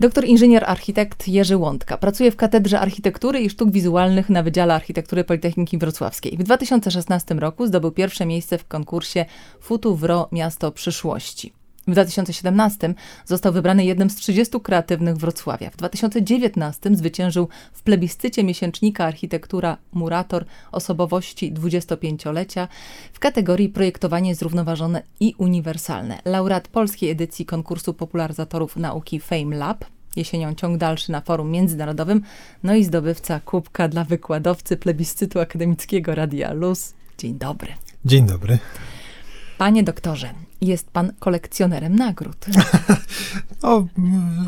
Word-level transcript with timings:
Doktor 0.00 0.24
inżynier 0.24 0.64
architekt 0.66 1.28
Jerzy 1.28 1.56
Łądka 1.56 1.98
pracuje 1.98 2.30
w 2.30 2.36
Katedrze 2.36 2.80
Architektury 2.80 3.40
i 3.40 3.50
Sztuk 3.50 3.70
Wizualnych 3.70 4.30
na 4.30 4.42
Wydziale 4.42 4.74
Architektury 4.74 5.24
Politechniki 5.24 5.78
Wrocławskiej. 5.78 6.36
W 6.36 6.42
2016 6.42 7.34
roku 7.34 7.66
zdobył 7.66 7.90
pierwsze 7.90 8.26
miejsce 8.26 8.58
w 8.58 8.68
konkursie 8.68 9.24
Futu 9.60 9.96
Wro 9.96 10.28
Miasto 10.32 10.72
Przyszłości. 10.72 11.52
W 11.88 11.90
2017 11.90 12.94
został 13.24 13.52
wybrany 13.52 13.84
jednym 13.84 14.10
z 14.10 14.16
30 14.16 14.60
kreatywnych 14.60 15.16
Wrocławia. 15.16 15.70
W 15.70 15.76
2019 15.76 16.96
zwyciężył 16.96 17.48
w 17.72 17.82
plebiscycie 17.82 18.44
miesięcznika 18.44 19.04
Architektura 19.04 19.76
Murator 19.92 20.44
osobowości 20.72 21.52
25-lecia 21.52 22.68
w 23.12 23.18
kategorii 23.18 23.68
projektowanie 23.68 24.34
zrównoważone 24.34 25.02
i 25.20 25.34
uniwersalne. 25.38 26.18
Laureat 26.24 26.68
polskiej 26.68 27.10
edycji 27.10 27.46
konkursu 27.46 27.94
popularyzatorów 27.94 28.76
nauki 28.76 29.20
Fame 29.20 29.56
Lab. 29.56 29.84
Jesienią 30.16 30.54
ciąg 30.54 30.78
dalszy 30.78 31.12
na 31.12 31.20
forum 31.20 31.50
międzynarodowym, 31.50 32.22
no 32.62 32.74
i 32.74 32.84
zdobywca 32.84 33.40
kubka 33.40 33.88
dla 33.88 34.04
wykładowcy 34.04 34.76
plebiscytu 34.76 35.40
akademickiego 35.40 36.14
Radia 36.14 36.52
Luz. 36.52 36.94
Dzień 37.18 37.34
dobry. 37.34 37.72
Dzień 38.04 38.26
dobry. 38.26 38.58
Panie 39.58 39.82
doktorze, 39.82 40.34
jest 40.66 40.90
pan 40.90 41.12
kolekcjonerem 41.18 41.96
nagród. 41.96 42.46
No, 43.62 43.86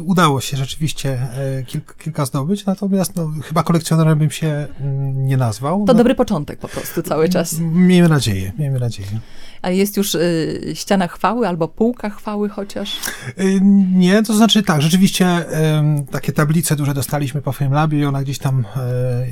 udało 0.05 0.41
się 0.41 0.57
rzeczywiście 0.57 1.11
e, 1.13 1.63
kilka, 1.63 1.95
kilka 1.95 2.27
zdobyć, 2.27 2.67
natomiast 2.67 3.17
no, 3.17 3.31
chyba 3.43 3.63
kolekcjonerem 3.63 4.19
bym 4.19 4.31
się 4.31 4.67
mm, 4.81 5.27
nie 5.27 5.37
nazwał. 5.37 5.79
To 5.79 5.93
no, 5.93 5.99
dobry 5.99 6.15
początek 6.15 6.59
po 6.59 6.69
prostu 6.69 7.03
cały 7.03 7.29
czas. 7.29 7.59
Miejmy 7.61 8.09
nadzieję, 8.09 8.53
miejmy 8.59 8.81
nadzieję. 8.81 9.21
A 9.63 9.71
jest 9.71 9.97
już 9.97 10.15
y, 10.15 10.73
ściana 10.75 11.09
chwały 11.09 11.49
albo 11.49 11.69
półka 11.69 12.11
chwały 12.11 12.49
chociaż? 12.49 12.97
Y, 13.41 13.61
nie, 13.93 14.23
to 14.23 14.35
znaczy 14.35 14.63
tak, 14.63 14.83
rzeczywiście 14.83 15.27
y, 15.39 16.07
takie 16.11 16.33
tablice 16.33 16.77
duże 16.77 16.95
dostaliśmy 16.95 17.43
po 17.43 17.53
FameLabie 17.53 17.99
i 17.99 18.05
ona 18.05 18.23
gdzieś 18.23 18.39
tam 18.39 18.61
y, 18.61 18.65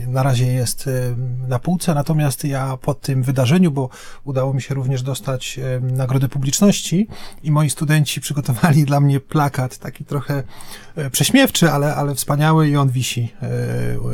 na 0.09 0.23
razie 0.23 0.47
jest 0.47 0.91
na 1.49 1.59
półce, 1.59 1.95
natomiast 1.95 2.45
ja 2.45 2.77
po 2.77 2.95
tym 2.95 3.23
wydarzeniu, 3.23 3.71
bo 3.71 3.89
udało 4.25 4.55
mi 4.55 4.63
się 4.63 4.75
również 4.75 5.03
dostać 5.03 5.61
nagrodę 5.83 6.29
publiczności 6.29 6.74
i 7.43 7.51
moi 7.51 7.71
studenci 7.71 8.21
przygotowali 8.21 8.85
dla 8.85 9.01
mnie 9.01 9.21
plakat, 9.21 9.79
taki 9.79 10.05
trochę 10.05 10.43
prześmiewczy, 11.13 11.71
ale, 11.71 11.95
ale 11.95 12.15
wspaniały 12.15 12.69
i 12.69 12.77
on 12.77 12.91
wisi 12.91 13.33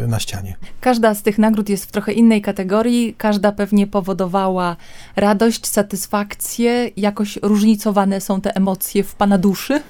na 0.09 0.21
ścianie. 0.21 0.57
Każda 0.81 1.15
z 1.15 1.23
tych 1.23 1.39
nagród 1.39 1.69
jest 1.69 1.85
w 1.85 1.93
trochę 1.93 2.13
innej 2.13 2.43
kategorii, 2.43 3.15
każda 3.19 3.53
pewnie 3.53 3.87
powodowała 3.87 4.77
radość, 5.17 5.67
satysfakcję? 5.67 6.91
Jakoś 6.97 7.39
różnicowane 7.43 8.21
są 8.21 8.41
te 8.41 8.57
emocje 8.57 9.05
w 9.05 9.15
pana 9.15 9.39
duszy? 9.39 9.83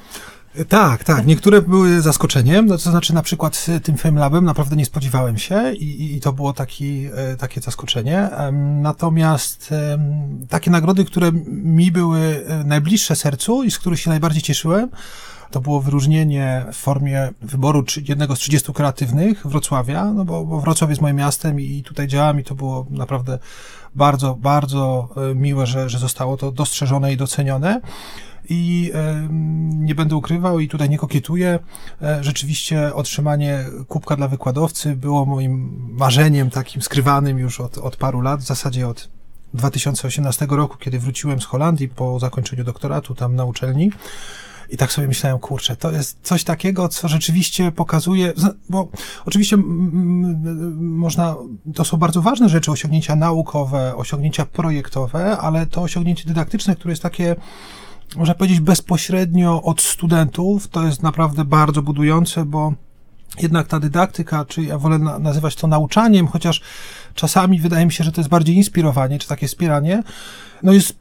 Tak, 0.68 1.04
tak. 1.04 1.26
Niektóre 1.26 1.62
były 1.62 2.00
zaskoczeniem, 2.00 2.66
no, 2.66 2.78
to 2.78 2.90
znaczy 2.90 3.14
na 3.14 3.22
przykład 3.22 3.66
tym 3.82 3.96
FameLabem 3.96 4.44
naprawdę 4.44 4.76
nie 4.76 4.84
spodziewałem 4.84 5.38
się 5.38 5.72
i, 5.72 6.16
i 6.16 6.20
to 6.20 6.32
było 6.32 6.52
taki, 6.52 7.08
e, 7.14 7.36
takie 7.36 7.60
zaskoczenie. 7.60 8.28
Natomiast 8.82 9.74
takie 10.48 10.70
nagrody, 10.70 11.04
które 11.04 11.32
mi 11.46 11.92
były 11.92 12.44
e, 12.48 12.64
najbliższe 12.64 13.16
sercu 13.16 13.64
i 13.64 13.70
z 13.70 13.78
których 13.78 14.00
się 14.00 14.10
najbardziej 14.10 14.42
cieszyłem, 14.42 14.90
to 15.50 15.60
było 15.60 15.80
wyróżnienie 15.80 16.64
w 16.72 16.76
formie 16.76 17.30
wyboru 17.42 17.84
jednego 18.08 18.36
z 18.36 18.38
30 18.38 18.72
kreatywnych 18.72 19.46
Wrocławia, 19.46 20.04
no 20.04 20.24
bo, 20.24 20.44
bo 20.44 20.60
Wrocław 20.60 20.90
jest 20.90 21.02
moim 21.02 21.16
miastem 21.16 21.60
i 21.60 21.82
tutaj 21.82 22.08
działam 22.08 22.40
i 22.40 22.44
to 22.44 22.54
było 22.54 22.86
naprawdę 22.90 23.38
bardzo, 23.94 24.34
bardzo 24.34 25.08
e, 25.30 25.34
miłe, 25.34 25.66
że, 25.66 25.88
że 25.88 25.98
zostało 25.98 26.36
to 26.36 26.52
dostrzeżone 26.52 27.12
i 27.12 27.16
docenione. 27.16 27.80
I 28.48 28.92
nie 29.70 29.94
będę 29.94 30.16
ukrywał 30.16 30.60
i 30.60 30.68
tutaj 30.68 30.90
nie 30.90 30.98
kokietuję. 30.98 31.58
E, 32.02 32.24
rzeczywiście 32.24 32.94
otrzymanie 32.94 33.64
kubka 33.88 34.16
dla 34.16 34.28
wykładowcy 34.28 34.96
było 34.96 35.26
moim 35.26 35.70
marzeniem 35.90 36.50
takim 36.50 36.82
skrywanym 36.82 37.38
już 37.38 37.60
od, 37.60 37.78
od 37.78 37.96
paru 37.96 38.20
lat, 38.20 38.40
w 38.40 38.46
zasadzie 38.46 38.88
od 38.88 39.08
2018 39.54 40.46
roku, 40.50 40.76
kiedy 40.78 40.98
wróciłem 40.98 41.40
z 41.40 41.44
Holandii 41.44 41.88
po 41.88 42.18
zakończeniu 42.18 42.64
doktoratu 42.64 43.14
tam 43.14 43.36
na 43.36 43.44
uczelni. 43.44 43.90
I 44.70 44.76
tak 44.76 44.92
sobie 44.92 45.08
myślałem, 45.08 45.38
kurczę, 45.38 45.76
to 45.76 45.90
jest 45.90 46.18
coś 46.22 46.44
takiego, 46.44 46.88
co 46.88 47.08
rzeczywiście 47.08 47.72
pokazuje, 47.72 48.32
bo 48.68 48.88
oczywiście 49.26 49.56
można, 50.76 51.36
to 51.74 51.84
są 51.84 51.96
bardzo 51.96 52.22
ważne 52.22 52.48
rzeczy, 52.48 52.70
osiągnięcia 52.70 53.16
naukowe, 53.16 53.96
osiągnięcia 53.96 54.46
projektowe, 54.46 55.38
ale 55.38 55.66
to 55.66 55.82
osiągnięcie 55.82 56.24
dydaktyczne, 56.26 56.76
które 56.76 56.92
jest 56.92 57.02
takie, 57.02 57.36
można 58.16 58.34
powiedzieć, 58.34 58.60
bezpośrednio 58.60 59.62
od 59.62 59.80
studentów, 59.80 60.68
to 60.68 60.86
jest 60.86 61.02
naprawdę 61.02 61.44
bardzo 61.44 61.82
budujące, 61.82 62.44
bo 62.44 62.72
jednak 63.40 63.66
ta 63.66 63.80
dydaktyka, 63.80 64.44
czy 64.44 64.62
ja 64.62 64.78
wolę 64.78 64.98
nazywać 64.98 65.54
to 65.54 65.66
nauczaniem, 65.66 66.26
chociaż 66.26 66.60
czasami 67.14 67.60
wydaje 67.60 67.86
mi 67.86 67.92
się, 67.92 68.04
że 68.04 68.12
to 68.12 68.20
jest 68.20 68.30
bardziej 68.30 68.56
inspirowanie, 68.56 69.18
czy 69.18 69.28
takie 69.28 69.48
wspieranie, 69.48 70.02
no 70.62 70.72
jest 70.72 70.99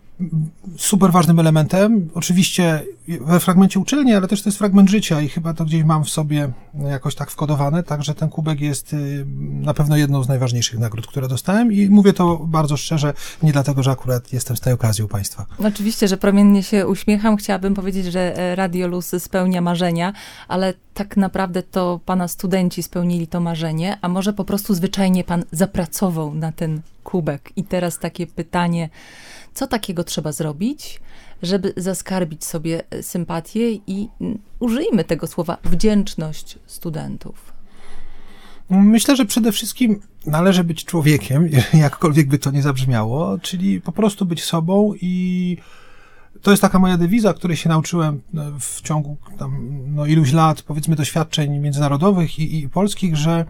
super 0.77 1.11
ważnym 1.11 1.39
elementem. 1.39 2.09
Oczywiście 2.13 2.83
we 3.07 3.39
fragmencie 3.39 3.79
uczelni, 3.79 4.13
ale 4.13 4.27
też 4.27 4.41
to 4.41 4.49
jest 4.49 4.57
fragment 4.57 4.89
życia 4.89 5.21
i 5.21 5.29
chyba 5.29 5.53
to 5.53 5.65
gdzieś 5.65 5.83
mam 5.83 6.03
w 6.03 6.09
sobie 6.09 6.51
jakoś 6.89 7.15
tak 7.15 7.31
wkodowane, 7.31 7.83
także 7.83 8.15
ten 8.15 8.29
kubek 8.29 8.61
jest 8.61 8.93
y, 8.93 9.25
na 9.51 9.73
pewno 9.73 9.97
jedną 9.97 10.23
z 10.23 10.27
najważniejszych 10.27 10.79
nagród, 10.79 11.07
które 11.07 11.27
dostałem 11.27 11.73
i 11.73 11.89
mówię 11.89 12.13
to 12.13 12.37
bardzo 12.37 12.77
szczerze, 12.77 13.13
nie 13.43 13.51
dlatego, 13.51 13.83
że 13.83 13.91
akurat 13.91 14.33
jestem 14.33 14.57
z 14.57 14.59
tej 14.59 14.73
okazji 14.73 15.03
u 15.03 15.07
Państwa. 15.07 15.45
Oczywiście, 15.65 16.07
że 16.07 16.17
promiennie 16.17 16.63
się 16.63 16.87
uśmiecham. 16.87 17.37
Chciałabym 17.37 17.73
powiedzieć, 17.73 18.05
że 18.05 18.37
e, 18.37 18.55
Radio 18.55 18.87
Luz 18.87 19.15
spełnia 19.19 19.61
marzenia, 19.61 20.13
ale 20.47 20.73
tak 20.93 21.17
naprawdę 21.17 21.63
to 21.63 21.99
Pana 22.05 22.27
studenci 22.27 22.83
spełnili 22.83 23.27
to 23.27 23.39
marzenie, 23.39 23.97
a 24.01 24.09
może 24.09 24.33
po 24.33 24.45
prostu 24.45 24.73
zwyczajnie 24.73 25.23
Pan 25.23 25.43
zapracował 25.51 26.35
na 26.35 26.51
ten 26.51 26.81
kubek. 27.03 27.51
I 27.55 27.63
teraz 27.63 27.99
takie 27.99 28.27
pytanie, 28.27 28.89
co 29.53 29.67
takiego 29.67 30.03
trzeba 30.03 30.31
zrobić, 30.31 30.99
żeby 31.43 31.73
zaskarbić 31.77 32.45
sobie 32.45 32.83
e, 32.89 33.03
sympatię 33.03 33.71
i 33.71 34.09
użyjmy 34.59 35.03
tego 35.03 35.27
słowa 35.27 35.57
wdzięczność 35.63 36.59
studentów? 36.65 37.53
Myślę, 38.69 39.15
że 39.15 39.25
przede 39.25 39.51
wszystkim 39.51 39.99
należy 40.25 40.63
być 40.63 40.85
człowiekiem, 40.85 41.49
jakkolwiek 41.73 42.27
by 42.27 42.39
to 42.39 42.51
nie 42.51 42.61
zabrzmiało, 42.61 43.39
czyli 43.39 43.81
po 43.81 43.91
prostu 43.91 44.25
być 44.25 44.43
sobą 44.43 44.93
i 45.01 45.57
to 46.41 46.51
jest 46.51 46.61
taka 46.61 46.79
moja 46.79 46.97
dewiza, 46.97 47.33
której 47.33 47.57
się 47.57 47.69
nauczyłem 47.69 48.21
e, 48.35 48.51
w 48.59 48.81
ciągu 48.81 49.17
tam, 49.37 49.69
no, 49.95 50.05
iluś 50.05 50.31
lat, 50.31 50.61
powiedzmy, 50.61 50.95
doświadczeń 50.95 51.59
międzynarodowych 51.59 52.39
i, 52.39 52.59
i 52.59 52.69
polskich, 52.69 53.15
że 53.15 53.45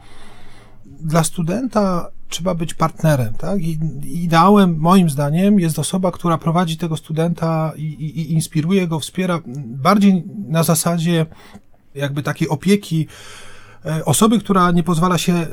dla 0.99 1.23
studenta 1.23 2.11
trzeba 2.29 2.55
być 2.55 2.73
partnerem, 2.73 3.33
tak? 3.33 3.61
I 3.61 3.79
ideałem, 4.03 4.77
moim 4.77 5.09
zdaniem, 5.09 5.59
jest 5.59 5.79
osoba, 5.79 6.11
która 6.11 6.37
prowadzi 6.37 6.77
tego 6.77 6.97
studenta 6.97 7.71
i, 7.75 7.83
i, 7.83 8.19
i 8.19 8.33
inspiruje 8.33 8.87
go, 8.87 8.99
wspiera 8.99 9.39
bardziej 9.65 10.23
na 10.47 10.63
zasadzie 10.63 11.25
jakby 11.95 12.23
takiej 12.23 12.49
opieki 12.49 13.07
e, 13.85 14.05
osoby, 14.05 14.39
która 14.39 14.71
nie 14.71 14.83
pozwala 14.83 15.17
się 15.17 15.47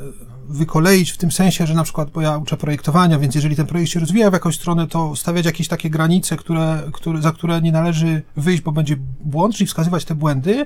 wykoleić 0.49 1.11
w 1.11 1.17
tym 1.17 1.31
sensie, 1.31 1.67
że 1.67 1.73
na 1.73 1.83
przykład, 1.83 2.09
bo 2.09 2.21
ja 2.21 2.37
uczę 2.37 2.57
projektowania, 2.57 3.19
więc 3.19 3.35
jeżeli 3.35 3.55
ten 3.55 3.65
projekt 3.65 3.91
się 3.91 3.99
rozwija 3.99 4.29
w 4.29 4.33
jakąś 4.33 4.55
stronę, 4.55 4.87
to 4.87 5.15
stawiać 5.15 5.45
jakieś 5.45 5.67
takie 5.67 5.89
granice, 5.89 6.37
które, 6.37 6.83
które, 6.93 7.21
za 7.21 7.31
które 7.31 7.61
nie 7.61 7.71
należy 7.71 8.21
wyjść, 8.37 8.63
bo 8.63 8.71
będzie 8.71 8.97
błąd, 9.19 9.55
czyli 9.55 9.67
wskazywać 9.67 10.05
te 10.05 10.15
błędy, 10.15 10.65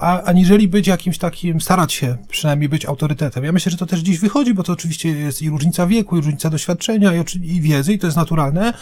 a, 0.00 0.22
aniżeli 0.22 0.68
być 0.68 0.86
jakimś 0.86 1.18
takim, 1.18 1.60
starać 1.60 1.92
się 1.92 2.16
przynajmniej 2.28 2.68
być 2.68 2.86
autorytetem. 2.86 3.44
Ja 3.44 3.52
myślę, 3.52 3.72
że 3.72 3.78
to 3.78 3.86
też 3.86 4.00
dziś 4.00 4.18
wychodzi, 4.18 4.54
bo 4.54 4.62
to 4.62 4.72
oczywiście 4.72 5.08
jest 5.08 5.42
i 5.42 5.50
różnica 5.50 5.86
wieku, 5.86 6.16
i 6.16 6.20
różnica 6.20 6.50
doświadczenia, 6.50 7.12
i, 7.14 7.24
i 7.56 7.60
wiedzy, 7.60 7.92
i 7.92 7.98
to 7.98 8.06
jest 8.06 8.16
naturalne. 8.16 8.72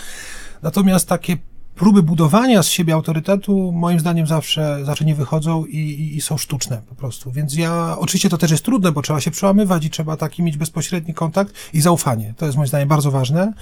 Natomiast 0.63 1.09
takie 1.09 1.37
próby 1.79 2.03
budowania 2.03 2.63
z 2.63 2.69
siebie 2.69 2.95
autorytetu, 2.95 3.73
moim 3.73 4.01
zdaniem, 4.01 4.27
zawsze, 4.27 4.79
zawsze 4.85 5.05
nie 5.05 5.15
wychodzą 5.15 5.65
i, 5.65 5.77
i, 5.77 6.17
i, 6.17 6.21
są 6.21 6.39
sztuczne 6.39 6.83
po 6.89 6.95
prostu. 6.95 7.33
Więc 7.33 7.57
ja, 7.57 7.97
oczywiście 7.99 8.29
to 8.29 8.39
też 8.39 8.51
jest 8.51 8.65
trudne, 8.65 8.93
bo 8.93 9.03
trzeba 9.03 9.21
się 9.21 9.31
przełamywać 9.31 9.85
i 9.85 9.91
trzeba 9.91 10.17
taki 10.17 10.43
mieć 10.43 10.57
bezpośredni 10.57 11.15
kontakt 11.15 11.55
i 11.73 11.81
zaufanie. 11.81 12.35
To 12.37 12.47
jest 12.47 12.57
moim 12.57 12.69
zdaniem 12.69 12.89
bardzo 12.89 13.11
ważne. 13.11 13.53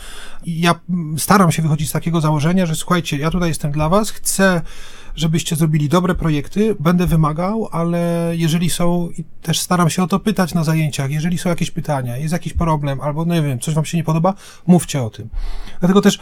I 0.45 0.61
ja 0.61 0.75
staram 1.19 1.53
się 1.53 1.63
wychodzić 1.63 1.89
z 1.89 1.93
takiego 1.93 2.21
założenia, 2.21 2.67
że 2.67 2.75
słuchajcie, 2.75 3.17
ja 3.19 3.31
tutaj 3.31 3.49
jestem 3.49 3.73
dla 3.73 3.89
was, 3.89 4.11
chcę 4.11 4.63
żebyście 5.17 5.57
zrobili 5.57 5.89
dobre 5.89 6.15
projekty, 6.15 6.77
będę 6.81 7.07
wymagał, 7.07 7.69
ale 7.73 8.33
jeżeli 8.37 8.71
są, 8.71 9.09
i 9.19 9.25
też 9.43 9.61
staram 9.61 9.91
się 9.91 10.03
o 10.03 10.07
to 10.07 10.21
pytać 10.21 10.55
na 10.55 10.65
zajęciach, 10.65 11.11
jeżeli 11.11 11.39
są 11.39 11.49
jakieś 11.49 11.71
pytania, 11.71 12.17
jest 12.17 12.33
jakiś 12.33 12.53
problem, 12.53 13.01
albo 13.01 13.25
no 13.25 13.35
nie 13.35 13.43
wiem, 13.43 13.59
coś 13.59 13.75
wam 13.75 13.85
się 13.85 13.97
nie 13.97 14.05
podoba, 14.05 14.35
mówcie 14.67 15.03
o 15.03 15.11
tym. 15.11 15.29
Dlatego 15.81 16.01
też 16.01 16.19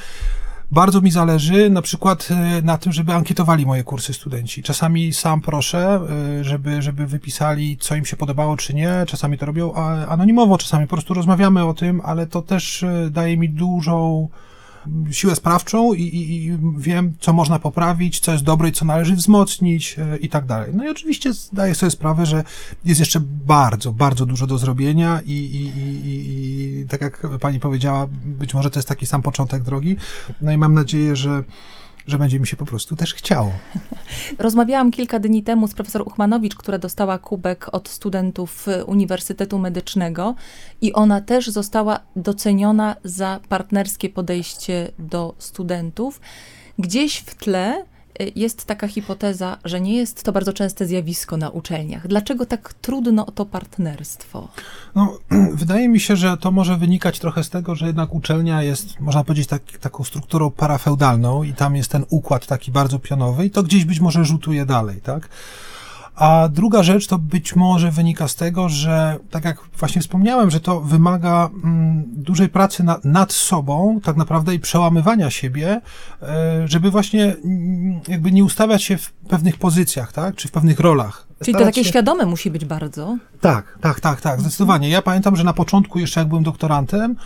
bardzo 0.74 1.00
mi 1.00 1.10
zależy 1.10 1.70
na 1.70 1.82
przykład 1.82 2.28
e, 2.30 2.62
na 2.62 2.78
tym, 2.78 2.92
żeby 2.92 3.12
ankietowali 3.12 3.66
moje 3.66 3.84
kursy 3.84 4.14
studenci. 4.14 4.62
Czasami 4.62 5.12
sam 5.12 5.40
proszę, 5.40 6.00
e, 6.40 6.44
żeby, 6.44 6.82
żeby 6.82 7.06
wypisali, 7.06 7.76
co 7.76 7.96
im 7.96 8.04
się 8.04 8.16
podobało, 8.16 8.56
czy 8.56 8.74
nie. 8.74 9.04
Czasami 9.06 9.38
to 9.38 9.46
robią 9.46 9.74
anonimowo, 10.08 10.58
czasami 10.58 10.86
po 10.86 10.96
prostu 10.96 11.14
rozmawiamy 11.14 11.64
o 11.64 11.74
tym, 11.74 12.00
ale 12.04 12.26
to 12.26 12.42
też 12.42 12.82
e, 12.82 13.10
daje 13.10 13.36
mi 13.36 13.48
dużą 13.48 14.28
siłę 15.10 15.36
sprawczą 15.36 15.92
i, 15.92 16.02
i, 16.02 16.46
i 16.46 16.58
wiem, 16.78 17.14
co 17.20 17.32
można 17.32 17.58
poprawić, 17.58 18.20
co 18.20 18.32
jest 18.32 18.44
dobre 18.44 18.68
i 18.68 18.72
co 18.72 18.84
należy 18.84 19.16
wzmocnić 19.16 19.96
e, 19.98 20.16
i 20.16 20.28
tak 20.28 20.46
dalej. 20.46 20.70
No 20.74 20.84
i 20.84 20.88
oczywiście 20.88 21.32
zdaję 21.32 21.74
sobie 21.74 21.90
sprawę, 21.90 22.26
że 22.26 22.44
jest 22.84 23.00
jeszcze 23.00 23.20
bardzo, 23.46 23.92
bardzo 23.92 24.26
dużo 24.26 24.46
do 24.46 24.58
zrobienia 24.58 25.20
i, 25.26 25.32
i, 25.32 26.86
tak 26.88 27.00
jak 27.00 27.26
pani 27.40 27.60
powiedziała, 27.60 28.06
być 28.24 28.54
może 28.54 28.70
to 28.70 28.78
jest 28.78 28.88
taki 28.88 29.06
sam 29.06 29.22
początek 29.22 29.62
drogi. 29.62 29.96
No 30.40 30.52
i 30.52 30.58
mam 30.58 30.74
nadzieję, 30.74 31.16
że 31.16 31.44
że 32.06 32.18
będzie 32.18 32.40
mi 32.40 32.46
się 32.46 32.56
po 32.56 32.66
prostu 32.66 32.96
też 32.96 33.14
chciało. 33.14 33.52
Rozmawiałam 34.38 34.90
kilka 34.90 35.18
dni 35.18 35.42
temu 35.42 35.68
z 35.68 35.74
profesor 35.74 36.02
Uchmanowicz, 36.02 36.54
która 36.54 36.78
dostała 36.78 37.18
kubek 37.18 37.74
od 37.74 37.88
studentów 37.88 38.66
Uniwersytetu 38.86 39.58
Medycznego 39.58 40.34
i 40.80 40.92
ona 40.92 41.20
też 41.20 41.48
została 41.48 42.00
doceniona 42.16 42.96
za 43.04 43.40
partnerskie 43.48 44.08
podejście 44.08 44.90
do 44.98 45.34
studentów. 45.38 46.20
Gdzieś 46.78 47.18
w 47.18 47.34
tle 47.34 47.84
Y, 47.84 47.93
jest 48.36 48.64
taka 48.64 48.88
hipoteza, 48.88 49.58
że 49.64 49.80
nie 49.80 49.96
jest 49.96 50.22
to 50.22 50.32
bardzo 50.32 50.52
częste 50.52 50.86
zjawisko 50.86 51.36
na 51.36 51.50
uczelniach. 51.50 52.08
Dlaczego 52.08 52.46
tak 52.46 52.74
trudno 52.74 53.26
o 53.26 53.30
to 53.30 53.46
partnerstwo? 53.46 54.48
No, 54.94 55.18
wydaje 55.62 55.88
mi 55.88 56.00
się, 56.00 56.16
że 56.16 56.36
to 56.36 56.50
może 56.50 56.76
wynikać 56.76 57.18
trochę 57.18 57.44
z 57.44 57.50
tego, 57.50 57.74
że 57.74 57.86
jednak 57.86 58.14
uczelnia 58.14 58.62
jest, 58.62 59.00
można 59.00 59.24
powiedzieć, 59.24 59.48
tak, 59.48 59.62
taką 59.80 60.04
strukturą 60.04 60.50
parafeudalną 60.50 61.42
i 61.42 61.52
tam 61.52 61.76
jest 61.76 61.90
ten 61.90 62.04
układ 62.10 62.46
taki 62.46 62.72
bardzo 62.72 62.98
pionowy 62.98 63.46
i 63.46 63.50
to 63.50 63.62
gdzieś 63.62 63.84
być 63.84 64.00
może 64.00 64.24
rzutuje 64.24 64.66
dalej, 64.66 65.00
tak? 65.00 65.28
A 66.16 66.48
druga 66.48 66.82
rzecz 66.82 67.06
to 67.06 67.18
być 67.18 67.56
może 67.56 67.90
wynika 67.90 68.28
z 68.28 68.34
tego, 68.34 68.68
że 68.68 69.16
tak 69.30 69.44
jak 69.44 69.58
właśnie 69.78 70.02
wspomniałem, 70.02 70.50
że 70.50 70.60
to 70.60 70.80
wymaga 70.80 71.50
mm, 71.64 72.04
dużej 72.06 72.48
pracy 72.48 72.84
na, 72.84 72.98
nad 73.04 73.32
sobą, 73.32 74.00
tak 74.04 74.16
naprawdę 74.16 74.54
i 74.54 74.60
przełamywania 74.60 75.30
siebie, 75.30 75.80
e, 76.22 76.68
żeby 76.68 76.90
właśnie 76.90 77.24
mm, 77.24 78.00
jakby 78.08 78.32
nie 78.32 78.44
ustawiać 78.44 78.82
się 78.82 78.98
w 78.98 79.12
pewnych 79.12 79.56
pozycjach, 79.56 80.12
tak, 80.12 80.36
czy 80.36 80.48
w 80.48 80.52
pewnych 80.52 80.80
rolach. 80.80 81.26
Czyli 81.44 81.58
to 81.58 81.64
takie 81.64 81.84
się... 81.84 81.90
świadome 81.90 82.26
musi 82.26 82.50
być 82.50 82.64
bardzo. 82.64 83.16
Tak, 83.40 83.78
tak, 83.80 84.00
tak, 84.00 84.20
tak, 84.20 84.40
zdecydowanie. 84.40 84.88
Ja 84.88 85.02
pamiętam, 85.02 85.36
że 85.36 85.44
na 85.44 85.52
początku, 85.52 85.98
jeszcze 85.98 86.20
jak 86.20 86.28
byłem 86.28 86.44
doktorantem, 86.44 87.16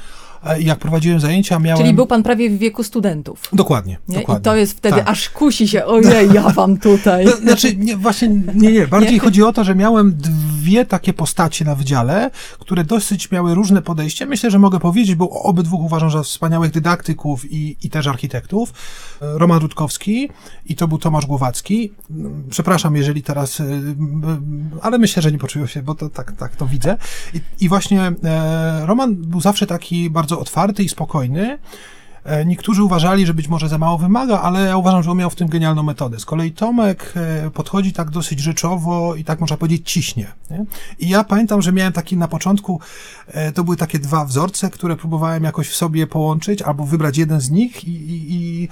jak 0.60 0.78
prowadziłem 0.78 1.20
zajęcia, 1.20 1.58
miałem... 1.58 1.82
Czyli 1.82 1.94
był 1.94 2.06
pan 2.06 2.22
prawie 2.22 2.50
w 2.50 2.58
wieku 2.58 2.82
studentów. 2.82 3.42
Dokładnie, 3.52 3.98
nie? 4.08 4.18
dokładnie. 4.18 4.40
I 4.40 4.44
to 4.44 4.56
jest 4.56 4.76
wtedy, 4.76 4.96
tak. 4.96 5.08
aż 5.08 5.28
kusi 5.28 5.68
się, 5.68 5.84
ojej, 5.84 6.32
ja 6.32 6.48
wam 6.48 6.76
tutaj. 6.76 7.24
No, 7.24 7.36
znaczy, 7.36 7.76
nie, 7.76 7.96
właśnie, 7.96 8.28
nie, 8.54 8.72
nie, 8.72 8.86
bardziej 8.86 9.12
nie? 9.12 9.20
chodzi 9.20 9.42
o 9.42 9.52
to, 9.52 9.64
że 9.64 9.74
miałem 9.74 10.14
dwie 10.16 10.84
takie 10.84 11.12
postacie 11.12 11.64
na 11.64 11.74
wydziale, 11.74 12.30
które 12.58 12.84
dosyć 12.84 13.30
miały 13.30 13.54
różne 13.54 13.82
podejście. 13.82 14.26
Myślę, 14.26 14.50
że 14.50 14.58
mogę 14.58 14.80
powiedzieć, 14.80 15.14
bo 15.14 15.30
obydwu 15.30 15.76
uważam 15.76 16.10
za 16.10 16.22
wspaniałych 16.22 16.70
dydaktyków 16.70 17.52
i, 17.52 17.76
i 17.82 17.90
też 17.90 18.06
architektów. 18.06 18.72
Roman 19.20 19.58
Rutkowski 19.58 20.28
i 20.66 20.76
to 20.76 20.88
był 20.88 20.98
Tomasz 20.98 21.26
Głowacki. 21.26 21.92
Przepraszam, 22.50 22.96
jeżeli 22.96 23.22
teraz, 23.22 23.60
y, 23.60 23.64
ale 24.82 24.98
myślę, 24.98 25.22
że 25.22 25.32
nie 25.32 25.38
poczują 25.38 25.66
się, 25.66 25.82
bo 25.82 25.94
to 25.94 26.08
tak, 26.08 26.32
tak 26.32 26.56
to 26.56 26.66
widzę. 26.66 26.96
I, 27.34 27.40
i 27.60 27.68
właśnie 27.68 28.12
e, 28.24 28.86
Roman 28.86 29.14
był 29.14 29.40
zawsze 29.40 29.66
taki 29.66 30.10
bardzo 30.10 30.27
bardzo 30.28 30.40
otwarty 30.40 30.82
i 30.82 30.88
spokojny. 30.88 31.58
E, 32.24 32.44
niektórzy 32.44 32.82
uważali, 32.82 33.26
że 33.26 33.34
być 33.34 33.48
może 33.48 33.68
za 33.68 33.78
mało 33.78 33.98
wymaga, 33.98 34.40
ale 34.40 34.60
ja 34.60 34.76
uważam, 34.76 35.02
że 35.02 35.10
on 35.10 35.18
miał 35.18 35.30
w 35.30 35.34
tym 35.34 35.48
genialną 35.48 35.82
metodę. 35.82 36.18
Z 36.18 36.24
kolei 36.24 36.52
Tomek 36.52 37.12
e, 37.16 37.50
podchodzi 37.50 37.92
tak 37.92 38.10
dosyć 38.10 38.40
rzeczowo 38.40 39.14
i 39.14 39.24
tak 39.24 39.40
można 39.40 39.56
powiedzieć 39.56 39.90
ciśnie. 39.92 40.26
Nie? 40.50 40.64
I 40.98 41.08
ja 41.08 41.24
pamiętam, 41.24 41.62
że 41.62 41.72
miałem 41.72 41.92
taki 41.92 42.16
na 42.16 42.28
początku, 42.28 42.80
e, 43.26 43.52
to 43.52 43.64
były 43.64 43.76
takie 43.76 43.98
dwa 43.98 44.24
wzorce, 44.24 44.70
które 44.70 44.96
próbowałem 44.96 45.44
jakoś 45.44 45.68
w 45.68 45.76
sobie 45.76 46.06
połączyć 46.06 46.62
albo 46.62 46.84
wybrać 46.84 47.18
jeden 47.18 47.40
z 47.40 47.50
nich 47.50 47.84
i, 47.84 47.90
i, 47.90 48.34
i 48.34 48.68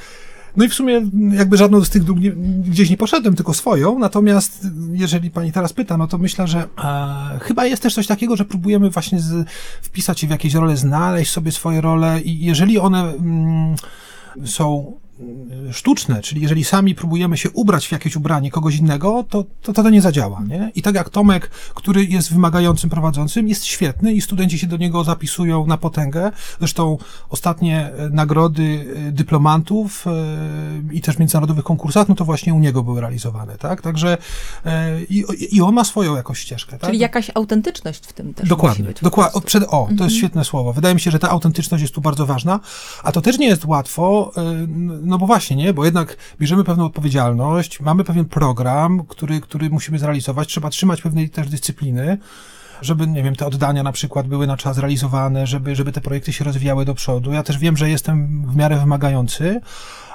no 0.56 0.64
i 0.64 0.68
w 0.68 0.74
sumie 0.74 1.02
jakby 1.32 1.56
żadną 1.56 1.84
z 1.84 1.90
tych 1.90 2.04
dróg 2.04 2.20
nie, 2.20 2.30
gdzieś 2.60 2.90
nie 2.90 2.96
poszedłem, 2.96 3.36
tylko 3.36 3.54
swoją. 3.54 3.98
Natomiast 3.98 4.66
jeżeli 4.92 5.30
pani 5.30 5.52
teraz 5.52 5.72
pyta, 5.72 5.96
no 5.96 6.06
to 6.06 6.18
myślę, 6.18 6.48
że 6.48 6.68
e, 6.84 7.38
chyba 7.42 7.66
jest 7.66 7.82
też 7.82 7.94
coś 7.94 8.06
takiego, 8.06 8.36
że 8.36 8.44
próbujemy 8.44 8.90
właśnie 8.90 9.20
z, 9.20 9.48
wpisać 9.82 10.20
się 10.20 10.26
w 10.26 10.30
jakieś 10.30 10.54
role, 10.54 10.76
znaleźć 10.76 11.32
sobie 11.32 11.52
swoje 11.52 11.80
role 11.80 12.20
i 12.20 12.44
jeżeli 12.44 12.78
one 12.78 13.00
mm, 13.00 13.76
są 14.44 14.92
sztuczne, 15.72 16.22
czyli 16.22 16.40
jeżeli 16.40 16.64
sami 16.64 16.94
próbujemy 16.94 17.36
się 17.36 17.50
ubrać 17.50 17.86
w 17.88 17.92
jakieś 17.92 18.16
ubranie 18.16 18.50
kogoś 18.50 18.76
innego, 18.76 19.24
to 19.30 19.44
to, 19.62 19.72
to 19.72 19.90
nie 19.90 20.02
zadziała. 20.02 20.42
Nie? 20.48 20.70
I 20.74 20.82
tak 20.82 20.94
jak 20.94 21.10
Tomek, 21.10 21.50
który 21.74 22.04
jest 22.04 22.32
wymagającym 22.32 22.90
prowadzącym, 22.90 23.48
jest 23.48 23.64
świetny 23.64 24.12
i 24.12 24.20
studenci 24.20 24.58
się 24.58 24.66
do 24.66 24.76
niego 24.76 25.04
zapisują 25.04 25.66
na 25.66 25.76
potęgę. 25.76 26.32
Zresztą 26.58 26.98
ostatnie 27.28 27.90
e, 27.98 28.08
nagrody 28.10 28.94
e, 29.08 29.12
dyplomantów 29.12 30.04
i 30.92 31.00
też 31.00 31.18
międzynarodowych 31.18 31.64
konkursach, 31.64 32.08
no 32.08 32.14
to 32.14 32.24
właśnie 32.24 32.54
u 32.54 32.58
niego 32.58 32.82
były 32.82 33.00
realizowane. 33.00 33.58
Tak? 33.58 33.82
Także 33.82 34.18
i, 35.10 35.24
i 35.50 35.62
on 35.62 35.74
ma 35.74 35.84
swoją 35.84 36.16
jakąś 36.16 36.38
ścieżkę. 36.38 36.78
Czyli 36.78 36.92
tak? 36.92 37.00
jakaś 37.00 37.30
autentyczność 37.34 38.06
w 38.06 38.12
tym 38.12 38.34
też 38.34 38.48
Dokładnie. 38.48 38.84
musi 38.84 38.88
być. 38.88 39.02
Dokładnie. 39.02 39.40
Przed, 39.40 39.64
o, 39.64 39.68
to 39.68 39.82
jest 39.88 39.92
mhm. 39.92 40.10
świetne 40.10 40.44
słowo. 40.44 40.72
Wydaje 40.72 40.94
mi 40.94 41.00
się, 41.00 41.10
że 41.10 41.18
ta 41.18 41.30
autentyczność 41.30 41.82
jest 41.82 41.94
tu 41.94 42.00
bardzo 42.00 42.26
ważna, 42.26 42.60
a 43.02 43.12
to 43.12 43.20
też 43.20 43.38
nie 43.38 43.46
jest 43.46 43.64
łatwo 43.64 44.32
no 45.06 45.18
bo 45.18 45.26
właśnie, 45.26 45.56
nie? 45.56 45.72
Bo 45.72 45.84
jednak 45.84 46.16
bierzemy 46.40 46.64
pewną 46.64 46.84
odpowiedzialność, 46.86 47.80
mamy 47.80 48.04
pewien 48.04 48.24
program, 48.24 49.06
który, 49.08 49.40
który 49.40 49.70
musimy 49.70 49.98
zrealizować, 49.98 50.48
trzeba 50.48 50.70
trzymać 50.70 51.02
pewnej 51.02 51.30
też 51.30 51.48
dyscypliny, 51.48 52.18
żeby, 52.82 53.06
nie 53.06 53.22
wiem, 53.22 53.36
te 53.36 53.46
oddania 53.46 53.82
na 53.82 53.92
przykład 53.92 54.26
były 54.26 54.46
na 54.46 54.56
czas 54.56 54.78
realizowane, 54.78 55.46
żeby, 55.46 55.76
żeby 55.76 55.92
te 55.92 56.00
projekty 56.00 56.32
się 56.32 56.44
rozwijały 56.44 56.84
do 56.84 56.94
przodu. 56.94 57.32
Ja 57.32 57.42
też 57.42 57.58
wiem, 57.58 57.76
że 57.76 57.90
jestem 57.90 58.46
w 58.46 58.56
miarę 58.56 58.78
wymagający, 58.78 59.60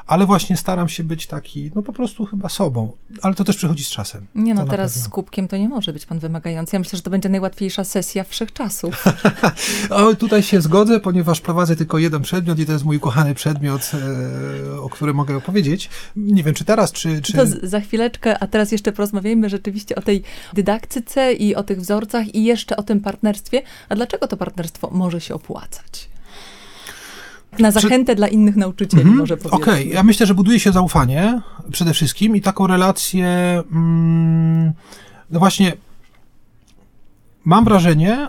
ale 0.08 0.26
właśnie 0.26 0.58
staram 0.58 0.90
się 0.90 1.04
być 1.04 1.28
taki, 1.28 1.72
no 1.76 1.82
po 1.82 1.94
prostu 1.94 2.26
chyba 2.26 2.50
sobą, 2.50 2.92
ale 3.22 3.36
to 3.36 3.44
też 3.44 3.58
przychodzi 3.58 3.84
z 3.84 3.90
czasem. 3.90 4.28
Nie 4.36 4.54
no, 4.54 4.66
teraz 4.66 5.00
z 5.00 5.10
kubkiem 5.10 5.48
to 5.48 5.58
nie 5.58 5.70
może 5.70 5.94
być 5.94 6.06
pan 6.06 6.20
wymagający. 6.20 6.76
Ja 6.76 6.80
myślę, 6.80 6.98
że 6.98 7.04
to 7.04 7.10
będzie 7.10 7.30
najłatwiejsza 7.30 7.84
sesja 7.84 8.24
wszechczasów. 8.24 9.06
o, 9.90 10.16
tutaj 10.16 10.44
się 10.44 10.62
zgodzę, 10.62 11.00
ponieważ 11.00 11.42
prowadzę 11.42 11.76
tylko 11.76 11.98
jeden 11.98 12.22
przedmiot 12.22 12.60
i 12.60 12.66
to 12.66 12.72
jest 12.72 12.86
mój 12.86 12.98
ukochany 12.98 13.36
przedmiot, 13.36 13.92
e, 14.74 14.82
o 14.82 14.90
którym 14.90 15.16
mogę 15.16 15.38
opowiedzieć. 15.38 15.90
Nie 16.16 16.44
wiem, 16.44 16.54
czy 16.54 16.66
teraz, 16.66 16.92
czy... 16.92 17.22
czy... 17.22 17.34
To 17.34 17.46
za 17.64 17.80
chwileczkę, 17.80 18.40
a 18.40 18.48
teraz 18.48 18.72
jeszcze 18.72 18.92
porozmawiajmy 18.92 19.50
rzeczywiście 19.50 19.96
o 19.96 20.02
tej 20.02 20.24
dydaktyce 20.54 21.34
i 21.34 21.56
o 21.56 21.64
tych 21.64 21.80
wzorcach 21.80 22.36
i 22.36 22.44
jeszcze 22.44 22.78
o 22.78 22.84
tym 22.84 23.02
partnerstwie. 23.02 23.62
A 23.90 23.96
dlaczego 23.96 24.28
to 24.28 24.38
partnerstwo 24.38 24.90
może 24.92 25.22
się 25.22 25.36
opłacać? 25.36 26.10
Na 27.60 27.72
zachętę 27.72 28.12
Czy... 28.12 28.16
dla 28.16 28.28
innych 28.28 28.56
nauczycieli, 28.56 29.02
mhm. 29.02 29.20
może 29.20 29.38
powiedzieć. 29.38 29.62
Okej, 29.62 29.84
okay. 29.84 29.94
ja 29.94 30.04
myślę, 30.04 30.26
że 30.26 30.34
buduje 30.34 30.60
się 30.60 30.72
zaufanie 30.72 31.42
przede 31.72 31.94
wszystkim 31.94 32.36
i 32.36 32.42
taką 32.42 32.68
relację. 32.68 33.28
Mm, 33.72 34.74
no 35.30 35.40
właśnie, 35.40 35.74
mam 37.46 37.66
wrażenie, 37.66 38.28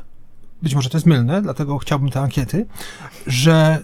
być 0.62 0.74
może 0.74 0.90
to 0.90 0.96
jest 0.96 1.06
mylne, 1.06 1.42
dlatego 1.42 1.78
chciałbym 1.78 2.10
te 2.10 2.20
ankiety, 2.20 2.66
że 3.26 3.82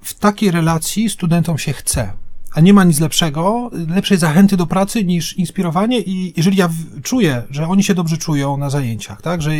w 0.00 0.14
takiej 0.14 0.50
relacji 0.50 1.10
studentom 1.10 1.58
się 1.58 1.72
chce 1.72 2.12
a 2.56 2.60
nie 2.60 2.74
ma 2.74 2.84
nic 2.84 3.00
lepszego, 3.00 3.70
lepszej 3.88 4.18
zachęty 4.18 4.56
do 4.56 4.66
pracy 4.66 5.04
niż 5.04 5.36
inspirowanie 5.36 6.00
i 6.00 6.32
jeżeli 6.36 6.56
ja 6.56 6.68
czuję, 7.02 7.42
że 7.50 7.68
oni 7.68 7.84
się 7.84 7.94
dobrze 7.94 8.16
czują 8.16 8.56
na 8.56 8.70
zajęciach, 8.70 9.22
tak, 9.22 9.42
że 9.42 9.50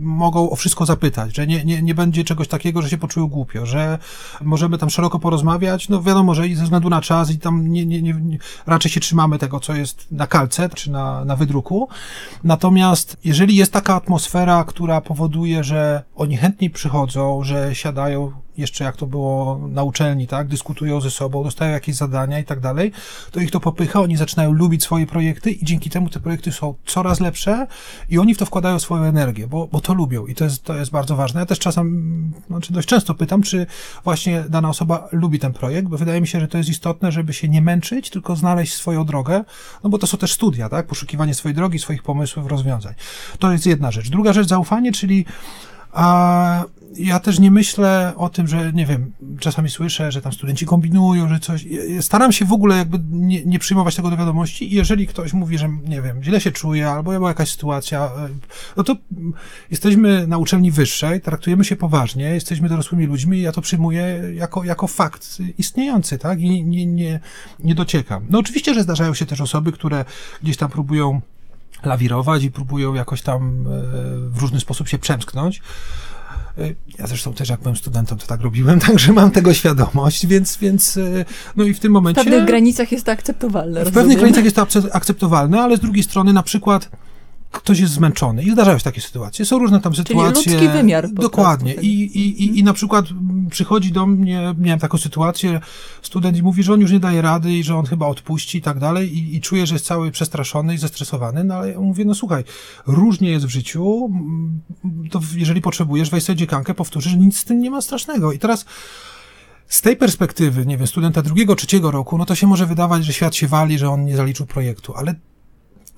mogą 0.00 0.50
o 0.50 0.56
wszystko 0.56 0.86
zapytać, 0.86 1.36
że 1.36 1.46
nie, 1.46 1.64
nie, 1.64 1.82
nie 1.82 1.94
będzie 1.94 2.24
czegoś 2.24 2.48
takiego, 2.48 2.82
że 2.82 2.90
się 2.90 2.98
poczują 2.98 3.26
głupio, 3.26 3.66
że 3.66 3.98
możemy 4.42 4.78
tam 4.78 4.90
szeroko 4.90 5.18
porozmawiać, 5.18 5.88
no 5.88 6.02
wiadomo, 6.02 6.34
że 6.34 6.48
i 6.48 6.54
ze 6.54 6.64
względu 6.64 6.90
na 6.90 7.00
czas 7.00 7.30
i 7.30 7.38
tam 7.38 7.68
nie, 7.68 7.86
nie, 7.86 8.02
nie, 8.02 8.38
raczej 8.66 8.92
się 8.92 9.00
trzymamy 9.00 9.38
tego, 9.38 9.60
co 9.60 9.74
jest 9.74 10.06
na 10.10 10.26
kalce 10.26 10.68
czy 10.68 10.90
na, 10.90 11.24
na 11.24 11.36
wydruku. 11.36 11.88
Natomiast 12.44 13.16
jeżeli 13.24 13.56
jest 13.56 13.72
taka 13.72 13.94
atmosfera, 13.94 14.64
która 14.64 15.00
powoduje, 15.00 15.64
że 15.64 16.02
oni 16.14 16.36
chętniej 16.36 16.70
przychodzą, 16.70 17.44
że 17.44 17.74
siadają 17.74 18.32
jeszcze 18.56 18.84
jak 18.84 18.96
to 18.96 19.06
było 19.06 19.60
na 19.68 19.82
uczelni, 19.82 20.26
tak, 20.26 20.48
dyskutują 20.48 21.00
ze 21.00 21.10
sobą, 21.10 21.44
dostają 21.44 21.72
jakieś 21.72 21.94
zadania 21.94 22.38
i 22.38 22.44
tak 22.44 22.60
dalej, 22.60 22.92
to 23.30 23.40
ich 23.40 23.50
to 23.50 23.60
popycha, 23.60 24.00
oni 24.00 24.16
zaczynają 24.16 24.52
lubić 24.52 24.82
swoje 24.82 25.06
projekty 25.06 25.50
i 25.50 25.64
dzięki 25.64 25.90
temu 25.90 26.08
te 26.08 26.20
projekty 26.20 26.52
są 26.52 26.74
coraz 26.86 27.20
lepsze 27.20 27.66
i 28.08 28.18
oni 28.18 28.34
w 28.34 28.38
to 28.38 28.46
wkładają 28.46 28.78
swoją 28.78 29.02
energię, 29.02 29.46
bo, 29.46 29.66
bo 29.66 29.80
to 29.80 29.94
lubią 29.94 30.26
i 30.26 30.34
to 30.34 30.44
jest, 30.44 30.62
to 30.62 30.76
jest 30.76 30.90
bardzo 30.90 31.16
ważne. 31.16 31.40
Ja 31.40 31.46
też 31.46 31.58
czasem, 31.58 32.32
znaczy 32.46 32.72
dość 32.72 32.88
często 32.88 33.14
pytam, 33.14 33.42
czy 33.42 33.66
właśnie 34.04 34.44
dana 34.48 34.68
osoba 34.68 35.08
lubi 35.12 35.38
ten 35.38 35.52
projekt, 35.52 35.88
bo 35.88 35.98
wydaje 35.98 36.20
mi 36.20 36.26
się, 36.26 36.40
że 36.40 36.48
to 36.48 36.58
jest 36.58 36.70
istotne, 36.70 37.12
żeby 37.12 37.32
się 37.32 37.48
nie 37.48 37.62
męczyć, 37.62 38.10
tylko 38.10 38.36
znaleźć 38.36 38.74
swoją 38.74 39.04
drogę, 39.04 39.44
no 39.84 39.90
bo 39.90 39.98
to 39.98 40.06
są 40.06 40.18
też 40.18 40.32
studia, 40.32 40.68
tak, 40.68 40.86
poszukiwanie 40.86 41.34
swojej 41.34 41.56
drogi, 41.56 41.78
swoich 41.78 42.02
pomysłów, 42.02 42.46
rozwiązań. 42.46 42.94
To 43.38 43.52
jest 43.52 43.66
jedna 43.66 43.90
rzecz. 43.90 44.10
Druga 44.10 44.32
rzecz, 44.32 44.48
zaufanie, 44.48 44.92
czyli 44.92 45.24
A 45.92 46.64
ja 46.96 47.20
też 47.20 47.38
nie 47.38 47.50
myślę 47.50 48.12
o 48.16 48.28
tym, 48.28 48.48
że 48.48 48.72
nie 48.72 48.86
wiem, 48.86 49.12
czasami 49.40 49.70
słyszę, 49.70 50.12
że 50.12 50.22
tam 50.22 50.32
studenci 50.32 50.66
kombinują, 50.66 51.28
że 51.28 51.40
coś. 51.40 51.66
Staram 52.00 52.32
się 52.32 52.44
w 52.44 52.52
ogóle 52.52 52.76
jakby 52.76 52.98
nie, 53.10 53.44
nie 53.44 53.58
przyjmować 53.58 53.96
tego 53.96 54.10
do 54.10 54.16
wiadomości 54.16 54.72
i 54.72 54.76
jeżeli 54.76 55.06
ktoś 55.06 55.32
mówi, 55.32 55.58
że 55.58 55.68
nie 55.86 56.02
wiem, 56.02 56.22
źle 56.22 56.40
się 56.40 56.52
czuje 56.52 56.90
albo 56.90 57.10
była 57.10 57.28
jakaś 57.28 57.50
sytuacja, 57.50 58.04
e, 58.04 58.28
no 58.76 58.84
to 58.84 58.96
jesteśmy 59.70 60.26
na 60.26 60.38
uczelni 60.38 60.70
wyższej, 60.70 61.20
traktujemy 61.20 61.64
się 61.64 61.76
poważnie, 61.76 62.24
jesteśmy 62.24 62.68
dorosłymi 62.68 63.06
ludźmi 63.06 63.38
i 63.38 63.42
ja 63.42 63.52
to 63.52 63.60
przyjmuję 63.60 64.22
jako, 64.34 64.64
jako 64.64 64.86
fakt 64.86 65.38
istniejący, 65.58 66.18
tak? 66.18 66.40
I 66.40 66.64
nie, 66.64 66.86
nie, 66.86 67.20
nie 67.58 67.74
dociekam. 67.74 68.26
No 68.30 68.38
oczywiście, 68.38 68.74
że 68.74 68.82
zdarzają 68.82 69.14
się 69.14 69.26
też 69.26 69.40
osoby, 69.40 69.72
które 69.72 70.04
gdzieś 70.42 70.56
tam 70.56 70.70
próbują 70.70 71.20
lawirować 71.84 72.44
i 72.44 72.50
próbują 72.50 72.94
jakoś 72.94 73.22
tam 73.22 73.66
e, 73.66 73.80
w 74.28 74.38
różny 74.38 74.60
sposób 74.60 74.88
się 74.88 74.98
przemsknąć. 74.98 75.62
E, 76.58 76.68
ja 76.98 77.06
zresztą 77.06 77.34
też 77.34 77.48
jak 77.48 77.60
byłem 77.60 77.76
studentem, 77.76 78.18
to 78.18 78.26
tak 78.26 78.40
robiłem, 78.40 78.80
także 78.88 79.12
mam 79.12 79.30
tego 79.30 79.54
świadomość, 79.54 80.26
więc, 80.26 80.56
więc 80.56 80.96
e, 80.96 81.24
no 81.56 81.64
i 81.64 81.74
w 81.74 81.80
tym 81.80 81.92
momencie... 81.92 82.20
W 82.20 82.24
pewnych 82.24 82.44
granicach 82.44 82.92
jest 82.92 83.06
to 83.06 83.12
akceptowalne. 83.12 83.72
W 83.72 83.76
rozumiem. 83.76 83.94
pewnych 83.94 84.18
granicach 84.18 84.44
jest 84.44 84.56
to 84.56 84.66
akceptowalne, 84.92 85.62
ale 85.62 85.76
z 85.76 85.80
drugiej 85.80 86.02
strony 86.02 86.32
na 86.32 86.42
przykład 86.42 86.90
ktoś 87.52 87.78
jest 87.78 87.92
zmęczony 87.92 88.42
i 88.42 88.50
zdarzają 88.50 88.78
się 88.78 88.84
takie 88.84 89.00
sytuacje. 89.00 89.44
Są 89.44 89.58
różne 89.58 89.80
tam 89.80 89.94
sytuacje. 89.94 90.42
Czyli 90.42 90.56
ludzki 90.56 90.68
wymiar. 90.68 91.08
Dokładnie. 91.12 91.74
I, 91.74 92.02
i, 92.02 92.44
I, 92.44 92.58
I 92.58 92.64
na 92.64 92.72
przykład 92.72 93.06
przychodzi 93.50 93.92
do 93.92 94.06
mnie, 94.06 94.54
miałem 94.58 94.80
taką 94.80 94.98
sytuację, 94.98 95.60
student 96.02 96.36
i 96.36 96.42
mówi, 96.42 96.62
że 96.62 96.72
on 96.72 96.80
już 96.80 96.90
nie 96.90 97.00
daje 97.00 97.22
rady 97.22 97.52
i 97.52 97.64
że 97.64 97.76
on 97.76 97.86
chyba 97.86 98.06
odpuści 98.06 98.58
i 98.58 98.62
tak 98.62 98.78
dalej 98.78 99.18
i, 99.18 99.36
i 99.36 99.40
czuje, 99.40 99.66
że 99.66 99.74
jest 99.74 99.86
cały 99.86 100.10
przestraszony 100.10 100.74
i 100.74 100.78
zestresowany, 100.78 101.44
no 101.44 101.54
ale 101.54 101.72
ja 101.72 101.80
mówię, 101.80 102.04
no 102.04 102.14
słuchaj, 102.14 102.44
różnie 102.86 103.30
jest 103.30 103.46
w 103.46 103.48
życiu, 103.48 104.10
to 105.10 105.20
jeżeli 105.34 105.60
potrzebujesz, 105.60 106.10
weź 106.10 106.24
sobie 106.24 106.36
dziekankę, 106.36 106.74
powtórzysz, 106.74 107.14
nic 107.14 107.38
z 107.38 107.44
tym 107.44 107.60
nie 107.60 107.70
ma 107.70 107.80
strasznego. 107.80 108.32
I 108.32 108.38
teraz 108.38 108.64
z 109.68 109.80
tej 109.80 109.96
perspektywy, 109.96 110.66
nie 110.66 110.78
wiem, 110.78 110.86
studenta 110.86 111.22
drugiego, 111.22 111.56
trzeciego 111.56 111.90
roku, 111.90 112.18
no 112.18 112.24
to 112.24 112.34
się 112.34 112.46
może 112.46 112.66
wydawać, 112.66 113.04
że 113.04 113.12
świat 113.12 113.34
się 113.34 113.48
wali, 113.48 113.78
że 113.78 113.90
on 113.90 114.04
nie 114.04 114.16
zaliczył 114.16 114.46
projektu, 114.46 114.94
ale 114.96 115.14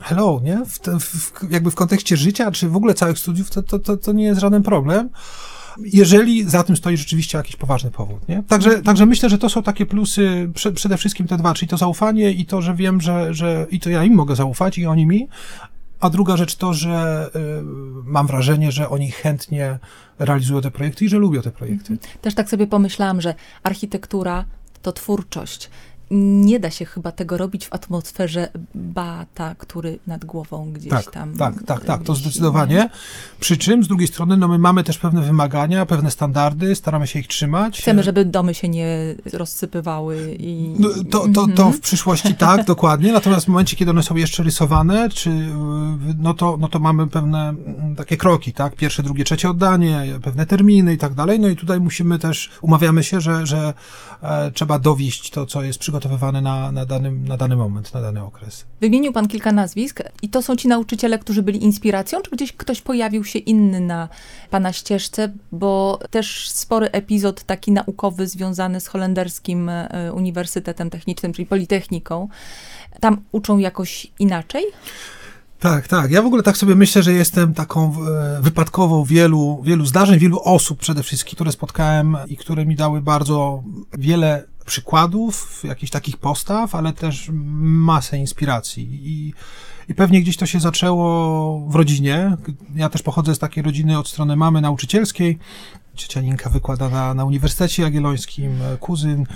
hello, 0.00 0.40
nie? 0.44 0.62
W, 0.66 0.78
w, 1.00 1.50
jakby 1.50 1.70
w 1.70 1.74
kontekście 1.74 2.16
życia, 2.16 2.50
czy 2.50 2.68
w 2.68 2.76
ogóle 2.76 2.94
całych 2.94 3.18
studiów, 3.18 3.50
to, 3.50 3.62
to, 3.62 3.78
to, 3.78 3.96
to 3.96 4.12
nie 4.12 4.24
jest 4.24 4.40
żaden 4.40 4.62
problem 4.62 5.08
jeżeli 5.78 6.44
za 6.50 6.62
tym 6.62 6.76
stoi 6.76 6.96
rzeczywiście 6.96 7.38
jakiś 7.38 7.56
poważny 7.56 7.90
powód. 7.90 8.28
Nie? 8.28 8.42
Także, 8.42 8.82
także 8.82 9.06
myślę, 9.06 9.28
że 9.28 9.38
to 9.38 9.48
są 9.48 9.62
takie 9.62 9.86
plusy, 9.86 10.50
prze, 10.54 10.72
przede 10.72 10.96
wszystkim 10.96 11.26
te 11.26 11.36
dwa, 11.36 11.54
czyli 11.54 11.68
to 11.68 11.76
zaufanie 11.76 12.30
i 12.30 12.46
to, 12.46 12.62
że 12.62 12.74
wiem, 12.74 13.00
że, 13.00 13.34
że 13.34 13.66
i 13.70 13.80
to 13.80 13.90
ja 13.90 14.04
im 14.04 14.14
mogę 14.14 14.36
zaufać 14.36 14.78
i 14.78 14.86
oni 14.86 15.06
mi, 15.06 15.28
a 16.00 16.10
druga 16.10 16.36
rzecz 16.36 16.56
to, 16.56 16.74
że 16.74 17.30
y, 17.36 17.40
mam 18.04 18.26
wrażenie, 18.26 18.72
że 18.72 18.88
oni 18.88 19.10
chętnie 19.10 19.78
realizują 20.18 20.60
te 20.60 20.70
projekty 20.70 21.04
i 21.04 21.08
że 21.08 21.18
lubią 21.18 21.42
te 21.42 21.50
projekty. 21.50 21.92
Mhm. 21.92 22.18
Też 22.20 22.34
tak 22.34 22.50
sobie 22.50 22.66
pomyślałam, 22.66 23.20
że 23.20 23.34
architektura 23.62 24.44
to 24.82 24.92
twórczość 24.92 25.70
nie 26.14 26.60
da 26.60 26.70
się 26.70 26.84
chyba 26.84 27.12
tego 27.12 27.36
robić 27.36 27.66
w 27.66 27.72
atmosferze 27.72 28.48
bata, 28.74 29.54
który 29.58 29.98
nad 30.06 30.24
głową 30.24 30.72
gdzieś 30.72 30.90
tak, 30.90 31.10
tam. 31.10 31.36
Tak, 31.36 31.54
tak, 31.66 31.84
tak, 31.84 32.02
to 32.02 32.14
zdecydowanie. 32.14 32.90
Przy 33.40 33.56
czym 33.56 33.84
z 33.84 33.88
drugiej 33.88 34.08
strony 34.08 34.36
no 34.36 34.48
my 34.48 34.58
mamy 34.58 34.84
też 34.84 34.98
pewne 34.98 35.22
wymagania, 35.22 35.86
pewne 35.86 36.10
standardy, 36.10 36.74
staramy 36.74 37.06
się 37.06 37.18
ich 37.18 37.26
trzymać. 37.26 37.78
Chcemy, 37.80 38.02
żeby 38.02 38.24
domy 38.24 38.54
się 38.54 38.68
nie 38.68 39.14
rozsypywały 39.32 40.36
i. 40.38 40.74
No, 40.78 40.88
to, 41.10 41.18
to, 41.18 41.28
to 41.34 41.42
mhm. 41.42 41.72
w 41.72 41.80
przyszłości 41.80 42.34
tak, 42.34 42.64
dokładnie. 42.74 43.12
Natomiast 43.12 43.46
w 43.46 43.48
momencie, 43.48 43.76
kiedy 43.76 43.90
one 43.90 44.02
są 44.02 44.16
jeszcze 44.16 44.42
rysowane, 44.42 45.08
czy 45.08 45.30
no 46.18 46.34
to, 46.34 46.56
no 46.60 46.68
to 46.68 46.78
mamy 46.78 47.06
pewne 47.06 47.48
mm, 47.48 47.96
takie 47.96 48.16
kroki, 48.16 48.52
tak? 48.52 48.76
Pierwsze, 48.76 49.02
drugie, 49.02 49.24
trzecie 49.24 49.50
oddanie, 49.50 50.18
pewne 50.22 50.46
terminy 50.46 50.94
i 50.94 50.98
tak 50.98 51.14
dalej. 51.14 51.40
No 51.40 51.48
i 51.48 51.56
tutaj 51.56 51.80
musimy 51.80 52.18
też, 52.18 52.50
umawiamy 52.62 53.04
się, 53.04 53.20
że, 53.20 53.46
że 53.46 53.74
e, 54.22 54.50
trzeba 54.50 54.78
dowieść 54.78 55.30
to, 55.30 55.46
co 55.46 55.62
jest 55.62 55.78
przygotowane 55.78 56.03
przygotowywane 56.04 56.40
na, 56.40 56.72
na, 56.72 56.86
danym, 56.86 57.28
na 57.28 57.36
dany 57.36 57.56
moment, 57.56 57.94
na 57.94 58.00
dany 58.00 58.22
okres. 58.22 58.64
Wymienił 58.80 59.12
Pan 59.12 59.28
kilka 59.28 59.52
nazwisk 59.52 60.00
i 60.22 60.28
to 60.28 60.42
są 60.42 60.56
ci 60.56 60.68
nauczyciele, 60.68 61.18
którzy 61.18 61.42
byli 61.42 61.64
inspiracją, 61.64 62.20
czy 62.22 62.30
gdzieś 62.30 62.52
ktoś 62.52 62.82
pojawił 62.82 63.24
się 63.24 63.38
inny 63.38 63.80
na 63.80 64.08
Pana 64.50 64.72
ścieżce, 64.72 65.32
bo 65.52 65.98
też 66.10 66.50
spory 66.50 66.90
epizod 66.90 67.44
taki 67.44 67.72
naukowy 67.72 68.26
związany 68.26 68.80
z 68.80 68.86
holenderskim 68.86 69.68
e, 69.68 70.12
Uniwersytetem 70.14 70.90
Technicznym, 70.90 71.32
czyli 71.32 71.46
Politechniką, 71.46 72.28
tam 73.00 73.20
uczą 73.32 73.58
jakoś 73.58 74.06
inaczej? 74.18 74.64
Tak, 75.60 75.88
tak. 75.88 76.10
Ja 76.10 76.22
w 76.22 76.26
ogóle 76.26 76.42
tak 76.42 76.56
sobie 76.56 76.74
myślę, 76.74 77.02
że 77.02 77.12
jestem 77.12 77.54
taką 77.54 77.92
e, 77.92 78.42
wypadkową 78.42 79.04
wielu, 79.04 79.62
wielu 79.62 79.86
zdarzeń, 79.86 80.18
wielu 80.18 80.40
osób 80.40 80.78
przede 80.78 81.02
wszystkim, 81.02 81.34
które 81.34 81.52
spotkałem 81.52 82.16
i 82.28 82.36
które 82.36 82.66
mi 82.66 82.76
dały 82.76 83.02
bardzo 83.02 83.62
wiele 83.98 84.44
przykładów, 84.64 85.62
jakichś 85.64 85.90
takich 85.90 86.16
postaw, 86.16 86.74
ale 86.74 86.92
też 86.92 87.30
masę 87.32 88.18
inspiracji. 88.18 88.88
I, 88.90 89.34
I 89.88 89.94
pewnie 89.94 90.22
gdzieś 90.22 90.36
to 90.36 90.46
się 90.46 90.60
zaczęło 90.60 91.60
w 91.68 91.74
rodzinie. 91.74 92.36
Ja 92.74 92.88
też 92.88 93.02
pochodzę 93.02 93.34
z 93.34 93.38
takiej 93.38 93.62
rodziny 93.62 93.98
od 93.98 94.08
strony 94.08 94.36
mamy 94.36 94.60
nauczycielskiej. 94.60 95.38
Ciocia 95.94 96.20
Ninka 96.20 96.50
wykłada 96.50 96.88
na, 96.88 97.14
na 97.14 97.24
Uniwersytecie 97.24 97.82
Jagiellońskim, 97.82 98.58
kuzyn 98.80 99.26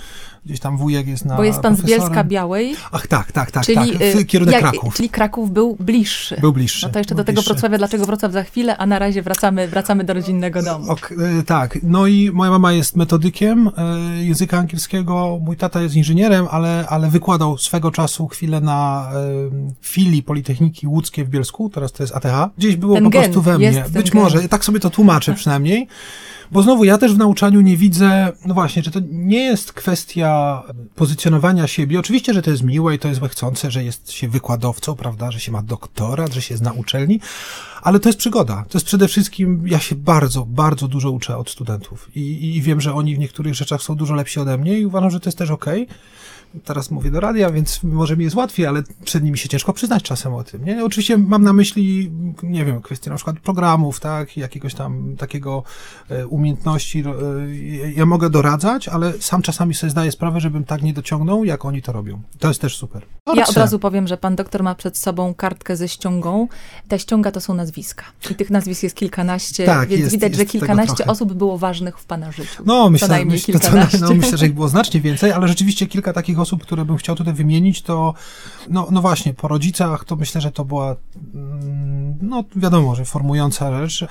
gdzieś 0.45 0.59
tam 0.59 0.77
wujek 0.77 1.07
jest 1.07 1.25
na 1.25 1.35
Bo 1.35 1.43
jest 1.43 1.59
pan 1.59 1.75
profesorem. 1.75 2.01
z 2.01 2.03
Bielska 2.05 2.23
Białej. 2.23 2.75
Ach, 2.91 3.07
tak, 3.07 3.31
tak, 3.31 3.51
tak, 3.51 3.65
czyli, 3.65 3.75
tak. 3.93 4.01
Y, 4.01 4.25
kierunek 4.25 4.53
jak, 4.53 4.61
Kraków. 4.61 4.95
Czyli 4.95 5.09
Kraków 5.09 5.51
był 5.51 5.77
bliższy. 5.79 6.37
Był 6.41 6.53
bliższy. 6.53 6.85
No 6.85 6.93
to 6.93 6.99
jeszcze 6.99 7.15
do 7.15 7.23
tego 7.23 7.35
bliższy. 7.35 7.53
Wrocławia, 7.53 7.77
dlaczego 7.77 8.05
Wrocław 8.05 8.31
za 8.31 8.43
chwilę, 8.43 8.77
a 8.77 8.85
na 8.85 8.99
razie 8.99 9.21
wracamy, 9.21 9.67
wracamy 9.67 10.03
do 10.03 10.13
rodzinnego 10.13 10.63
domu. 10.63 10.91
Ok, 10.91 11.11
y, 11.11 11.43
tak, 11.43 11.79
no 11.83 12.07
i 12.07 12.31
moja 12.33 12.51
mama 12.51 12.73
jest 12.73 12.95
metodykiem 12.95 13.69
języka 14.21 14.57
angielskiego, 14.57 15.39
mój 15.41 15.57
tata 15.57 15.81
jest 15.81 15.95
inżynierem, 15.95 16.47
ale, 16.51 16.85
ale 16.89 17.09
wykładał 17.09 17.57
swego 17.57 17.91
czasu 17.91 18.27
chwilę 18.27 18.61
na 18.61 19.09
filii 19.81 20.23
Politechniki 20.23 20.87
Łódzkiej 20.87 21.25
w 21.25 21.29
Bielsku, 21.29 21.69
teraz 21.69 21.91
to 21.91 22.03
jest 22.03 22.15
ATH. 22.15 22.49
Gdzieś 22.57 22.75
było 22.75 22.95
ten 22.95 23.03
po 23.03 23.11
prostu 23.11 23.41
we 23.41 23.57
mnie. 23.57 23.85
Być 23.89 24.11
gen. 24.11 24.21
może, 24.21 24.49
tak 24.49 24.65
sobie 24.65 24.79
to 24.79 24.89
tłumaczę 24.89 25.33
przynajmniej. 25.33 25.87
Bo 26.51 26.61
znowu 26.61 26.83
ja 26.83 26.97
też 26.97 27.13
w 27.13 27.17
nauczaniu 27.17 27.61
nie 27.61 27.77
widzę, 27.77 28.31
no 28.45 28.53
właśnie, 28.53 28.83
że 28.83 28.91
to 28.91 28.99
nie 29.11 29.43
jest 29.43 29.73
kwestia 29.73 30.63
pozycjonowania 30.95 31.67
siebie. 31.67 31.99
Oczywiście, 31.99 32.33
że 32.33 32.41
to 32.41 32.51
jest 32.51 32.63
miłe 32.63 32.95
i 32.95 32.99
to 32.99 33.07
jest 33.07 33.21
chcące, 33.21 33.71
że 33.71 33.83
jest 33.83 34.11
się 34.11 34.29
wykładowcą, 34.29 34.95
prawda, 34.95 35.31
że 35.31 35.39
się 35.39 35.51
ma 35.51 35.61
doktorat, 35.61 36.33
że 36.33 36.41
się 36.41 36.53
jest 36.53 36.63
na 36.63 36.71
uczelni, 36.71 37.19
ale 37.81 37.99
to 37.99 38.09
jest 38.09 38.19
przygoda. 38.19 38.65
To 38.69 38.77
jest 38.77 38.85
przede 38.85 39.07
wszystkim, 39.07 39.63
ja 39.67 39.79
się 39.79 39.95
bardzo, 39.95 40.45
bardzo 40.45 40.87
dużo 40.87 41.11
uczę 41.11 41.37
od 41.37 41.49
studentów 41.49 42.09
i, 42.15 42.55
i 42.57 42.61
wiem, 42.61 42.81
że 42.81 42.93
oni 42.93 43.15
w 43.15 43.19
niektórych 43.19 43.55
rzeczach 43.55 43.81
są 43.81 43.95
dużo 43.95 44.15
lepsi 44.15 44.39
ode 44.39 44.57
mnie 44.57 44.79
i 44.79 44.85
uważam, 44.85 45.09
że 45.09 45.19
to 45.19 45.29
jest 45.29 45.37
też 45.37 45.49
okej. 45.49 45.83
Okay 45.83 45.95
teraz 46.63 46.91
mówię 46.91 47.11
do 47.11 47.19
radia, 47.19 47.51
więc 47.51 47.83
może 47.83 48.17
mi 48.17 48.23
jest 48.23 48.35
łatwiej, 48.35 48.65
ale 48.65 48.83
przed 49.05 49.23
nimi 49.23 49.37
się 49.37 49.49
ciężko 49.49 49.73
przyznać 49.73 50.03
czasem 50.03 50.33
o 50.33 50.43
tym. 50.43 50.65
Nie? 50.65 50.85
Oczywiście 50.85 51.17
mam 51.17 51.43
na 51.43 51.53
myśli, 51.53 52.11
nie 52.43 52.65
wiem, 52.65 52.81
kwestię 52.81 53.09
na 53.09 53.15
przykład 53.15 53.39
programów, 53.39 53.99
tak, 53.99 54.37
jakiegoś 54.37 54.73
tam 54.73 55.15
takiego 55.17 55.63
e, 56.09 56.27
umiejętności. 56.27 56.99
E, 56.99 57.91
ja 57.95 58.05
mogę 58.05 58.29
doradzać, 58.29 58.87
ale 58.87 59.13
sam 59.13 59.41
czasami 59.41 59.73
sobie 59.73 59.89
zdaję 59.89 60.11
sprawę, 60.11 60.39
żebym 60.39 60.63
tak 60.63 60.81
nie 60.81 60.93
dociągnął, 60.93 61.43
jak 61.43 61.65
oni 61.65 61.81
to 61.81 61.91
robią. 61.91 62.21
To 62.39 62.47
jest 62.47 62.61
też 62.61 62.77
super. 62.77 63.05
Ja 63.35 63.47
od 63.47 63.57
razu 63.57 63.79
powiem, 63.79 64.07
że 64.07 64.17
pan 64.17 64.35
doktor 64.35 64.63
ma 64.63 64.75
przed 64.75 64.97
sobą 64.97 65.33
kartkę 65.33 65.75
ze 65.77 65.87
ściągą. 65.87 66.47
Ta 66.87 66.97
ściąga 66.97 67.31
to 67.31 67.41
są 67.41 67.53
nazwiska. 67.53 68.03
I 68.31 68.35
tych 68.35 68.49
nazwisk 68.49 68.83
jest 68.83 68.95
kilkanaście, 68.95 69.65
tak, 69.65 69.89
więc 69.89 70.01
jest, 70.01 70.11
widać, 70.11 70.29
jest 70.29 70.39
że 70.39 70.45
kilkanaście 70.45 71.05
osób 71.05 71.33
było 71.33 71.57
ważnych 71.57 71.99
w 71.99 72.05
pana 72.05 72.31
życiu. 72.31 72.63
No, 72.65 72.89
myślę, 72.89 73.25
myślę, 73.25 73.59
to, 73.59 73.69
no, 74.01 74.13
myślę, 74.13 74.37
że 74.37 74.45
ich 74.45 74.53
było 74.53 74.67
znacznie 74.67 75.01
więcej, 75.01 75.31
ale 75.31 75.47
rzeczywiście 75.47 75.87
kilka 75.87 76.13
takich 76.13 76.38
takich 76.39 76.53
osób, 76.53 76.63
które 76.63 76.85
bym 76.85 76.97
chciał 76.97 77.15
tutaj 77.15 77.33
wymienić, 77.33 77.81
to 77.81 78.13
no, 78.69 78.87
no 78.91 79.01
właśnie, 79.01 79.33
po 79.33 79.47
rodzicach 79.47 80.05
to 80.05 80.15
myślę, 80.15 80.41
że 80.41 80.51
to 80.51 80.65
była, 80.65 80.95
mm, 81.33 82.17
no 82.21 82.43
wiadomo, 82.55 82.95
że 82.95 83.05
formująca 83.05 83.87
rzecz. 83.87 84.05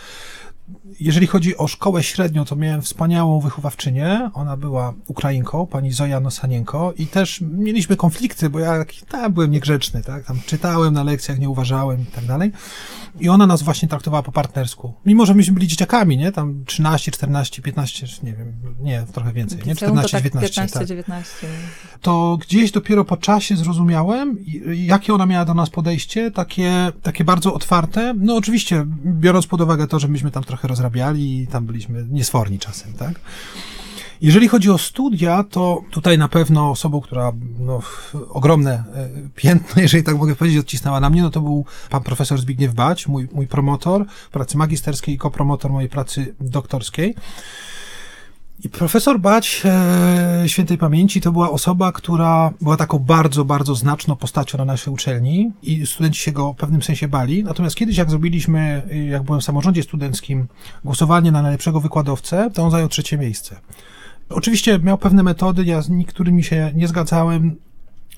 Jeżeli 1.01 1.27
chodzi 1.27 1.57
o 1.57 1.69
szkołę 1.69 2.03
średnią, 2.03 2.45
to 2.45 2.57
miałem 2.57 2.83
wspaniałą 2.83 3.41
wychowawczynię. 3.41 4.31
Ona 4.35 4.57
była 4.57 4.95
Ukrainką, 5.07 5.67
pani 5.67 5.93
Zoja 5.93 6.21
Nosanienko 6.21 6.93
i 6.99 7.07
też 7.07 7.41
mieliśmy 7.41 7.97
konflikty, 7.97 8.51
bo 8.51 8.59
ja 8.59 8.85
tak, 9.09 9.33
byłem 9.33 9.51
niegrzeczny, 9.51 10.03
tak? 10.03 10.25
Tam 10.25 10.41
czytałem 10.47 10.95
na 10.95 11.05
lekcjach, 11.05 11.39
nie 11.39 11.49
uważałem 11.49 12.03
i 12.03 12.07
tak 12.07 12.25
dalej. 12.25 12.53
I 13.21 13.29
ona 13.29 13.47
nas 13.47 13.63
właśnie 13.63 13.89
traktowała 13.89 14.23
po 14.23 14.33
partnersku. 14.33 14.95
Mimo, 15.07 15.27
że 15.27 15.35
myśmy 15.35 15.55
byli 15.55 15.67
dzieciakami, 15.67 16.17
nie? 16.17 16.33
Tam 16.33 16.65
13, 16.65 17.13
14, 17.13 17.63
15, 17.63 18.07
nie 18.23 18.33
wiem, 18.33 18.53
nie, 18.81 19.05
trochę 19.13 19.33
więcej, 19.33 19.59
nie? 19.67 19.75
14, 19.75 20.11
tak 20.11 20.23
19. 20.23 20.55
15, 20.55 20.79
tak. 20.79 20.89
19. 20.89 21.47
To 22.01 22.39
gdzieś 22.41 22.71
dopiero 22.71 23.05
po 23.05 23.17
czasie 23.17 23.57
zrozumiałem, 23.57 24.39
jakie 24.75 25.15
ona 25.15 25.27
miała 25.27 25.45
do 25.45 25.55
nas 25.55 25.71
podejście, 25.71 26.31
takie, 26.31 26.93
takie 27.03 27.25
bardzo 27.25 27.55
otwarte. 27.55 28.15
No 28.19 28.37
oczywiście, 28.37 28.87
biorąc 29.05 29.47
pod 29.47 29.61
uwagę 29.61 29.87
to, 29.87 29.99
że 29.99 30.09
myśmy 30.09 30.31
tam 30.31 30.45
trochę 30.45 30.69
rozrabiali 30.79 31.43
i 31.43 31.47
tam 31.47 31.67
byliśmy 31.67 32.07
niesforni 32.11 32.59
czasem, 32.59 32.93
tak? 32.93 33.21
Jeżeli 34.21 34.49
chodzi 34.49 34.71
o 34.71 34.79
studia, 34.79 35.45
to 35.45 35.83
tutaj 35.91 36.19
na 36.19 36.29
pewno 36.29 36.71
osobą, 36.71 37.01
która 37.01 37.33
no, 37.59 37.83
ogromne 38.29 38.73
e, 38.73 39.09
piętno, 39.35 39.83
jeżeli 39.83 40.05
tak 40.05 40.17
mogę 40.17 40.35
powiedzieć, 40.35 40.61
odcisnęła 40.61 41.01
na 41.01 41.11
mnie, 41.11 41.23
no 41.23 41.31
to 41.31 41.41
był 41.41 41.65
pan 41.91 42.03
profesor 42.03 42.39
Zbigniew 42.39 42.75
Bać, 42.75 43.07
mój, 43.07 43.29
mój 43.33 43.47
promotor 43.47 44.07
pracy 44.33 44.57
magisterskiej 44.57 45.15
i 45.15 45.19
kopromotor 45.19 45.71
mojej 45.71 45.89
pracy 45.89 46.35
doktorskiej. 46.41 47.15
I 48.65 48.69
profesor 48.69 49.21
Bać 49.21 49.63
e, 49.65 50.49
świętej 50.49 50.79
pamięci 50.79 51.21
to 51.21 51.33
była 51.33 51.51
osoba, 51.51 51.93
która 51.93 52.51
była 52.61 52.77
taką 52.77 52.99
bardzo, 52.99 53.45
bardzo 53.45 53.75
znaczną 53.75 54.17
postacią 54.17 54.59
na 54.59 54.65
naszej 54.65 54.95
uczelni 54.95 55.53
i 55.63 55.87
studenci 55.87 56.21
się 56.21 56.33
go 56.33 56.53
w 56.53 56.57
pewnym 56.57 56.83
sensie 56.83 57.09
bali. 57.09 57.45
Natomiast 57.45 57.77
kiedyś, 57.77 57.97
jak 57.97 58.11
zrobiliśmy, 58.11 58.83
jak 59.11 59.23
byłem 59.23 59.41
w 59.41 59.45
samorządzie 59.45 59.83
studenckim, 59.83 60.47
głosowanie 60.85 61.33
na 61.33 61.43
najlepszego 61.43 61.81
wykładowcę, 61.81 62.51
to 62.55 62.63
on 62.65 62.71
zajął 62.71 62.89
trzecie 62.89 63.19
miejsce. 63.19 63.61
Oczywiście 64.29 64.79
miał 64.79 64.99
pewne 64.99 65.23
metody, 65.23 65.65
ja 65.65 65.83
z 65.83 65.89
niektórymi 65.89 66.45
się 66.45 66.73
nie 66.75 66.89
zgadzałem, 66.89 67.57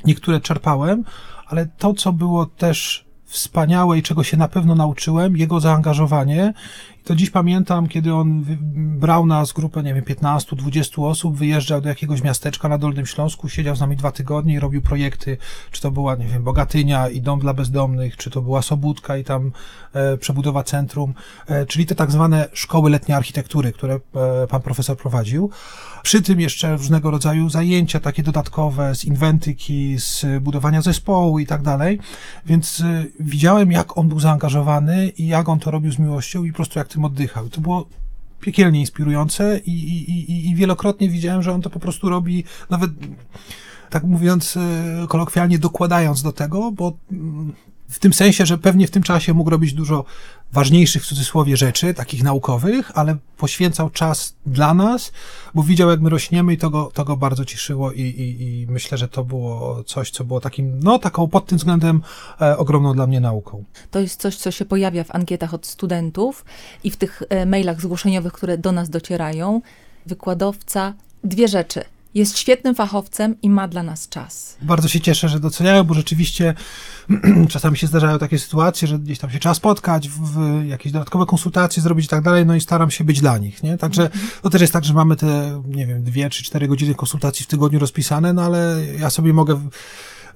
niektóre 0.05 0.41
czerpałem, 0.41 1.05
ale 1.47 1.67
to, 1.67 1.95
co 1.95 2.13
było 2.13 2.47
też 2.47 3.05
wspaniałe 3.25 3.99
i 3.99 4.03
czego 4.03 4.25
się 4.25 4.37
na 4.37 4.49
pewno 4.49 4.75
nauczyłem, 4.75 5.37
jego 5.37 5.61
zaangażowanie 5.61 6.53
to 7.05 7.15
dziś 7.15 7.31
pamiętam, 7.31 7.89
kiedy 7.89 8.15
on 8.15 8.45
brał 8.75 9.27
nas 9.27 9.53
grupę, 9.53 9.83
nie 9.83 9.95
wiem, 9.95 10.05
15-20 10.05 11.07
osób, 11.07 11.37
wyjeżdżał 11.37 11.81
do 11.81 11.89
jakiegoś 11.89 12.23
miasteczka 12.23 12.69
na 12.69 12.79
Dolnym 12.79 13.07
Śląsku, 13.07 13.49
siedział 13.49 13.77
z 13.77 13.81
nami 13.81 13.97
dwa 13.97 14.13
tygodnie 14.13 14.55
i 14.55 14.61
robił 14.61 14.83
projekty, 14.83 15.37
czy 15.71 15.83
to 15.83 15.91
była, 15.91 16.17
nie 16.17 16.27
wiem, 16.27 16.43
Bogatynia 16.43 17.09
i 17.09 17.21
Dom 17.21 17.41
dla 17.41 17.55
Bezdomnych, 17.55 18.17
czy 18.17 18.31
to 18.31 18.43
była 18.43 18.63
Sobótka 18.63 19.17
i 19.17 19.25
tam 19.25 19.53
e, 19.93 20.17
przebudowa 20.17 20.63
centrum, 20.63 21.15
e, 21.47 21.67
czyli 21.67 21.87
te 21.87 21.95
tak 21.95 22.11
zwane 22.11 22.49
szkoły 22.53 22.91
letniej 22.91 23.17
architektury, 23.17 23.73
które 23.73 23.95
e, 23.95 24.47
pan 24.47 24.63
profesor 24.63 24.97
prowadził. 24.97 25.51
Przy 26.03 26.23
tym 26.23 26.41
jeszcze 26.41 26.77
różnego 26.77 27.11
rodzaju 27.11 27.49
zajęcia 27.49 28.01
takie 28.01 28.23
dodatkowe 28.23 28.95
z 28.95 29.05
inwentyki, 29.05 29.99
z 29.99 30.27
budowania 30.41 30.83
zespołu 30.83 31.39
i 31.39 31.47
tak 31.47 31.63
dalej, 31.63 31.99
więc 32.47 32.81
e, 32.81 33.05
widziałem, 33.21 33.73
jak 33.73 33.99
on 33.99 34.09
był 34.09 34.21
zaangażowany 34.21 35.09
i 35.09 35.27
jak 35.27 35.49
on 35.49 35.59
to 35.59 35.71
robił 35.71 35.93
z 35.93 35.99
miłością 35.99 36.45
i 36.45 36.51
po 36.51 36.57
prostu 36.57 36.79
jak 36.79 36.89
tym 36.91 37.05
oddychał. 37.05 37.49
To 37.49 37.61
było 37.61 37.87
piekielnie 38.41 38.81
inspirujące 38.81 39.59
i, 39.59 39.71
i, 39.71 40.11
i, 40.11 40.51
i 40.51 40.55
wielokrotnie 40.55 41.09
widziałem, 41.09 41.43
że 41.43 41.53
on 41.53 41.63
to 41.63 41.71
po 41.71 41.81
prostu 41.81 42.09
robi 42.09 42.45
nawet 42.71 42.91
tak 43.91 44.05
mówiąc 44.05 44.57
e, 44.57 45.07
kolokwialnie, 45.09 45.59
dokładając 45.59 46.23
do 46.23 46.33
tego, 46.33 46.73
bo 46.73 46.97
mm, 47.13 47.53
w 47.89 47.99
tym 47.99 48.13
sensie, 48.13 48.47
że 48.47 48.59
pewnie 48.59 48.87
w 48.87 48.91
tym 48.91 49.03
czasie 49.03 49.35
mógł 49.35 49.51
robić 49.51 49.73
dużo 49.73 50.05
ważniejszych 50.53 51.03
w 51.03 51.07
cudzysłowie 51.07 51.57
rzeczy, 51.57 51.95
takich 51.95 52.23
naukowych, 52.23 52.99
ale 52.99 53.17
poświęcał 53.37 53.91
czas 53.91 54.35
dla 54.47 54.75
nas, 54.75 55.13
bo 55.55 55.63
widział, 55.63 55.91
jak 55.91 56.01
my 56.01 56.11
rośniemy 56.11 56.53
i 56.53 56.59
to 56.59 56.71
go, 56.71 56.91
to 56.95 57.05
go 57.05 57.17
bardzo 57.17 57.45
cieszyło 57.45 57.93
i, 57.93 58.01
i, 58.01 58.43
i 58.43 58.67
myślę, 58.67 58.99
że 58.99 59.09
to 59.09 59.25
było 59.25 59.85
coś, 59.85 60.11
co 60.11 60.25
było 60.25 60.41
takim, 60.41 60.81
no 60.83 60.99
taką 60.99 61.29
pod 61.29 61.47
tym 61.47 61.59
względem 61.59 62.03
e, 62.41 62.59
ogromną 62.59 62.95
dla 62.95 63.07
mnie 63.07 63.21
nauką. 63.21 63.65
To 63.91 64.01
jest 64.01 64.21
coś, 64.21 64.37
co 64.37 64.51
się 64.51 64.65
pojawia 64.65 65.05
w 65.05 65.15
ankietach 65.15 65.55
od 65.55 65.67
studentów 65.67 66.45
i 66.85 66.91
w 66.91 66.97
tych 66.97 67.23
e, 67.29 67.47
mailach 67.47 67.81
zgłoszeniowych, 67.81 68.33
które 68.33 68.59
do 68.59 68.73
nas 68.73 68.91
docierają. 68.91 69.63
Wykładowca, 70.07 70.95
dwie 71.25 71.49
rzeczy– 71.49 71.85
jest 72.15 72.39
świetnym 72.39 72.75
fachowcem 72.75 73.37
i 73.43 73.51
ma 73.51 73.69
dla 73.69 73.83
nas 73.83 74.09
czas. 74.09 74.57
Bardzo 74.63 74.89
się 74.89 75.01
cieszę, 75.01 75.29
że 75.29 75.41
doceniają, 75.41 75.85
bo 75.85 75.95
rzeczywiście 75.95 76.55
czasami 77.49 77.77
się 77.77 77.87
zdarzają 77.87 78.19
takie 78.19 78.39
sytuacje, 78.39 78.89
że 78.89 78.99
gdzieś 78.99 79.19
tam 79.19 79.31
się 79.31 79.39
trzeba 79.39 79.55
spotkać, 79.55 80.09
w 80.09 80.65
jakieś 80.67 80.93
dodatkowe 80.93 81.27
konsultacje 81.27 81.83
zrobić 81.83 82.07
i 82.07 82.09
tak 82.09 82.23
dalej, 82.23 82.47
no 82.47 82.55
i 82.55 82.61
staram 82.61 82.91
się 82.91 83.05
być 83.05 83.21
dla 83.21 83.39
nich, 83.39 83.63
nie? 83.63 83.79
Także 83.79 84.11
to 84.43 84.51
też 84.51 84.61
jest 84.61 84.73
tak, 84.73 84.85
że 84.85 84.95
mamy 84.95 85.17
te, 85.17 85.63
nie 85.67 85.87
wiem, 85.87 86.03
dwie 86.03 86.31
czy 86.31 86.45
cztery 86.45 86.69
godziny 86.69 86.95
konsultacji 86.95 87.45
w 87.45 87.49
tygodniu 87.49 87.79
rozpisane, 87.79 88.33
no 88.33 88.43
ale 88.43 88.83
ja 88.99 89.11
sobie 89.11 89.33
mogę 89.33 89.61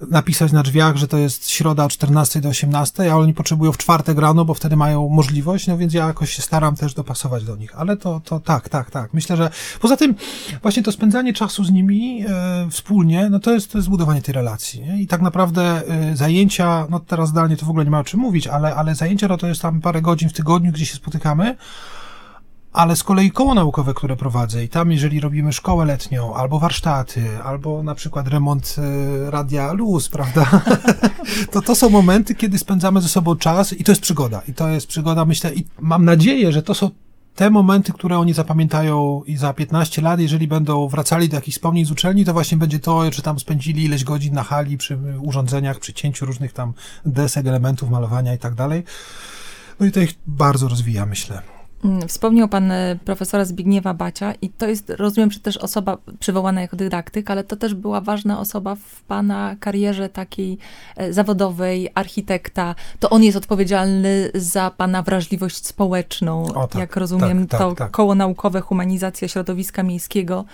napisać 0.09 0.51
na 0.51 0.63
drzwiach, 0.63 0.95
że 0.95 1.07
to 1.07 1.17
jest 1.17 1.49
środa 1.49 1.85
od 1.85 1.91
14 1.91 2.41
do 2.41 2.49
18, 2.49 3.11
a 3.11 3.15
oni 3.15 3.33
potrzebują 3.33 3.71
w 3.71 3.77
czwartek 3.77 4.17
rano, 4.17 4.45
bo 4.45 4.53
wtedy 4.53 4.75
mają 4.75 5.09
możliwość, 5.09 5.67
no 5.67 5.77
więc 5.77 5.93
ja 5.93 6.07
jakoś 6.07 6.31
się 6.31 6.41
staram 6.41 6.75
też 6.75 6.93
dopasować 6.93 7.43
do 7.43 7.55
nich. 7.55 7.79
Ale 7.79 7.97
to, 7.97 8.21
to 8.25 8.39
tak, 8.39 8.69
tak, 8.69 8.91
tak. 8.91 9.13
Myślę, 9.13 9.37
że 9.37 9.49
poza 9.79 9.97
tym 9.97 10.15
właśnie 10.61 10.83
to 10.83 10.91
spędzanie 10.91 11.33
czasu 11.33 11.63
z 11.63 11.71
nimi 11.71 12.25
e, 12.27 12.67
wspólnie, 12.71 13.29
no 13.29 13.39
to 13.39 13.51
jest, 13.51 13.71
to 13.71 13.77
jest 13.77 13.85
zbudowanie 13.85 14.21
tej 14.21 14.33
relacji. 14.33 14.81
Nie? 14.81 15.01
I 15.01 15.07
tak 15.07 15.21
naprawdę 15.21 15.81
e, 15.87 16.15
zajęcia, 16.15 16.87
no 16.89 16.99
teraz 16.99 17.29
zdalnie 17.29 17.57
to 17.57 17.65
w 17.65 17.69
ogóle 17.69 17.85
nie 17.85 17.91
ma 17.91 17.99
o 17.99 18.03
czym 18.03 18.19
mówić, 18.19 18.47
ale, 18.47 18.75
ale 18.75 18.95
zajęcia 18.95 19.27
no 19.27 19.37
to 19.37 19.47
jest 19.47 19.61
tam 19.61 19.81
parę 19.81 20.01
godzin 20.01 20.29
w 20.29 20.33
tygodniu, 20.33 20.71
gdzie 20.71 20.85
się 20.85 20.95
spotykamy, 20.95 21.55
ale 22.75 22.95
z 22.95 23.03
kolei 23.03 23.31
koło 23.31 23.53
naukowe, 23.53 23.93
które 23.93 24.15
prowadzę 24.15 24.63
i 24.63 24.69
tam 24.69 24.91
jeżeli 24.91 25.19
robimy 25.19 25.53
szkołę 25.53 25.85
letnią, 25.85 26.33
albo 26.33 26.59
warsztaty, 26.59 27.23
albo 27.43 27.83
na 27.83 27.95
przykład 27.95 28.27
remont 28.27 28.75
e, 28.77 29.31
radia 29.31 29.73
luz, 29.73 30.09
prawda, 30.09 30.61
to 31.51 31.61
to 31.61 31.75
są 31.75 31.89
momenty, 31.89 32.35
kiedy 32.35 32.57
spędzamy 32.57 33.01
ze 33.01 33.09
sobą 33.09 33.35
czas 33.35 33.73
i 33.73 33.83
to 33.83 33.91
jest 33.91 34.01
przygoda. 34.01 34.41
I 34.47 34.53
to 34.53 34.69
jest 34.69 34.87
przygoda, 34.87 35.25
myślę, 35.25 35.53
i 35.53 35.65
mam 35.79 36.05
nadzieję, 36.05 36.51
że 36.51 36.63
to 36.63 36.73
są 36.73 36.89
te 37.35 37.49
momenty, 37.49 37.93
które 37.93 38.17
oni 38.17 38.33
zapamiętają 38.33 39.23
i 39.27 39.37
za 39.37 39.53
15 39.53 40.01
lat, 40.01 40.19
jeżeli 40.19 40.47
będą 40.47 40.87
wracali 40.87 41.29
do 41.29 41.35
jakichś 41.35 41.57
wspomnień 41.57 41.85
z 41.85 41.91
uczelni, 41.91 42.25
to 42.25 42.33
właśnie 42.33 42.57
będzie 42.57 42.79
to, 42.79 43.11
czy 43.11 43.21
tam 43.21 43.39
spędzili 43.39 43.83
ileś 43.83 44.03
godzin 44.03 44.33
na 44.33 44.43
hali 44.43 44.77
przy 44.77 44.97
urządzeniach, 45.21 45.79
przy 45.79 45.93
cięciu 45.93 46.25
różnych 46.25 46.53
tam 46.53 46.73
desek, 47.05 47.47
elementów 47.47 47.89
malowania 47.89 48.33
i 48.33 48.37
tak 48.37 48.55
dalej. 48.55 48.83
No 49.79 49.85
i 49.85 49.91
to 49.91 49.99
ich 49.99 50.13
bardzo 50.27 50.67
rozwija, 50.67 51.05
myślę. 51.05 51.54
Mm, 51.85 52.07
wspomniał 52.07 52.47
pan 52.47 52.71
e, 52.71 52.97
profesora 53.05 53.45
Zbigniewa 53.45 53.93
Bacia 53.93 54.33
i 54.41 54.49
to 54.49 54.67
jest, 54.67 54.89
rozumiem, 54.89 55.31
że 55.31 55.39
też 55.39 55.57
osoba 55.57 55.97
przywołana 56.19 56.61
jako 56.61 56.77
dydaktyk, 56.77 57.31
ale 57.31 57.43
to 57.43 57.55
też 57.55 57.73
była 57.73 58.01
ważna 58.01 58.39
osoba 58.39 58.75
w 58.75 59.01
pana 59.01 59.55
karierze 59.59 60.09
takiej 60.09 60.57
e, 60.95 61.13
zawodowej, 61.13 61.89
architekta. 61.95 62.75
To 62.99 63.09
on 63.09 63.23
jest 63.23 63.37
odpowiedzialny 63.37 64.31
za 64.33 64.71
pana 64.77 65.01
wrażliwość 65.01 65.67
społeczną, 65.67 66.53
o, 66.53 66.67
tak, 66.67 66.79
jak 66.79 66.95
rozumiem, 66.95 67.47
tak, 67.47 67.59
tak, 67.59 67.69
to 67.69 67.75
tak. 67.75 67.91
koło 67.91 68.15
naukowe, 68.15 68.61
humanizacja 68.61 69.27
środowiska 69.27 69.83
miejskiego. 69.83 70.45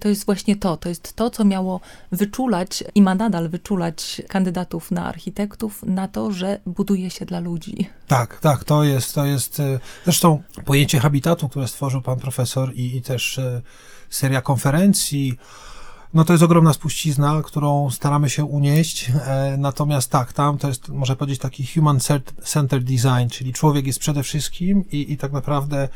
To 0.00 0.08
jest 0.08 0.26
właśnie 0.26 0.56
to, 0.56 0.76
to 0.76 0.88
jest 0.88 1.12
to, 1.12 1.30
co 1.30 1.44
miało 1.44 1.80
wyczulać 2.12 2.84
i 2.94 3.02
ma 3.02 3.14
nadal 3.14 3.48
wyczulać 3.48 4.22
kandydatów 4.28 4.90
na 4.90 5.06
architektów 5.06 5.82
na 5.82 6.08
to, 6.08 6.32
że 6.32 6.60
buduje 6.66 7.10
się 7.10 7.24
dla 7.24 7.40
ludzi. 7.40 7.88
Tak, 8.06 8.40
tak, 8.40 8.64
to 8.64 8.84
jest, 8.84 9.14
to 9.14 9.24
jest, 9.24 9.60
e, 9.60 9.80
zresztą 10.04 10.42
pojęcie 10.76 11.00
habitatu, 11.00 11.48
które 11.48 11.68
stworzył 11.68 12.02
pan 12.02 12.18
profesor 12.18 12.74
i, 12.74 12.96
i 12.96 13.02
też 13.02 13.38
e, 13.38 13.62
seria 14.10 14.40
konferencji, 14.40 15.38
no 16.14 16.24
to 16.24 16.32
jest 16.32 16.42
ogromna 16.42 16.72
spuścizna, 16.72 17.42
którą 17.44 17.90
staramy 17.90 18.30
się 18.30 18.44
unieść. 18.44 19.10
E, 19.10 19.56
natomiast 19.58 20.10
tak, 20.10 20.32
tam 20.32 20.58
to 20.58 20.68
jest, 20.68 20.88
można 20.88 21.16
powiedzieć, 21.16 21.40
taki 21.40 21.66
human-centered 21.66 22.84
design, 22.84 23.28
czyli 23.30 23.52
człowiek 23.52 23.86
jest 23.86 23.98
przede 23.98 24.22
wszystkim 24.22 24.84
i, 24.90 25.12
i 25.12 25.16
tak 25.16 25.32
naprawdę 25.32 25.88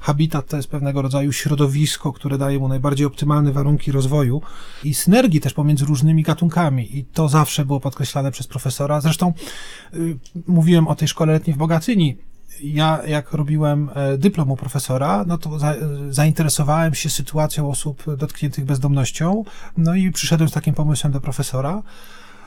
habitat 0.00 0.48
to 0.48 0.56
jest 0.56 0.68
pewnego 0.68 1.02
rodzaju 1.02 1.32
środowisko, 1.32 2.12
które 2.12 2.38
daje 2.38 2.58
mu 2.58 2.68
najbardziej 2.68 3.06
optymalne 3.06 3.52
warunki 3.52 3.92
rozwoju 3.92 4.42
i 4.84 4.94
synergii 4.94 5.40
też 5.40 5.54
pomiędzy 5.54 5.84
różnymi 5.84 6.22
gatunkami. 6.22 6.98
I 6.98 7.04
to 7.04 7.28
zawsze 7.28 7.64
było 7.64 7.80
podkreślane 7.80 8.30
przez 8.30 8.46
profesora. 8.46 9.00
Zresztą 9.00 9.32
y, 9.94 10.18
mówiłem 10.46 10.88
o 10.88 10.94
tej 10.94 11.08
szkole 11.08 11.32
letniej 11.32 11.54
w 11.54 11.58
Bogatyni 11.58 12.28
ja 12.62 13.00
jak 13.06 13.32
robiłem 13.32 13.90
e, 13.94 14.18
dyplom 14.18 14.50
u 14.50 14.56
profesora, 14.56 15.24
no 15.26 15.38
to 15.38 15.58
za, 15.58 15.74
zainteresowałem 16.10 16.94
się 16.94 17.10
sytuacją 17.10 17.70
osób 17.70 18.16
dotkniętych 18.16 18.64
bezdomnością, 18.64 19.44
no 19.76 19.94
i 19.94 20.12
przyszedłem 20.12 20.48
z 20.48 20.52
takim 20.52 20.74
pomysłem 20.74 21.12
do 21.12 21.20
profesora. 21.20 21.82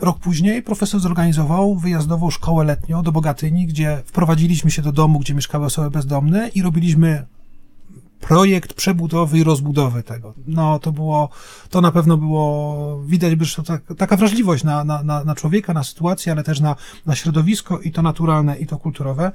Rok 0.02 0.20
później 0.20 0.64
profesor 0.64 1.00
zorganizował 1.00 1.76
wyjazdową 1.76 2.30
szkołę 2.30 2.66
letnią 2.66 3.04
do 3.04 3.12
Bogatyni, 3.12 3.68
gdzie 3.68 4.02
wprowadziliśmy 4.06 4.72
się 4.72 4.82
do 4.82 4.92
domu, 4.92 5.20
gdzie 5.20 5.34
mieszkały 5.34 5.66
osoby 5.66 5.90
bezdomne 5.90 6.48
i 6.48 6.62
robiliśmy 6.62 7.26
projekt 8.22 8.74
przebudowy 8.74 9.38
i 9.38 9.44
rozbudowy 9.44 10.04
tego. 10.04 10.34
No, 10.48 10.80
to 10.80 10.92
było, 10.92 11.30
to 11.70 11.82
na 11.82 11.92
pewno 11.92 12.18
było, 12.18 13.02
widać, 13.06 13.40
że 13.42 13.56
to 13.56 13.64
tak, 13.64 13.82
taka 13.98 14.18
wrażliwość 14.18 14.64
na, 14.64 14.84
na, 14.84 15.04
na 15.04 15.36
człowieka, 15.36 15.74
na 15.74 15.84
sytuację, 15.84 16.32
ale 16.32 16.44
też 16.44 16.60
na, 16.60 16.76
na 17.06 17.16
środowisko 17.16 17.80
i 17.80 17.92
to 17.92 18.02
naturalne, 18.02 18.58
i 18.58 18.68
to 18.68 18.78
kulturowe. 18.78 19.32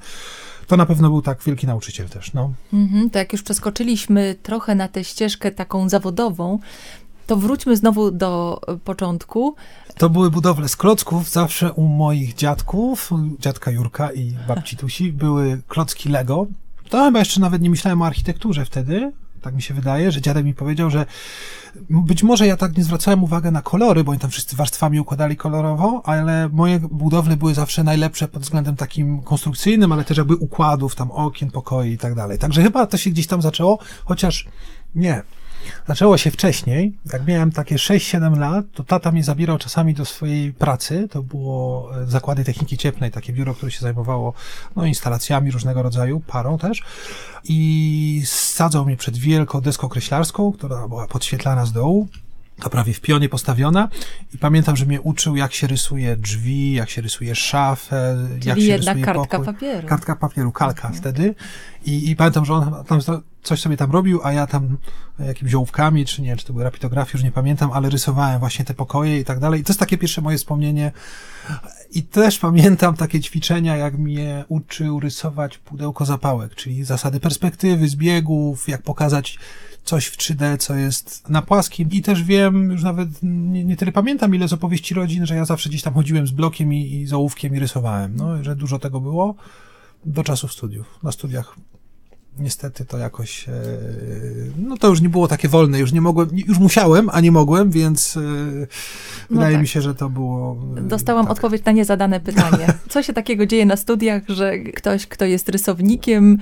To 0.67 0.77
na 0.77 0.85
pewno 0.85 1.09
był 1.09 1.21
tak 1.21 1.43
wielki 1.43 1.67
nauczyciel 1.67 2.09
też, 2.09 2.33
no. 2.33 2.53
Mhm, 2.73 3.09
to 3.09 3.19
jak 3.19 3.33
już 3.33 3.43
przeskoczyliśmy 3.43 4.35
trochę 4.43 4.75
na 4.75 4.87
tę 4.87 5.03
ścieżkę 5.03 5.51
taką 5.51 5.89
zawodową, 5.89 6.59
to 7.27 7.35
wróćmy 7.37 7.77
znowu 7.77 8.11
do 8.11 8.61
początku. 8.83 9.55
To 9.97 10.09
były 10.09 10.31
budowle 10.31 10.69
z 10.69 10.75
klocków. 10.75 11.29
Zawsze 11.29 11.73
u 11.73 11.87
moich 11.87 12.35
dziadków, 12.35 13.09
dziadka 13.39 13.71
Jurka 13.71 14.11
i 14.11 14.33
babci 14.47 14.77
Tusi, 14.77 15.13
były 15.13 15.61
klocki 15.67 16.09
Lego. 16.09 16.47
To 16.89 17.05
chyba 17.05 17.19
jeszcze 17.19 17.39
nawet 17.39 17.61
nie 17.61 17.69
myślałem 17.69 18.01
o 18.01 18.05
architekturze 18.05 18.65
wtedy, 18.65 19.11
tak 19.47 19.55
mi 19.55 19.61
się 19.61 19.73
wydaje, 19.73 20.11
że 20.11 20.21
dziadek 20.21 20.45
mi 20.45 20.53
powiedział, 20.53 20.89
że 20.89 21.05
być 21.89 22.23
może 22.23 22.47
ja 22.47 22.57
tak 22.57 22.77
nie 22.77 22.83
zwracałem 22.83 23.23
uwagi 23.23 23.51
na 23.51 23.61
kolory, 23.61 24.03
bo 24.03 24.11
oni 24.11 24.19
tam 24.19 24.29
wszyscy 24.29 24.55
warstwami 24.55 24.99
układali 24.99 25.35
kolorowo, 25.35 26.01
ale 26.05 26.49
moje 26.49 26.79
budowle 26.79 27.37
były 27.37 27.53
zawsze 27.53 27.83
najlepsze 27.83 28.27
pod 28.27 28.41
względem 28.41 28.75
takim 28.75 29.21
konstrukcyjnym, 29.21 29.91
ale 29.91 30.03
też 30.03 30.17
jakby 30.17 30.35
układów, 30.35 30.95
tam 30.95 31.11
okien, 31.11 31.51
pokoi 31.51 31.91
i 31.91 31.97
tak 31.97 32.15
dalej. 32.15 32.39
Także 32.39 32.63
chyba 32.63 32.87
to 32.87 32.97
się 32.97 33.09
gdzieś 33.09 33.27
tam 33.27 33.41
zaczęło, 33.41 33.79
chociaż 34.05 34.47
nie. 34.95 35.23
Zaczęło 35.87 36.17
się 36.17 36.31
wcześniej. 36.31 36.93
Jak 37.13 37.27
miałem 37.27 37.51
takie 37.51 37.75
6-7 37.75 38.37
lat, 38.37 38.65
to 38.73 38.83
tata 38.83 39.11
mnie 39.11 39.23
zabierał 39.23 39.57
czasami 39.57 39.93
do 39.93 40.05
swojej 40.05 40.53
pracy. 40.53 41.07
To 41.11 41.23
było 41.23 41.89
e, 42.01 42.05
Zakłady 42.07 42.43
Techniki 42.43 42.77
Cieplnej, 42.77 43.11
takie 43.11 43.33
biuro, 43.33 43.53
które 43.53 43.71
się 43.71 43.79
zajmowało 43.79 44.33
no, 44.75 44.85
instalacjami 44.85 45.51
różnego 45.51 45.83
rodzaju, 45.83 46.19
parą 46.19 46.57
też. 46.57 46.83
I 47.43 48.21
sadzał 48.25 48.85
mnie 48.85 48.97
przed 48.97 49.17
wielką 49.17 49.61
deską 49.61 49.89
kreślarską, 49.89 50.51
która 50.51 50.87
była 50.87 51.07
podświetlana 51.07 51.65
z 51.65 51.71
dołu 51.71 52.07
to 52.61 52.69
prawie 52.69 52.93
w 52.93 53.01
pionie 53.01 53.29
postawiona 53.29 53.89
i 54.33 54.37
pamiętam, 54.37 54.75
że 54.75 54.85
mnie 54.85 55.01
uczył, 55.01 55.35
jak 55.35 55.53
się 55.53 55.67
rysuje 55.67 56.15
drzwi, 56.15 56.73
jak 56.73 56.89
się 56.89 57.01
rysuje 57.01 57.35
szafę, 57.35 58.27
Czyli 58.33 58.47
jak 58.47 58.59
się 58.59 58.63
jednak 58.65 58.97
rysuje 58.97 59.05
kartka 59.05 59.37
pokój. 59.39 59.53
papieru. 59.53 59.87
Kartka 59.87 60.15
papieru, 60.15 60.51
kalka 60.51 60.89
wtedy. 60.89 61.35
I, 61.85 62.09
I 62.09 62.15
pamiętam, 62.15 62.45
że 62.45 62.53
on 62.53 62.83
tam 62.87 62.99
coś 63.43 63.61
sobie 63.61 63.77
tam 63.77 63.91
robił, 63.91 64.19
a 64.23 64.33
ja 64.33 64.47
tam 64.47 64.77
jakimiś 65.19 65.53
ołówkami, 65.53 66.05
czy 66.05 66.21
nie, 66.21 66.37
czy 66.37 66.45
to 66.45 66.53
były 66.53 66.63
rapidografie, 66.63 67.11
już 67.17 67.23
nie 67.23 67.31
pamiętam, 67.31 67.71
ale 67.71 67.89
rysowałem 67.89 68.39
właśnie 68.39 68.65
te 68.65 68.73
pokoje 68.73 69.19
i 69.19 69.25
tak 69.25 69.39
dalej. 69.39 69.61
I 69.61 69.63
to 69.63 69.69
jest 69.69 69.79
takie 69.79 69.97
pierwsze 69.97 70.21
moje 70.21 70.37
wspomnienie. 70.37 70.91
I 71.91 72.03
też 72.03 72.39
pamiętam 72.39 72.95
takie 72.95 73.19
ćwiczenia, 73.19 73.75
jak 73.75 73.97
mnie 73.97 74.45
uczył 74.47 74.99
rysować 74.99 75.57
pudełko 75.57 76.05
zapałek, 76.05 76.55
czyli 76.55 76.83
zasady 76.83 77.19
perspektywy, 77.19 77.87
zbiegów, 77.87 78.67
jak 78.67 78.81
pokazać 78.81 79.39
coś 79.87 80.05
w 80.05 80.17
3D, 80.17 80.57
co 80.57 80.75
jest 80.75 81.29
na 81.29 81.41
płaskim. 81.41 81.89
I 81.91 82.01
też 82.01 82.23
wiem, 82.23 82.71
już 82.71 82.83
nawet 82.83 83.09
nie, 83.23 83.65
nie 83.65 83.77
tyle 83.77 83.91
pamiętam, 83.91 84.35
ile 84.35 84.47
z 84.47 84.53
opowieści 84.53 84.93
rodzin, 84.93 85.25
że 85.25 85.35
ja 85.35 85.45
zawsze 85.45 85.69
gdzieś 85.69 85.81
tam 85.81 85.93
chodziłem 85.93 86.27
z 86.27 86.31
blokiem 86.31 86.73
i, 86.73 86.93
i 86.93 87.07
z 87.07 87.13
ołówkiem 87.13 87.55
i 87.55 87.59
rysowałem. 87.59 88.15
No, 88.15 88.43
że 88.43 88.55
dużo 88.55 88.79
tego 88.79 89.01
było 89.01 89.35
do 90.05 90.23
czasów 90.23 90.53
studiów. 90.53 90.99
Na 91.03 91.11
studiach 91.11 91.55
niestety 92.39 92.85
to 92.85 92.97
jakoś, 92.97 93.49
e, 93.49 93.53
no 94.57 94.77
to 94.77 94.87
już 94.87 95.01
nie 95.01 95.09
było 95.09 95.27
takie 95.27 95.47
wolne, 95.47 95.79
już 95.79 95.93
nie 95.93 96.01
mogłem, 96.01 96.29
już 96.47 96.59
musiałem, 96.59 97.09
a 97.13 97.21
nie 97.21 97.31
mogłem, 97.31 97.71
więc 97.71 98.17
e, 98.17 98.21
wydaje 99.29 99.53
tak. 99.53 99.61
mi 99.61 99.67
się, 99.67 99.81
że 99.81 99.95
to 99.95 100.09
było... 100.09 100.57
e, 100.77 100.81
Dostałam 100.81 101.25
tak. 101.25 101.31
odpowiedź 101.31 101.65
na 101.65 101.71
niezadane 101.71 102.19
pytanie. 102.19 102.67
Co 102.89 103.03
się 103.03 103.13
takiego 103.13 103.45
dzieje 103.45 103.65
na 103.65 103.75
studiach, 103.75 104.23
że 104.27 104.59
ktoś, 104.59 105.07
kto 105.07 105.25
jest 105.25 105.49
rysownikiem, 105.49 106.37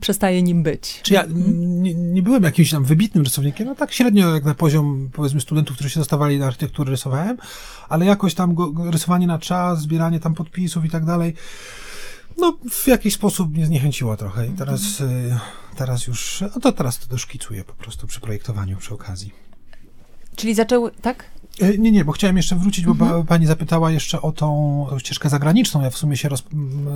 przestaje 0.00 0.42
nim 0.42 0.62
być? 0.62 1.00
Czy 1.02 1.14
ja 1.14 1.24
nie, 1.34 1.94
nie 1.94 2.22
byłem 2.22 2.42
jakimś 2.42 2.70
tam 2.70 2.84
wybitnym 2.84 3.24
rysownikiem, 3.24 3.66
no 3.66 3.74
tak 3.74 3.92
średnio 3.92 4.34
jak 4.34 4.44
na 4.44 4.54
poziom, 4.54 5.10
powiedzmy, 5.12 5.40
studentów, 5.40 5.74
którzy 5.74 5.90
się 5.90 6.00
dostawali 6.00 6.38
na 6.38 6.46
architekturę 6.46 6.90
rysowałem, 6.90 7.36
ale 7.88 8.06
jakoś 8.06 8.34
tam 8.34 8.54
go, 8.54 8.72
rysowanie 8.90 9.26
na 9.26 9.38
czas, 9.38 9.80
zbieranie 9.80 10.20
tam 10.20 10.34
podpisów 10.34 10.84
i 10.84 10.90
tak 10.90 11.04
dalej, 11.04 11.34
no 12.38 12.56
w 12.70 12.86
jakiś 12.86 13.14
sposób 13.14 13.52
mnie 13.52 13.66
zniechęciło 13.66 14.16
trochę 14.16 14.46
i 14.46 14.50
teraz, 14.50 15.00
y, 15.00 15.38
teraz 15.76 16.06
już, 16.06 16.44
no 16.54 16.60
to 16.60 16.72
teraz 16.72 16.98
to 16.98 17.18
szkicuję 17.18 17.64
po 17.64 17.72
prostu 17.72 18.06
przy 18.06 18.20
projektowaniu, 18.20 18.76
przy 18.76 18.94
okazji. 18.94 19.30
Czyli 20.36 20.54
zaczęły, 20.54 20.90
tak? 21.02 21.24
E, 21.60 21.78
Nie, 21.78 21.92
nie, 21.92 22.04
bo 22.04 22.12
chciałem 22.12 22.36
jeszcze 22.36 22.56
wrócić, 22.56 22.84
bo 22.84 22.90
Mhm. 22.92 23.10
pa- 23.22 23.28
pani 23.28 23.46
zapytała 23.46 23.90
jeszcze 23.90 24.22
o 24.22 24.32
tą 24.32 24.86
ścieżkę 24.98 25.28
zagraniczną. 25.28 25.82
Ja 25.82 25.90
w 25.90 25.96
sumie 25.96 26.16
się 26.16 26.28
roz, 26.28 26.42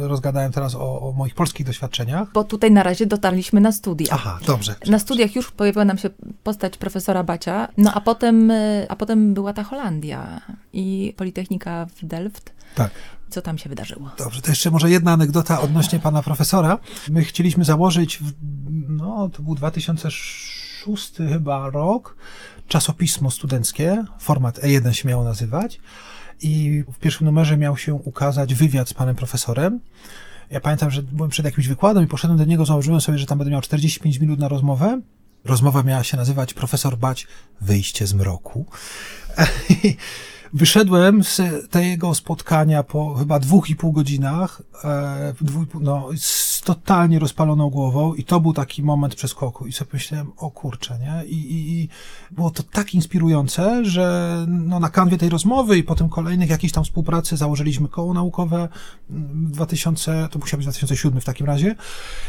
rozgadałem 0.01 0.53
teraz 0.53 0.75
o, 0.75 1.09
o 1.09 1.13
moich 1.13 1.35
polskich 1.35 1.67
doświadczeniach. 1.67 2.33
Bo 2.33 2.45
tutaj 2.45 2.71
na 2.71 2.83
razie 2.83 3.07
dotarliśmy 3.07 3.61
na 3.61 3.73
studia. 3.73 4.07
Aha, 4.11 4.39
dobrze. 4.47 4.75
Na 4.87 4.99
studiach 4.99 5.35
już 5.37 5.51
pojawiła 5.51 5.85
nam 5.85 5.99
się 5.99 6.11
postać 6.45 6.77
profesora 6.77 7.25
Bacia, 7.25 7.69
no 7.77 7.95
a 7.95 8.01
potem, 8.01 8.51
y, 8.51 8.87
a 8.89 8.97
potem 8.97 9.35
była 9.35 9.53
ta 9.53 9.65
Holandia 9.65 10.41
i 10.73 11.15
Politechnika 11.17 11.87
w 11.97 12.05
Delft. 12.07 12.53
Tak. 12.75 12.91
Co 13.31 13.43
tam 13.43 13.59
się 13.59 13.69
wydarzyło? 13.69 14.11
Dobrze, 14.19 14.43
to 14.43 14.51
jeszcze 14.51 14.71
może 14.71 14.91
jedna 14.91 15.13
anegdota 15.13 15.61
odnośnie 15.61 15.99
pana 15.99 16.23
profesora. 16.23 16.79
My 17.11 17.25
chcieliśmy 17.25 17.65
założyć, 17.65 18.19
w, 18.19 18.33
no 18.89 19.29
to 19.29 19.43
był 19.43 19.55
2006 19.55 21.13
chyba 21.29 21.71
rok, 21.71 22.17
czasopismo 22.69 23.31
studenckie, 23.31 24.05
format 24.21 24.59
E1 24.59 24.93
się 24.93 25.09
miało 25.09 25.25
nazywać 25.25 25.81
i 26.43 26.85
w 26.93 26.99
pierwszym 26.99 27.25
numerze 27.25 27.57
miał 27.57 27.77
się 27.77 27.95
ukazać 27.95 28.55
wywiad 28.55 28.89
z 28.89 28.95
panem 28.95 29.17
profesorem. 29.17 29.81
Ja 30.51 30.61
pamiętam, 30.61 30.91
że 30.91 31.03
byłem 31.03 31.31
przed 31.31 31.45
jakimś 31.45 31.69
wykładem 31.69 32.05
i 32.05 32.07
poszedłem 32.07 32.39
do 32.39 32.45
niego, 32.45 32.67
założyłem 32.67 33.01
sobie, 33.01 33.19
że 33.19 33.27
tam 33.27 33.39
będę 33.39 33.51
miał 33.51 33.61
45 33.61 34.21
minut 34.21 34.39
na 34.39 34.49
rozmowę. 34.49 35.01
Rozmowa 35.45 35.83
miała 35.83 36.05
się 36.05 36.17
nazywać 36.17 36.55
Profesor 36.55 36.97
Bać 36.97 37.27
Wyjście 37.61 38.07
z 38.07 38.15
mroku. 38.15 38.67
Wyszedłem 40.53 41.25
z 41.25 41.41
tego 41.71 42.15
spotkania 42.15 42.83
po 42.83 43.15
chyba 43.15 43.39
dwóch 43.39 43.71
i 43.71 43.77
pół 43.77 43.93
godzinach, 43.93 44.63
e, 44.85 45.35
no, 45.81 46.09
z 46.17 46.48
totalnie 46.61 47.19
rozpaloną 47.19 47.71
głową 47.71 48.15
i 48.15 48.25
to 48.25 48.41
był 48.41 48.53
taki 48.53 48.83
moment 48.83 49.15
przeskoku 49.15 49.67
i 49.67 49.73
sobie 49.73 49.91
myślałem, 49.93 50.33
o 50.37 50.51
kurczę, 50.51 50.99
nie? 50.99 51.27
I, 51.27 51.35
i, 51.35 51.83
i 51.83 51.89
było 52.31 52.51
to 52.51 52.63
tak 52.63 52.95
inspirujące, 52.95 53.85
że 53.85 54.37
no, 54.49 54.81
na 54.81 54.89
kanwie 54.89 55.19
tej 55.19 55.29
rozmowy 55.29 55.79
i 55.79 55.83
potem 55.83 56.09
kolejnych 56.09 56.51
jakichś 56.51 56.73
tam 56.73 56.85
współpracy 56.85 57.37
założyliśmy 57.37 57.89
koło 57.89 58.15
naukowe 58.15 58.69
w 59.11 59.51
2000, 59.51 60.29
to 60.31 60.39
musiał 60.39 60.59
być 60.59 60.65
2007 60.65 61.21
w 61.21 61.25
takim 61.25 61.47
razie, 61.47 61.75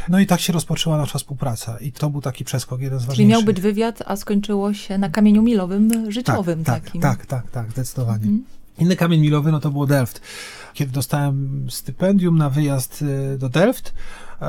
no 0.10 0.20
i 0.20 0.26
tak 0.26 0.40
się 0.40 0.54
rozpoczęła 0.54 0.98
nasza 0.98 1.20
współpraca 1.20 1.78
i 1.78 1.92
to 1.92 2.10
był 2.10 2.22
taki 2.22 2.46
przeskok, 2.46 2.82
jeden 2.82 3.00
z 3.00 3.02
Czyli 3.02 3.08
ważniejszych. 3.08 3.32
miał 3.32 3.44
być 3.44 3.62
wywiad, 3.62 4.04
a 4.06 4.16
skończyło 4.16 4.74
się 4.74 4.98
na 4.98 5.10
kamieniu 5.10 5.42
milowym 5.42 6.12
życiowym 6.12 6.64
tak, 6.64 6.84
takim. 6.84 7.02
Tak, 7.02 7.26
tak, 7.26 7.52
tak, 7.52 7.72
zdecydowanie. 7.72 8.28
Inny 8.80 8.96
kamień 8.96 9.22
milowy, 9.22 9.52
no 9.52 9.60
to 9.60 9.72
było 9.72 9.88
Delft. 9.88 10.22
Kiedy 10.74 10.92
dostałem 10.92 11.68
stypendium 11.70 12.38
na 12.38 12.50
wyjazd 12.50 13.02
y, 13.02 13.38
do 13.38 13.50
Delft, 13.50 13.94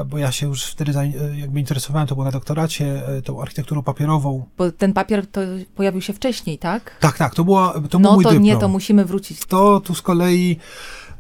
bo 0.07 0.19
ja 0.19 0.33
się 0.33 0.47
już 0.47 0.65
wtedy 0.65 0.93
y, 1.01 1.39
jakby 1.39 1.61
interesowałem, 1.61 2.09
to 2.09 2.15
było 2.15 2.25
na 2.25 2.31
doktoracie, 2.31 3.17
y, 3.19 3.23
tą 3.23 3.43
architekturą 3.43 3.83
papierową. 3.83 4.47
Bo 4.59 4.73
ten 4.73 4.93
papier 4.93 5.27
to 5.27 5.41
pojawił 5.75 6.01
się 6.01 6.13
wcześniej, 6.13 6.59
tak? 6.59 6.97
Tak, 7.01 7.19
tak, 7.19 7.35
to, 7.35 7.45
była, 7.45 7.73
to 7.73 7.81
był 7.81 8.01
no 8.01 8.13
mój 8.13 8.25
to 8.25 8.31
dyplom. 8.31 8.45
nie, 8.45 8.57
to 8.57 8.69
musimy 8.69 9.05
wrócić. 9.05 9.47
To 9.47 9.81
tu 9.81 9.95
z 9.95 10.03
kolei 10.03 10.57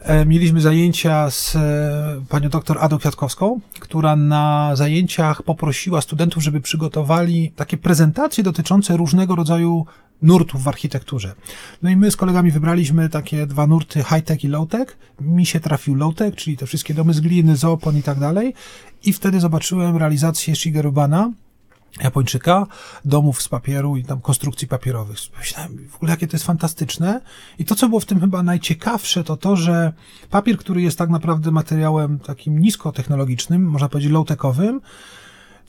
e, 0.00 0.26
mieliśmy 0.26 0.60
zajęcia 0.60 1.30
z 1.30 1.56
e, 1.56 2.24
panią 2.28 2.48
doktor 2.48 2.78
Adą 2.80 2.98
Kwiatkowską, 2.98 3.60
która 3.80 4.16
na 4.16 4.76
zajęciach 4.76 5.42
poprosiła 5.42 6.00
studentów, 6.00 6.42
żeby 6.42 6.60
przygotowali 6.60 7.52
takie 7.56 7.76
prezentacje 7.76 8.44
dotyczące 8.44 8.96
różnego 8.96 9.36
rodzaju 9.36 9.86
nurtów 10.22 10.62
w 10.62 10.68
architekturze. 10.68 11.34
No 11.82 11.90
i 11.90 11.96
my 11.96 12.10
z 12.10 12.16
kolegami 12.16 12.50
wybraliśmy 12.50 13.08
takie 13.08 13.46
dwa 13.46 13.66
nurty 13.66 14.02
high-tech 14.02 14.44
i 14.44 14.48
low-tech. 14.48 14.96
Mi 15.20 15.46
się 15.46 15.60
trafił 15.60 15.94
low-tech, 15.94 16.34
czyli 16.34 16.56
te 16.56 16.66
wszystkie 16.66 16.94
domy 16.94 17.14
z 17.14 17.20
gliny, 17.20 17.56
zoopon 17.56 17.96
i 17.96 18.02
tak 18.02 18.18
dalej. 18.18 18.54
I 19.04 19.12
wtedy 19.12 19.40
zobaczyłem 19.40 19.96
realizację 19.96 20.56
Shigeru 20.56 20.92
Bana, 20.92 21.30
Japończyka, 22.02 22.66
domów 23.04 23.42
z 23.42 23.48
papieru 23.48 23.96
i 23.96 24.04
tam 24.04 24.20
konstrukcji 24.20 24.68
papierowych. 24.68 25.18
Myślałem 25.38 25.88
w 25.90 25.96
ogóle, 25.96 26.10
jakie 26.10 26.26
to 26.26 26.36
jest 26.36 26.46
fantastyczne. 26.46 27.20
I 27.58 27.64
to, 27.64 27.74
co 27.74 27.88
było 27.88 28.00
w 28.00 28.04
tym 28.04 28.20
chyba 28.20 28.42
najciekawsze, 28.42 29.24
to 29.24 29.36
to, 29.36 29.56
że 29.56 29.92
papier, 30.30 30.56
który 30.56 30.82
jest 30.82 30.98
tak 30.98 31.10
naprawdę 31.10 31.50
materiałem 31.50 32.18
takim 32.18 32.58
niskotechnologicznym, 32.58 33.64
można 33.64 33.88
powiedzieć 33.88 34.12
low-techowym, 34.12 34.80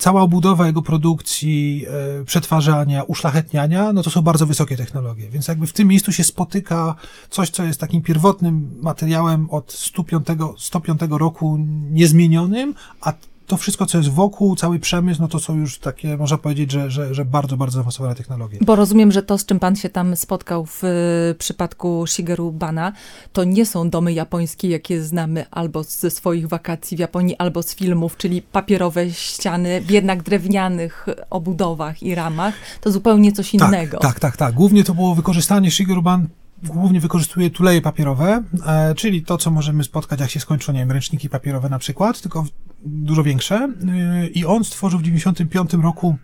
cała 0.02 0.22
obudowa 0.22 0.68
jego 0.68 0.82
produkcji, 0.82 1.86
e, 2.22 2.26
przetwarzania, 2.26 3.04
uszlachetniania, 3.04 3.94
no 3.94 4.04
to 4.04 4.10
są 4.10 4.22
bardzo 4.22 4.46
wysokie 4.46 4.78
technologie. 4.78 5.30
Więc 5.30 5.48
jakby 5.48 5.68
w 5.68 5.74
tym 5.74 5.88
miejscu 5.88 6.12
się 6.12 6.24
spotyka 6.24 6.96
coś, 7.30 7.50
co 7.50 7.64
jest 7.64 7.80
takim 7.80 8.02
pierwotnym 8.02 8.80
materiałem 8.82 9.50
od 9.50 9.72
105, 9.72 10.28
105 10.58 11.02
roku 11.10 11.58
niezmienionym, 11.92 12.74
a 13.02 13.14
to 13.52 13.58
wszystko, 13.58 13.86
co 13.86 13.98
jest 13.98 14.10
wokół, 14.10 14.56
cały 14.56 14.80
przemysł, 14.80 15.22
no 15.22 15.28
to 15.28 15.40
są 15.40 15.58
już 15.58 15.80
takie, 15.80 16.18
można 16.18 16.38
powiedzieć, 16.38 16.72
że, 16.72 16.92
że, 16.92 17.14
że 17.14 17.26
bardzo, 17.26 17.58
bardzo 17.58 17.76
zaawansowane 17.76 18.16
technologie. 18.16 18.58
Bo 18.62 18.76
rozumiem, 18.76 19.12
że 19.12 19.24
to, 19.24 19.38
z 19.38 19.46
czym 19.46 19.60
pan 19.60 19.76
się 19.76 19.90
tam 19.90 20.16
spotkał 20.16 20.66
w 20.66 20.84
y, 20.84 21.36
przypadku 21.38 22.08
Shigeru 22.08 22.52
Bana, 22.52 22.92
to 23.34 23.44
nie 23.44 23.66
są 23.66 23.90
domy 23.90 24.14
japońskie, 24.14 24.70
jakie 24.70 25.04
znamy 25.04 25.46
albo 25.52 25.84
ze 25.84 26.12
swoich 26.12 26.48
wakacji 26.48 26.98
w 26.98 27.00
Japonii, 27.00 27.36
albo 27.38 27.64
z 27.64 27.76
filmów, 27.76 28.18
czyli 28.18 28.42
papierowe 28.42 29.12
ściany 29.12 29.82
w 29.82 29.92
jednak 29.92 30.24
drewnianych 30.24 31.06
obudowach 31.30 32.04
i 32.04 32.16
ramach. 32.16 32.54
To 32.82 32.92
zupełnie 32.92 33.32
coś 33.32 33.54
innego. 33.54 33.98
Tak, 33.98 34.12
tak, 34.12 34.20
tak, 34.20 34.38
tak. 34.38 34.56
Głównie 34.56 34.84
to 34.84 34.94
było 34.94 35.16
wykorzystanie 35.16 35.72
Shigeru 35.72 36.02
Ban 36.02 36.28
głównie 36.64 37.00
wykorzystuje 37.00 37.50
tuleje 37.50 37.82
papierowe, 37.82 38.44
e, 38.66 38.96
czyli 38.96 39.26
to, 39.26 39.38
co 39.38 39.52
możemy 39.52 39.84
spotkać, 39.84 40.20
jak 40.20 40.30
się 40.30 40.40
skończą, 40.40 40.74
nie 40.74 40.80
wiem, 40.80 40.92
ręczniki 40.92 41.30
papierowe 41.30 41.70
na 41.70 41.80
przykład, 41.80 42.22
tylko 42.22 42.46
dużo 42.86 43.24
większe. 43.24 43.56
E, 43.56 44.28
I 44.28 44.46
on 44.46 44.64
stworzył 44.64 45.00
w 45.00 45.04
95 45.04 45.74
roku 45.74 46.16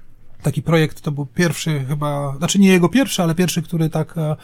taki 0.42 0.62
projekt, 0.62 1.02
to 1.02 1.12
był 1.12 1.26
pierwszy 1.26 1.86
chyba, 1.88 2.38
znaczy 2.38 2.60
nie 2.60 2.70
jego 2.70 2.90
pierwszy, 2.90 3.24
ale 3.24 3.36
pierwszy, 3.36 3.62
który 3.62 3.90
tak 3.90 4.18
e, 4.18 4.36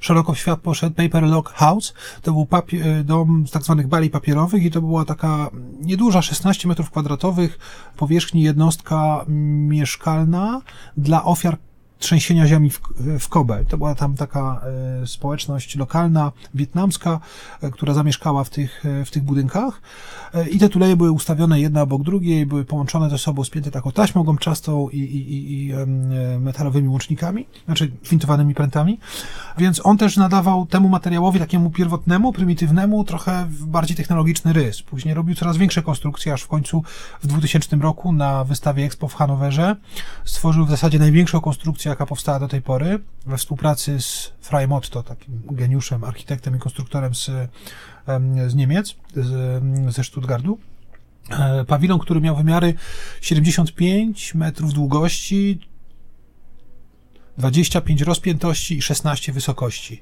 szeroko 0.00 0.32
w 0.34 0.38
świat 0.38 0.60
poszedł, 0.60 0.94
Paper 0.96 1.22
Log 1.22 1.48
House. 1.48 1.94
To 2.22 2.32
był 2.32 2.44
papie- 2.44 2.86
e, 2.86 3.04
dom 3.04 3.44
z 3.48 3.50
tak 3.50 3.62
zwanych 3.62 3.86
bali 3.86 4.10
papierowych 4.10 4.62
i 4.64 4.70
to 4.70 4.80
była 4.80 5.04
taka 5.04 5.50
nieduża, 5.80 6.22
16 6.22 6.68
metrów 6.68 6.90
kwadratowych 6.90 7.58
powierzchni 7.96 8.42
jednostka 8.42 9.24
mieszkalna 9.68 10.62
dla 10.96 11.24
ofiar 11.24 11.58
trzęsienia 12.04 12.46
ziemi 12.46 12.70
w, 12.70 12.80
w 13.20 13.28
Kobe. 13.28 13.64
To 13.64 13.78
była 13.78 13.94
tam 13.94 14.14
taka 14.14 14.60
e, 15.02 15.06
społeczność 15.06 15.76
lokalna, 15.76 16.32
wietnamska, 16.54 17.20
e, 17.62 17.70
która 17.70 17.94
zamieszkała 17.94 18.44
w 18.44 18.50
tych, 18.50 18.86
e, 18.86 19.04
w 19.04 19.10
tych 19.10 19.22
budynkach. 19.22 19.80
I 20.50 20.58
te 20.58 20.68
tuleje 20.68 20.96
były 20.96 21.12
ustawione 21.12 21.60
jedna 21.60 21.82
obok 21.82 22.02
drugiej, 22.02 22.46
były 22.46 22.64
połączone 22.64 23.10
ze 23.10 23.18
sobą, 23.18 23.44
spięte 23.44 23.70
taką 23.70 23.92
taśmą 23.92 24.24
gąbczastą 24.24 24.88
i, 24.88 24.98
i, 24.98 25.68
i, 25.68 25.72
metalowymi 26.40 26.88
łącznikami, 26.88 27.46
znaczy 27.64 27.90
kwintowanymi 28.04 28.54
prętami. 28.54 28.98
Więc 29.58 29.86
on 29.86 29.98
też 29.98 30.16
nadawał 30.16 30.66
temu 30.66 30.88
materiałowi 30.88 31.38
takiemu 31.38 31.70
pierwotnemu, 31.70 32.32
prymitywnemu, 32.32 33.04
trochę 33.04 33.46
bardziej 33.60 33.96
technologiczny 33.96 34.52
rys. 34.52 34.82
Później 34.82 35.14
robił 35.14 35.34
coraz 35.34 35.56
większe 35.56 35.82
konstrukcje, 35.82 36.32
aż 36.32 36.42
w 36.42 36.48
końcu 36.48 36.82
w 37.22 37.26
2000 37.26 37.76
roku 37.76 38.12
na 38.12 38.44
wystawie 38.44 38.84
Expo 38.84 39.08
w 39.08 39.14
Hanowerze 39.14 39.76
stworzył 40.24 40.66
w 40.66 40.70
zasadzie 40.70 40.98
największą 40.98 41.40
konstrukcję, 41.40 41.90
jaka 41.94 42.06
powstała 42.06 42.38
do 42.38 42.48
tej 42.48 42.62
pory, 42.62 42.98
we 43.26 43.36
współpracy 43.36 44.00
z 44.00 44.32
Frei 44.40 44.68
Motto, 44.68 45.02
takim 45.02 45.42
geniuszem, 45.50 46.04
architektem 46.04 46.56
i 46.56 46.58
konstruktorem 46.58 47.14
z, 47.14 47.30
z 48.46 48.54
Niemiec, 48.54 48.96
z, 49.16 49.62
ze 49.94 50.04
Stuttgartu. 50.04 50.58
E, 51.30 51.64
Pawilon, 51.64 51.98
który 51.98 52.20
miał 52.20 52.36
wymiary 52.36 52.74
75 53.20 54.34
metrów 54.34 54.72
długości, 54.72 55.60
25 57.38 58.02
rozpiętości 58.02 58.78
i 58.78 58.82
16 58.82 59.32
wysokości. 59.32 60.00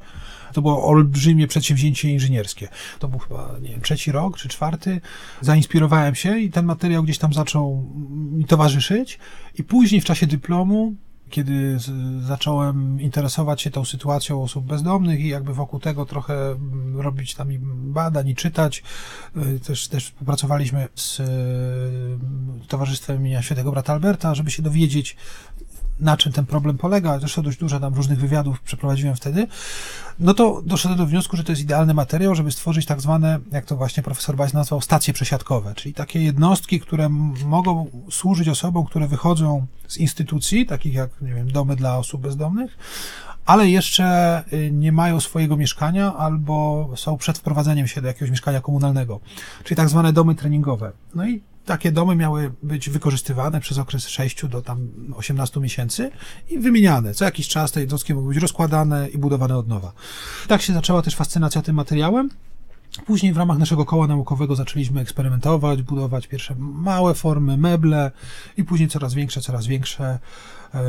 To 0.53 0.63
było 0.63 0.85
olbrzymie 0.89 1.47
przedsięwzięcie 1.47 2.09
inżynierskie. 2.09 2.69
To 2.99 3.09
był 3.09 3.19
chyba, 3.19 3.59
nie 3.63 3.69
wiem, 3.69 3.81
trzeci 3.81 4.13
rok 4.13 4.39
czy 4.39 4.49
czwarty. 4.49 5.01
Zainspirowałem 5.41 6.15
się 6.15 6.39
i 6.39 6.51
ten 6.51 6.67
materiał 6.67 7.03
gdzieś 7.03 7.19
tam 7.19 7.33
zaczął 7.33 7.91
mi 8.33 8.45
towarzyszyć. 8.45 9.19
I 9.59 9.65
później 9.65 10.01
w 10.01 10.05
czasie 10.05 10.27
dyplomu, 10.27 10.95
kiedy 11.33 11.79
zacząłem 12.21 13.01
interesować 13.01 13.63
się 13.63 13.71
tą 13.71 13.85
sytuacją 13.85 14.43
osób 14.43 14.65
bezdomnych 14.65 15.21
i 15.21 15.29
jakby 15.29 15.55
wokół 15.55 15.81
tego 15.81 16.07
trochę 16.07 16.51
mm, 16.51 17.01
robić 17.01 17.35
tam 17.35 17.53
i 17.53 17.59
badań 17.63 18.29
i 18.29 18.35
czytać, 18.35 18.83
y, 19.37 19.61
też, 19.61 19.89
też 19.89 20.05
współpracowaliśmy 20.05 20.89
z 20.95 21.21
y, 21.21 22.69
Towarzystwem 22.69 23.17
imienia 23.17 23.43
Świętego 23.43 23.73
Brata 23.73 23.93
Alberta, 23.93 24.35
żeby 24.35 24.51
się 24.51 24.63
dowiedzieć, 24.63 25.17
na 26.01 26.17
czym 26.17 26.33
ten 26.33 26.47
problem 26.47 26.79
polega, 26.79 27.19
zresztą 27.19 27.43
dość 27.43 27.59
dużo 27.59 27.81
tam 27.81 27.95
różnych 27.95 28.19
wywiadów 28.19 28.61
przeprowadziłem 28.61 29.17
wtedy, 29.17 29.47
no 30.19 30.35
to 30.35 30.63
doszedłem 30.67 30.99
do 30.99 31.07
wniosku, 31.07 31.37
że 31.37 31.45
to 31.45 31.53
jest 31.53 31.63
idealny 31.63 31.95
materiał, 31.95 32.35
żeby 32.35 32.51
stworzyć 32.51 32.87
tak 32.87 33.01
zwane, 33.01 33.39
jak 33.53 33.65
to 33.65 33.77
właśnie 33.77 34.03
profesor 34.03 34.37
Baś 34.37 34.53
nazwał, 34.53 34.81
stacje 34.81 35.15
przesiadkowe, 35.15 35.75
czyli 35.75 35.95
takie 35.95 36.23
jednostki, 36.23 36.81
które 36.81 37.09
mogą 37.47 37.87
służyć 38.11 38.49
osobom, 38.49 38.87
które 38.87 39.09
wychodzą 39.09 39.67
z 39.89 39.97
instytucji, 39.97 40.67
takich 40.67 40.95
jak, 40.95 41.11
nie 41.21 41.35
wiem, 41.35 41.53
domy 41.53 41.77
dla 41.77 41.99
osób 41.99 42.23
bezdomnych, 42.23 42.79
ale 43.47 43.71
jeszcze 43.71 44.45
y, 44.53 44.71
nie 44.71 44.93
mają 44.93 45.21
swojego 45.21 45.57
mieszkania 45.57 46.15
albo 46.17 46.89
są 46.97 47.17
przed 47.17 47.39
wprowadzeniem 47.39 47.89
się 47.89 48.03
do 48.03 48.09
jakiegoś 48.09 48.31
mieszkania 48.31 48.61
komunalnego, 48.61 49.21
czyli 49.65 49.77
tak 49.77 49.89
zwane 49.89 50.13
domy 50.13 50.35
treningowe. 50.35 50.93
No 51.15 51.27
i 51.29 51.43
takie 51.65 51.93
domy 51.93 52.17
miały 52.17 52.53
być 52.63 52.91
wykorzystywane 52.91 53.61
przez 53.61 53.79
okres 53.79 54.09
6 54.09 54.47
do 54.47 54.63
tam 54.63 54.89
18 55.15 55.61
miesięcy 55.61 56.11
i 56.51 56.59
wymieniane. 56.59 57.15
Co 57.15 57.25
jakiś 57.25 57.49
czas 57.49 57.73
te 57.73 57.81
jednostki 57.81 58.15
mogły 58.15 58.35
być 58.35 58.43
rozkładane 58.43 59.09
i 59.09 59.19
budowane 59.19 59.57
od 59.57 59.69
nowa. 59.69 59.93
Tak 60.49 60.63
się 60.63 60.73
zaczęła 60.73 61.03
też 61.03 61.17
fascynacja 61.17 61.63
tym 61.63 61.77
materiałem. 61.77 62.31
Później 63.07 63.33
w 63.33 63.37
ramach 63.37 63.59
naszego 63.59 63.85
koła 63.85 64.07
naukowego 64.07 64.57
zaczęliśmy 64.57 65.01
eksperymentować, 65.01 65.83
budować 65.83 66.27
pierwsze 66.27 66.55
małe 66.59 67.15
formy, 67.15 67.57
meble 67.57 68.11
i 68.57 68.65
później 68.65 68.89
coraz 68.89 69.15
większe, 69.15 69.41
coraz 69.41 69.67
większe. 69.67 70.19
E, 70.75 70.83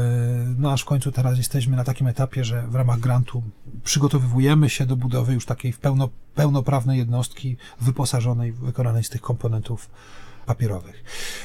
No 0.58 0.74
aż 0.74 0.82
w 0.82 0.86
końcu 0.86 1.12
teraz 1.12 1.38
jesteśmy 1.38 1.78
na 1.78 1.84
takim 1.84 2.08
etapie, 2.08 2.44
że 2.44 2.68
w 2.68 2.76
ramach 2.76 3.00
grantu 3.00 3.44
przygotowujemy 3.84 4.70
się 4.70 4.86
do 4.86 4.96
budowy 4.96 5.34
już 5.34 5.46
takiej 5.46 5.74
pełno, 5.74 6.10
pełnoprawnej 6.36 6.98
jednostki 6.98 7.58
wyposażonej, 7.82 8.52
wykonanej 8.52 9.04
z 9.04 9.10
tych 9.10 9.22
komponentów 9.22 9.90
papierowych. 10.46 11.04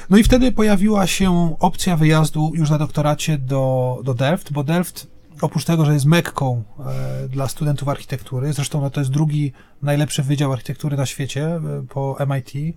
No 0.09 0.17
i 0.17 0.23
wtedy 0.23 0.51
pojawiła 0.51 1.07
się 1.07 1.55
opcja 1.59 1.97
wyjazdu 1.97 2.51
już 2.53 2.69
na 2.69 2.77
doktoracie 2.77 3.37
do, 3.37 3.99
do 4.03 4.13
Delft, 4.13 4.51
bo 4.51 4.63
Delft 4.63 5.07
oprócz 5.41 5.65
tego, 5.65 5.85
że 5.85 5.93
jest 5.93 6.05
mekką 6.05 6.63
e, 6.79 7.27
dla 7.27 7.47
studentów 7.47 7.89
architektury, 7.89 8.53
zresztą 8.53 8.81
no, 8.81 8.89
to 8.89 9.01
jest 9.01 9.11
drugi 9.11 9.53
najlepszy 9.81 10.23
wydział 10.23 10.53
architektury 10.53 10.97
na 10.97 11.05
świecie 11.05 11.45
e, 11.45 11.61
po 11.89 12.17
MIT, 12.27 12.75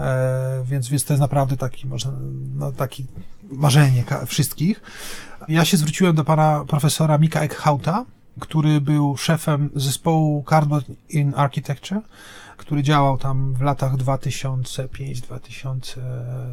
e, 0.00 0.64
więc, 0.64 0.88
więc 0.88 1.04
to 1.04 1.12
jest 1.12 1.20
naprawdę 1.20 1.56
taki, 1.56 1.86
może, 1.86 2.12
no, 2.54 2.72
taki 2.72 3.06
marzenie 3.42 4.04
wszystkich. 4.26 4.80
Ja 5.48 5.64
się 5.64 5.76
zwróciłem 5.76 6.16
do 6.16 6.24
pana 6.24 6.64
profesora 6.68 7.18
Mika 7.18 7.40
Eckhouta, 7.40 8.04
który 8.40 8.80
był 8.80 9.16
szefem 9.16 9.70
zespołu 9.74 10.44
Cardboard 10.48 10.86
in 11.08 11.32
Architecture, 11.36 12.00
który 12.56 12.82
działał 12.82 13.18
tam 13.18 13.54
w 13.54 13.60
latach 13.60 13.96
2005, 13.96 15.20
2000, 15.20 16.00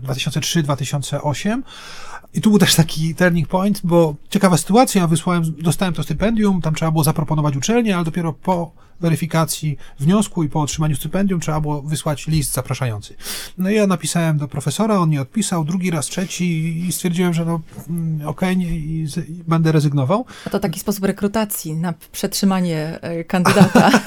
2003, 0.02 0.64
2008. 0.64 1.64
I 2.34 2.42
tu 2.42 2.50
był 2.50 2.60
też 2.60 2.76
taki 2.76 3.16
turning 3.16 3.48
point, 3.48 3.82
bo 3.84 4.16
ciekawa 4.30 4.58
sytuacja, 4.58 5.08
wysłałem, 5.08 5.44
dostałem 5.58 5.94
to 5.94 6.04
stypendium, 6.04 6.62
tam 6.62 6.76
trzeba 6.76 6.92
było 6.92 7.04
zaproponować 7.04 7.56
uczelnię, 7.56 7.96
ale 7.96 8.06
dopiero 8.06 8.34
po 8.34 8.72
weryfikacji 9.02 9.78
wniosku 10.00 10.44
i 10.44 10.50
po 10.50 10.62
otrzymaniu 10.62 10.96
stypendium 10.96 11.40
trzeba 11.40 11.62
było 11.62 11.82
wysłać 11.82 12.28
list 12.28 12.54
zapraszający. 12.54 13.16
No 13.58 13.70
i 13.70 13.76
ja 13.76 13.88
napisałem 13.88 14.38
do 14.38 14.48
profesora, 14.48 14.98
on 14.98 15.10
nie 15.10 15.22
odpisał, 15.22 15.66
drugi 15.66 15.92
raz, 15.92 16.06
trzeci 16.06 16.78
i 16.88 16.92
stwierdziłem, 16.92 17.34
że 17.34 17.46
no 17.46 17.62
mm, 17.90 18.28
okej, 18.28 18.58
i 18.60 19.08
będę 19.48 19.72
rezygnował. 19.72 20.26
A 20.46 20.50
to 20.50 20.60
taki 20.60 20.80
sposób 20.80 21.04
rekrutacji 21.04 21.76
na 21.76 21.94
przetrzymanie 22.12 23.00
e, 23.02 23.24
kandydata. 23.24 23.92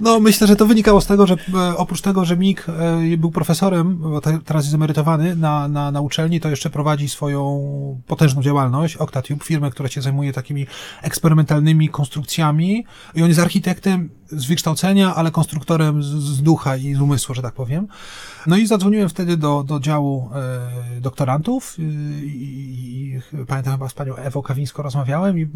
No, 0.00 0.20
myślę, 0.20 0.46
że 0.46 0.56
to 0.56 0.66
wynikało 0.66 1.00
z 1.00 1.06
tego, 1.06 1.26
że 1.26 1.36
e, 1.54 1.76
oprócz 1.76 2.00
tego, 2.00 2.24
że 2.24 2.36
Mik 2.36 2.66
e, 2.68 3.16
był 3.16 3.30
profesorem, 3.30 3.96
bo 3.96 4.20
te, 4.20 4.38
teraz 4.44 4.64
jest 4.64 4.74
emerytowany 4.74 5.36
na, 5.36 5.68
na, 5.68 5.90
na 5.90 6.00
uczelni, 6.00 6.40
to 6.40 6.50
jeszcze 6.50 6.70
prowadzi 6.70 7.08
swoją 7.08 8.02
potężną 8.06 8.42
działalność, 8.42 8.96
Octatube, 8.96 9.44
firmę, 9.44 9.70
która 9.70 9.88
się 9.88 10.02
zajmuje 10.02 10.32
takimi 10.32 10.66
eksperymentalnymi 11.02 11.88
konstrukcjami 11.88 12.84
i 13.14 13.22
on 13.22 13.28
jest 13.28 13.40
architektem 13.40 14.10
z 14.30 14.46
wykształcenia, 14.46 15.14
ale 15.14 15.30
konstruktorem 15.30 16.02
z, 16.02 16.06
z 16.06 16.42
ducha 16.42 16.76
i 16.76 16.94
z 16.94 17.00
umysłu, 17.00 17.34
że 17.34 17.42
tak 17.42 17.54
powiem. 17.54 17.88
No 18.46 18.56
i 18.56 18.66
zadzwoniłem 18.66 19.08
wtedy 19.08 19.36
do, 19.36 19.64
do 19.66 19.80
działu 19.80 20.30
e, 20.96 21.00
doktorantów 21.00 21.76
e, 21.78 21.82
i, 21.82 23.20
i 23.34 23.44
pamiętam 23.46 23.72
chyba 23.72 23.88
z 23.88 23.94
panią 23.94 24.16
Ewą 24.16 24.42
Kawińską 24.42 24.82
rozmawiałem 24.82 25.38
i 25.38 25.46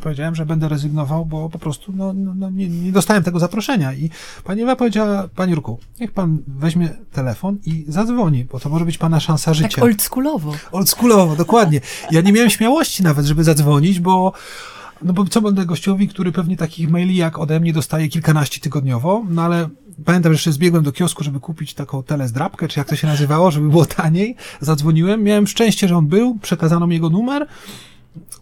powiedziałem, 0.00 0.34
że 0.34 0.46
będę 0.46 0.68
rezygnował, 0.68 1.26
bo 1.26 1.48
po 1.48 1.58
prostu 1.58 1.92
no, 1.96 2.12
no, 2.12 2.34
no, 2.34 2.50
nie, 2.50 2.68
nie 2.68 2.92
dostałem 2.92 3.22
tego 3.22 3.38
zaproszenia. 3.38 3.94
I 3.94 4.10
pani 4.44 4.62
Ewa 4.62 4.76
powiedziała, 4.76 5.28
panie 5.34 5.54
Ruku, 5.54 5.78
niech 6.00 6.12
pan 6.12 6.38
weźmie 6.46 6.88
telefon 7.12 7.58
i 7.66 7.84
zadzwoni, 7.88 8.44
bo 8.44 8.60
to 8.60 8.68
może 8.68 8.84
być 8.84 8.98
pana 8.98 9.20
szansa 9.20 9.54
życia. 9.54 9.68
tak 9.68 9.84
oldschoolowo. 9.84 10.52
Oldschoolowo, 10.72 11.36
dokładnie. 11.36 11.80
Ja 12.10 12.20
nie 12.20 12.32
miałem 12.32 12.50
śmiałości 12.50 13.02
nawet, 13.02 13.26
żeby 13.26 13.44
zadzwonić, 13.44 14.00
bo 14.00 14.32
no 15.04 15.12
bo 15.12 15.24
co 15.24 15.40
będę 15.40 15.66
gościowi, 15.66 16.08
który 16.08 16.32
pewnie 16.32 16.56
takich 16.56 16.90
maili 16.90 17.16
jak 17.16 17.38
ode 17.38 17.60
mnie 17.60 17.72
dostaje 17.72 18.08
kilkanaście 18.08 18.60
tygodniowo, 18.60 19.24
no 19.28 19.42
ale 19.42 19.68
pamiętam, 20.04 20.32
że 20.32 20.34
jeszcze 20.34 20.52
zbiegłem 20.52 20.84
do 20.84 20.92
kiosku, 20.92 21.24
żeby 21.24 21.40
kupić 21.40 21.74
taką 21.74 22.02
telezdrapkę, 22.02 22.68
czy 22.68 22.80
jak 22.80 22.88
to 22.88 22.96
się 22.96 23.06
nazywało, 23.06 23.50
żeby 23.50 23.68
było 23.68 23.86
taniej. 23.86 24.36
Zadzwoniłem, 24.60 25.22
miałem 25.22 25.46
szczęście, 25.46 25.88
że 25.88 25.96
on 25.96 26.06
był, 26.06 26.38
przekazano 26.42 26.86
mi 26.86 26.94
jego 26.94 27.10
numer. 27.10 27.46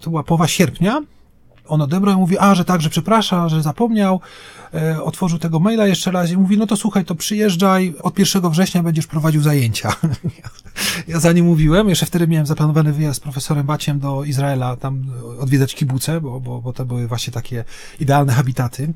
To 0.01 0.11
była 0.11 0.23
połowa 0.23 0.49
sierpnia. 0.49 1.03
On 1.71 1.83
odebrał 1.83 2.15
i 2.15 2.19
mówi, 2.19 2.39
a, 2.39 2.55
że 2.55 2.65
tak, 2.65 2.81
że 2.81 2.91
przeprasza, 2.91 3.49
że 3.49 3.63
zapomniał. 3.63 4.21
E, 4.75 5.03
otworzył 5.03 5.39
tego 5.39 5.61
maila 5.61 5.87
jeszcze 5.87 6.11
raz 6.11 6.31
i 6.31 6.37
mówi, 6.37 6.59
no 6.59 6.67
to 6.67 6.77
słuchaj, 6.77 7.05
to 7.05 7.15
przyjeżdżaj, 7.15 7.95
od 8.03 8.19
1 8.19 8.51
września 8.51 8.83
będziesz 8.83 9.07
prowadził 9.07 9.43
zajęcia. 9.43 9.93
ja 11.09 11.21
za 11.21 11.33
nim 11.33 11.47
mówiłem, 11.47 11.89
jeszcze 11.89 12.07
wtedy 12.07 12.29
miałem 12.29 12.47
zaplanowany 12.47 12.93
wyjazd 12.93 13.21
z 13.21 13.23
profesorem 13.23 13.67
Baciem 13.67 13.99
do 13.99 14.25
Izraela, 14.25 14.77
tam 14.77 15.05
odwiedzać 15.41 15.75
kibuce, 15.75 16.21
bo, 16.21 16.41
bo, 16.41 16.61
bo 16.61 16.73
to 16.73 16.85
były 16.85 17.07
właśnie 17.07 17.33
takie 17.33 17.65
idealne 18.01 18.33
habitaty. 18.33 18.93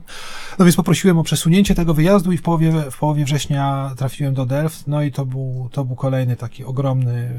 No 0.58 0.64
więc 0.64 0.76
poprosiłem 0.76 1.18
o 1.18 1.22
przesunięcie 1.22 1.74
tego 1.74 1.94
wyjazdu 1.94 2.32
i 2.32 2.36
w 2.36 2.42
połowie, 2.42 2.72
w 2.90 2.98
połowie 2.98 3.24
września 3.24 3.90
trafiłem 3.96 4.34
do 4.34 4.46
Delft, 4.46 4.86
no 4.86 5.02
i 5.02 5.12
to 5.12 5.26
był, 5.26 5.68
to 5.72 5.84
był 5.84 5.96
kolejny 5.96 6.36
taki 6.36 6.64
ogromny 6.64 7.30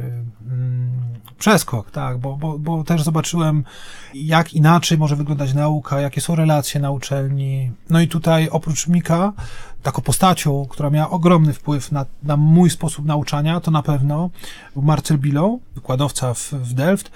mm, 0.51 0.91
przeskok, 1.37 1.91
tak, 1.91 2.17
bo, 2.17 2.37
bo, 2.37 2.59
bo 2.59 2.83
też 2.83 3.03
zobaczyłem, 3.03 3.63
jak 4.13 4.53
inaczej 4.53 4.97
może 4.97 5.15
wyglądać 5.15 5.24
nauka, 5.55 6.01
jakie 6.01 6.21
są 6.21 6.35
relacje 6.35 6.81
na 6.81 6.91
uczelni. 6.91 7.71
No 7.89 8.01
i 8.01 8.07
tutaj 8.07 8.49
oprócz 8.49 8.87
Mika, 8.87 9.33
taką 9.83 10.01
postacią, 10.01 10.65
która 10.69 10.89
miała 10.89 11.09
ogromny 11.09 11.53
wpływ 11.53 11.91
na, 11.91 12.05
na 12.23 12.37
mój 12.37 12.69
sposób 12.69 13.05
nauczania, 13.05 13.59
to 13.59 13.71
na 13.71 13.83
pewno 13.83 14.29
był 14.73 14.83
Marcel 14.83 15.17
Billow, 15.17 15.59
wykładowca 15.75 16.33
w, 16.33 16.51
w 16.51 16.73
Delft. 16.73 17.11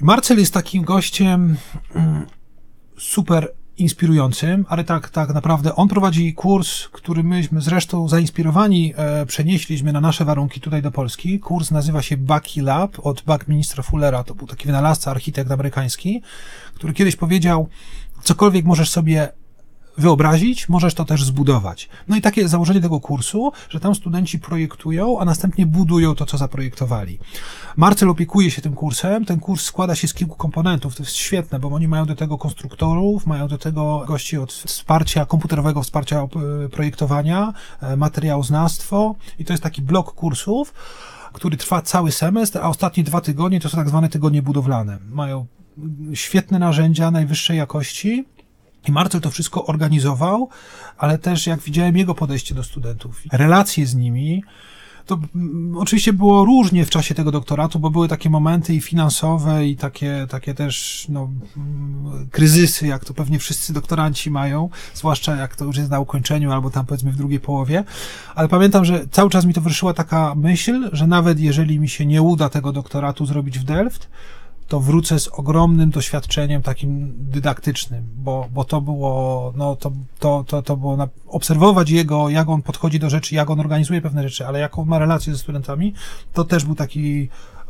I 0.00 0.04
Marcel 0.04 0.38
jest 0.38 0.54
takim 0.54 0.84
gościem 0.84 1.56
mm, 1.94 2.26
super 2.98 3.52
inspirującym, 3.82 4.66
ale 4.68 4.84
tak, 4.84 5.10
tak 5.10 5.34
naprawdę 5.34 5.76
on 5.76 5.88
prowadzi 5.88 6.34
kurs, 6.34 6.88
który 6.88 7.22
myśmy 7.22 7.60
zresztą 7.60 8.08
zainspirowani 8.08 8.94
e, 8.96 9.26
przenieśliśmy 9.26 9.92
na 9.92 10.00
nasze 10.00 10.24
warunki 10.24 10.60
tutaj 10.60 10.82
do 10.82 10.90
Polski. 10.90 11.40
Kurs 11.40 11.70
nazywa 11.70 12.02
się 12.02 12.16
Bucky 12.16 12.62
Lab 12.62 13.06
od 13.06 13.22
Buckministra 13.22 13.82
Fullera. 13.82 14.24
To 14.24 14.34
był 14.34 14.46
taki 14.46 14.66
wynalazca, 14.66 15.10
architekt 15.10 15.50
amerykański, 15.50 16.22
który 16.74 16.92
kiedyś 16.92 17.16
powiedział, 17.16 17.68
cokolwiek 18.22 18.64
możesz 18.64 18.90
sobie 18.90 19.28
wyobrazić, 19.98 20.68
możesz 20.68 20.94
to 20.94 21.04
też 21.04 21.24
zbudować. 21.24 21.88
No 22.08 22.16
i 22.16 22.20
takie 22.20 22.48
założenie 22.48 22.80
tego 22.80 23.00
kursu, 23.00 23.52
że 23.68 23.80
tam 23.80 23.94
studenci 23.94 24.38
projektują, 24.38 25.18
a 25.18 25.24
następnie 25.24 25.66
budują 25.66 26.14
to, 26.14 26.26
co 26.26 26.38
zaprojektowali. 26.38 27.18
Marcel 27.76 28.10
opiekuje 28.10 28.50
się 28.50 28.62
tym 28.62 28.74
kursem. 28.74 29.24
Ten 29.24 29.40
kurs 29.40 29.64
składa 29.64 29.94
się 29.94 30.08
z 30.08 30.14
kilku 30.14 30.36
komponentów. 30.36 30.96
To 30.96 31.02
jest 31.02 31.16
świetne, 31.16 31.58
bo 31.58 31.68
oni 31.68 31.88
mają 31.88 32.06
do 32.06 32.14
tego 32.14 32.38
konstruktorów, 32.38 33.26
mają 33.26 33.48
do 33.48 33.58
tego 33.58 34.04
gości 34.06 34.38
od 34.38 34.52
wsparcia, 34.52 35.26
komputerowego 35.26 35.82
wsparcia 35.82 36.22
e, 36.22 36.28
projektowania, 36.68 37.52
e, 37.80 37.96
materiałoznawstwo 37.96 39.14
i 39.38 39.44
to 39.44 39.52
jest 39.52 39.62
taki 39.62 39.82
blok 39.82 40.14
kursów, 40.14 40.74
który 41.32 41.56
trwa 41.56 41.82
cały 41.82 42.12
semestr, 42.12 42.58
a 42.58 42.68
ostatnie 42.68 43.04
dwa 43.04 43.20
tygodnie 43.20 43.60
to 43.60 43.68
są 43.68 43.76
tak 43.76 43.88
zwane 43.88 44.08
tygodnie 44.08 44.42
budowlane. 44.42 44.98
Mają 45.10 45.46
świetne 46.14 46.58
narzędzia 46.58 47.10
najwyższej 47.10 47.58
jakości, 47.58 48.24
i 48.88 48.92
Marcel 48.92 49.20
to 49.20 49.30
wszystko 49.30 49.66
organizował, 49.66 50.48
ale 50.98 51.18
też 51.18 51.46
jak 51.46 51.60
widziałem 51.60 51.96
jego 51.96 52.14
podejście 52.14 52.54
do 52.54 52.64
studentów, 52.64 53.22
relacje 53.32 53.86
z 53.86 53.94
nimi, 53.94 54.42
to 55.06 55.18
mm, 55.34 55.76
oczywiście 55.76 56.12
było 56.12 56.44
różnie 56.44 56.86
w 56.86 56.90
czasie 56.90 57.14
tego 57.14 57.30
doktoratu, 57.30 57.78
bo 57.78 57.90
były 57.90 58.08
takie 58.08 58.30
momenty 58.30 58.74
i 58.74 58.80
finansowe, 58.80 59.66
i 59.66 59.76
takie, 59.76 60.26
takie 60.30 60.54
też 60.54 61.06
no, 61.08 61.30
mm, 61.56 62.28
kryzysy, 62.30 62.86
jak 62.86 63.04
to 63.04 63.14
pewnie 63.14 63.38
wszyscy 63.38 63.72
doktoranci 63.72 64.30
mają, 64.30 64.68
zwłaszcza 64.94 65.36
jak 65.36 65.56
to 65.56 65.64
już 65.64 65.76
jest 65.76 65.90
na 65.90 66.00
ukończeniu, 66.00 66.52
albo 66.52 66.70
tam 66.70 66.86
powiedzmy 66.86 67.12
w 67.12 67.16
drugiej 67.16 67.40
połowie. 67.40 67.84
Ale 68.34 68.48
pamiętam, 68.48 68.84
że 68.84 69.06
cały 69.10 69.30
czas 69.30 69.44
mi 69.44 69.54
towarzyszyła 69.54 69.94
taka 69.94 70.34
myśl, 70.34 70.90
że 70.92 71.06
nawet 71.06 71.40
jeżeli 71.40 71.80
mi 71.80 71.88
się 71.88 72.06
nie 72.06 72.22
uda 72.22 72.48
tego 72.48 72.72
doktoratu 72.72 73.26
zrobić 73.26 73.58
w 73.58 73.64
Delft, 73.64 74.08
to 74.72 74.80
wrócę 74.80 75.20
z 75.20 75.28
ogromnym 75.28 75.90
doświadczeniem 75.90 76.62
takim 76.62 77.14
dydaktycznym, 77.16 78.04
bo, 78.16 78.48
bo 78.52 78.64
to 78.64 78.80
było, 78.80 79.52
no 79.56 79.76
to, 79.76 79.92
to, 80.18 80.44
to, 80.46 80.62
to 80.62 80.76
było 80.76 80.96
na, 80.96 81.08
obserwować 81.26 81.90
jego, 81.90 82.28
jak 82.28 82.48
on 82.48 82.62
podchodzi 82.62 82.98
do 82.98 83.10
rzeczy, 83.10 83.34
jak 83.34 83.50
on 83.50 83.60
organizuje 83.60 84.00
pewne 84.00 84.22
rzeczy, 84.22 84.46
ale 84.46 84.58
jaką 84.58 84.84
ma 84.84 84.98
relację 84.98 85.32
ze 85.32 85.38
studentami, 85.38 85.94
to 86.32 86.44
też 86.44 86.64
był 86.64 86.74
taki 86.74 87.28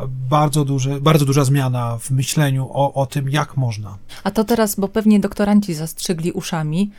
bardzo, 0.08 0.64
duży, 0.64 1.00
bardzo 1.00 1.24
duża 1.24 1.44
zmiana 1.44 1.98
w 1.98 2.10
myśleniu 2.10 2.68
o, 2.72 2.94
o 2.94 3.06
tym, 3.06 3.28
jak 3.28 3.56
można. 3.56 3.98
A 4.24 4.30
to 4.30 4.44
teraz, 4.44 4.74
bo 4.74 4.88
pewnie 4.88 5.20
doktoranci 5.20 5.74
zastrzygli 5.74 6.32
uszami, 6.32 6.90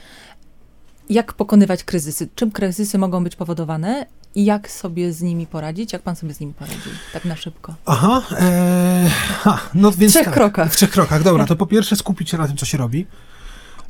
jak 1.10 1.34
pokonywać 1.34 1.84
kryzysy? 1.84 2.30
Czym 2.36 2.52
kryzysy 2.52 2.98
mogą 2.98 3.24
być 3.24 3.36
powodowane 3.36 4.06
i 4.36 4.46
jak 4.46 4.72
sobie 4.72 5.14
z 5.14 5.22
nimi 5.22 5.48
poradzić? 5.48 5.94
Jak 5.94 6.02
pan 6.02 6.16
sobie 6.16 6.34
z 6.34 6.40
nimi 6.40 6.54
poradził? 6.54 6.92
Tak 7.14 7.26
na 7.26 7.36
szybko. 7.36 7.76
Aha, 7.86 8.22
e, 8.32 9.10
ha, 9.40 9.60
no 9.74 9.92
więc 9.92 10.12
W 10.12 10.16
trzech 10.16 10.26
tak, 10.26 10.34
krokach. 10.34 10.74
W 10.74 10.76
trzech 10.76 10.90
krokach, 10.90 11.24
dobra. 11.24 11.46
To 11.46 11.56
po 11.56 11.66
pierwsze 11.66 11.96
skupić 11.96 12.30
się 12.30 12.38
na 12.38 12.48
tym, 12.48 12.58
co 12.58 12.66
się 12.66 12.78
robi. 12.78 13.08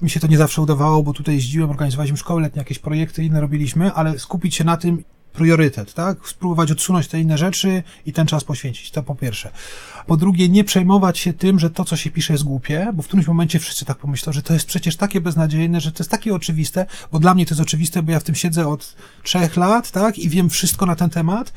Mi 0.01 0.09
się 0.09 0.19
to 0.19 0.27
nie 0.27 0.37
zawsze 0.37 0.61
udawało, 0.61 1.03
bo 1.03 1.13
tutaj 1.13 1.35
jeździłem, 1.35 1.69
organizowaliśmy 1.69 2.17
szkoły 2.17 2.41
letnie, 2.41 2.59
jakieś 2.59 2.79
projekty 2.79 3.23
inne 3.23 3.41
robiliśmy, 3.41 3.93
ale 3.93 4.19
skupić 4.19 4.55
się 4.55 4.63
na 4.63 4.77
tym, 4.77 5.03
priorytet, 5.33 5.93
tak? 5.93 6.17
Spróbować 6.27 6.71
odsunąć 6.71 7.07
te 7.07 7.19
inne 7.19 7.37
rzeczy 7.37 7.83
i 8.05 8.13
ten 8.13 8.27
czas 8.27 8.43
poświęcić. 8.43 8.91
To 8.91 9.03
po 9.03 9.15
pierwsze. 9.15 9.51
Po 10.07 10.17
drugie, 10.17 10.49
nie 10.49 10.63
przejmować 10.63 11.19
się 11.19 11.33
tym, 11.33 11.59
że 11.59 11.69
to, 11.69 11.85
co 11.85 11.95
się 11.95 12.11
pisze, 12.11 12.33
jest 12.33 12.43
głupie, 12.43 12.87
bo 12.93 13.03
w 13.03 13.07
którymś 13.07 13.27
momencie 13.27 13.59
wszyscy 13.59 13.85
tak 13.85 13.97
pomyślą, 13.97 14.33
że 14.33 14.41
to 14.41 14.53
jest 14.53 14.65
przecież 14.65 14.95
takie 14.95 15.21
beznadziejne, 15.21 15.81
że 15.81 15.91
to 15.91 16.03
jest 16.03 16.11
takie 16.11 16.35
oczywiste, 16.35 16.85
bo 17.11 17.19
dla 17.19 17.33
mnie 17.33 17.45
to 17.45 17.53
jest 17.53 17.61
oczywiste, 17.61 18.03
bo 18.03 18.11
ja 18.11 18.19
w 18.19 18.23
tym 18.23 18.35
siedzę 18.35 18.67
od 18.67 18.95
trzech 19.23 19.57
lat, 19.57 19.91
tak? 19.91 20.19
I 20.19 20.29
wiem 20.29 20.49
wszystko 20.49 20.85
na 20.85 20.95
ten 20.95 21.09
temat. 21.09 21.53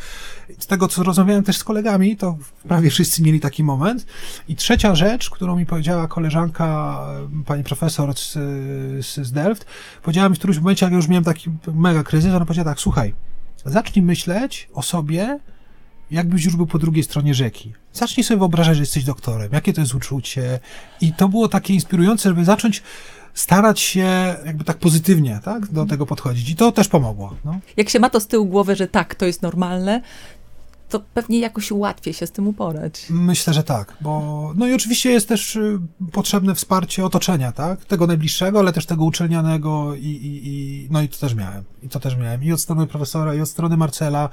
Z 0.59 0.67
tego, 0.67 0.89
co 0.89 1.03
rozmawiałem 1.03 1.45
też 1.45 1.57
z 1.57 1.65
kolegami, 1.65 2.17
to 2.17 2.39
prawie 2.69 2.91
wszyscy 2.91 3.23
mieli 3.23 3.41
taki 3.41 3.65
moment. 3.65 4.07
I 4.49 4.57
trzecia 4.57 4.95
rzecz, 4.95 5.31
którą 5.31 5.57
mi 5.57 5.67
powiedziała 5.67 6.09
koleżanka, 6.09 6.99
pani 7.47 7.65
profesor 7.65 8.15
z, 8.15 8.33
z, 9.07 9.33
Delft, 9.33 9.67
powiedziała 10.03 10.29
mi 10.29 10.35
w 10.35 10.39
którymś 10.39 10.59
momencie, 10.59 10.87
jak 10.87 10.93
już 10.93 11.09
miałem 11.09 11.25
taki 11.25 11.51
mega 11.75 12.03
kryzys, 12.03 12.35
ona 12.35 12.45
powiedziała 12.45 12.71
tak, 12.71 12.81
słuchaj, 12.81 13.15
zacznij 13.67 14.05
myśleć 14.05 14.69
o 14.75 14.83
sobie, 14.83 15.39
jakbyś 16.11 16.45
już 16.45 16.57
był 16.57 16.67
po 16.67 16.79
drugiej 16.79 17.05
stronie 17.05 17.35
rzeki. 17.35 17.73
Zacznij 17.93 18.25
sobie 18.25 18.39
wyobrażać, 18.39 18.77
że 18.77 18.83
jesteś 18.83 19.05
doktorem, 19.05 19.53
jakie 19.53 19.73
to 19.73 19.81
jest 19.81 19.95
uczucie. 19.95 20.61
I 21.01 21.13
to 21.13 21.29
było 21.29 21.49
takie 21.49 21.75
inspirujące, 21.75 22.29
żeby 22.29 22.45
zacząć 22.45 22.83
starać 23.35 23.81
się 23.81 24.37
jakby 24.47 24.65
tak 24.65 24.77
pozytywnie 24.77 25.41
tak, 25.45 25.67
do 25.67 25.87
tego 25.87 26.07
podchodzić. 26.07 26.51
I 26.51 26.57
to 26.57 26.73
też 26.73 26.89
pomogło. 26.89 27.37
No. 27.45 27.59
Jak 27.77 27.89
się 27.89 28.01
ma 28.01 28.11
to 28.11 28.21
z 28.21 28.27
tyłu 28.27 28.47
głowy, 28.47 28.77
że 28.77 28.89
tak, 28.89 29.15
to 29.15 29.27
jest 29.27 29.43
normalne, 29.43 30.03
to 30.89 31.01
pewnie 31.15 31.39
jakoś 31.39 31.71
łatwiej 31.73 32.15
się 32.15 32.27
z 32.27 32.33
tym 32.33 32.49
uporać. 32.49 33.07
Myślę, 33.11 33.55
że 33.55 33.63
tak, 33.63 33.97
bo 34.01 34.53
no 34.57 34.67
i 34.67 34.75
oczywiście 34.75 35.11
jest 35.11 35.29
też 35.29 35.57
y, 35.57 35.79
potrzebne 36.13 36.55
wsparcie 36.55 37.05
otoczenia, 37.05 37.53
tak? 37.53 37.85
Tego 37.85 38.07
najbliższego, 38.07 38.59
ale 38.59 38.73
też 38.73 38.87
tego 38.87 39.05
uczelnianego 39.05 39.95
i, 39.95 40.07
i, 40.07 40.49
i 40.49 40.89
no 40.91 41.03
i 41.03 41.09
to 41.09 41.19
też 41.19 41.35
miałem. 41.35 41.65
I 41.83 41.89
to 41.89 42.01
też 42.01 42.17
miałem. 42.17 42.45
I 42.45 42.53
od 42.53 42.61
strony 42.61 42.87
profesora, 42.87 43.35
i 43.35 43.41
od 43.41 43.49
strony 43.49 43.77
Marcela, 43.77 44.29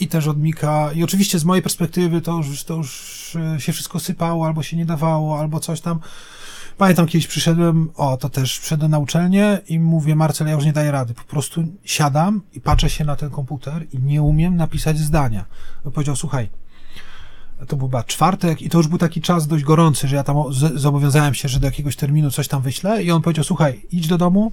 i 0.00 0.08
też 0.08 0.26
od 0.26 0.38
Mika. 0.38 0.92
I 0.92 1.04
oczywiście 1.04 1.38
z 1.38 1.44
mojej 1.44 1.62
perspektywy 1.62 2.20
to 2.20 2.36
już, 2.36 2.64
to 2.64 2.74
już 2.74 3.34
y, 3.56 3.60
się 3.60 3.72
wszystko 3.72 4.00
sypało, 4.00 4.46
albo 4.46 4.62
się 4.62 4.76
nie 4.76 4.86
dawało, 4.86 5.38
albo 5.38 5.60
coś 5.60 5.80
tam. 5.80 6.00
Pamiętam, 6.80 7.06
kiedyś 7.06 7.26
przyszedłem, 7.26 7.90
o, 7.96 8.16
to 8.16 8.28
też 8.28 8.60
przyszedłem 8.60 8.90
na 8.90 8.98
uczelnię 8.98 9.58
i 9.68 9.78
mówię, 9.78 10.16
Marcel, 10.16 10.46
ja 10.46 10.52
już 10.52 10.64
nie 10.64 10.72
daję 10.72 10.90
rady. 10.90 11.14
Po 11.14 11.24
prostu 11.24 11.64
siadam 11.84 12.42
i 12.52 12.60
patrzę 12.60 12.90
się 12.90 13.04
na 13.04 13.16
ten 13.16 13.30
komputer 13.30 13.86
i 13.92 13.98
nie 13.98 14.22
umiem 14.22 14.56
napisać 14.56 14.98
zdania. 14.98 15.44
On 15.84 15.92
powiedział, 15.92 16.16
słuchaj, 16.16 16.48
to 17.66 17.76
był 17.76 17.88
chyba 17.88 18.04
czwartek 18.04 18.62
i 18.62 18.70
to 18.70 18.78
już 18.78 18.88
był 18.88 18.98
taki 18.98 19.20
czas 19.20 19.46
dość 19.46 19.64
gorący, 19.64 20.08
że 20.08 20.16
ja 20.16 20.24
tam 20.24 20.36
zobowiązałem 20.74 21.34
się, 21.34 21.48
że 21.48 21.60
do 21.60 21.66
jakiegoś 21.66 21.96
terminu 21.96 22.30
coś 22.30 22.48
tam 22.48 22.62
wyślę 22.62 23.02
i 23.02 23.10
on 23.10 23.22
powiedział, 23.22 23.44
słuchaj, 23.44 23.82
idź 23.92 24.08
do 24.08 24.18
domu, 24.18 24.52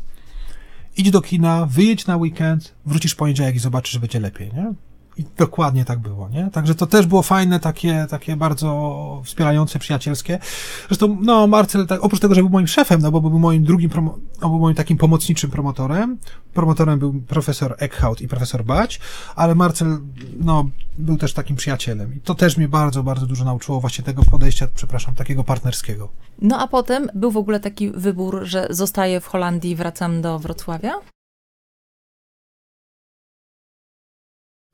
idź 0.97 1.11
do 1.11 1.21
kina, 1.21 1.65
wyjedź 1.65 2.07
na 2.07 2.17
weekend, 2.17 2.73
wrócisz 2.85 3.11
w 3.11 3.15
poniedziałek 3.15 3.55
i 3.55 3.59
zobaczysz, 3.59 3.93
że 3.93 3.99
będzie 3.99 4.19
lepiej, 4.19 4.51
nie? 4.53 4.73
I 5.17 5.25
dokładnie 5.37 5.85
tak 5.85 5.99
było, 5.99 6.29
nie? 6.29 6.49
Także 6.51 6.75
to 6.75 6.87
też 6.87 7.05
było 7.05 7.21
fajne, 7.21 7.59
takie, 7.59 8.05
takie 8.09 8.35
bardzo 8.35 9.21
wspierające, 9.25 9.79
przyjacielskie. 9.79 10.39
Zresztą, 10.87 11.17
no, 11.21 11.47
Marcel, 11.47 11.87
tak, 11.87 12.03
oprócz 12.03 12.19
tego, 12.19 12.35
że 12.35 12.41
był 12.41 12.49
moim 12.49 12.67
szefem, 12.67 13.01
no 13.01 13.11
bo 13.11 13.21
był 13.21 13.39
moim 13.39 13.63
drugim, 13.63 13.89
promo, 13.89 14.17
był 14.39 14.59
moim 14.59 14.75
takim 14.75 14.97
pomocniczym 14.97 15.51
promotorem. 15.51 16.17
Promotorem 16.53 16.99
był 16.99 17.13
profesor 17.13 17.75
Eckhout 17.79 18.21
i 18.21 18.27
profesor 18.27 18.65
Bać, 18.65 18.99
ale 19.35 19.55
Marcel, 19.55 19.99
no, 20.39 20.69
był 20.97 21.17
też 21.17 21.33
takim 21.33 21.55
przyjacielem. 21.55 22.15
I 22.15 22.19
to 22.19 22.35
też 22.35 22.57
mnie 22.57 22.67
bardzo, 22.67 23.03
bardzo 23.03 23.25
dużo 23.25 23.45
nauczyło 23.45 23.79
właśnie 23.79 24.03
tego 24.03 24.23
podejścia, 24.23 24.67
przepraszam, 24.75 25.15
takiego 25.15 25.43
partnerskiego. 25.43 26.09
No 26.41 26.59
a 26.59 26.67
potem 26.67 27.09
był 27.15 27.31
w 27.31 27.37
ogóle 27.37 27.59
taki 27.59 27.91
wybór, 27.91 28.39
że 28.43 28.67
zostaję 28.69 29.21
w 29.21 29.27
Holandii 29.27 29.75
wracam 29.75 30.21
do 30.21 30.39
Wrocławia? 30.39 30.93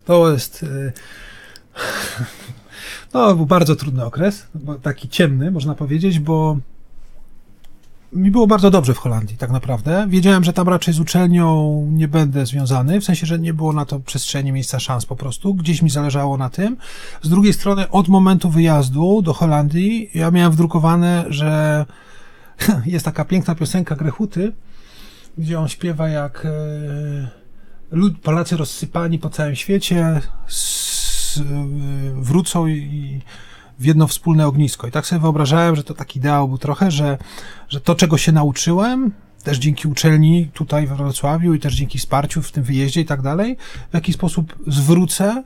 To 0.06 0.32
jest. 0.32 0.66
No, 3.14 3.36
był 3.36 3.46
bardzo 3.46 3.76
trudny 3.76 4.06
okres, 4.06 4.48
taki 4.82 5.10
ciemny, 5.10 5.52
można 5.52 5.76
powiedzieć, 5.76 6.20
bo 6.20 6.58
mi 8.14 8.32
było 8.32 8.48
bardzo 8.48 8.72
dobrze 8.72 8.94
w 8.94 8.98
Holandii, 8.98 9.38
tak 9.38 9.52
naprawdę. 9.52 10.06
Wiedziałem, 10.10 10.44
że 10.44 10.54
tam 10.54 10.70
raczej 10.70 10.94
z 10.94 11.00
uczelnią 11.00 11.88
nie 11.92 12.08
będę 12.08 12.46
związany, 12.46 13.02
w 13.02 13.04
sensie, 13.04 13.26
że 13.26 13.40
nie 13.40 13.54
było 13.54 13.74
na 13.74 13.86
to 13.86 14.00
przestrzeni, 14.00 14.52
miejsca, 14.52 14.80
szans 14.80 15.06
po 15.06 15.16
prostu. 15.16 15.54
Gdzieś 15.54 15.82
mi 15.82 15.90
zależało 15.90 16.38
na 16.38 16.50
tym. 16.50 16.78
Z 17.22 17.30
drugiej 17.30 17.54
strony, 17.54 17.90
od 17.90 18.08
momentu 18.08 18.50
wyjazdu 18.50 19.22
do 19.22 19.34
Holandii, 19.34 20.10
ja 20.14 20.32
miałem 20.32 20.52
wdrukowane, 20.52 21.26
że 21.30 21.86
jest 22.86 23.06
taka 23.06 23.26
piękna 23.26 23.56
piosenka 23.56 23.96
Grechuty, 23.96 24.52
gdzie 25.38 25.60
on 25.60 25.68
śpiewa 25.68 26.10
jak. 26.10 26.48
Yy 27.24 27.43
lud, 27.94 28.20
Polacy 28.20 28.58
rozsypani 28.58 29.20
po 29.20 29.30
całym 29.30 29.56
świecie 29.56 30.22
wrócą 32.16 32.68
i 32.68 33.22
w 33.80 33.86
jedno 33.86 34.08
wspólne 34.08 34.48
ognisko. 34.48 34.88
I 34.88 34.92
tak 34.92 35.06
sobie 35.06 35.22
wyobrażałem, 35.22 35.76
że 35.76 35.84
to 35.84 35.94
taki 35.94 36.20
ideał 36.20 36.48
był 36.48 36.58
trochę, 36.58 36.92
że, 36.92 37.18
że 37.70 37.82
to, 37.82 37.96
czego 37.96 38.18
się 38.18 38.32
nauczyłem, 38.32 39.12
też 39.44 39.58
dzięki 39.58 39.88
uczelni 39.88 40.50
tutaj 40.54 40.88
w 40.88 40.94
Wrocławiu 40.94 41.54
i 41.54 41.60
też 41.60 41.76
dzięki 41.76 42.00
wsparciu 42.00 42.42
w 42.42 42.52
tym 42.52 42.64
wyjeździe 42.64 43.02
i 43.02 43.06
tak 43.06 43.22
dalej, 43.22 43.58
w 43.92 43.94
jaki 43.94 44.14
sposób 44.14 44.56
zwrócę, 44.68 45.44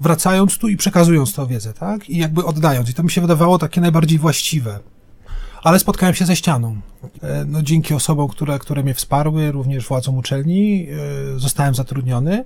wracając 0.00 0.58
tu 0.58 0.68
i 0.68 0.76
przekazując 0.76 1.34
tę 1.34 1.46
wiedzę, 1.46 1.72
tak? 1.72 2.10
I 2.10 2.18
jakby 2.18 2.44
oddając. 2.44 2.90
I 2.90 2.94
to 2.94 3.02
mi 3.02 3.10
się 3.10 3.20
wydawało 3.20 3.58
takie 3.58 3.80
najbardziej 3.80 4.18
właściwe 4.18 4.80
ale 5.64 5.78
spotkałem 5.78 6.14
się 6.14 6.26
ze 6.26 6.36
ścianą. 6.36 6.76
E, 7.22 7.44
no, 7.44 7.62
dzięki 7.62 7.94
osobom, 7.94 8.28
które, 8.28 8.58
które 8.58 8.82
mnie 8.82 8.94
wsparły, 8.94 9.52
również 9.52 9.86
władzom 9.86 10.18
uczelni, 10.18 10.86
e, 11.36 11.38
zostałem 11.38 11.74
zatrudniony. 11.74 12.44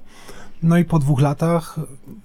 No 0.63 0.79
i 0.79 0.85
po 0.85 0.99
dwóch 0.99 1.21
latach 1.21 1.77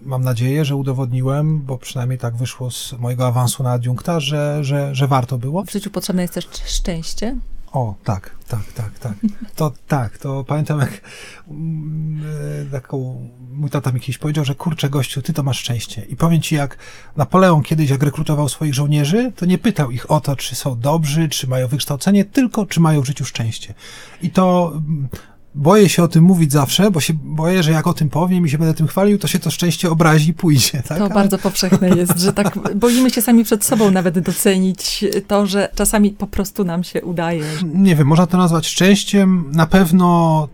mam 0.01 0.23
nadzieję, 0.23 0.65
że 0.65 0.75
udowodniłem, 0.75 1.61
bo 1.61 1.77
przynajmniej 1.77 2.19
tak 2.19 2.35
wyszło 2.35 2.71
z 2.71 2.93
mojego 2.99 3.27
awansu 3.27 3.63
na 3.63 3.71
adiunkta, 3.71 4.19
że, 4.19 4.63
że, 4.63 4.95
że 4.95 5.07
warto 5.07 5.37
było. 5.37 5.63
W 5.63 5.71
życiu 5.71 5.91
potrzebne 5.91 6.21
jest 6.21 6.33
też 6.33 6.47
szczęście? 6.65 7.35
O, 7.73 7.95
tak, 8.03 8.35
tak, 8.47 8.71
tak, 8.75 8.99
tak. 8.99 9.13
To 9.55 9.71
tak, 9.87 10.17
to 10.17 10.43
pamiętam 10.43 10.79
jak 10.79 11.01
mm, 11.47 12.23
e, 12.67 12.71
taką, 12.71 13.29
mój 13.53 13.69
tata 13.69 13.91
mi 13.91 13.99
kiedyś 13.99 14.17
powiedział, 14.17 14.45
że 14.45 14.55
kurczę 14.55 14.89
gościu, 14.89 15.21
ty 15.21 15.33
to 15.33 15.43
masz 15.43 15.59
szczęście. 15.59 16.05
I 16.05 16.15
powiem 16.15 16.41
ci, 16.41 16.55
jak 16.55 16.77
Napoleon 17.17 17.63
kiedyś, 17.63 17.89
jak 17.89 18.03
rekrutował 18.03 18.49
swoich 18.49 18.73
żołnierzy, 18.73 19.31
to 19.35 19.45
nie 19.45 19.57
pytał 19.57 19.91
ich 19.91 20.11
o 20.11 20.21
to, 20.21 20.35
czy 20.35 20.55
są 20.55 20.79
dobrzy, 20.79 21.29
czy 21.29 21.47
mają 21.47 21.67
wykształcenie, 21.67 22.25
tylko 22.25 22.65
czy 22.65 22.79
mają 22.79 23.01
w 23.01 23.05
życiu 23.05 23.25
szczęście. 23.25 23.73
I 24.21 24.29
to 24.29 24.71
mm, 24.75 25.09
boję 25.55 25.89
się 25.89 26.03
o 26.03 26.07
tym 26.07 26.23
mówić 26.23 26.51
zawsze, 26.51 26.91
bo 26.91 26.99
się 26.99 27.13
boję, 27.23 27.63
że 27.63 27.71
jak 27.71 27.87
o 27.87 27.93
tym 27.93 28.09
powiem 28.09 28.45
i 28.45 28.49
się 28.49 28.57
będę 28.57 28.73
tym 28.73 28.87
chwalił, 28.87 29.17
to 29.17 29.27
się 29.27 29.39
to 29.39 29.51
szczęście 29.51 29.91
obrazi 29.91 30.29
i 30.29 30.33
pójdzie. 30.33 30.83
Tak? 30.87 30.97
To 30.97 31.05
Ale... 31.05 31.13
bardzo 31.13 31.37
powszechne 31.37 31.89
jest, 31.89 32.19
że 32.19 32.33
tak 32.33 32.59
boimy 32.75 33.09
się 33.09 33.21
sami 33.21 33.43
przed 33.43 33.65
sobą 33.65 33.91
nawet 33.91 34.19
docenić 34.19 35.05
to, 35.27 35.47
że 35.47 35.69
czasami 35.75 36.11
po 36.11 36.27
prostu 36.27 36.63
nam 36.63 36.83
się 36.83 37.01
udaje. 37.01 37.45
Nie 37.73 37.95
wiem, 37.95 38.07
można 38.07 38.27
to 38.27 38.37
nazwać 38.37 38.67
szczęściem. 38.67 39.45
Na 39.51 39.67
pewno 39.67 40.47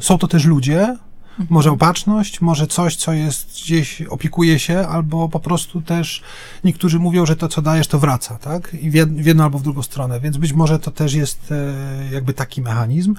są 0.00 0.18
to 0.18 0.28
też 0.28 0.44
ludzie, 0.44 0.80
mhm. 0.80 1.46
może 1.50 1.70
opatrzność, 1.70 2.40
może 2.40 2.66
coś, 2.66 2.96
co 2.96 3.12
jest 3.12 3.62
gdzieś, 3.62 4.02
opiekuje 4.02 4.58
się, 4.58 4.88
albo 4.88 5.28
po 5.28 5.40
prostu 5.40 5.80
też 5.80 6.22
niektórzy 6.64 6.98
mówią, 6.98 7.26
że 7.26 7.36
to, 7.36 7.48
co 7.48 7.62
dajesz, 7.62 7.86
to 7.86 7.98
wraca, 7.98 8.38
tak? 8.38 8.74
I 8.80 8.90
w 8.90 9.26
jedną 9.26 9.44
albo 9.44 9.58
w 9.58 9.62
drugą 9.62 9.82
stronę, 9.82 10.20
więc 10.20 10.36
być 10.36 10.52
może 10.52 10.78
to 10.78 10.90
też 10.90 11.14
jest 11.14 11.52
e, 11.52 12.14
jakby 12.14 12.32
taki 12.32 12.62
mechanizm 12.62 13.14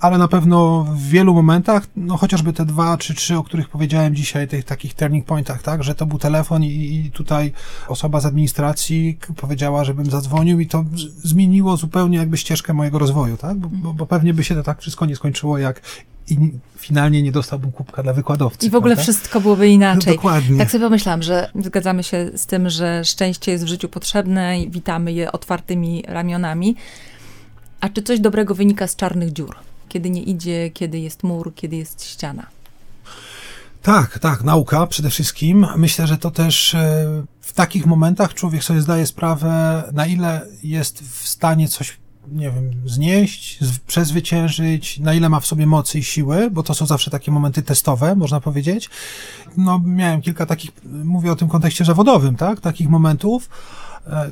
ale 0.00 0.18
na 0.18 0.28
pewno 0.28 0.86
w 0.90 1.02
wielu 1.02 1.34
momentach, 1.34 1.86
no 1.96 2.16
chociażby 2.16 2.52
te 2.52 2.64
dwa 2.64 2.96
czy 2.96 3.14
trzy, 3.14 3.38
o 3.38 3.42
których 3.42 3.68
powiedziałem 3.68 4.14
dzisiaj, 4.14 4.48
tych 4.48 4.64
takich 4.64 4.94
turning 4.94 5.26
pointach, 5.26 5.62
tak, 5.62 5.84
że 5.84 5.94
to 5.94 6.06
był 6.06 6.18
telefon 6.18 6.64
i, 6.64 6.68
i 6.68 7.10
tutaj 7.10 7.52
osoba 7.88 8.20
z 8.20 8.26
administracji 8.26 9.18
powiedziała, 9.36 9.84
żebym 9.84 10.10
zadzwonił 10.10 10.60
i 10.60 10.66
to 10.66 10.84
zmieniło 11.22 11.76
zupełnie 11.76 12.18
jakby 12.18 12.36
ścieżkę 12.36 12.72
mojego 12.72 12.98
rozwoju, 12.98 13.36
tak, 13.36 13.56
bo, 13.56 13.68
bo, 13.68 13.94
bo 13.94 14.06
pewnie 14.06 14.34
by 14.34 14.44
się 14.44 14.54
to 14.54 14.62
tak 14.62 14.80
wszystko 14.80 15.06
nie 15.06 15.16
skończyło, 15.16 15.58
jak 15.58 15.80
i 16.30 16.52
finalnie 16.78 17.22
nie 17.22 17.32
dostałbym 17.32 17.72
kubka 17.72 18.02
dla 18.02 18.12
wykładowcy. 18.12 18.66
I 18.66 18.70
w 18.70 18.74
ogóle 18.74 18.94
prawda? 18.94 19.12
wszystko 19.12 19.40
byłoby 19.40 19.68
inaczej. 19.68 20.12
No, 20.12 20.16
dokładnie. 20.16 20.58
Tak 20.58 20.70
sobie 20.70 20.84
pomyślałam, 20.84 21.22
że 21.22 21.50
zgadzamy 21.60 22.02
się 22.02 22.30
z 22.34 22.46
tym, 22.46 22.70
że 22.70 23.04
szczęście 23.04 23.52
jest 23.52 23.64
w 23.64 23.68
życiu 23.68 23.88
potrzebne 23.88 24.60
i 24.60 24.70
witamy 24.70 25.12
je 25.12 25.32
otwartymi 25.32 26.02
ramionami. 26.06 26.76
A 27.80 27.88
czy 27.88 28.02
coś 28.02 28.20
dobrego 28.20 28.54
wynika 28.54 28.86
z 28.86 28.96
czarnych 28.96 29.32
dziur? 29.32 29.56
Kiedy 29.94 30.10
nie 30.10 30.22
idzie, 30.22 30.70
kiedy 30.70 30.98
jest 30.98 31.22
mur, 31.22 31.54
kiedy 31.54 31.76
jest 31.76 32.04
ściana. 32.04 32.46
Tak, 33.82 34.18
tak, 34.18 34.44
nauka 34.44 34.86
przede 34.86 35.10
wszystkim. 35.10 35.66
Myślę, 35.76 36.06
że 36.06 36.18
to 36.18 36.30
też 36.30 36.74
e, 36.74 37.06
w 37.40 37.52
takich 37.52 37.86
momentach 37.86 38.34
człowiek 38.34 38.64
sobie 38.64 38.80
zdaje 38.80 39.06
sprawę, 39.06 39.82
na 39.92 40.06
ile 40.06 40.46
jest 40.62 41.02
w 41.02 41.28
stanie 41.28 41.68
coś, 41.68 41.96
nie 42.32 42.50
wiem, 42.50 42.70
znieść, 42.86 43.58
przezwyciężyć, 43.86 44.98
na 44.98 45.14
ile 45.14 45.28
ma 45.28 45.40
w 45.40 45.46
sobie 45.46 45.66
mocy 45.66 45.98
i 45.98 46.04
siły, 46.04 46.50
bo 46.50 46.62
to 46.62 46.74
są 46.74 46.86
zawsze 46.86 47.10
takie 47.10 47.32
momenty 47.32 47.62
testowe, 47.62 48.14
można 48.14 48.40
powiedzieć. 48.40 48.90
No, 49.56 49.80
miałem 49.84 50.22
kilka 50.22 50.46
takich, 50.46 50.70
mówię 51.04 51.32
o 51.32 51.36
tym 51.36 51.48
kontekście 51.48 51.84
zawodowym, 51.84 52.36
tak, 52.36 52.60
takich 52.60 52.88
momentów 52.88 53.48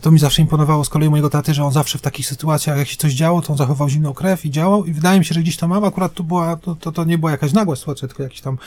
to 0.01 0.11
mi 0.11 0.19
zawsze 0.19 0.43
imponowało 0.43 0.85
z 0.85 0.89
kolei 0.89 1.11
mojego 1.11 1.31
taty, 1.31 1.55
że 1.55 1.65
on 1.65 1.73
zawsze 1.73 1.99
w 1.99 2.03
takich 2.03 2.27
sytuacjach, 2.27 2.79
jak 2.79 2.89
się 2.89 2.97
coś 2.97 3.13
działo, 3.13 3.43
to 3.43 3.53
on 3.53 3.59
zachował 3.59 3.89
zimną 3.89 4.13
krew 4.13 4.45
i 4.45 4.51
działał 4.51 4.85
i 4.85 4.93
wydaje 4.93 5.19
mi 5.19 5.25
się, 5.25 5.35
że 5.35 5.41
gdzieś 5.41 5.57
tam 5.57 5.71
mam, 5.71 5.85
akurat 5.85 6.15
to 6.15 6.23
była, 6.23 6.57
to, 6.57 6.75
to, 6.75 6.93
to 6.93 7.05
nie 7.05 7.19
była 7.19 7.31
jakaś 7.31 7.53
nagła 7.53 7.77
sytuacja, 7.77 8.09
tylko 8.09 8.23
jakiś 8.23 8.41
tam 8.41 8.59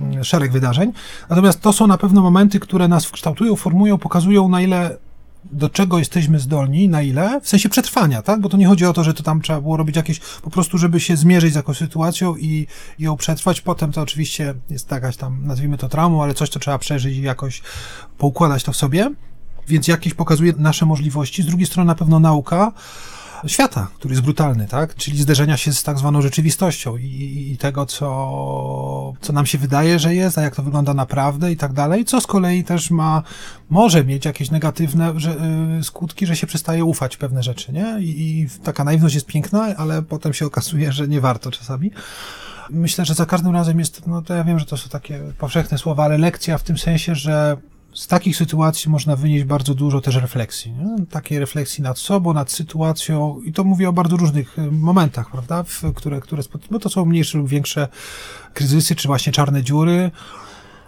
mm, 0.00 0.24
szereg 0.24 0.52
wydarzeń. 0.52 0.92
Natomiast 1.30 1.60
to 1.60 1.72
są 1.72 1.86
na 1.86 1.98
pewno 1.98 2.22
momenty, 2.22 2.60
które 2.60 2.88
nas 2.88 3.10
kształtują, 3.10 3.56
formują, 3.56 3.98
pokazują 3.98 4.48
na 4.48 4.60
ile 4.60 4.96
do 5.52 5.68
czego 5.68 5.98
jesteśmy 5.98 6.38
zdolni, 6.38 6.88
na 6.88 7.02
ile, 7.02 7.40
w 7.40 7.48
sensie 7.48 7.68
przetrwania, 7.68 8.22
tak? 8.22 8.40
Bo 8.40 8.48
to 8.48 8.56
nie 8.56 8.66
chodzi 8.66 8.86
o 8.86 8.92
to, 8.92 9.04
że 9.04 9.14
to 9.14 9.22
tam 9.22 9.40
trzeba 9.40 9.60
było 9.60 9.76
robić 9.76 9.96
jakieś, 9.96 10.18
po 10.18 10.50
prostu, 10.50 10.78
żeby 10.78 11.00
się 11.00 11.16
zmierzyć 11.16 11.52
z 11.52 11.56
jakąś 11.56 11.76
sytuacją 11.76 12.36
i, 12.36 12.66
i 12.98 13.02
ją 13.04 13.16
przetrwać. 13.16 13.60
Potem 13.60 13.92
to 13.92 14.02
oczywiście 14.02 14.54
jest 14.70 14.90
jakaś 14.90 15.16
tam, 15.16 15.46
nazwijmy 15.46 15.78
to 15.78 15.88
traumą, 15.88 16.22
ale 16.22 16.34
coś, 16.34 16.48
co 16.48 16.58
trzeba 16.58 16.78
przeżyć 16.78 17.16
i 17.16 17.22
jakoś 17.22 17.62
poukładać 18.18 18.62
to 18.62 18.72
w 18.72 18.76
sobie 18.76 19.10
więc 19.68 19.88
jakieś 19.88 20.14
pokazuje 20.14 20.52
nasze 20.58 20.86
możliwości. 20.86 21.42
Z 21.42 21.46
drugiej 21.46 21.66
strony 21.66 21.86
na 21.86 21.94
pewno 21.94 22.20
nauka 22.20 22.72
świata, 23.46 23.88
który 23.94 24.12
jest 24.12 24.22
brutalny, 24.22 24.66
tak? 24.66 24.94
Czyli 24.94 25.22
zderzenia 25.22 25.56
się 25.56 25.72
z 25.72 25.82
tak 25.82 25.98
zwaną 25.98 26.22
rzeczywistością 26.22 26.96
i, 26.96 27.48
i, 27.52 27.56
tego, 27.56 27.86
co, 27.86 29.12
co 29.20 29.32
nam 29.32 29.46
się 29.46 29.58
wydaje, 29.58 29.98
że 29.98 30.14
jest, 30.14 30.38
a 30.38 30.42
jak 30.42 30.56
to 30.56 30.62
wygląda 30.62 30.94
naprawdę 30.94 31.52
i 31.52 31.56
tak 31.56 31.72
dalej, 31.72 32.04
co 32.04 32.20
z 32.20 32.26
kolei 32.26 32.64
też 32.64 32.90
ma, 32.90 33.22
może 33.70 34.04
mieć 34.04 34.24
jakieś 34.24 34.50
negatywne 34.50 35.12
że, 35.16 35.36
y, 35.80 35.84
skutki, 35.84 36.26
że 36.26 36.36
się 36.36 36.46
przestaje 36.46 36.84
ufać 36.84 37.16
pewne 37.16 37.42
rzeczy, 37.42 37.72
nie? 37.72 37.96
I, 38.00 38.40
I 38.40 38.48
taka 38.64 38.84
naiwność 38.84 39.14
jest 39.14 39.26
piękna, 39.26 39.76
ale 39.76 40.02
potem 40.02 40.32
się 40.32 40.46
okazuje, 40.46 40.92
że 40.92 41.08
nie 41.08 41.20
warto 41.20 41.50
czasami. 41.50 41.90
Myślę, 42.70 43.04
że 43.04 43.14
za 43.14 43.26
każdym 43.26 43.52
razem 43.52 43.78
jest, 43.78 44.06
no 44.06 44.22
to 44.22 44.34
ja 44.34 44.44
wiem, 44.44 44.58
że 44.58 44.66
to 44.66 44.76
są 44.76 44.88
takie 44.88 45.20
powszechne 45.38 45.78
słowa, 45.78 46.04
ale 46.04 46.18
lekcja 46.18 46.58
w 46.58 46.62
tym 46.62 46.78
sensie, 46.78 47.14
że 47.14 47.56
z 47.94 48.06
takich 48.06 48.36
sytuacji 48.36 48.90
można 48.90 49.16
wynieść 49.16 49.44
bardzo 49.44 49.74
dużo 49.74 50.00
też 50.00 50.14
refleksji. 50.14 50.72
Nie? 50.72 51.06
Takiej 51.06 51.38
refleksji 51.38 51.82
nad 51.82 51.98
sobą, 51.98 52.32
nad 52.32 52.50
sytuacją 52.50 53.40
i 53.44 53.52
to 53.52 53.64
mówię 53.64 53.88
o 53.88 53.92
bardzo 53.92 54.16
różnych 54.16 54.58
e, 54.58 54.70
momentach, 54.70 55.30
prawda, 55.30 55.62
w, 55.62 55.82
które, 55.94 56.20
które 56.20 56.42
bo 56.70 56.78
to 56.78 56.88
są 56.88 57.04
mniejsze 57.04 57.38
lub 57.38 57.48
większe 57.48 57.88
kryzysy, 58.54 58.94
czy 58.94 59.08
właśnie 59.08 59.32
czarne 59.32 59.62
dziury, 59.62 60.10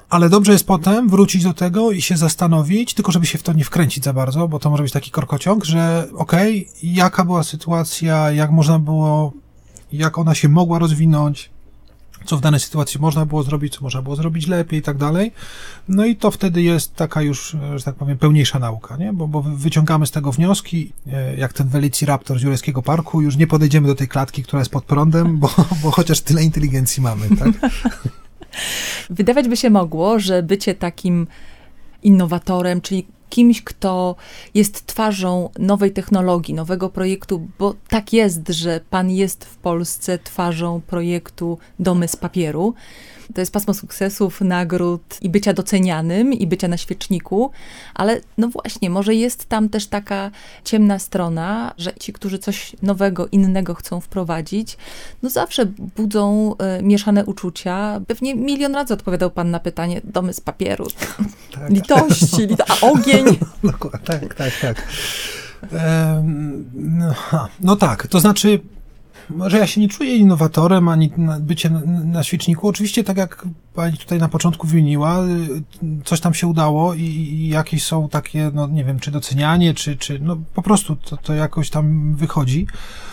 ale 0.08 0.28
dobrze 0.28 0.52
jest 0.52 0.66
potem 0.66 1.08
wrócić 1.08 1.44
do 1.44 1.54
tego 1.54 1.90
i 1.92 2.02
się 2.02 2.16
zastanowić, 2.16 2.94
tylko 2.94 3.12
żeby 3.12 3.26
się 3.26 3.38
w 3.38 3.42
to 3.42 3.52
nie 3.52 3.64
wkręcić 3.64 4.04
za 4.04 4.12
bardzo, 4.12 4.48
bo 4.48 4.58
to 4.58 4.70
może 4.70 4.82
być 4.82 4.92
taki 4.92 5.10
korkociąg, 5.10 5.64
że 5.64 6.08
okej, 6.14 6.66
okay, 6.66 6.78
jaka 6.82 7.24
była 7.24 7.42
sytuacja, 7.42 8.32
jak 8.32 8.50
można 8.50 8.78
było, 8.78 9.32
jak 9.92 10.18
ona 10.18 10.34
się 10.34 10.48
mogła 10.48 10.78
rozwinąć, 10.78 11.50
co 12.26 12.36
w 12.36 12.40
danej 12.40 12.60
sytuacji 12.60 13.00
można 13.00 13.26
było 13.26 13.42
zrobić, 13.42 13.74
co 13.76 13.80
można 13.82 14.02
było 14.02 14.16
zrobić 14.16 14.46
lepiej 14.46 14.78
i 14.78 14.82
tak 14.82 14.96
dalej. 14.96 15.32
No 15.88 16.04
i 16.04 16.16
to 16.16 16.30
wtedy 16.30 16.62
jest 16.62 16.94
taka 16.94 17.22
już, 17.22 17.56
że 17.76 17.84
tak 17.84 17.94
powiem, 17.94 18.18
pełniejsza 18.18 18.58
nauka, 18.58 18.96
nie? 18.96 19.12
Bo, 19.12 19.28
bo 19.28 19.42
wyciągamy 19.42 20.06
z 20.06 20.10
tego 20.10 20.32
wnioski, 20.32 20.92
e, 21.12 21.36
jak 21.36 21.52
ten 21.52 21.68
Velociraptor 21.68 22.38
z 22.38 22.42
Jurajskiego 22.42 22.82
Parku, 22.82 23.20
już 23.20 23.36
nie 23.36 23.46
podejdziemy 23.46 23.86
do 23.86 23.94
tej 23.94 24.08
klatki, 24.08 24.42
która 24.42 24.60
jest 24.60 24.70
pod 24.70 24.84
prądem, 24.84 25.38
bo, 25.38 25.50
bo 25.82 25.90
chociaż 25.90 26.20
tyle 26.20 26.44
inteligencji 26.44 27.02
mamy, 27.02 27.28
tak? 27.36 27.48
Wydawać 29.10 29.48
by 29.48 29.56
się 29.56 29.70
mogło, 29.70 30.20
że 30.20 30.42
bycie 30.42 30.74
takim 30.74 31.26
innowatorem, 32.02 32.80
czyli 32.80 33.06
kimś, 33.30 33.62
kto 33.62 34.16
jest 34.54 34.86
twarzą 34.86 35.50
nowej 35.58 35.92
technologii, 35.92 36.54
nowego 36.54 36.88
projektu, 36.88 37.48
bo 37.58 37.74
tak 37.88 38.12
jest, 38.12 38.48
że 38.48 38.80
pan 38.90 39.10
jest 39.10 39.44
w 39.44 39.56
Polsce 39.56 40.18
twarzą 40.18 40.80
projektu 40.86 41.58
Domy 41.78 42.08
z 42.08 42.16
papieru. 42.16 42.74
To 43.34 43.40
jest 43.40 43.52
pasmo 43.52 43.74
sukcesów, 43.74 44.40
nagród 44.40 45.18
i 45.22 45.30
bycia 45.30 45.52
docenianym, 45.52 46.32
i 46.32 46.46
bycia 46.46 46.68
na 46.68 46.76
świeczniku, 46.76 47.50
ale 47.94 48.20
no 48.38 48.48
właśnie, 48.48 48.90
może 48.90 49.14
jest 49.14 49.46
tam 49.46 49.68
też 49.68 49.86
taka 49.86 50.30
ciemna 50.64 50.98
strona, 50.98 51.74
że 51.78 51.94
ci, 51.94 52.12
którzy 52.12 52.38
coś 52.38 52.76
nowego, 52.82 53.28
innego 53.32 53.74
chcą 53.74 54.00
wprowadzić, 54.00 54.76
no 55.22 55.30
zawsze 55.30 55.66
budzą 55.96 56.54
y, 56.78 56.82
mieszane 56.82 57.24
uczucia. 57.24 58.00
Pewnie 58.06 58.34
milion 58.34 58.74
razy 58.74 58.94
odpowiadał 58.94 59.30
pan 59.30 59.50
na 59.50 59.60
pytanie, 59.60 60.00
domy 60.04 60.32
z 60.32 60.40
papieru, 60.40 60.86
tak. 61.54 61.70
litości, 61.70 62.46
lit 62.46 62.60
a 62.60 62.86
ogień. 62.86 63.24
No, 63.62 63.72
tak, 64.04 64.34
tak, 64.34 64.52
tak. 64.60 64.88
no, 66.74 67.14
no 67.60 67.76
tak, 67.76 68.06
to 68.06 68.20
znaczy 68.20 68.60
że 69.46 69.58
ja 69.58 69.66
się 69.66 69.80
nie 69.80 69.88
czuję 69.88 70.16
innowatorem, 70.16 70.88
ani 70.88 71.12
bycie 71.40 71.70
na, 71.70 71.80
na 72.04 72.22
świeczniku. 72.22 72.68
Oczywiście, 72.68 73.04
tak 73.04 73.16
jak 73.16 73.46
pani 73.74 73.98
tutaj 73.98 74.18
na 74.18 74.28
początku 74.28 74.66
wymieniła, 74.66 75.18
coś 76.04 76.20
tam 76.20 76.34
się 76.34 76.46
udało 76.46 76.94
i, 76.94 77.00
i 77.02 77.48
jakieś 77.48 77.84
są 77.84 78.08
takie, 78.08 78.50
no 78.54 78.66
nie 78.66 78.84
wiem, 78.84 78.98
czy 78.98 79.10
docenianie, 79.10 79.74
czy, 79.74 79.96
czy 79.96 80.18
no 80.18 80.36
po 80.54 80.62
prostu 80.62 80.96
to, 80.96 81.16
to 81.16 81.34
jakoś 81.34 81.70
tam 81.70 82.14
wychodzi. 82.14 82.66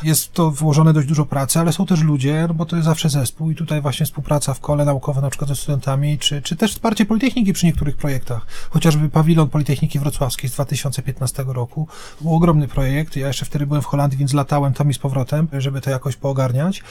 Jest 0.03 0.33
to 0.33 0.51
włożone 0.51 0.93
dość 0.93 1.07
dużo 1.07 1.25
pracy, 1.25 1.59
ale 1.59 1.73
są 1.73 1.85
też 1.85 2.01
ludzie, 2.01 2.45
no 2.47 2.53
bo 2.53 2.65
to 2.65 2.75
jest 2.75 2.85
zawsze 2.85 3.09
zespół 3.09 3.51
i 3.51 3.55
tutaj 3.55 3.81
właśnie 3.81 4.05
współpraca 4.05 4.53
w 4.53 4.59
kole 4.59 4.85
naukowe, 4.85 5.21
na 5.21 5.29
przykład 5.29 5.49
ze 5.49 5.55
studentami, 5.55 6.17
czy, 6.17 6.41
czy 6.41 6.55
też 6.55 6.71
wsparcie 6.71 7.05
Politechniki 7.05 7.53
przy 7.53 7.65
niektórych 7.65 7.97
projektach. 7.97 8.45
Chociażby 8.69 9.09
pawilon 9.09 9.49
Politechniki 9.49 9.99
Wrocławskiej 9.99 10.49
z 10.49 10.53
2015 10.53 11.43
roku. 11.47 11.87
Był 12.21 12.35
ogromny 12.35 12.67
projekt. 12.67 13.15
Ja 13.15 13.27
jeszcze 13.27 13.45
wtedy 13.45 13.67
byłem 13.67 13.81
w 13.81 13.85
Holandii, 13.85 14.17
więc 14.17 14.33
latałem 14.33 14.73
tam 14.73 14.89
i 14.89 14.93
z 14.93 14.99
powrotem, 14.99 15.47
żeby 15.53 15.81
to 15.81 15.89
jakoś 16.03 16.15
poogarniać. 16.15 16.83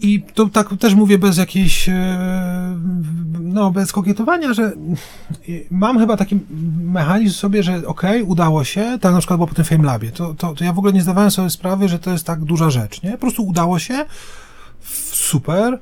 I 0.00 0.22
to 0.34 0.46
tak 0.46 0.68
też 0.80 0.94
mówię 0.94 1.18
bez 1.18 1.38
jakiejś, 1.38 1.88
e, 1.88 2.18
no 3.40 3.70
bez 3.70 3.92
kokietowania, 3.92 4.54
że 4.54 4.72
mam 5.70 5.98
chyba 5.98 6.16
taki 6.16 6.38
mechanizm 6.84 7.34
sobie, 7.34 7.62
że 7.62 7.76
okej, 7.76 7.86
okay, 7.86 8.24
udało 8.24 8.64
się, 8.64 8.98
tak 9.00 9.12
na 9.12 9.18
przykład 9.18 9.38
było 9.38 9.46
po 9.46 9.54
tym 9.54 9.64
Fame 9.64 9.84
Labie, 9.84 10.10
to, 10.10 10.34
to, 10.34 10.54
to 10.54 10.64
ja 10.64 10.72
w 10.72 10.78
ogóle 10.78 10.92
nie 10.92 11.02
zdawałem 11.02 11.30
sobie 11.30 11.50
sprawy, 11.50 11.88
że 11.88 11.98
to 11.98 12.10
jest 12.10 12.24
tak 12.24 12.44
duża 12.44 12.70
rzecz, 12.70 13.02
nie? 13.02 13.12
Po 13.12 13.18
prostu 13.18 13.46
udało 13.46 13.78
się, 13.78 14.04
super, 15.12 15.78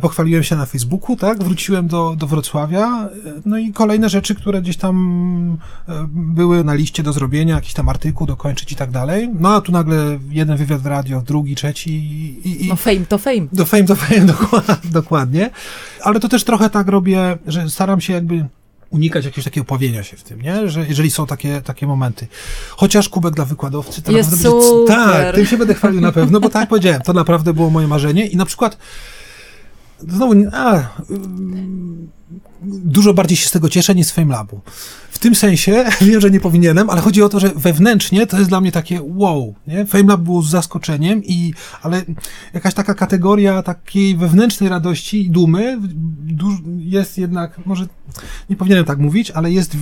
pochwaliłem 0.00 0.42
się 0.42 0.56
na 0.56 0.66
Facebooku, 0.66 1.16
tak? 1.16 1.44
Wróciłem 1.44 1.88
do, 1.88 2.14
do 2.18 2.26
Wrocławia. 2.26 2.86
E, 2.86 3.10
no 3.46 3.58
i 3.58 3.72
kolejne 3.72 4.08
rzeczy, 4.08 4.34
które 4.34 4.62
gdzieś 4.62 4.76
tam 4.76 5.58
e, 5.88 6.06
były 6.08 6.64
na 6.64 6.74
liście 6.74 7.02
do 7.02 7.12
zrobienia, 7.12 7.54
jakiś 7.54 7.74
tam 7.74 7.88
artykuł 7.88 8.26
dokończyć 8.26 8.72
i 8.72 8.76
tak 8.76 8.90
dalej. 8.90 9.30
No 9.40 9.54
a 9.54 9.60
tu 9.60 9.72
nagle 9.72 10.18
jeden 10.30 10.56
wywiad 10.56 10.80
w 10.80 10.86
radio, 10.86 11.22
drugi, 11.22 11.54
trzeci 11.54 11.90
i... 11.90 12.64
i 12.64 12.68
no 12.68 12.76
fame 12.76 13.06
to 13.08 13.18
fame. 13.18 13.46
Do 13.52 13.66
fame 13.66 13.84
to 13.84 13.94
fame, 13.96 14.26
dokładnie. 14.84 15.50
Ale 16.02 16.20
to 16.20 16.28
też 16.28 16.44
trochę 16.44 16.70
tak 16.70 16.88
robię, 16.88 17.38
że 17.46 17.70
staram 17.70 18.00
się 18.00 18.12
jakby 18.12 18.46
unikać 18.90 19.24
jakiegoś 19.24 19.44
takiego 19.44 19.64
powienia 19.64 20.02
się 20.02 20.16
w 20.16 20.22
tym, 20.22 20.40
nie? 20.40 20.68
Że 20.68 20.86
jeżeli 20.88 21.10
są 21.10 21.26
takie, 21.26 21.60
takie 21.60 21.86
momenty. 21.86 22.26
Chociaż 22.70 23.08
kubek 23.08 23.34
dla 23.34 23.44
wykładowcy, 23.44 24.02
to 24.02 24.12
Jest 24.12 24.30
naprawdę 24.30 24.62
super. 24.62 24.98
będzie... 24.98 25.24
Tak, 25.24 25.34
tym 25.34 25.46
się 25.46 25.56
będę 25.56 25.74
chwalił 25.74 26.00
na 26.00 26.12
pewno, 26.12 26.40
bo 26.40 26.48
tak 26.48 26.60
jak 26.60 26.68
powiedziałem, 26.68 27.00
to 27.00 27.12
naprawdę 27.12 27.54
było 27.54 27.70
moje 27.70 27.88
marzenie 27.88 28.26
i 28.26 28.36
na 28.36 28.44
przykład 28.44 28.78
znowu, 30.08 30.34
a, 30.52 30.82
dużo 32.62 33.14
bardziej 33.14 33.36
się 33.36 33.48
z 33.48 33.50
tego 33.50 33.68
cieszę 33.68 33.94
niż 33.94 34.06
z 34.06 34.10
FameLabu. 34.10 34.60
W 35.10 35.18
tym 35.18 35.34
sensie, 35.34 35.84
wiem, 36.00 36.20
że 36.20 36.30
nie 36.30 36.40
powinienem, 36.40 36.90
ale 36.90 37.00
chodzi 37.00 37.22
o 37.22 37.28
to, 37.28 37.40
że 37.40 37.48
wewnętrznie 37.48 38.26
to 38.26 38.38
jest 38.38 38.48
dla 38.48 38.60
mnie 38.60 38.72
takie 38.72 39.00
wow, 39.02 39.54
nie? 39.66 39.86
FameLab 39.86 40.20
było 40.20 40.42
z 40.42 40.50
zaskoczeniem 40.50 41.24
i, 41.24 41.54
ale 41.82 42.02
jakaś 42.54 42.74
taka 42.74 42.94
kategoria 42.94 43.62
takiej 43.62 44.16
wewnętrznej 44.16 44.70
radości 44.70 45.26
i 45.26 45.30
dumy 45.30 45.78
jest 46.78 47.18
jednak, 47.18 47.66
może 47.66 47.86
nie 48.50 48.56
powinienem 48.56 48.84
tak 48.84 48.98
mówić, 48.98 49.30
ale 49.30 49.52
jest, 49.52 49.76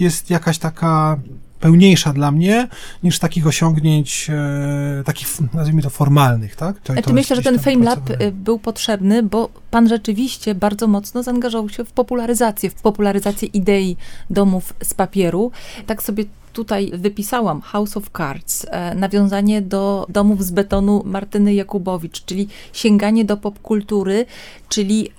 jest 0.00 0.30
jakaś 0.30 0.58
taka 0.58 1.20
pełniejsza 1.60 2.12
dla 2.12 2.30
mnie 2.30 2.68
niż 3.02 3.18
takich 3.18 3.46
osiągnięć, 3.46 4.30
e, 4.30 5.02
takich, 5.04 5.28
nazwijmy 5.54 5.82
to, 5.82 5.90
formalnych, 5.90 6.56
tak? 6.56 6.80
To, 6.80 7.02
to 7.02 7.12
myślę, 7.12 7.36
że 7.36 7.42
ten 7.42 7.58
Fame 7.58 7.84
Lab 7.84 8.10
e, 8.10 8.32
był 8.32 8.58
potrzebny, 8.58 9.22
bo 9.22 9.48
pan 9.70 9.88
rzeczywiście 9.88 10.54
bardzo 10.54 10.86
mocno 10.86 11.22
zaangażował 11.22 11.68
się 11.68 11.84
w 11.84 11.92
popularyzację, 11.92 12.70
w 12.70 12.74
popularyzację 12.74 13.48
idei 13.48 13.96
domów 14.30 14.74
z 14.82 14.94
papieru. 14.94 15.50
Tak 15.86 16.02
sobie 16.02 16.24
tutaj 16.52 16.90
wypisałam 16.94 17.60
House 17.60 17.96
of 17.96 18.10
Cards, 18.16 18.66
e, 18.70 18.94
nawiązanie 18.94 19.62
do 19.62 20.06
domów 20.08 20.44
z 20.44 20.50
betonu 20.50 21.02
Martyny 21.04 21.54
Jakubowicz, 21.54 22.24
czyli 22.24 22.48
sięganie 22.72 23.24
do 23.24 23.36
popkultury, 23.36 24.26
czyli 24.68 25.10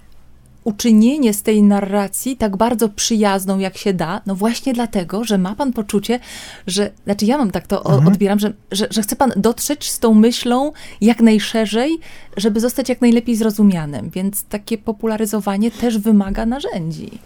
uczynienie 0.68 1.34
z 1.34 1.44
tej 1.44 1.64
narracji 1.64 2.38
tak 2.38 2.58
bardzo 2.58 2.90
przyjazną, 2.90 3.60
jak 3.60 3.78
się 3.78 3.94
da, 3.94 4.22
no 4.26 4.36
właśnie 4.36 4.74
dlatego, 4.74 5.24
że 5.24 5.38
ma 5.38 5.56
pan 5.56 5.74
poczucie, 5.74 6.20
że, 6.68 6.92
znaczy 7.04 7.26
ja 7.26 7.38
mam 7.38 7.52
tak 7.52 7.68
to 7.68 7.86
mhm. 7.86 8.08
odbieram, 8.08 8.40
że, 8.40 8.54
że, 8.72 8.88
że 8.92 9.02
chce 9.02 9.16
pan 9.16 9.32
dotrzeć 9.36 9.92
z 9.92 10.00
tą 10.00 10.14
myślą 10.14 10.72
jak 11.02 11.22
najszerzej, 11.22 12.00
żeby 12.38 12.60
zostać 12.60 12.90
jak 12.90 13.02
najlepiej 13.02 13.36
zrozumianym, 13.36 14.10
więc 14.10 14.44
takie 14.44 14.78
popularyzowanie 14.78 15.72
też 15.72 15.98
wymaga 15.98 16.46
narzędzi. 16.46 17.20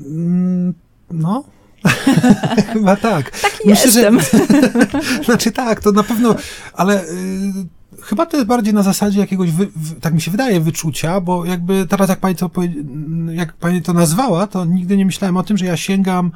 Mm, 0.00 0.74
no, 1.10 1.44
Chyba 2.72 2.96
tak. 2.96 3.30
Taki 3.40 3.68
Myślę, 3.68 3.84
jestem. 3.84 4.20
Że, 4.20 5.24
znaczy 5.24 5.52
tak, 5.52 5.80
to 5.80 5.92
na 5.92 6.02
pewno, 6.02 6.34
ale 6.72 7.04
y, 7.04 7.06
chyba 8.02 8.26
to 8.26 8.36
jest 8.36 8.48
bardziej 8.48 8.74
na 8.74 8.82
zasadzie 8.82 9.20
jakiegoś, 9.20 9.50
wy, 9.50 9.68
tak 10.00 10.14
mi 10.14 10.20
się 10.20 10.30
wydaje, 10.30 10.60
wyczucia, 10.60 11.20
bo 11.20 11.44
jakby 11.44 11.86
teraz 11.86 12.08
jak 12.08 12.20
pani 12.20 12.36
to, 12.36 12.50
jak 13.34 13.52
pani 13.52 13.82
to 13.82 13.92
nazwała, 13.92 14.46
to 14.46 14.64
nigdy 14.64 14.96
nie 14.96 15.06
myślałem 15.06 15.36
o 15.36 15.42
tym, 15.42 15.58
że 15.58 15.64
ja 15.64 15.76
sięgam 15.76 16.32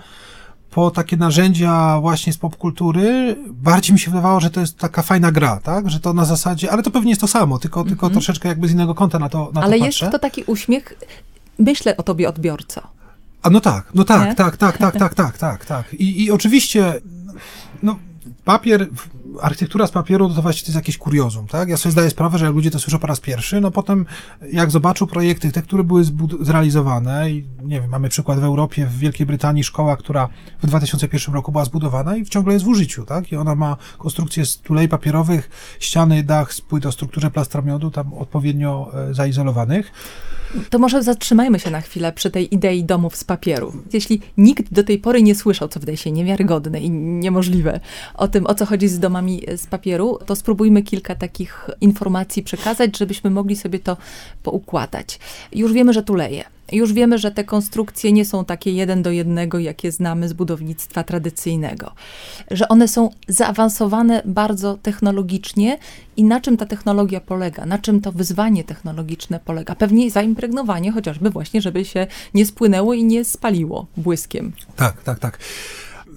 po 0.70 0.90
takie 0.90 1.16
narzędzia 1.16 1.98
właśnie 2.00 2.32
z 2.32 2.38
popkultury, 2.38 3.36
bardziej 3.48 3.92
mi 3.92 3.98
się 3.98 4.10
wydawało, 4.10 4.40
że 4.40 4.50
to 4.50 4.60
jest 4.60 4.78
taka 4.78 5.02
fajna 5.02 5.32
gra, 5.32 5.60
tak? 5.62 5.90
Że 5.90 6.00
to 6.00 6.12
na 6.12 6.24
zasadzie, 6.24 6.72
ale 6.72 6.82
to 6.82 6.90
pewnie 6.90 7.10
jest 7.10 7.20
to 7.20 7.26
samo, 7.26 7.58
tylko, 7.58 7.80
mm 7.80 7.86
-hmm. 7.86 7.90
tylko 7.90 8.06
mhm. 8.06 8.12
troszeczkę 8.12 8.48
jakby 8.48 8.68
z 8.68 8.72
innego 8.72 8.94
kąta 8.94 9.18
na 9.18 9.28
to, 9.28 9.50
na 9.54 9.60
ale 9.60 9.78
to 9.78 9.84
jest 9.84 9.98
to 9.98 10.18
taki 10.18 10.44
uśmiech, 10.44 10.94
myślę 11.58 11.96
o 11.96 12.02
tobie 12.02 12.28
odbiorco. 12.28 12.82
A 13.42 13.50
no 13.50 13.60
tak, 13.60 13.94
no 13.94 14.04
tak, 14.04 14.34
tak, 14.34 14.56
tak, 14.56 14.78
tak, 14.78 14.96
tak, 15.02 15.14
tak, 15.14 15.38
tak, 15.38 15.66
tak. 15.66 15.94
I, 15.94 16.24
i 16.24 16.30
oczywiście, 16.30 17.00
no, 17.82 17.98
papier, 18.44 18.88
architektura 19.40 19.86
z 19.86 19.90
papieru 19.90 20.28
to 20.28 20.42
właściwie 20.42 20.66
to 20.66 20.70
jest 20.70 20.76
jakieś 20.76 20.98
kuriozum, 20.98 21.46
tak? 21.46 21.68
Ja 21.68 21.76
sobie 21.76 21.92
zdaję 21.92 22.10
sprawę, 22.10 22.38
że 22.38 22.44
jak 22.44 22.54
ludzie 22.54 22.70
to 22.70 22.78
słyszą 22.78 22.98
po 22.98 23.06
raz 23.06 23.20
pierwszy, 23.20 23.60
no 23.60 23.70
potem 23.70 24.06
jak 24.52 24.70
zobaczą 24.70 25.06
projekty, 25.06 25.52
te, 25.52 25.62
które 25.62 25.84
były 25.84 26.04
zrealizowane 26.40 27.30
i 27.30 27.46
nie 27.62 27.80
wiem, 27.80 27.90
mamy 27.90 28.08
przykład 28.08 28.40
w 28.40 28.44
Europie, 28.44 28.86
w 28.86 28.98
Wielkiej 28.98 29.26
Brytanii 29.26 29.64
szkoła, 29.64 29.96
która 29.96 30.28
w 30.62 30.66
2001 30.66 31.34
roku 31.34 31.52
była 31.52 31.64
zbudowana 31.64 32.16
i 32.16 32.24
ciągle 32.24 32.52
jest 32.52 32.64
w 32.64 32.68
użyciu, 32.68 33.04
tak? 33.04 33.32
I 33.32 33.36
ona 33.36 33.54
ma 33.54 33.76
konstrukcję 33.98 34.46
z 34.46 34.58
tulei 34.58 34.88
papierowych, 34.88 35.50
ściany, 35.80 36.22
dach 36.22 36.54
z 36.54 36.60
płyt 36.60 36.86
o 36.86 36.92
strukturze 36.92 37.30
plastromiadu, 37.30 37.90
tam 37.90 38.14
odpowiednio 38.14 38.90
e, 38.94 39.14
zaizolowanych. 39.14 39.92
To 40.70 40.78
może 40.78 41.02
zatrzymajmy 41.02 41.60
się 41.60 41.70
na 41.70 41.80
chwilę 41.80 42.12
przy 42.12 42.30
tej 42.30 42.54
idei 42.54 42.84
domów 42.84 43.16
z 43.16 43.24
papieru. 43.24 43.72
Jeśli 43.92 44.20
nikt 44.36 44.72
do 44.72 44.84
tej 44.84 44.98
pory 44.98 45.22
nie 45.22 45.34
słyszał, 45.34 45.68
co 45.68 45.80
wydaje 45.80 45.96
się 45.96 46.12
niewiarygodne 46.12 46.80
i 46.80 46.90
niemożliwe, 46.90 47.80
o 48.14 48.28
tym, 48.28 48.46
o 48.46 48.54
co 48.54 48.66
chodzi 48.66 48.88
z 48.88 48.98
domami 48.98 49.42
z 49.56 49.66
papieru, 49.66 50.18
to 50.26 50.36
spróbujmy 50.36 50.82
kilka 50.82 51.14
takich 51.14 51.70
informacji 51.80 52.42
przekazać, 52.42 52.98
żebyśmy 52.98 53.30
mogli 53.30 53.56
sobie 53.56 53.78
to 53.78 53.96
poukładać. 54.42 55.18
Już 55.52 55.72
wiemy, 55.72 55.92
że 55.92 56.02
tu 56.02 56.14
leje. 56.14 56.44
Już 56.72 56.92
wiemy, 56.92 57.18
że 57.18 57.30
te 57.30 57.44
konstrukcje 57.44 58.12
nie 58.12 58.24
są 58.24 58.44
takie 58.44 58.72
jeden 58.72 59.02
do 59.02 59.10
jednego, 59.10 59.58
jakie 59.58 59.92
znamy 59.92 60.28
z 60.28 60.32
budownictwa 60.32 61.04
tradycyjnego. 61.04 61.92
Że 62.50 62.68
one 62.68 62.88
są 62.88 63.10
zaawansowane 63.28 64.22
bardzo 64.24 64.78
technologicznie 64.82 65.78
i 66.16 66.24
na 66.24 66.40
czym 66.40 66.56
ta 66.56 66.66
technologia 66.66 67.20
polega, 67.20 67.66
na 67.66 67.78
czym 67.78 68.00
to 68.00 68.12
wyzwanie 68.12 68.64
technologiczne 68.64 69.40
polega. 69.44 69.74
Pewnie 69.74 70.10
zaimpregnowanie 70.10 70.92
chociażby 70.92 71.30
właśnie, 71.30 71.62
żeby 71.62 71.84
się 71.84 72.06
nie 72.34 72.46
spłynęło 72.46 72.94
i 72.94 73.04
nie 73.04 73.24
spaliło 73.24 73.86
błyskiem. 73.96 74.52
Tak, 74.76 75.02
tak, 75.02 75.18
tak. 75.18 75.38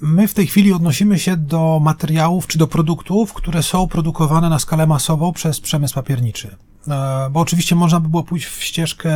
My 0.06 0.28
w 0.28 0.34
tej 0.34 0.47
chwili 0.47 0.74
odnosimy 0.74 1.20
się 1.20 1.38
do 1.38 1.80
materiałów 1.84 2.47
czy 2.47 2.58
do 2.58 2.68
produktów, 2.68 3.34
które 3.34 3.64
są 3.64 3.88
produkowane 3.88 4.49
na 4.49 4.60
skalę 4.60 4.88
masową 4.88 5.34
przez 5.34 5.60
przemysł 5.60 5.95
papierniczy. 5.95 6.56
E, 6.88 7.30
bo 7.32 7.39
oczywiście 7.39 7.76
można 7.76 7.99
by 7.99 8.10
było 8.10 8.24
pójść 8.24 8.45
w 8.45 8.64
ścieżkę 8.64 9.12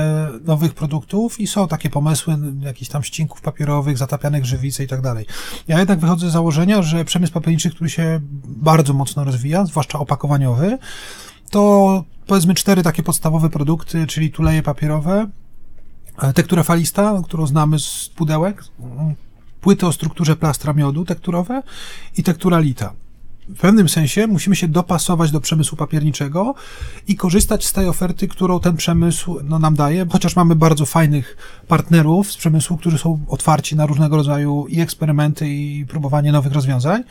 nowych 0.45 0.73
produktów 0.73 1.39
i 1.39 1.47
są 1.47 1.67
takie 1.67 1.89
pomysły 1.89 2.37
jakichś 2.59 2.91
tam 2.91 3.03
ścinków 3.03 3.41
papierowych, 3.41 3.97
zatapianych 3.97 4.45
żywicy 4.45 4.83
i 4.83 4.87
tak 4.87 5.01
dalej. 5.01 5.25
Ja 5.67 5.79
jednak 5.79 5.99
wychodzę 5.99 6.29
z 6.29 6.33
założenia, 6.33 6.81
że 6.81 7.05
przemysł 7.05 7.33
papierniczy, 7.33 7.69
który 7.69 7.89
się 7.89 8.19
bardzo 8.45 8.93
mocno 8.93 9.23
rozwija, 9.23 9.65
zwłaszcza 9.65 9.99
opakowaniowy, 9.99 10.77
to 11.49 12.03
powiedzmy 12.27 12.53
cztery 12.53 12.83
takie 12.83 13.03
podstawowe 13.03 13.49
produkty, 13.49 14.07
czyli 14.07 14.31
tuleje 14.31 14.63
papierowe, 14.63 15.27
e, 16.21 16.33
tektura 16.33 16.63
falista, 16.63 17.21
którą 17.25 17.47
znamy 17.47 17.79
z 17.79 18.09
pudełek, 18.15 18.63
płyty 19.67 19.87
o 19.87 19.91
strukturze 19.91 20.35
plastra 20.35 20.73
miodu 20.73 21.05
tekturowe 21.05 21.63
i 22.17 22.23
tektura 22.23 22.59
lita 22.59 22.93
w 23.49 23.59
pewnym 23.59 23.89
sensie 23.89 24.27
musimy 24.27 24.55
się 24.55 24.67
dopasować 24.67 25.31
do 25.31 25.41
przemysłu 25.41 25.77
papierniczego 25.77 26.55
i 27.07 27.15
korzystać 27.15 27.65
z 27.65 27.73
tej 27.73 27.87
oferty, 27.87 28.27
którą 28.27 28.59
ten 28.59 28.77
przemysł 28.77 29.39
no, 29.43 29.59
nam 29.59 29.75
daje, 29.75 30.05
chociaż 30.09 30.35
mamy 30.35 30.55
bardzo 30.55 30.85
fajnych 30.85 31.37
partnerów 31.67 32.31
z 32.31 32.37
przemysłu, 32.37 32.77
którzy 32.77 32.97
są 32.97 33.19
otwarci 33.27 33.75
na 33.75 33.85
różnego 33.85 34.15
rodzaju 34.15 34.65
i 34.69 34.81
eksperymenty, 34.81 35.49
i 35.49 35.85
próbowanie 35.85 36.31
nowych 36.31 36.53
rozwiązań. 36.53 37.03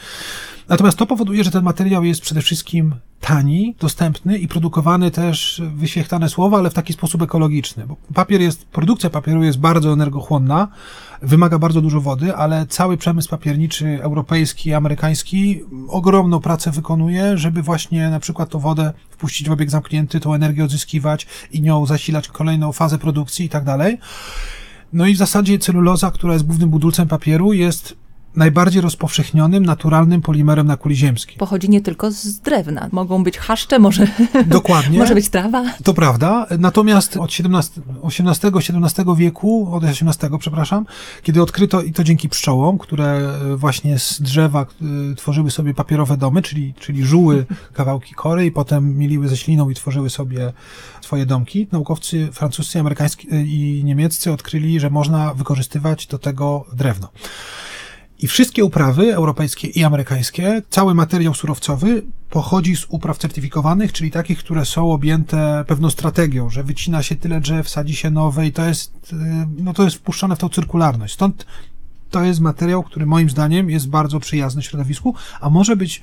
Natomiast 0.69 0.99
to 0.99 1.07
powoduje, 1.07 1.45
że 1.45 1.51
ten 1.51 1.65
materiał 1.65 2.05
jest 2.05 2.21
przede 2.21 2.41
wszystkim 2.41 2.95
tani, 3.21 3.75
dostępny 3.81 4.39
i 4.39 4.49
produkowany 4.49 5.11
też, 5.11 5.63
wyświechtane 5.77 6.29
słowa, 6.29 6.59
ale 6.59 6.71
w 6.71 6.75
taki 6.75 6.93
sposób 6.93 7.23
ekologiczny. 7.23 7.87
Bo 7.87 7.97
papier 8.15 8.41
jest, 8.41 8.65
produkcja 8.65 9.11
papieru 9.11 9.43
jest 9.43 9.59
bardzo 9.59 9.93
energochłonna, 9.93 10.69
wymaga 11.23 11.59
bardzo 11.59 11.81
dużo 11.81 12.01
wody, 12.01 12.37
ale 12.37 12.67
cały 12.67 12.97
przemysł 12.97 13.29
papierniczy 13.29 13.99
europejski, 14.03 14.75
amerykański 14.75 15.63
ogromną 15.89 16.41
pracę 16.41 16.71
wykonuje, 16.71 17.39
żeby 17.39 17.63
właśnie 17.63 18.11
na 18.11 18.21
przykład 18.21 18.49
tą 18.49 18.59
wodę 18.59 18.93
wpuścić 19.11 19.49
w 19.49 19.53
obieg 19.53 19.71
zamknięty, 19.71 20.21
tą 20.21 20.35
energię 20.35 20.65
odzyskiwać 20.65 21.27
i 21.53 21.63
nią 21.63 21.87
zasilać 21.87 22.29
kolejną 22.29 22.73
fazę 22.73 22.99
produkcji 22.99 23.47
i 23.47 23.49
tak 23.49 23.65
dalej. 23.65 23.99
No 24.93 25.07
i 25.07 25.15
w 25.15 25.19
zasadzie 25.19 25.59
celuloza, 25.59 26.11
która 26.11 26.33
jest 26.33 26.47
głównym 26.47 26.71
budulcem 26.71 27.09
papieru, 27.09 27.53
jest 27.53 27.97
najbardziej 28.37 28.83
rozpowszechnionym, 28.83 29.67
naturalnym 29.67 30.23
polimerem 30.23 30.67
na 30.67 30.77
kuli 30.77 30.97
ziemskiej. 30.97 31.37
Pochodzi 31.37 31.71
nie 31.71 31.81
tylko 31.81 32.11
z 32.11 32.41
drewna. 32.41 32.89
Mogą 32.93 33.25
być 33.25 33.39
chaszcze, 33.39 33.79
może, 33.79 34.07
Dokładnie. 34.47 34.99
może 35.03 35.15
być 35.15 35.29
trawa. 35.29 35.65
To 35.85 35.95
prawda. 35.95 36.47
Natomiast 36.59 37.17
od 37.17 37.31
XVIII-XVII 38.11 39.05
wieku, 39.17 39.75
od 39.75 39.85
XVIII, 39.85 40.39
przepraszam, 40.39 40.87
kiedy 41.23 41.43
odkryto, 41.43 41.83
i 41.83 41.93
to 41.93 42.05
dzięki 42.05 42.29
pszczołom, 42.29 42.79
które 42.79 43.33
właśnie 43.57 43.99
z 43.99 44.23
drzewa 44.23 44.67
y, 45.13 45.15
tworzyły 45.15 45.51
sobie 45.51 45.75
papierowe 45.75 46.17
domy, 46.17 46.43
czyli, 46.43 46.75
czyli 46.81 47.05
żuły 47.05 47.47
kawałki 47.73 48.15
kory 48.15 48.47
i 48.47 48.51
potem 48.51 48.99
mieliły 48.99 49.29
ze 49.29 49.37
śliną 49.37 49.71
i 49.71 49.75
tworzyły 49.75 50.11
sobie 50.11 50.53
swoje 51.01 51.27
domki, 51.27 51.67
naukowcy 51.73 52.29
francuscy, 52.33 52.81
amerykańscy 52.81 53.27
y, 53.33 53.45
i 53.47 53.85
niemieccy 53.85 54.33
odkryli, 54.33 54.81
że 54.81 54.91
można 54.91 55.35
wykorzystywać 55.35 56.07
do 56.07 56.19
tego 56.19 56.65
drewno. 56.73 57.09
I 58.19 58.27
wszystkie 58.27 58.65
uprawy 58.65 59.15
europejskie 59.15 59.69
i 59.69 59.85
amerykańskie, 59.85 60.63
cały 60.71 60.95
materiał 60.95 61.35
surowcowy 61.35 62.03
pochodzi 62.31 62.77
z 62.77 62.87
upraw 62.89 63.19
certyfikowanych, 63.19 63.93
czyli 63.93 64.11
takich, 64.11 64.39
które 64.39 64.65
są 64.65 64.93
objęte 64.93 65.65
pewną 65.67 65.91
strategią, 65.91 66.51
że 66.51 66.65
wycina 66.65 67.03
się 67.03 67.17
tyle 67.17 67.41
drzew, 67.41 67.69
sadzi 67.69 67.97
się 67.97 68.11
nowe 68.11 68.47
i 68.47 68.53
to 68.53 68.65
jest, 68.65 69.13
y, 69.13 69.17
no 69.59 69.73
to 69.73 69.85
jest 69.85 69.97
wpuszczone 69.97 70.37
w 70.37 70.39
tą 70.39 70.49
cyrkularność. 70.49 71.15
Stąd 71.15 71.47
to 72.11 72.23
jest 72.23 72.41
materiał, 72.41 72.83
który 72.83 73.07
moim 73.07 73.31
zdaniem 73.31 73.71
jest 73.71 73.89
bardzo 73.89 74.21
przyjazny 74.21 74.63
środowisku, 74.63 75.15
a 75.41 75.51
może 75.51 75.77
być, 75.77 76.03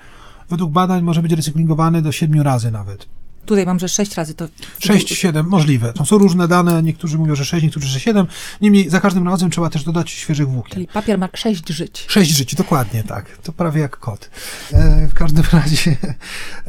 według 0.49 0.71
badań, 0.71 1.03
może 1.03 1.21
być 1.21 1.31
recyklingowany 1.31 2.01
do 2.01 2.11
siedmiu 2.11 2.43
razy 2.43 2.71
nawet. 2.71 3.07
Tutaj 3.45 3.65
mam, 3.65 3.79
że 3.79 3.89
sześć 3.89 4.15
razy 4.15 4.33
to. 4.33 4.47
6, 4.79 5.09
7, 5.09 5.47
możliwe. 5.47 5.93
To 5.93 6.05
są 6.05 6.17
różne 6.17 6.47
dane, 6.47 6.83
niektórzy 6.83 7.17
mówią, 7.17 7.35
że 7.35 7.45
6, 7.45 7.63
niektórzy, 7.63 7.87
że 7.87 7.99
7. 7.99 8.27
Niemniej 8.61 8.89
za 8.89 8.99
każdym 8.99 9.27
razem 9.27 9.49
trzeba 9.49 9.69
też 9.69 9.83
dodać 9.83 10.09
świeżych 10.11 10.49
włókien. 10.49 10.73
Czyli 10.73 10.87
papier 10.87 11.19
ma 11.19 11.29
sześć 11.35 11.69
żyć. 11.69 12.05
Sześć 12.07 12.31
żyć, 12.31 12.55
dokładnie 12.55 13.03
tak. 13.03 13.37
To 13.37 13.53
prawie 13.53 13.81
jak 13.81 13.97
kot. 13.97 14.29
E, 14.73 15.07
w 15.07 15.13
każdym 15.13 15.43
razie. 15.59 15.97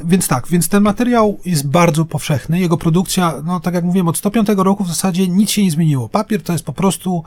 Więc 0.05 0.29
tak, 0.29 0.49
więc 0.49 0.69
ten 0.69 0.83
materiał 0.83 1.41
jest 1.45 1.69
bardzo 1.69 2.05
powszechny. 2.05 2.61
Jego 2.61 2.77
produkcja, 2.77 3.35
no 3.45 3.61
tak 3.61 3.75
jak 3.75 3.85
mówiłem, 3.85 4.09
od 4.09 4.19
105 4.19 4.49
roku 4.57 4.85
w 4.85 4.89
zasadzie 4.89 5.29
nic 5.29 5.51
się 5.51 5.63
nie 5.63 5.71
zmieniło. 5.71 6.09
Papier 6.09 6.43
to 6.43 6.53
jest 6.53 6.65
po 6.65 6.73
prostu 6.73 7.25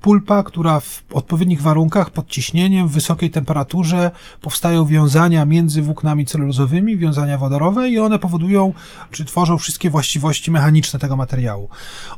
pulpa, 0.00 0.42
która 0.42 0.80
w 0.80 1.02
odpowiednich 1.12 1.62
warunkach, 1.62 2.10
pod 2.10 2.28
ciśnieniem, 2.28 2.88
w 2.88 2.92
wysokiej 2.92 3.30
temperaturze 3.30 4.10
powstają 4.40 4.84
wiązania 4.84 5.44
między 5.44 5.82
włóknami 5.82 6.26
celulozowymi, 6.26 6.96
wiązania 6.96 7.38
wodorowe 7.38 7.90
i 7.90 7.98
one 7.98 8.18
powodują, 8.18 8.72
czy 9.10 9.24
tworzą 9.24 9.58
wszystkie 9.58 9.90
właściwości 9.90 10.50
mechaniczne 10.50 10.98
tego 10.98 11.16
materiału. 11.16 11.68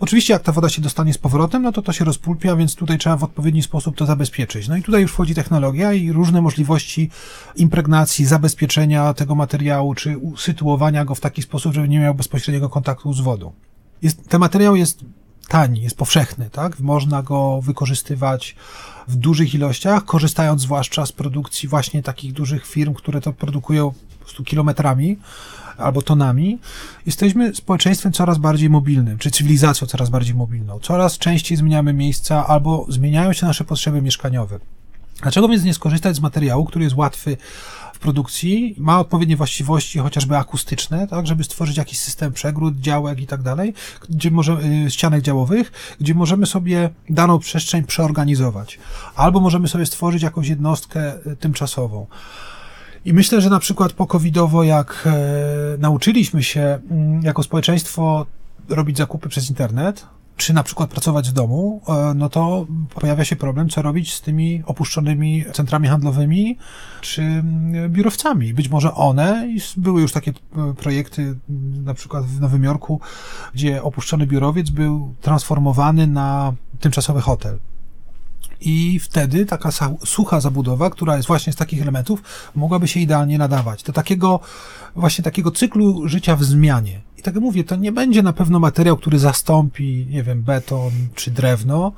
Oczywiście 0.01 0.33
jak 0.33 0.43
ta 0.43 0.53
woda 0.53 0.69
się 0.69 0.83
dostanie 0.83 1.13
z 1.13 1.19
powrotem, 1.19 1.63
no 1.63 1.73
to 1.73 1.83
to 1.83 1.93
się 1.93 2.05
rozpulpia, 2.05 2.57
więc 2.57 2.75
tutaj 2.75 2.99
trzeba 2.99 3.17
w 3.17 3.25
odpowiedni 3.25 3.63
sposób 3.63 3.97
to 3.97 4.07
zabezpieczyć. 4.07 4.69
No 4.69 4.77
i 4.77 4.83
tutaj 4.83 5.03
już 5.03 5.13
wchodzi 5.13 5.35
technologia 5.35 5.93
i 5.93 6.13
różne 6.13 6.43
możliwości 6.43 7.11
impregnacji, 7.57 8.25
zabezpieczenia 8.25 9.15
tego 9.15 9.35
materiału, 9.35 9.95
czy 9.95 10.19
usytuowania 10.19 11.05
go 11.05 11.15
w 11.15 11.21
taki 11.21 11.43
sposób, 11.43 11.75
żeby 11.75 11.89
nie 11.89 12.01
miał 12.01 12.15
bezpośredniego 12.15 12.69
kontaktu 12.69 13.13
z 13.13 13.21
wodą. 13.21 13.53
Jest, 14.03 14.29
ten 14.29 14.41
materiał 14.41 14.77
jest 14.77 15.05
tani, 15.53 15.83
jest 15.83 15.97
powszechny, 15.97 16.51
tak? 16.51 16.81
Można 16.81 17.23
go 17.23 17.61
wykorzystywać 17.63 18.57
w 19.09 19.17
dużych 19.17 19.55
ilościach, 19.55 20.05
korzystając 20.05 20.63
zwłaszcza 20.63 21.07
z 21.07 21.13
produkcji 21.13 21.69
właśnie 21.69 22.03
takich 22.03 22.33
dużych 22.33 22.67
firm, 22.67 22.95
które 22.95 23.21
to 23.21 23.33
produkują 23.33 23.91
po 23.91 24.19
prostu 24.21 24.45
kilometrami 24.45 25.19
albo 25.79 26.03
tonami. 26.03 26.59
Jesteśmy 27.07 27.55
społeczeństwem 27.55 28.13
coraz 28.13 28.39
bardziej 28.39 28.71
mobilnym, 28.71 29.19
czy 29.19 29.31
cywilizacją 29.31 29.87
coraz 29.87 30.11
bardziej 30.11 30.35
mobilną. 30.35 30.79
Coraz 30.81 31.19
częściej 31.19 31.59
zmieniamy 31.59 31.93
miejsca 31.93 32.47
albo 32.47 32.87
zmieniają 32.89 33.33
się 33.33 33.47
nasze 33.47 33.65
potrzeby 33.65 34.03
mieszkaniowe. 34.03 34.59
Dlaczego 35.23 35.49
więc 35.49 35.65
nie 35.65 35.75
skorzystać 35.75 36.17
z 36.17 36.21
materiału, 36.21 36.65
który 36.65 36.85
jest 36.85 36.97
łatwy 36.97 37.37
produkcji, 38.03 38.75
ma 38.79 39.01
odpowiednie 39.01 39.37
właściwości, 39.37 39.99
chociażby 39.99 40.37
akustyczne, 40.37 41.07
tak, 41.07 41.27
żeby 41.27 41.45
stworzyć 41.45 41.77
jakiś 41.77 41.99
system 41.99 42.33
przegród, 42.33 42.81
działek 42.81 43.21
i 43.21 43.27
tak 43.27 43.43
dalej, 43.43 43.75
gdzie 44.09 44.31
może, 44.31 44.59
y, 44.87 44.91
ścianek 44.91 45.23
działowych, 45.23 45.73
gdzie 46.01 46.15
możemy 46.15 46.47
sobie 46.47 46.91
daną 47.11 47.39
przestrzeń 47.39 47.85
przeorganizować. 47.85 48.79
Albo 49.17 49.41
możemy 49.41 49.69
sobie 49.69 49.87
stworzyć 49.87 50.23
jakąś 50.23 50.49
jednostkę 50.49 51.27
y, 51.27 51.37
tymczasową. 51.37 52.07
I 53.05 53.13
myślę, 53.13 53.41
że 53.41 53.51
na 53.51 53.59
przykład 53.59 53.93
po 53.93 54.07
covidowo, 54.07 54.65
jak 54.65 55.05
e, 55.07 55.13
nauczyliśmy 55.79 56.43
się 56.43 56.79
mm, 56.91 57.23
jako 57.23 57.43
społeczeństwo 57.43 58.27
robić 58.69 58.99
zakupy 58.99 59.29
przez 59.29 59.51
internet, 59.51 60.07
czy 60.37 60.53
na 60.53 60.63
przykład 60.63 60.91
pracować 60.91 61.31
w 61.31 61.33
domu, 61.33 61.83
e, 61.89 62.15
no 62.15 62.29
to 62.29 62.67
pojawia 62.95 63.25
się 63.25 63.37
problem, 63.37 63.69
co 63.69 63.83
robić 63.83 64.15
z 64.15 64.21
tymi 64.21 64.63
opuszczonymi 64.67 65.45
centrami 65.53 65.89
handlowymi 65.89 66.59
czy 67.01 67.23
mm, 67.23 67.93
biurowcami. 67.93 68.55
Być 68.55 68.69
może 68.69 68.95
one, 68.95 69.49
były 69.77 70.03
już 70.03 70.13
takie 70.13 70.31
e, 70.31 70.75
projekty, 70.75 71.39
na 71.85 71.95
przykład 71.95 72.25
w 72.25 72.41
Nowym 72.41 72.65
Jorku, 72.65 73.01
gdzie 73.55 73.83
opuszczony 73.83 74.27
biurowiec 74.27 74.71
był 74.71 75.15
transformowany 75.21 76.07
na 76.07 76.53
tymczasowy 76.81 77.21
hotel. 77.21 77.59
I 78.65 78.99
wtedy 78.99 79.47
taka 79.47 79.71
sucha 80.05 80.41
zabudowa, 80.41 80.91
która 80.91 81.17
jest 81.17 81.29
właśnie 81.29 81.53
z 81.53 81.57
takich 81.57 81.83
elementów, 81.83 82.23
mogłaby 82.55 82.89
się 82.89 83.01
idealnie 83.01 83.39
nadawać. 83.39 83.83
Do 83.83 83.93
takiego, 83.93 84.41
właśnie 84.97 85.25
takiego 85.25 85.51
cyklu 85.51 86.09
życia 86.09 86.37
w 86.37 86.45
zmianie. 86.45 87.01
I 87.19 87.23
tak 87.23 87.35
jak 87.35 87.43
mówię, 87.45 87.65
to 87.65 87.77
nie 87.77 87.93
będzie 87.93 88.23
na 88.23 88.33
pewno 88.33 88.59
materiał, 88.59 88.97
który 88.97 89.19
zastąpi, 89.19 90.07
nie 90.11 90.23
wiem, 90.23 90.43
beton 90.43 90.91
czy 91.15 91.31
drewno, 91.31 91.93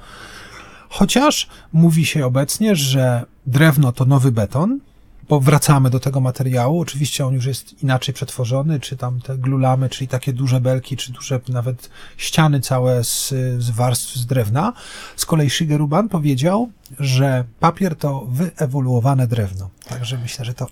chociaż 0.88 1.48
mówi 1.72 2.06
się 2.06 2.26
obecnie, 2.26 2.76
że 2.76 3.24
drewno 3.46 3.92
to 3.92 4.04
nowy 4.04 4.32
beton, 4.32 4.80
bo 5.28 5.40
wracamy 5.40 5.90
do 5.90 6.00
tego 6.00 6.20
materiału. 6.20 6.80
Oczywiście 6.80 7.26
on 7.26 7.34
już 7.34 7.46
jest 7.46 7.82
inaczej 7.82 8.14
przetworzony, 8.14 8.80
czy 8.80 8.96
tam 8.96 9.20
te 9.20 9.38
glulamy, 9.38 9.88
czyli 9.88 10.08
takie 10.08 10.32
duże 10.32 10.60
belki, 10.60 10.96
czy 10.96 11.12
duże 11.12 11.40
nawet 11.48 11.90
ściany 12.16 12.60
całe 12.60 13.04
z, 13.04 13.28
z 13.58 13.70
warstw 13.70 14.14
z 14.14 14.26
drewna. 14.26 14.72
Z 15.16 15.26
kolei 15.26 15.50
Shigeruban 15.50 16.08
powiedział, 16.08 16.70
że 17.00 17.44
papier 17.60 17.96
to 17.96 18.26
wyewoluowane 18.28 19.26
drewno. 19.26 19.70
Także 19.88 20.18
myślę, 20.18 20.44
że 20.44 20.54
to 20.54 20.66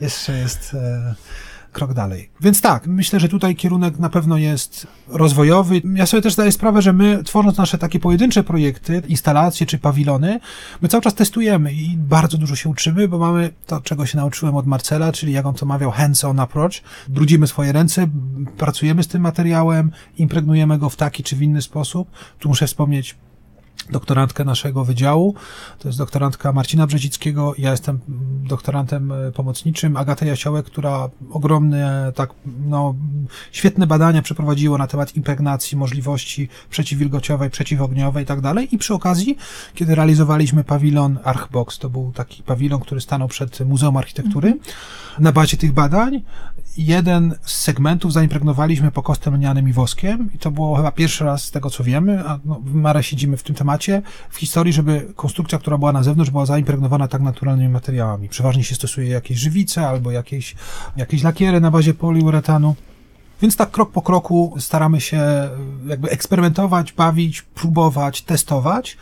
jeszcze 0.00 0.38
jest 0.38 0.74
e, 0.74 1.14
krok 1.76 1.94
dalej. 1.94 2.30
Więc 2.40 2.60
tak, 2.60 2.86
myślę, 2.86 3.20
że 3.20 3.28
tutaj 3.28 3.56
kierunek 3.56 3.98
na 3.98 4.10
pewno 4.10 4.36
jest 4.36 4.86
rozwojowy. 5.08 5.82
Ja 5.94 6.06
sobie 6.06 6.22
też 6.22 6.32
zdaję 6.32 6.52
sprawę, 6.52 6.82
że 6.82 6.92
my, 6.92 7.24
tworząc 7.24 7.58
nasze 7.58 7.78
takie 7.78 8.00
pojedyncze 8.00 8.44
projekty, 8.44 9.02
instalacje 9.08 9.66
czy 9.66 9.78
pawilony, 9.78 10.40
my 10.82 10.88
cały 10.88 11.02
czas 11.02 11.14
testujemy 11.14 11.72
i 11.72 11.96
bardzo 11.96 12.38
dużo 12.38 12.56
się 12.56 12.68
uczymy, 12.68 13.08
bo 13.08 13.18
mamy 13.18 13.50
to, 13.66 13.80
czego 13.80 14.06
się 14.06 14.16
nauczyłem 14.16 14.56
od 14.56 14.66
Marcela, 14.66 15.12
czyli 15.12 15.32
jak 15.32 15.46
on 15.46 15.54
to 15.54 15.66
mawiał, 15.66 15.90
hands-on 15.90 16.40
approach. 16.40 16.72
Brudzimy 17.08 17.46
swoje 17.46 17.72
ręce, 17.72 18.06
pracujemy 18.56 19.02
z 19.02 19.08
tym 19.08 19.22
materiałem, 19.22 19.90
impregnujemy 20.18 20.78
go 20.78 20.90
w 20.90 20.96
taki 20.96 21.22
czy 21.22 21.36
w 21.36 21.42
inny 21.42 21.62
sposób. 21.62 22.10
Tu 22.38 22.48
muszę 22.48 22.66
wspomnieć 22.66 23.16
doktorantkę 23.90 24.44
naszego 24.44 24.84
wydziału. 24.84 25.34
To 25.78 25.88
jest 25.88 25.98
doktorantka 25.98 26.52
Marcina 26.52 26.86
Brzezickiego. 26.86 27.54
Ja 27.58 27.70
jestem 27.70 28.00
doktorantem 28.48 29.12
e, 29.12 29.32
pomocniczym. 29.32 29.96
Agata 29.96 30.26
Jasiołek, 30.26 30.66
która 30.66 31.08
ogromne, 31.30 32.12
tak, 32.14 32.30
no, 32.66 32.94
świetne 33.52 33.86
badania 33.86 34.22
przeprowadziła 34.22 34.78
na 34.78 34.86
temat 34.86 35.16
impregnacji, 35.16 35.78
możliwości 35.78 36.48
przeciwwilgociowej, 36.70 37.50
przeciwogniowej 37.50 38.24
i 38.24 38.26
tak 38.26 38.40
dalej. 38.40 38.74
I 38.74 38.78
przy 38.78 38.94
okazji, 38.94 39.36
kiedy 39.74 39.94
realizowaliśmy 39.94 40.64
pawilon 40.64 41.18
Archbox, 41.24 41.78
to 41.78 41.90
był 41.90 42.12
taki 42.12 42.42
pawilon, 42.42 42.80
który 42.80 43.00
stanął 43.00 43.28
przed 43.28 43.60
Muzeum 43.60 43.96
Architektury, 43.96 44.48
mm 44.48 44.60
-hmm. 44.60 45.20
na 45.20 45.32
bazie 45.32 45.56
tych 45.56 45.72
badań 45.72 46.22
jeden 46.76 47.34
z 47.42 47.54
segmentów 47.56 48.12
zaimpregnowaliśmy 48.12 48.90
pokostem 48.90 49.34
lnianym 49.34 49.68
i 49.68 49.72
woskiem 49.72 50.28
i 50.34 50.38
to 50.38 50.50
było 50.50 50.76
chyba 50.76 50.92
pierwszy 50.92 51.24
raz 51.24 51.44
z 51.44 51.50
tego, 51.50 51.70
co 51.70 51.84
wiemy, 51.84 52.28
a 52.28 52.38
no, 52.44 52.60
w 52.64 52.74
Mare 52.74 53.02
siedzimy 53.02 53.36
w 53.36 53.42
tym 53.42 53.54
temacie, 53.54 54.02
w 54.30 54.36
historii, 54.36 54.72
żeby 54.72 55.12
konstrukcja, 55.16 55.58
która 55.58 55.78
była 55.78 55.92
na 55.92 56.02
zewnątrz, 56.02 56.30
była 56.30 56.46
zaimpregnowana 56.46 57.08
tak 57.08 57.22
naturalnymi 57.22 57.68
materiałami. 57.68 58.28
Przeważnie 58.28 58.64
się 58.64 58.74
stosuje 58.74 59.08
jakieś 59.08 59.38
żywice 59.38 59.88
albo 59.88 60.10
jakieś, 60.10 60.54
jakieś 60.96 61.22
lakiery 61.22 61.60
na 61.60 61.70
bazie 61.70 61.94
poliuretanu. 61.94 62.74
Więc 63.42 63.56
tak 63.56 63.70
krok 63.70 63.92
po 63.92 64.02
kroku 64.02 64.54
staramy 64.58 65.00
się 65.00 65.48
jakby 65.86 66.10
eksperymentować, 66.10 66.92
bawić, 66.92 67.42
próbować, 67.42 68.22
testować. 68.22 68.96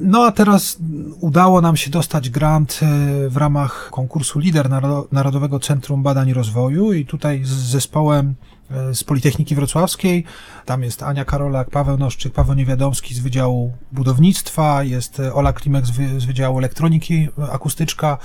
No 0.00 0.24
a 0.24 0.32
teraz 0.32 0.78
udało 1.20 1.60
nam 1.60 1.76
się 1.76 1.90
dostać 1.90 2.30
grant 2.30 2.80
e, 2.82 3.28
w 3.28 3.36
ramach 3.36 3.88
konkursu 3.90 4.38
Lider 4.38 4.68
Narodowego 5.12 5.60
Centrum 5.60 6.02
Badań 6.02 6.28
i 6.28 6.34
Rozwoju 6.34 6.92
i 6.92 7.06
tutaj 7.06 7.44
z 7.44 7.48
zespołem 7.48 8.34
e, 8.70 8.94
z 8.94 9.04
Politechniki 9.04 9.54
Wrocławskiej. 9.54 10.24
Tam 10.66 10.82
jest 10.82 11.02
Ania 11.02 11.24
Karolak, 11.24 11.70
Paweł 11.70 11.98
Noszczyk, 11.98 12.32
Paweł 12.32 12.56
Niewiadomski 12.56 13.14
z 13.14 13.18
Wydziału 13.18 13.72
Budownictwa, 13.92 14.82
jest 14.82 15.20
e, 15.20 15.34
Ola 15.34 15.52
Klimek 15.52 15.86
z, 15.86 16.22
z 16.22 16.24
Wydziału 16.24 16.58
Elektroniki 16.58 17.28
Akustyczka, 17.52 18.18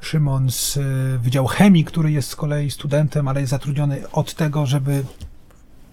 Szymon 0.00 0.50
z 0.50 0.78
Wydziału 1.22 1.48
Chemii, 1.48 1.84
który 1.84 2.12
jest 2.12 2.30
z 2.30 2.36
kolei 2.36 2.70
studentem, 2.70 3.28
ale 3.28 3.40
jest 3.40 3.50
zatrudniony 3.50 4.02
od 4.12 4.34
tego, 4.34 4.66
żeby 4.66 5.04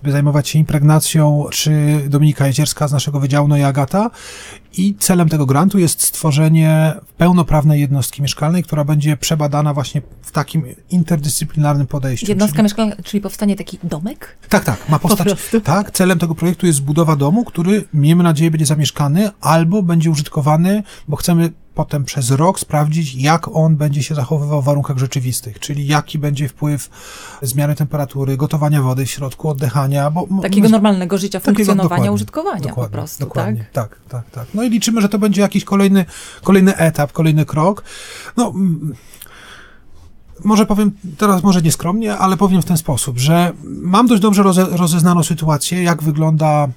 by 0.04 0.12
zajmować 0.12 0.50
się 0.50 0.60
impregnacją, 0.60 1.46
czy 1.52 2.02
Dominika 2.10 2.48
Jezierska 2.48 2.88
z 2.88 2.92
naszego 2.92 3.20
Wydziału, 3.20 3.48
no 3.48 3.58
i 3.58 3.64
Agata. 3.64 4.12
I 4.78 4.96
celem 5.00 5.30
tego 5.30 5.46
grantu 5.46 5.80
jest 5.80 6.04
stworzenie 6.04 6.94
pełnoprawnej 7.18 7.82
jednostki 7.82 8.22
mieszkalnej, 8.22 8.64
która 8.64 8.84
będzie 8.84 9.18
przebadana 9.18 9.74
właśnie 9.74 10.02
w 10.22 10.32
takim 10.32 10.64
interdyscyplinarnym 10.90 11.88
podejściu. 11.88 12.26
Jednostka 12.28 12.56
czyli... 12.56 12.64
mieszkalna, 12.64 12.96
czyli 13.04 13.22
powstanie 13.22 13.56
taki 13.56 13.80
domek? 13.84 14.38
Tak, 14.50 14.64
tak, 14.64 14.90
ma 14.90 15.00
powstać. 15.00 15.28
Po 15.52 15.62
tak, 15.62 15.92
celem 15.92 16.20
tego 16.20 16.36
projektu 16.36 16.66
jest 16.66 16.82
budowa 16.82 17.16
domu, 17.16 17.46
który 17.46 17.84
miejmy 17.94 18.24
nadzieję 18.24 18.52
będzie 18.52 18.66
zamieszkany 18.66 19.30
albo 19.42 19.84
będzie 19.84 20.12
użytkowany, 20.12 20.84
bo 21.08 21.16
chcemy 21.16 21.52
potem 21.80 22.04
przez 22.04 22.32
rok 22.32 22.60
sprawdzić, 22.60 23.16
jak 23.16 23.48
on 23.48 23.76
będzie 23.76 24.04
się 24.04 24.16
zachowywał 24.16 24.62
w 24.62 24.66
warunkach 24.66 24.98
rzeczywistych, 24.98 25.60
czyli 25.60 25.88
jaki 25.88 26.20
będzie 26.20 26.50
wpływ 26.50 26.90
zmiany 27.42 27.76
temperatury, 27.76 28.38
gotowania 28.38 28.82
wody 28.82 29.06
w 29.06 29.12
środku, 29.12 29.50
oddychania. 29.50 30.12
Bo 30.12 30.28
takiego 30.42 30.70
normalnego 30.70 31.18
życia, 31.18 31.40
funkcjonowania, 31.40 32.12
użytkowania 32.12 32.62
dokładnie, 32.62 32.84
po 32.84 32.98
prostu, 32.98 33.24
dokładnie, 33.24 33.66
tak? 33.74 33.90
Tak, 33.90 34.00
tak, 34.10 34.32
tak. 34.32 34.48
No 34.54 34.64
i 34.64 34.70
liczymy, 34.70 35.02
że 35.02 35.10
to 35.10 35.20
będzie 35.20 35.42
jakiś 35.42 35.64
kolejny, 35.64 36.06
kolejny 36.44 36.76
etap, 36.76 37.12
kolejny 37.12 37.46
krok. 37.46 37.84
No 38.38 38.54
może 40.44 40.66
powiem 40.66 40.92
teraz, 41.18 41.44
może 41.44 41.62
nieskromnie, 41.62 42.18
ale 42.18 42.38
powiem 42.38 42.62
w 42.62 42.66
ten 42.66 42.78
sposób, 42.78 43.20
że 43.20 43.54
mam 43.64 44.08
dość 44.08 44.22
dobrze 44.22 44.44
roze, 44.44 44.66
rozeznaną 44.72 45.24
sytuację, 45.24 45.84
jak 45.84 46.04
wygląda 46.04 46.68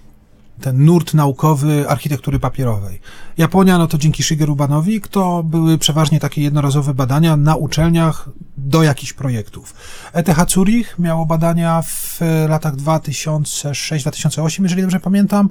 ten 0.62 0.84
nurt 0.84 1.14
naukowy 1.14 1.88
architektury 1.88 2.38
papierowej. 2.38 3.00
Japonia, 3.38 3.78
no 3.78 3.86
to 3.86 3.98
dzięki 3.98 4.22
Shigeru 4.22 4.56
Banowi, 4.56 5.00
to 5.00 5.42
były 5.42 5.78
przeważnie 5.78 6.20
takie 6.20 6.42
jednorazowe 6.42 6.94
badania 6.94 7.36
na 7.36 7.56
uczelniach 7.56 8.28
do 8.56 8.82
jakichś 8.82 9.12
projektów. 9.12 9.74
ETH 10.12 10.50
Zurich 10.50 10.98
miało 10.98 11.26
badania 11.26 11.82
w 11.82 12.20
latach 12.48 12.76
2006-2008, 12.76 14.62
jeżeli 14.62 14.82
dobrze 14.82 15.00
pamiętam, 15.00 15.50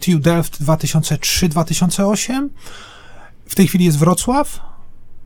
TU 0.00 0.18
Delft 0.18 0.62
2003-2008, 0.62 2.48
w 3.46 3.54
tej 3.54 3.68
chwili 3.68 3.84
jest 3.84 3.98
Wrocław 3.98 4.60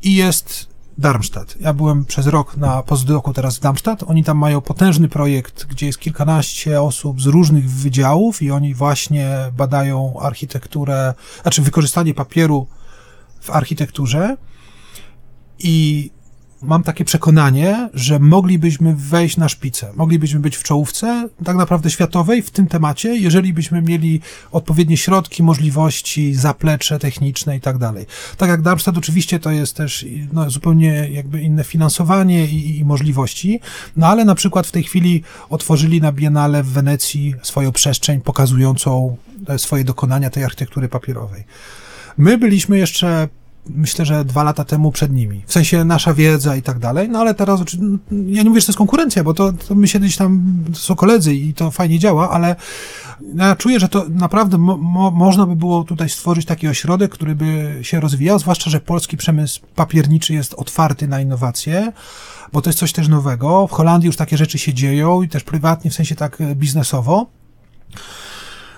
i 0.03 0.15
jest 0.15 0.70
Darmstadt. 1.01 1.57
Ja 1.61 1.73
byłem 1.73 2.05
przez 2.05 2.27
rok 2.27 2.57
na 2.57 2.83
postdoku 2.83 3.33
teraz 3.33 3.57
w 3.57 3.61
Darmstadt. 3.61 4.03
Oni 4.03 4.25
tam 4.25 4.39
mają 4.39 4.61
potężny 4.61 5.09
projekt, 5.09 5.67
gdzie 5.67 5.87
jest 5.87 5.99
kilkanaście 5.99 6.83
osób 6.83 7.23
z 7.23 7.27
różnych 7.27 7.71
wydziałów 7.71 8.43
i 8.43 8.51
oni 8.51 8.75
właśnie 8.75 9.37
badają 9.57 10.21
architekturę, 10.21 11.15
znaczy 11.43 11.63
wykorzystanie 11.63 12.15
papieru 12.15 12.67
w 13.41 13.51
architekturze. 13.51 14.37
I 15.59 16.11
mam 16.63 16.83
takie 16.83 17.05
przekonanie, 17.05 17.89
że 17.95 18.19
moglibyśmy 18.19 18.95
wejść 18.97 19.37
na 19.37 19.49
szpicę, 19.49 19.93
moglibyśmy 19.97 20.41
być 20.41 20.57
w 20.57 20.63
czołówce 20.63 21.29
tak 21.45 21.57
naprawdę 21.57 21.91
światowej 21.91 22.43
w 22.43 22.51
tym 22.51 22.67
temacie, 22.67 23.17
jeżeli 23.17 23.53
byśmy 23.53 23.83
mieli 23.83 24.21
odpowiednie 24.53 24.97
środki, 24.97 25.43
możliwości, 25.43 26.35
zaplecze 26.35 26.99
techniczne 26.99 27.57
i 27.57 27.61
tak 27.61 27.79
dalej. 27.79 28.07
Tak 28.37 28.51
jak 28.51 28.63
Darmstadt 28.63 28.99
oczywiście 28.99 29.39
to 29.39 29.51
jest 29.51 29.77
też 29.77 30.07
no, 30.33 30.51
zupełnie 30.51 31.09
jakby 31.11 31.43
inne 31.43 31.65
finansowanie 31.65 32.47
i, 32.47 32.79
i 32.79 32.85
możliwości, 32.85 33.61
no 33.97 34.07
ale 34.07 34.25
na 34.25 34.35
przykład 34.35 34.67
w 34.67 34.73
tej 34.73 34.83
chwili 34.83 35.23
otworzyli 35.51 36.01
na 36.01 36.13
Biennale 36.13 36.63
w 36.63 36.69
Wenecji 36.69 37.35
swoją 37.43 37.73
przestrzeń 37.73 38.21
pokazującą 38.21 39.17
swoje 39.57 39.85
dokonania 39.85 40.31
tej 40.31 40.45
architektury 40.45 40.89
papierowej. 40.89 41.45
My 42.19 42.39
byliśmy 42.39 42.79
jeszcze 42.79 43.29
myślę, 43.67 44.05
że 44.05 44.25
dwa 44.25 44.43
lata 44.43 44.65
temu 44.65 44.93
przed 44.93 45.13
nimi. 45.13 45.43
W 45.47 45.53
sensie 45.53 45.85
nasza 45.85 46.15
wiedza 46.15 46.57
i 46.57 46.63
tak 46.63 46.79
dalej, 46.79 47.09
no 47.09 47.19
ale 47.19 47.35
teraz, 47.35 47.61
ja 48.11 48.43
nie 48.43 48.49
mówię, 48.49 48.61
że 48.61 48.67
to 48.67 48.71
jest 48.71 48.79
konkurencja, 48.79 49.25
bo 49.25 49.35
to, 49.35 49.53
to 49.53 49.75
my 49.75 49.89
się 49.89 49.99
gdzieś 49.99 50.17
tam, 50.17 50.43
to 50.73 50.79
są 50.79 50.97
koledzy 50.97 51.35
i 51.35 51.55
to 51.55 51.71
fajnie 51.71 51.99
działa, 51.99 52.31
ale 52.31 52.57
ja 53.37 53.57
czuję, 53.57 53.81
że 53.81 53.89
to 53.89 54.05
naprawdę 54.09 54.59
mo, 54.59 54.77
mo, 54.77 55.11
można 55.11 55.47
by 55.47 55.57
było 55.57 55.85
tutaj 55.85 56.09
stworzyć 56.09 56.47
taki 56.47 56.69
ośrodek, 56.69 57.13
który 57.13 57.35
by 57.35 57.79
się 57.83 58.01
rozwijał, 58.01 58.39
zwłaszcza, 58.39 58.71
że 58.71 58.81
polski 58.81 59.17
przemysł 59.17 59.61
papierniczy 59.75 60.35
jest 60.35 60.55
otwarty 60.55 61.09
na 61.09 61.21
innowacje, 61.21 61.93
bo 62.53 62.63
to 62.63 62.71
jest 62.71 62.79
coś 62.79 62.93
też 62.93 63.09
nowego. 63.09 63.67
W 63.67 63.73
Holandii 63.73 64.07
już 64.07 64.17
takie 64.17 64.37
rzeczy 64.37 64.59
się 64.59 64.75
dzieją 64.75 65.23
i 65.23 65.29
też 65.29 65.45
prywatnie, 65.45 65.91
w 65.91 65.95
sensie 65.95 66.15
tak 66.15 66.39
biznesowo. 66.55 67.27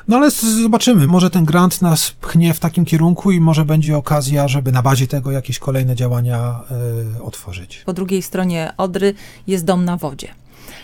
No 0.09 0.17
ale 0.17 0.31
zobaczymy, 0.63 1.07
może 1.07 1.31
ten 1.31 1.45
grant 1.45 1.83
nas 1.83 2.11
pchnie 2.11 2.55
w 2.55 2.61
takim 2.61 2.85
kierunku 2.85 3.33
i 3.33 3.41
może 3.41 3.65
będzie 3.65 3.97
okazja, 3.97 4.49
żeby 4.49 4.73
na 4.73 4.83
bazie 4.83 5.07
tego 5.07 5.31
jakieś 5.31 5.59
kolejne 5.59 5.95
działania 5.97 6.61
y, 7.19 7.23
otworzyć. 7.23 7.83
Po 7.87 7.93
drugiej 7.93 8.23
stronie 8.23 8.73
Odry 8.77 9.15
jest 9.47 9.65
dom 9.65 9.85
na 9.85 9.97
wodzie. 9.97 10.29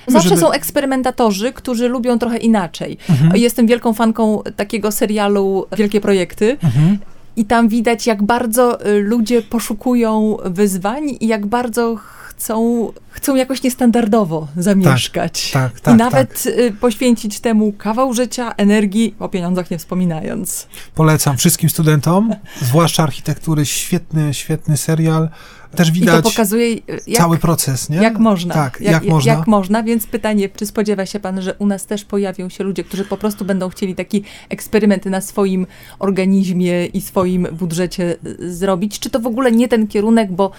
Zawsze 0.09 0.29
żeby... 0.29 0.41
są 0.41 0.51
eksperymentatorzy, 0.51 1.53
którzy 1.53 1.89
lubią 1.89 2.19
trochę 2.19 2.37
inaczej. 2.37 2.99
Mhm. 3.11 3.37
Jestem 3.37 3.67
wielką 3.67 3.95
fanką 3.95 4.43
takiego 4.57 4.93
serialu 4.93 5.67
Wielkie 5.77 6.01
Projekty. 6.01 6.57
Mhm. 6.63 6.99
I 7.37 7.45
tam 7.45 7.69
widać, 7.69 8.07
jak 8.07 8.23
bardzo 8.23 8.87
y, 8.87 9.03
ludzie 9.03 9.43
poszukują 9.43 10.37
wyzwań 10.45 11.05
i 11.21 11.27
jak 11.27 11.47
bardzo 11.47 11.99
chcą, 12.39 12.93
chcą 13.11 13.37
jakoś 13.37 13.63
niestandardowo 13.63 14.49
zamieszkać. 14.57 15.51
Tak, 15.51 15.73
tak, 15.73 15.81
tak 15.81 15.95
I 15.95 15.97
nawet 15.97 16.43
tak. 16.43 16.79
poświęcić 16.81 17.41
temu 17.41 17.73
kawał 17.73 18.15
życia, 18.15 18.55
energii, 18.57 19.15
o 19.19 19.29
pieniądzach 19.29 19.71
nie 19.71 19.79
wspominając. 19.79 20.69
Polecam 20.95 21.37
wszystkim 21.37 21.71
studentom, 21.71 22.35
zwłaszcza 22.63 23.03
architektury, 23.03 23.67
świetny, 23.67 24.35
świetny 24.35 24.77
serial. 24.77 25.29
Też 25.77 25.91
widać 25.91 26.25
pokazuje, 26.25 26.75
jak, 27.07 27.23
cały 27.23 27.39
proces, 27.39 27.89
nie? 27.89 27.97
Jak 27.97 28.19
można. 28.19 28.55
Tak, 28.55 28.81
jak, 28.81 28.93
jak, 28.93 29.05
można. 29.05 29.33
Jak 29.33 29.47
można, 29.47 29.83
więc 29.83 30.07
pytanie, 30.07 30.49
czy 30.49 30.67
spodziewa 30.67 31.07
się 31.07 31.21
pan, 31.21 31.43
że 31.43 31.55
u 31.55 31.67
nas 31.67 31.87
też 31.87 32.05
pojawią 32.05 32.49
się 32.49 32.65
ludzie, 32.65 32.85
którzy 32.85 33.05
po 33.05 33.17
prostu 33.17 33.45
będą 33.45 33.69
chcieli 33.69 33.95
taki 33.95 34.25
eksperyment 34.49 35.05
na 35.05 35.21
swoim 35.21 35.67
organizmie 35.99 36.87
i 36.87 37.01
swoim 37.01 37.49
budżecie 37.53 38.17
zrobić? 38.39 38.99
Czy 38.99 39.11
to 39.11 39.21
w 39.21 39.27
ogóle 39.27 39.53
nie 39.53 39.69
ten 39.69 39.89
kierunek, 39.89 40.33
bo, 40.33 40.51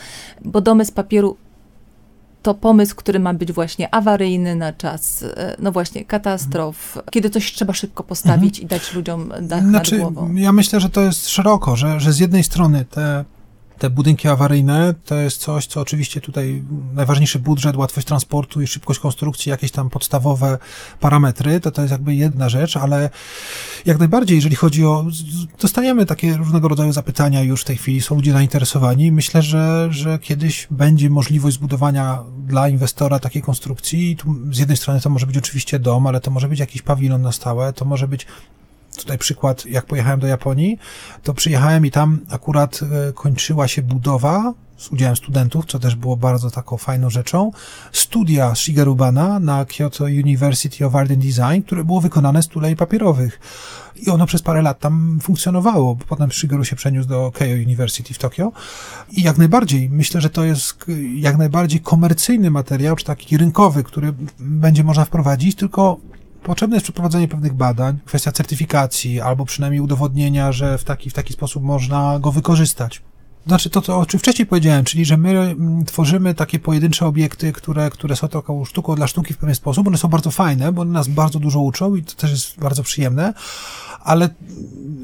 bo 0.45 0.61
domy 0.61 0.85
z 0.85 0.91
papieru 0.91 1.37
to 2.41 2.53
pomysł, 2.53 2.95
który 2.95 3.19
ma 3.19 3.33
być 3.33 3.51
właśnie 3.51 3.93
awaryjny 3.95 4.55
na 4.55 4.73
czas, 4.73 5.23
e, 5.23 5.55
no 5.59 5.71
właśnie, 5.71 6.05
katastrof, 6.05 6.97
kiedy 7.11 7.29
coś 7.29 7.53
trzeba 7.53 7.73
szybko 7.73 8.03
postawić 8.03 8.59
mhm. 8.59 8.65
i 8.65 8.67
dać 8.67 8.93
ludziom 8.93 9.33
dach 9.41 9.63
znaczy, 9.63 9.97
nad 9.97 10.13
głową. 10.13 10.35
Ja 10.35 10.51
myślę, 10.51 10.79
że 10.79 10.89
to 10.89 11.01
jest 11.01 11.29
szeroko, 11.29 11.75
że, 11.75 11.99
że 11.99 12.13
z 12.13 12.19
jednej 12.19 12.43
strony 12.43 12.85
te 12.85 13.25
te 13.79 13.89
budynki 13.89 14.27
awaryjne 14.27 14.93
to 15.05 15.15
jest 15.15 15.37
coś, 15.37 15.65
co 15.65 15.81
oczywiście 15.81 16.21
tutaj 16.21 16.63
najważniejszy 16.93 17.39
budżet, 17.39 17.75
łatwość 17.75 18.07
transportu 18.07 18.61
i 18.61 18.67
szybkość 18.67 18.99
konstrukcji, 18.99 19.49
jakieś 19.49 19.71
tam 19.71 19.89
podstawowe 19.89 20.57
parametry, 20.99 21.59
to 21.59 21.71
to 21.71 21.81
jest 21.81 21.91
jakby 21.91 22.15
jedna 22.15 22.49
rzecz, 22.49 22.77
ale 22.77 23.09
jak 23.85 23.99
najbardziej, 23.99 24.35
jeżeli 24.35 24.55
chodzi 24.55 24.85
o, 24.85 25.05
dostajemy 25.61 26.05
takie 26.05 26.37
różnego 26.37 26.67
rodzaju 26.67 26.91
zapytania 26.91 27.41
już 27.41 27.61
w 27.61 27.65
tej 27.65 27.77
chwili, 27.77 28.01
są 28.01 28.15
ludzie 28.15 28.31
zainteresowani. 28.31 29.11
Myślę, 29.11 29.41
że, 29.41 29.87
że 29.91 30.19
kiedyś 30.19 30.67
będzie 30.71 31.09
możliwość 31.09 31.55
zbudowania 31.55 32.23
dla 32.47 32.69
inwestora 32.69 33.19
takiej 33.19 33.41
konstrukcji. 33.41 34.15
Tu 34.15 34.35
z 34.51 34.57
jednej 34.57 34.77
strony 34.77 35.01
to 35.01 35.09
może 35.09 35.25
być 35.25 35.37
oczywiście 35.37 35.79
dom, 35.79 36.07
ale 36.07 36.21
to 36.21 36.31
może 36.31 36.47
być 36.47 36.59
jakiś 36.59 36.81
pawilon 36.81 37.21
na 37.21 37.31
stałe, 37.31 37.73
to 37.73 37.85
może 37.85 38.07
być 38.07 38.25
tutaj 38.99 39.17
przykład, 39.17 39.65
jak 39.65 39.85
pojechałem 39.85 40.19
do 40.19 40.27
Japonii, 40.27 40.77
to 41.23 41.33
przyjechałem 41.33 41.85
i 41.85 41.91
tam 41.91 42.19
akurat 42.29 42.79
e, 42.81 43.13
kończyła 43.13 43.67
się 43.67 43.81
budowa 43.81 44.53
z 44.79 44.89
udziałem 44.89 45.15
studentów, 45.15 45.65
co 45.65 45.79
też 45.79 45.95
było 45.95 46.17
bardzo 46.17 46.51
taką 46.51 46.77
fajną 46.77 47.09
rzeczą, 47.09 47.51
studia 47.91 48.55
Shigeru 48.55 48.95
Bana 48.95 49.39
na 49.39 49.65
Kyoto 49.65 50.03
University 50.03 50.85
of 50.85 50.95
Art 50.95 51.11
and 51.11 51.19
Design, 51.19 51.61
które 51.65 51.83
było 51.83 52.01
wykonane 52.01 52.43
z 52.43 52.47
tulei 52.47 52.75
papierowych. 52.75 53.39
I 53.95 54.09
ono 54.09 54.25
przez 54.25 54.41
parę 54.41 54.61
lat 54.61 54.79
tam 54.79 55.19
funkcjonowało. 55.21 55.97
Potem 56.07 56.31
Shigeru 56.31 56.65
się 56.65 56.75
przeniósł 56.75 57.09
do 57.09 57.31
Keio 57.31 57.65
University 57.65 58.13
w 58.13 58.17
Tokio. 58.17 58.51
I 59.11 59.21
jak 59.21 59.37
najbardziej, 59.37 59.89
myślę, 59.89 60.21
że 60.21 60.29
to 60.29 60.43
jest 60.43 60.85
jak 61.15 61.37
najbardziej 61.37 61.79
komercyjny 61.79 62.51
materiał, 62.51 62.95
czy 62.95 63.05
taki 63.05 63.37
rynkowy, 63.37 63.83
który 63.83 64.13
będzie 64.39 64.83
można 64.83 65.05
wprowadzić, 65.05 65.55
tylko 65.55 65.97
Potrzebne 66.43 66.75
jest 66.75 66.83
przeprowadzenie 66.83 67.27
pewnych 67.27 67.53
badań, 67.53 67.97
kwestia 68.05 68.31
certyfikacji, 68.31 69.21
albo 69.21 69.45
przynajmniej 69.45 69.81
udowodnienia, 69.81 70.51
że 70.51 70.77
w 70.77 70.83
taki, 70.83 71.09
w 71.09 71.13
taki 71.13 71.33
sposób 71.33 71.63
można 71.63 72.19
go 72.19 72.31
wykorzystać. 72.31 73.01
Znaczy 73.47 73.69
to, 73.69 73.81
to, 73.81 73.97
o 73.97 74.05
czym 74.05 74.19
wcześniej 74.19 74.45
powiedziałem, 74.45 74.85
czyli 74.85 75.05
że 75.05 75.17
my 75.17 75.29
mm, 75.29 75.85
tworzymy 75.85 76.33
takie 76.33 76.59
pojedyncze 76.59 77.05
obiekty, 77.05 77.53
które, 77.53 77.89
które 77.89 78.15
są 78.15 78.27
taką 78.27 78.65
sztuką 78.65 78.95
dla 78.95 79.07
sztuki 79.07 79.33
w 79.33 79.37
pewien 79.37 79.55
sposób. 79.55 79.87
One 79.87 79.97
są 79.97 80.07
bardzo 80.07 80.31
fajne, 80.31 80.71
bo 80.71 80.81
one 80.81 80.91
nas 80.91 81.07
bardzo 81.07 81.39
dużo 81.39 81.59
uczą 81.59 81.95
i 81.95 82.03
to 82.03 82.15
też 82.15 82.31
jest 82.31 82.59
bardzo 82.59 82.83
przyjemne, 82.83 83.33
ale 84.03 84.29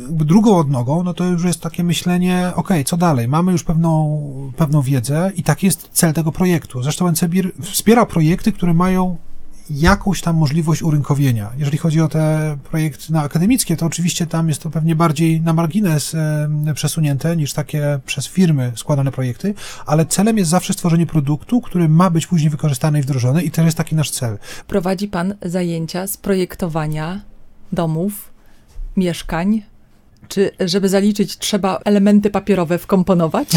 drugą 0.09 0.57
odnogą, 0.57 1.03
no 1.03 1.13
to 1.13 1.23
już 1.23 1.43
jest 1.43 1.59
takie 1.59 1.83
myślenie, 1.83 2.51
ok, 2.55 2.69
co 2.85 2.97
dalej? 2.97 3.27
Mamy 3.27 3.51
już 3.51 3.63
pewną, 3.63 4.51
pewną 4.57 4.81
wiedzę 4.81 5.31
i 5.35 5.43
taki 5.43 5.65
jest 5.65 5.89
cel 5.91 6.13
tego 6.13 6.31
projektu. 6.31 6.83
Zresztą 6.83 7.11
NCBIR 7.11 7.51
wspiera 7.61 8.05
projekty, 8.05 8.51
które 8.51 8.73
mają 8.73 9.17
jakąś 9.69 10.21
tam 10.21 10.35
możliwość 10.35 10.81
urynkowienia. 10.81 11.51
Jeżeli 11.57 11.77
chodzi 11.77 12.01
o 12.01 12.07
te 12.07 12.57
projekty 12.63 13.13
na 13.13 13.21
akademickie, 13.21 13.77
to 13.77 13.85
oczywiście 13.85 14.25
tam 14.27 14.49
jest 14.49 14.61
to 14.61 14.69
pewnie 14.69 14.95
bardziej 14.95 15.41
na 15.41 15.53
margines 15.53 16.15
przesunięte 16.73 17.37
niż 17.37 17.53
takie 17.53 17.99
przez 18.05 18.27
firmy 18.27 18.71
składane 18.75 19.11
projekty, 19.11 19.53
ale 19.85 20.05
celem 20.05 20.37
jest 20.37 20.49
zawsze 20.49 20.73
stworzenie 20.73 21.05
produktu, 21.05 21.61
który 21.61 21.89
ma 21.89 22.09
być 22.09 22.27
później 22.27 22.49
wykorzystany 22.49 22.99
i 22.99 23.01
wdrożony 23.01 23.43
i 23.43 23.51
to 23.51 23.61
jest 23.61 23.77
taki 23.77 23.95
nasz 23.95 24.11
cel. 24.11 24.37
Prowadzi 24.67 25.07
Pan 25.07 25.35
zajęcia 25.41 26.07
z 26.07 26.17
projektowania 26.17 27.21
domów, 27.71 28.33
mieszkań, 28.97 29.63
czy 30.27 30.51
żeby 30.59 30.89
zaliczyć, 30.89 31.37
trzeba 31.37 31.79
elementy 31.85 32.29
papierowe 32.29 32.77
wkomponować? 32.77 33.49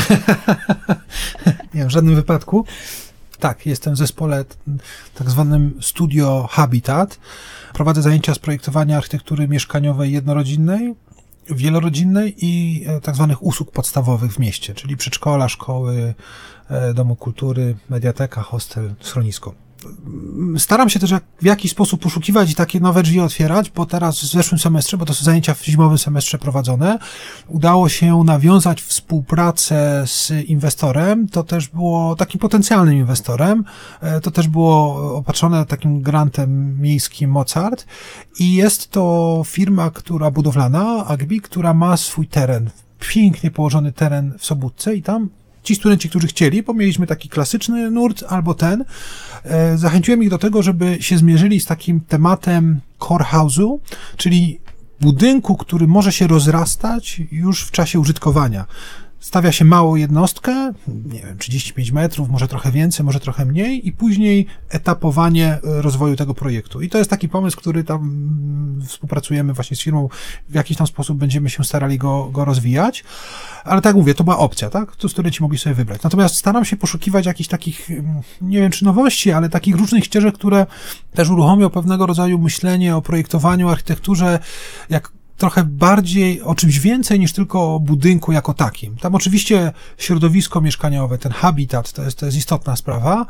Nie, 1.74 1.86
w 1.86 1.90
żadnym 1.90 2.14
wypadku. 2.14 2.64
Tak, 3.38 3.66
jestem 3.66 3.94
w 3.94 3.96
zespole 3.96 4.44
tak 5.14 5.30
zwanym 5.30 5.78
Studio 5.80 6.48
Habitat. 6.50 7.18
Prowadzę 7.74 8.02
zajęcia 8.02 8.34
z 8.34 8.38
projektowania 8.38 8.96
architektury 8.96 9.48
mieszkaniowej 9.48 10.12
jednorodzinnej 10.12 10.94
wielorodzinnej 11.50 12.34
i 12.46 12.84
e, 12.86 13.00
tak 13.00 13.14
zwanych 13.14 13.42
usług 13.42 13.72
podstawowych 13.72 14.32
w 14.32 14.38
mieście, 14.38 14.74
czyli 14.74 14.96
przedszkola, 14.96 15.48
szkoły, 15.48 16.14
e, 16.70 16.94
domu 16.94 17.16
kultury, 17.16 17.76
mediateka, 17.88 18.42
hostel, 18.42 18.94
schronisko 19.00 19.67
staram 20.58 20.88
się 20.88 21.00
też 21.00 21.10
jak, 21.10 21.24
w 21.40 21.44
jakiś 21.44 21.70
sposób 21.70 22.02
poszukiwać 22.02 22.50
i 22.50 22.54
takie 22.54 22.80
nowe 22.80 23.02
drzwi 23.02 23.20
otwierać, 23.20 23.70
bo 23.70 23.86
teraz 23.86 24.20
w 24.20 24.26
zeszłym 24.26 24.58
semestrze, 24.58 24.96
bo 24.96 25.04
to 25.04 25.14
są 25.14 25.24
zajęcia 25.24 25.54
w 25.54 25.64
zimowym 25.64 25.98
semestrze 25.98 26.38
prowadzone, 26.38 26.98
udało 27.48 27.88
się 27.88 28.24
nawiązać 28.24 28.82
współpracę 28.82 30.04
z 30.06 30.32
inwestorem. 30.46 31.28
To 31.28 31.42
też 31.42 31.68
było 31.68 32.16
takim 32.16 32.40
potencjalnym 32.40 32.94
inwestorem. 32.94 33.64
E, 34.00 34.20
to 34.20 34.30
też 34.30 34.48
było 34.48 34.94
opatrzone 35.16 35.66
takim 35.66 36.02
grantem 36.02 36.80
miejskim 36.80 37.30
Mozart 37.30 37.86
i 38.38 38.54
jest 38.54 38.90
to 38.90 39.42
firma, 39.46 39.90
która 39.90 40.30
budowlana, 40.30 41.06
Agbi, 41.06 41.40
która 41.40 41.74
ma 41.74 41.96
swój 41.96 42.26
teren 42.26 42.70
pięknie 42.98 43.50
położony 43.50 43.92
teren 43.92 44.34
w 44.38 44.46
Sobótce 44.46 44.96
i 44.96 45.02
tam 45.02 45.28
ci 45.68 45.74
studenci, 45.74 46.08
którzy 46.08 46.26
chcieli, 46.26 46.62
bo 46.62 46.74
mieliśmy 46.74 47.06
taki 47.06 47.28
klasyczny 47.28 47.90
nurt 47.90 48.24
albo 48.28 48.54
ten, 48.54 48.84
e, 49.44 49.78
zachęciłem 49.78 50.22
ich 50.22 50.30
do 50.30 50.38
tego, 50.38 50.62
żeby 50.62 50.96
się 51.00 51.18
zmierzyli 51.18 51.60
z 51.60 51.66
takim 51.66 52.00
tematem 52.00 52.80
core 53.08 53.24
house'u, 53.24 53.78
czyli 54.16 54.60
budynku, 55.00 55.56
który 55.56 55.86
może 55.86 56.12
się 56.12 56.26
rozrastać 56.26 57.20
już 57.32 57.62
w 57.62 57.70
czasie 57.70 58.00
użytkowania 58.00 58.64
stawia 59.20 59.52
się 59.52 59.64
małą 59.64 59.96
jednostkę, 59.96 60.72
nie 60.88 61.20
wiem, 61.20 61.38
35 61.38 61.92
metrów, 61.92 62.30
może 62.30 62.48
trochę 62.48 62.72
więcej, 62.72 63.06
może 63.06 63.20
trochę 63.20 63.44
mniej, 63.44 63.88
i 63.88 63.92
później 63.92 64.46
etapowanie 64.68 65.58
e, 65.64 65.82
rozwoju 65.82 66.16
tego 66.16 66.34
projektu. 66.34 66.80
I 66.80 66.88
to 66.88 66.98
jest 66.98 67.10
taki 67.10 67.28
pomysł, 67.28 67.56
który 67.56 67.84
tam 67.84 68.00
mm, 68.00 68.86
współpracujemy 68.86 69.52
właśnie 69.52 69.76
z 69.76 69.80
firmą, 69.80 70.08
w 70.48 70.54
jakiś 70.54 70.76
tam 70.76 70.86
sposób 70.86 71.18
będziemy 71.18 71.50
się 71.50 71.64
starali 71.64 71.98
go, 71.98 72.28
go 72.32 72.44
rozwijać. 72.44 73.04
Ale 73.64 73.80
tak 73.80 73.96
mówię, 73.96 74.14
to 74.14 74.24
była 74.24 74.38
opcja, 74.38 74.70
tak? 74.70 74.96
To 74.96 75.08
studenci 75.08 75.42
mogli 75.42 75.58
sobie 75.58 75.74
wybrać. 75.74 76.02
Natomiast 76.02 76.36
staram 76.36 76.64
się 76.64 76.76
poszukiwać 76.76 77.26
jakichś 77.26 77.48
takich, 77.48 77.90
mm, 77.90 78.20
nie 78.40 78.60
wiem 78.60 78.70
czy 78.70 78.84
nowości, 78.84 79.32
ale 79.32 79.48
takich 79.48 79.76
różnych 79.76 80.04
ścieżek, 80.04 80.34
które 80.34 80.66
też 81.14 81.30
uruchomią 81.30 81.70
pewnego 81.70 82.06
rodzaju 82.06 82.38
myślenie 82.38 82.96
o 82.96 83.02
projektowaniu, 83.02 83.68
architekturze, 83.68 84.38
jak 84.90 85.17
trochę 85.38 85.64
bardziej 85.64 86.42
o 86.42 86.54
czymś 86.54 86.78
więcej 86.78 87.20
niż 87.20 87.32
tylko 87.32 87.74
o 87.74 87.80
budynku 87.80 88.32
jako 88.32 88.54
takim. 88.54 88.96
Tam 88.96 89.14
oczywiście 89.14 89.72
środowisko 89.98 90.60
mieszkaniowe, 90.60 91.18
ten 91.18 91.32
habitat, 91.32 91.92
to 91.92 92.02
jest, 92.02 92.18
to 92.18 92.26
jest 92.26 92.38
istotna 92.38 92.76
sprawa. 92.76 93.26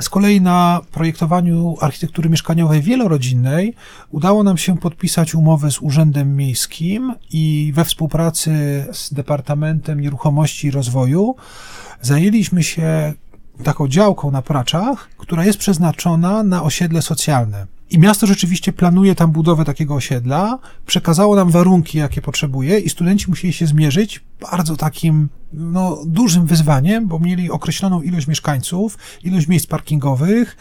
Z 0.00 0.08
kolei 0.08 0.40
na 0.40 0.80
projektowaniu 0.92 1.76
architektury 1.80 2.30
mieszkaniowej 2.30 2.82
wielorodzinnej 2.82 3.74
udało 4.10 4.42
nam 4.42 4.58
się 4.58 4.78
podpisać 4.78 5.34
umowę 5.34 5.70
z 5.70 5.78
Urzędem 5.80 6.36
Miejskim 6.36 7.14
i 7.30 7.72
we 7.74 7.84
współpracy 7.84 8.50
z 8.92 9.12
Departamentem 9.14 10.00
Nieruchomości 10.00 10.66
i 10.66 10.70
Rozwoju 10.70 11.36
zajęliśmy 12.00 12.62
się 12.62 13.12
taką 13.64 13.88
działką 13.88 14.30
na 14.30 14.42
Praczach, 14.42 15.08
która 15.18 15.44
jest 15.44 15.58
przeznaczona 15.58 16.42
na 16.42 16.62
osiedle 16.62 17.02
socjalne. 17.02 17.79
I 17.90 17.98
miasto 17.98 18.26
rzeczywiście 18.26 18.72
planuje 18.72 19.14
tam 19.14 19.32
budowę 19.32 19.64
takiego 19.64 19.94
osiedla, 19.94 20.58
przekazało 20.86 21.36
nam 21.36 21.50
warunki, 21.50 21.98
jakie 21.98 22.22
potrzebuje, 22.22 22.78
i 22.78 22.90
studenci 22.90 23.30
musieli 23.30 23.52
się 23.52 23.66
zmierzyć 23.66 24.24
bardzo 24.50 24.76
takim 24.76 25.28
no, 25.52 26.02
dużym 26.06 26.46
wyzwaniem, 26.46 27.08
bo 27.08 27.18
mieli 27.18 27.50
określoną 27.50 28.02
ilość 28.02 28.26
mieszkańców, 28.26 28.98
ilość 29.24 29.48
miejsc 29.48 29.66
parkingowych, 29.66 30.56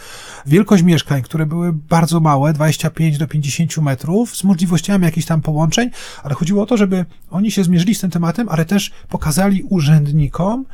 wielkość 0.45 0.83
mieszkań, 0.83 1.21
które 1.21 1.45
były 1.45 1.73
bardzo 1.73 2.19
małe, 2.19 2.53
25 2.53 3.17
do 3.17 3.27
50 3.27 3.77
metrów, 3.77 4.35
z 4.35 4.43
możliwościami 4.43 5.05
jakichś 5.05 5.27
tam 5.27 5.41
połączeń, 5.41 5.89
ale 6.23 6.35
chodziło 6.35 6.63
o 6.63 6.65
to, 6.65 6.77
żeby 6.77 7.05
oni 7.29 7.51
się 7.51 7.63
zmierzyli 7.63 7.95
z 7.95 7.99
tym 7.99 8.09
tematem, 8.09 8.49
ale 8.49 8.65
też 8.65 8.91
pokazali 9.09 9.63
urzędnikom, 9.63 10.65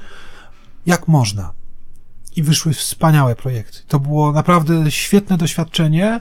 jak 0.86 1.08
można 1.08 1.65
i 2.36 2.44
wyszły 2.44 2.74
wspaniałe 2.74 3.36
projekty. 3.36 3.80
To 3.88 4.00
było 4.00 4.32
naprawdę 4.32 4.92
świetne 4.92 5.38
doświadczenie, 5.38 6.20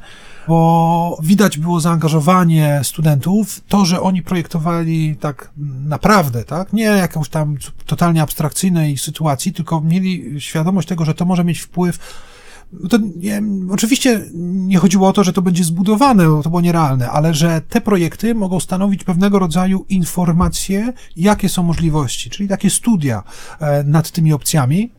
bo 0.48 1.18
widać 1.22 1.58
było 1.58 1.80
zaangażowanie 1.80 2.80
studentów, 2.82 3.60
to, 3.68 3.84
że 3.84 4.00
oni 4.00 4.22
projektowali 4.22 5.16
tak 5.16 5.50
naprawdę, 5.86 6.44
tak, 6.44 6.72
nie 6.72 6.84
jakąś 6.84 7.28
tam 7.28 7.56
totalnie 7.86 8.22
abstrakcyjnej 8.22 8.98
sytuacji, 8.98 9.52
tylko 9.52 9.80
mieli 9.80 10.40
świadomość 10.40 10.88
tego, 10.88 11.04
że 11.04 11.14
to 11.14 11.24
może 11.24 11.44
mieć 11.44 11.60
wpływ. 11.60 11.98
To 12.90 12.98
nie, 13.16 13.42
oczywiście 13.70 14.24
nie 14.34 14.78
chodziło 14.78 15.08
o 15.08 15.12
to, 15.12 15.24
że 15.24 15.32
to 15.32 15.42
będzie 15.42 15.64
zbudowane, 15.64 16.28
bo 16.28 16.42
to 16.42 16.50
było 16.50 16.60
nierealne, 16.60 17.10
ale 17.10 17.34
że 17.34 17.60
te 17.68 17.80
projekty 17.80 18.34
mogą 18.34 18.60
stanowić 18.60 19.04
pewnego 19.04 19.38
rodzaju 19.38 19.84
informacje, 19.88 20.92
jakie 21.16 21.48
są 21.48 21.62
możliwości, 21.62 22.30
czyli 22.30 22.48
takie 22.48 22.70
studia 22.70 23.22
e, 23.60 23.84
nad 23.84 24.10
tymi 24.10 24.32
opcjami 24.32 24.90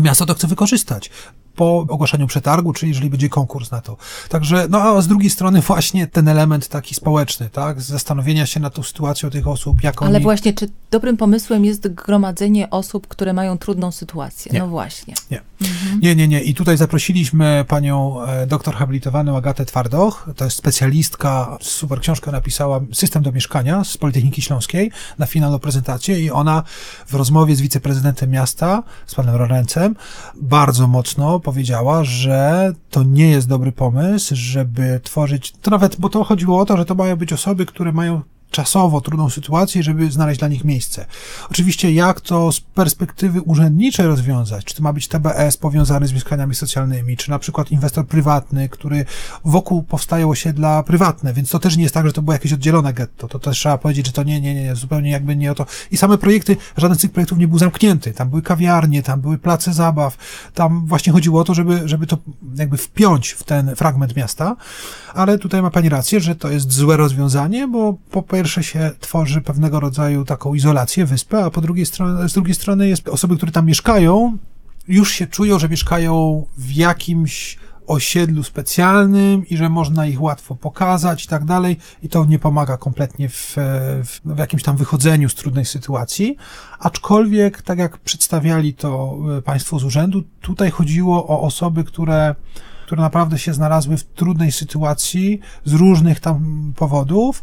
miasto 0.00 0.26
to 0.26 0.34
chce 0.34 0.46
wykorzystać 0.46 1.10
po 1.56 1.78
ogłaszaniu 1.88 2.26
przetargu, 2.26 2.72
czyli 2.72 2.90
jeżeli 2.90 3.10
będzie 3.10 3.28
konkurs 3.28 3.70
na 3.70 3.80
to. 3.80 3.96
Także, 4.28 4.66
no 4.70 4.82
a 4.82 5.00
z 5.00 5.08
drugiej 5.08 5.30
strony 5.30 5.60
właśnie 5.60 6.06
ten 6.06 6.28
element 6.28 6.68
taki 6.68 6.94
społeczny, 6.94 7.50
tak, 7.50 7.80
zastanowienia 7.80 8.46
się 8.46 8.60
nad 8.60 8.74
tą 8.74 8.82
sytuacją 8.82 9.30
tych 9.30 9.48
osób, 9.48 9.82
jak 9.82 10.02
Ale 10.02 10.20
właśnie, 10.20 10.54
czy 10.54 10.68
dobrym 10.90 11.16
pomysłem 11.16 11.64
jest 11.64 11.88
gromadzenie 11.88 12.70
osób, 12.70 13.08
które 13.08 13.32
mają 13.32 13.58
trudną 13.58 13.92
sytuację? 13.92 14.52
Nie. 14.52 14.58
No 14.58 14.68
właśnie. 14.68 15.14
Nie. 15.30 15.40
Mhm. 15.60 16.00
nie, 16.00 16.16
nie, 16.16 16.28
nie. 16.28 16.40
I 16.40 16.54
tutaj 16.54 16.76
zaprosiliśmy 16.76 17.64
panią 17.68 18.22
e, 18.22 18.46
doktor 18.46 18.74
habilitowaną 18.74 19.36
Agatę 19.36 19.64
Twardoch, 19.64 20.30
to 20.36 20.44
jest 20.44 20.56
specjalistka, 20.56 21.58
super 21.60 22.00
książkę 22.00 22.32
napisała, 22.32 22.80
System 22.92 23.22
do 23.22 23.32
mieszkania 23.32 23.84
z 23.84 23.96
Politechniki 23.96 24.42
Śląskiej 24.42 24.90
na 25.18 25.26
finalną 25.26 25.58
prezentację 25.58 26.20
i 26.20 26.30
ona 26.30 26.62
w 27.06 27.14
rozmowie 27.14 27.56
z 27.56 27.60
wiceprezydentem 27.60 28.30
miasta, 28.30 28.82
z 29.06 29.14
panem 29.14 29.36
Lorencem, 29.36 29.96
bardzo 30.34 30.86
mocno 30.86 31.40
powiedziała, 31.42 32.04
że 32.04 32.72
to 32.90 33.02
nie 33.02 33.30
jest 33.30 33.48
dobry 33.48 33.72
pomysł, 33.72 34.34
żeby 34.36 35.00
tworzyć, 35.02 35.52
to 35.52 35.70
nawet, 35.70 35.96
bo 35.96 36.08
to 36.08 36.24
chodziło 36.24 36.60
o 36.60 36.64
to, 36.64 36.76
że 36.76 36.84
to 36.84 36.94
mają 36.94 37.16
być 37.16 37.32
osoby, 37.32 37.66
które 37.66 37.92
mają 37.92 38.22
czasowo 38.52 39.00
trudną 39.00 39.30
sytuację, 39.30 39.82
żeby 39.82 40.10
znaleźć 40.10 40.38
dla 40.38 40.48
nich 40.48 40.64
miejsce. 40.64 41.06
Oczywiście, 41.50 41.92
jak 41.92 42.20
to 42.20 42.52
z 42.52 42.60
perspektywy 42.60 43.40
urzędniczej 43.40 44.06
rozwiązać? 44.06 44.64
Czy 44.64 44.74
to 44.74 44.82
ma 44.82 44.92
być 44.92 45.08
TBS 45.08 45.56
powiązany 45.56 46.06
z 46.06 46.12
mieszkaniami 46.12 46.54
socjalnymi, 46.54 47.16
czy 47.16 47.30
na 47.30 47.38
przykład 47.38 47.70
inwestor 47.70 48.06
prywatny, 48.06 48.68
który 48.68 49.04
wokół 49.44 49.82
powstają 49.82 50.30
osiedla 50.30 50.82
prywatne, 50.82 51.32
więc 51.32 51.50
to 51.50 51.58
też 51.58 51.76
nie 51.76 51.82
jest 51.82 51.94
tak, 51.94 52.06
że 52.06 52.12
to 52.12 52.22
było 52.22 52.32
jakieś 52.32 52.52
oddzielone 52.52 52.92
getto. 52.92 53.28
To 53.28 53.38
też 53.38 53.58
trzeba 53.58 53.78
powiedzieć, 53.78 54.06
że 54.06 54.12
to 54.12 54.22
nie, 54.22 54.40
nie, 54.40 54.54
nie, 54.54 54.64
nie, 54.64 54.76
zupełnie 54.76 55.10
jakby 55.10 55.36
nie 55.36 55.52
o 55.52 55.54
to. 55.54 55.66
I 55.90 55.96
same 55.96 56.18
projekty, 56.18 56.56
żaden 56.76 56.98
z 56.98 57.00
tych 57.00 57.12
projektów 57.12 57.38
nie 57.38 57.48
był 57.48 57.58
zamknięty. 57.58 58.12
Tam 58.12 58.28
były 58.28 58.42
kawiarnie, 58.42 59.02
tam 59.02 59.20
były 59.20 59.38
place 59.38 59.72
zabaw, 59.72 60.16
tam 60.54 60.86
właśnie 60.86 61.12
chodziło 61.12 61.40
o 61.40 61.44
to, 61.44 61.54
żeby, 61.54 61.88
żeby 61.88 62.06
to 62.06 62.18
jakby 62.56 62.76
wpiąć 62.76 63.30
w 63.30 63.42
ten 63.42 63.76
fragment 63.76 64.16
miasta, 64.16 64.56
ale 65.14 65.38
tutaj 65.38 65.62
ma 65.62 65.70
pani 65.70 65.88
rację, 65.88 66.20
że 66.20 66.36
to 66.36 66.50
jest 66.50 66.72
złe 66.72 66.96
rozwiązanie, 66.96 67.68
bo 67.68 67.94
po 68.10 68.22
pierwsze 68.42 68.62
się 68.62 68.90
tworzy 69.00 69.40
pewnego 69.40 69.80
rodzaju 69.80 70.24
taką 70.24 70.54
izolację, 70.54 71.06
wyspę, 71.06 71.44
a 71.44 71.50
po 71.50 71.60
drugiej 71.60 71.86
stronie, 71.86 72.28
z 72.28 72.32
drugiej 72.32 72.54
strony 72.54 72.88
jest 72.88 73.08
osoby, 73.08 73.36
które 73.36 73.52
tam 73.52 73.66
mieszkają, 73.66 74.38
już 74.88 75.12
się 75.12 75.26
czują, 75.26 75.58
że 75.58 75.68
mieszkają 75.68 76.46
w 76.58 76.72
jakimś 76.72 77.58
osiedlu 77.86 78.42
specjalnym 78.42 79.48
i 79.48 79.56
że 79.56 79.68
można 79.68 80.06
ich 80.06 80.22
łatwo 80.22 80.54
pokazać 80.54 81.24
i 81.24 81.28
tak 81.28 81.44
dalej, 81.44 81.76
i 82.02 82.08
to 82.08 82.24
nie 82.24 82.38
pomaga 82.38 82.76
kompletnie 82.76 83.28
w, 83.28 83.56
w, 84.04 84.20
w, 84.24 84.38
jakimś 84.38 84.62
tam 84.62 84.76
wychodzeniu 84.76 85.28
z 85.28 85.34
trudnej 85.34 85.64
sytuacji. 85.64 86.36
Aczkolwiek, 86.78 87.62
tak 87.62 87.78
jak 87.78 87.98
przedstawiali 87.98 88.74
to 88.74 89.18
e, 89.38 89.42
Państwo 89.42 89.78
z 89.78 89.84
urzędu, 89.84 90.22
tutaj 90.40 90.70
chodziło 90.70 91.26
o 91.26 91.40
osoby, 91.40 91.84
które 91.84 92.34
które 92.92 93.02
naprawdę 93.02 93.38
się 93.38 93.54
znalazły 93.54 93.96
w 93.96 94.04
trudnej 94.04 94.52
sytuacji 94.52 95.40
z 95.64 95.72
różnych 95.72 96.20
tam 96.20 96.72
powodów, 96.76 97.42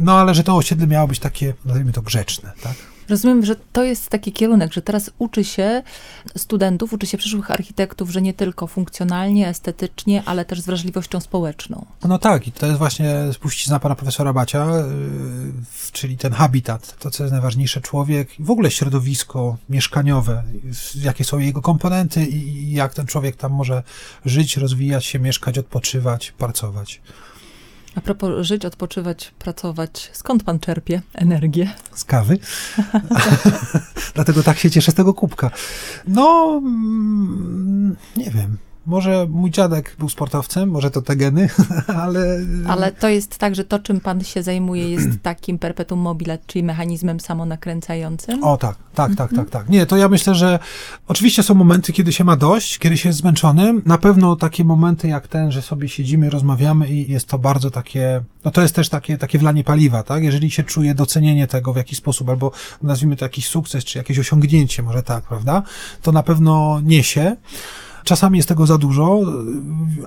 no 0.00 0.18
ale 0.18 0.34
że 0.34 0.44
to 0.44 0.56
osiedle 0.56 0.86
miało 0.86 1.08
być 1.08 1.18
takie, 1.18 1.54
nazwijmy 1.64 1.92
to, 1.92 2.02
grzeczne, 2.02 2.52
tak? 2.62 2.74
Rozumiem, 3.08 3.44
że 3.44 3.56
to 3.72 3.84
jest 3.84 4.08
taki 4.08 4.32
kierunek, 4.32 4.72
że 4.72 4.82
teraz 4.82 5.10
uczy 5.18 5.44
się 5.44 5.82
studentów, 6.36 6.92
uczy 6.92 7.06
się 7.06 7.18
przyszłych 7.18 7.50
architektów, 7.50 8.10
że 8.10 8.22
nie 8.22 8.34
tylko 8.34 8.66
funkcjonalnie, 8.66 9.48
estetycznie, 9.48 10.22
ale 10.26 10.44
też 10.44 10.60
z 10.60 10.66
wrażliwością 10.66 11.20
społeczną. 11.20 11.86
No 12.04 12.18
tak, 12.18 12.46
i 12.46 12.52
to 12.52 12.66
jest 12.66 12.78
właśnie 12.78 13.14
spuścizna 13.32 13.80
pana 13.80 13.94
profesora 13.94 14.32
Bacia, 14.32 14.66
yy, 14.66 14.82
czyli 15.92 16.16
ten 16.16 16.32
habitat, 16.32 16.96
to 16.98 17.10
co 17.10 17.24
jest 17.24 17.32
najważniejsze, 17.32 17.80
człowiek, 17.80 18.28
w 18.38 18.50
ogóle 18.50 18.70
środowisko 18.70 19.56
mieszkaniowe, 19.68 20.42
jakie 20.94 21.24
są 21.24 21.38
jego 21.38 21.62
komponenty 21.62 22.26
i 22.26 22.72
jak 22.72 22.94
ten 22.94 23.06
człowiek 23.06 23.36
tam 23.36 23.52
może 23.52 23.82
żyć, 24.24 24.56
rozwijać 24.56 25.04
się, 25.04 25.18
mieszkać, 25.18 25.58
odpoczywać, 25.58 26.32
pracować. 26.38 27.00
A 27.96 28.00
propos 28.00 28.46
żyć, 28.46 28.64
odpoczywać, 28.64 29.34
pracować, 29.38 30.10
skąd 30.12 30.42
pan 30.42 30.58
czerpie 30.58 31.02
energię? 31.14 31.70
Z 31.92 32.04
kawy. 32.04 32.38
Dlatego 34.14 34.42
tak 34.42 34.58
się 34.58 34.70
cieszę 34.70 34.92
z 34.92 34.94
tego 34.94 35.14
kubka. 35.14 35.50
No, 36.06 36.60
mm, 36.64 37.96
nie 38.16 38.30
wiem. 38.30 38.58
Może 38.86 39.26
mój 39.30 39.50
dziadek 39.50 39.96
był 39.98 40.08
sportowcem, 40.08 40.70
może 40.70 40.90
to 40.90 41.02
te 41.02 41.16
geny, 41.16 41.48
ale... 42.02 42.38
Ale 42.68 42.92
to 42.92 43.08
jest 43.08 43.38
tak, 43.38 43.54
że 43.54 43.64
to, 43.64 43.78
czym 43.78 44.00
pan 44.00 44.24
się 44.24 44.42
zajmuje, 44.42 44.90
jest 44.90 45.08
takim 45.22 45.58
perpetuum 45.58 46.00
mobile, 46.00 46.38
czyli 46.46 46.62
mechanizmem 46.62 47.20
samonakręcającym? 47.20 48.44
O 48.44 48.56
tak, 48.56 48.76
tak, 48.94 49.14
tak, 49.14 49.30
tak, 49.36 49.50
tak. 49.50 49.68
Nie, 49.68 49.86
to 49.86 49.96
ja 49.96 50.08
myślę, 50.08 50.34
że 50.34 50.58
oczywiście 51.08 51.42
są 51.42 51.54
momenty, 51.54 51.92
kiedy 51.92 52.12
się 52.12 52.24
ma 52.24 52.36
dość, 52.36 52.78
kiedy 52.78 52.96
się 52.96 53.08
jest 53.08 53.18
zmęczonym. 53.18 53.82
Na 53.86 53.98
pewno 53.98 54.36
takie 54.36 54.64
momenty 54.64 55.08
jak 55.08 55.28
ten, 55.28 55.52
że 55.52 55.62
sobie 55.62 55.88
siedzimy, 55.88 56.30
rozmawiamy 56.30 56.88
i 56.88 57.12
jest 57.12 57.28
to 57.28 57.38
bardzo 57.38 57.70
takie, 57.70 58.22
no 58.44 58.50
to 58.50 58.62
jest 58.62 58.74
też 58.74 58.88
takie, 58.88 59.18
takie 59.18 59.38
wlanie 59.38 59.64
paliwa, 59.64 60.02
tak? 60.02 60.22
Jeżeli 60.22 60.50
się 60.50 60.64
czuje 60.64 60.94
docenienie 60.94 61.46
tego 61.46 61.72
w 61.72 61.76
jakiś 61.76 61.98
sposób, 61.98 62.28
albo 62.28 62.50
nazwijmy 62.82 63.16
to 63.16 63.24
jakiś 63.24 63.48
sukces, 63.48 63.84
czy 63.84 63.98
jakieś 63.98 64.18
osiągnięcie, 64.18 64.82
może 64.82 65.02
tak, 65.02 65.24
prawda? 65.24 65.62
To 66.02 66.12
na 66.12 66.22
pewno 66.22 66.80
niesie. 66.80 67.36
Czasami 68.06 68.38
jest 68.38 68.48
tego 68.48 68.66
za 68.66 68.78
dużo, 68.78 69.20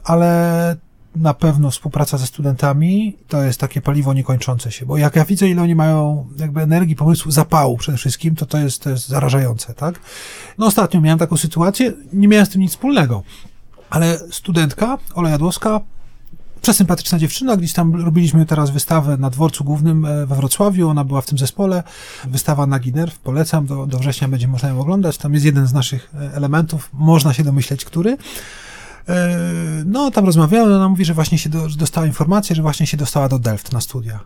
ale 0.03 0.75
na 1.15 1.33
pewno 1.33 1.71
współpraca 1.71 2.17
ze 2.17 2.25
studentami 2.25 3.17
to 3.27 3.43
jest 3.43 3.59
takie 3.59 3.81
paliwo 3.81 4.13
niekończące 4.13 4.71
się, 4.71 4.85
bo 4.85 4.97
jak 4.97 5.15
ja 5.15 5.25
widzę, 5.25 5.49
ile 5.49 5.61
oni 5.61 5.75
mają 5.75 6.27
jakby 6.37 6.61
energii, 6.61 6.95
pomysłu, 6.95 7.31
zapału 7.31 7.77
przede 7.77 7.97
wszystkim, 7.97 8.35
to 8.35 8.45
to 8.45 8.57
jest, 8.57 8.83
to 8.83 8.89
jest 8.89 9.07
zarażające, 9.07 9.73
tak? 9.73 9.99
No 10.57 10.65
ostatnio 10.65 11.01
miałem 11.01 11.19
taką 11.19 11.37
sytuację, 11.37 11.93
nie 12.13 12.27
miałem 12.27 12.45
z 12.45 12.49
tym 12.49 12.61
nic 12.61 12.71
wspólnego, 12.71 13.23
ale 13.89 14.19
studentka, 14.31 14.97
Ola 15.15 15.29
Jadłowska, 15.29 15.81
przesympatyczna 16.61 17.19
dziewczyna, 17.19 17.57
gdzieś 17.57 17.73
tam 17.73 17.95
robiliśmy 17.95 18.45
teraz 18.45 18.69
wystawę 18.69 19.17
na 19.17 19.29
dworcu 19.29 19.63
głównym 19.63 20.05
e, 20.05 20.25
we 20.25 20.35
Wrocławiu, 20.35 20.89
ona 20.89 21.03
była 21.03 21.21
w 21.21 21.25
tym 21.25 21.37
zespole, 21.37 21.83
wystawa 22.27 22.67
na 22.67 22.79
Ginerw, 22.79 23.19
polecam, 23.19 23.65
do, 23.65 23.85
do 23.85 23.99
września 23.99 24.27
będzie 24.27 24.47
można 24.47 24.69
ją 24.69 24.81
oglądać, 24.81 25.17
tam 25.17 25.33
jest 25.33 25.45
jeden 25.45 25.67
z 25.67 25.73
naszych 25.73 26.09
e, 26.13 26.35
elementów, 26.35 26.89
można 26.93 27.33
się 27.33 27.43
domyśleć, 27.43 27.85
który. 27.85 28.17
E, 29.09 29.37
no, 29.85 30.11
tam 30.11 30.25
rozmawiałem, 30.25 30.73
ona 30.73 30.89
mówi, 30.89 31.05
że 31.05 31.13
właśnie 31.13 31.37
się 31.37 31.49
do, 31.49 31.67
dostała 31.77 32.07
informację, 32.07 32.55
że 32.55 32.61
właśnie 32.61 32.87
się 32.87 32.97
dostała 32.97 33.29
do 33.29 33.39
Delft 33.39 33.71
na 33.71 33.81
studia. 33.81 34.19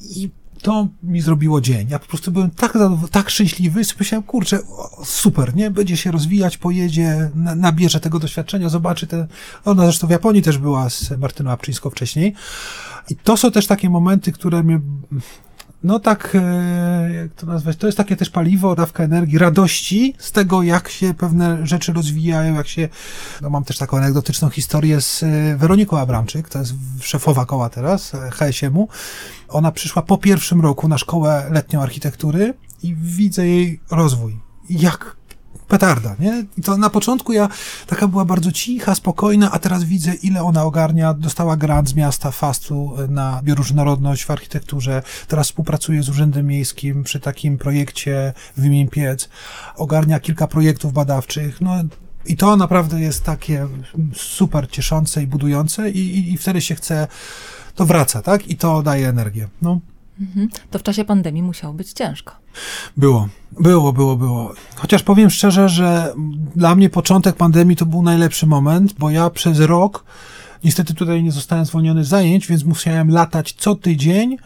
I 0.00 0.30
to 0.62 0.88
mi 1.02 1.20
zrobiło 1.20 1.60
dzień. 1.60 1.88
Ja 1.90 1.98
po 1.98 2.06
prostu 2.06 2.30
byłem 2.32 2.50
tak, 2.50 2.78
tak 3.10 3.30
szczęśliwy, 3.30 3.84
sobie 3.84 3.96
myślałem, 3.98 4.22
kurczę, 4.22 4.58
super, 5.04 5.56
nie? 5.56 5.70
Będzie 5.70 5.96
się 5.96 6.10
rozwijać, 6.10 6.58
pojedzie, 6.58 7.30
nabierze 7.34 8.00
tego 8.00 8.18
doświadczenia, 8.18 8.68
zobaczy 8.68 9.06
te... 9.06 9.26
Ona 9.64 9.82
zresztą 9.82 10.06
w 10.06 10.10
Japonii 10.10 10.42
też 10.42 10.58
była 10.58 10.90
z 10.90 11.10
Martyną 11.18 11.50
Apczyńską 11.50 11.90
wcześniej. 11.90 12.34
I 13.10 13.16
to 13.16 13.36
są 13.36 13.50
też 13.50 13.66
takie 13.66 13.90
momenty, 13.90 14.32
które 14.32 14.62
mnie 14.62 14.80
no 15.84 16.00
tak, 16.00 16.32
e, 16.34 17.10
jak 17.14 17.34
to 17.34 17.46
nazwać, 17.46 17.76
to 17.76 17.86
jest 17.86 17.98
takie 17.98 18.16
też 18.16 18.30
paliwo, 18.30 18.74
dawka 18.74 19.04
energii, 19.04 19.38
radości 19.38 20.14
z 20.18 20.32
tego, 20.32 20.62
jak 20.62 20.88
się 20.88 21.14
pewne 21.14 21.66
rzeczy 21.66 21.92
rozwijają, 21.92 22.54
jak 22.54 22.68
się, 22.68 22.88
no 23.42 23.50
mam 23.50 23.64
też 23.64 23.78
taką 23.78 23.96
anegdotyczną 23.96 24.50
historię 24.50 25.00
z 25.00 25.22
e, 25.22 25.56
Weroniką 25.56 25.98
Abramczyk, 25.98 26.48
to 26.48 26.58
jest 26.58 26.72
szefowa 27.00 27.46
koła 27.46 27.68
teraz, 27.68 28.14
e, 28.14 28.30
HSM-u. 28.30 28.88
Ona 29.50 29.72
przyszła 29.72 30.02
po 30.02 30.18
pierwszym 30.18 30.60
roku 30.60 30.88
na 30.88 30.98
szkołę 30.98 31.46
letnią 31.50 31.82
architektury 31.82 32.54
i 32.82 32.94
widzę 32.96 33.46
jej 33.46 33.80
rozwój. 33.90 34.38
Jak 34.70 35.16
petarda, 35.68 36.16
nie? 36.18 36.44
I 36.58 36.62
to 36.62 36.76
na 36.76 36.90
początku 36.90 37.32
ja 37.32 37.48
taka 37.86 38.08
była 38.08 38.24
bardzo 38.24 38.52
cicha, 38.52 38.94
spokojna, 38.94 39.50
a 39.52 39.58
teraz 39.58 39.84
widzę, 39.84 40.14
ile 40.14 40.42
ona 40.42 40.64
ogarnia. 40.64 41.14
Dostała 41.14 41.56
grant 41.56 41.88
z 41.88 41.94
miasta 41.94 42.30
Fastu 42.30 42.96
na 43.08 43.40
bioróżnorodność 43.44 44.24
w 44.24 44.30
architekturze. 44.30 45.02
Teraz 45.28 45.46
współpracuje 45.46 46.02
z 46.02 46.08
Urzędem 46.08 46.46
Miejskim 46.46 47.04
przy 47.04 47.20
takim 47.20 47.58
projekcie 47.58 48.32
Wymień 48.56 48.88
Piec. 48.88 49.28
Ogarnia 49.76 50.20
kilka 50.20 50.46
projektów 50.46 50.92
badawczych. 50.92 51.60
No, 51.60 51.74
i 52.26 52.36
to 52.36 52.56
naprawdę 52.56 53.00
jest 53.00 53.24
takie 53.24 53.68
super 54.14 54.70
cieszące 54.70 55.22
i 55.22 55.26
budujące 55.26 55.90
i, 55.90 55.98
i, 55.98 56.32
i 56.32 56.38
wtedy 56.38 56.60
się 56.60 56.74
chce, 56.74 57.08
to 57.74 57.86
wraca, 57.86 58.22
tak? 58.22 58.48
I 58.48 58.56
to 58.56 58.82
daje 58.82 59.08
energię. 59.08 59.48
No. 59.62 59.80
Mhm. 60.20 60.48
To 60.70 60.78
w 60.78 60.82
czasie 60.82 61.04
pandemii 61.04 61.42
musiało 61.42 61.74
być 61.74 61.92
ciężko. 61.92 62.34
Było, 62.96 63.28
było, 63.60 63.92
było, 63.92 64.16
było. 64.16 64.52
Chociaż 64.76 65.02
powiem 65.02 65.30
szczerze, 65.30 65.68
że 65.68 66.14
dla 66.56 66.74
mnie 66.74 66.90
początek 66.90 67.36
pandemii 67.36 67.76
to 67.76 67.86
był 67.86 68.02
najlepszy 68.02 68.46
moment, 68.46 68.92
bo 68.98 69.10
ja 69.10 69.30
przez 69.30 69.60
rok, 69.60 70.04
niestety 70.64 70.94
tutaj 70.94 71.22
nie 71.22 71.32
zostałem 71.32 71.64
zwolniony 71.64 72.04
z 72.04 72.08
zajęć, 72.08 72.46
więc 72.46 72.64
musiałem 72.64 73.10
latać 73.10 73.54
co 73.58 73.74
tydzień 73.74 74.36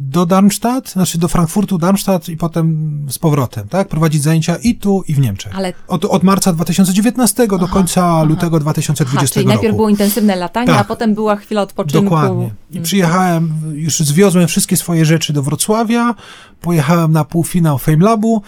do 0.00 0.26
Darmstadt, 0.26 0.90
znaczy 0.90 1.18
do 1.18 1.28
Frankfurtu, 1.28 1.78
Darmstadt 1.78 2.28
i 2.28 2.36
potem 2.36 3.06
z 3.10 3.18
powrotem, 3.18 3.68
tak? 3.68 3.88
Prowadzić 3.88 4.22
zajęcia 4.22 4.56
i 4.56 4.74
tu, 4.74 5.04
i 5.08 5.14
w 5.14 5.18
Niemczech. 5.18 5.56
Ale... 5.56 5.72
Od, 5.88 6.04
od 6.04 6.22
marca 6.22 6.52
2019 6.52 7.42
aha, 7.48 7.58
do 7.58 7.68
końca 7.68 8.06
aha. 8.06 8.22
lutego 8.22 8.60
2020 8.60 9.18
aha, 9.18 9.32
czyli 9.32 9.44
roku. 9.44 9.54
najpierw 9.54 9.76
było 9.76 9.88
intensywne 9.88 10.36
latanie, 10.36 10.66
tak. 10.66 10.80
a 10.80 10.84
potem 10.84 11.14
była 11.14 11.36
chwila 11.36 11.62
odpoczynku. 11.62 12.04
Dokładnie. 12.04 12.50
I 12.70 12.80
przyjechałem, 12.80 13.52
już 13.74 13.98
zwiozłem 13.98 14.48
wszystkie 14.48 14.76
swoje 14.76 15.04
rzeczy 15.04 15.32
do 15.32 15.42
Wrocławia, 15.42 16.14
pojechałem 16.60 17.12
na 17.12 17.24
półfinał 17.24 17.78
Fame 17.78 18.04
Labu 18.04 18.42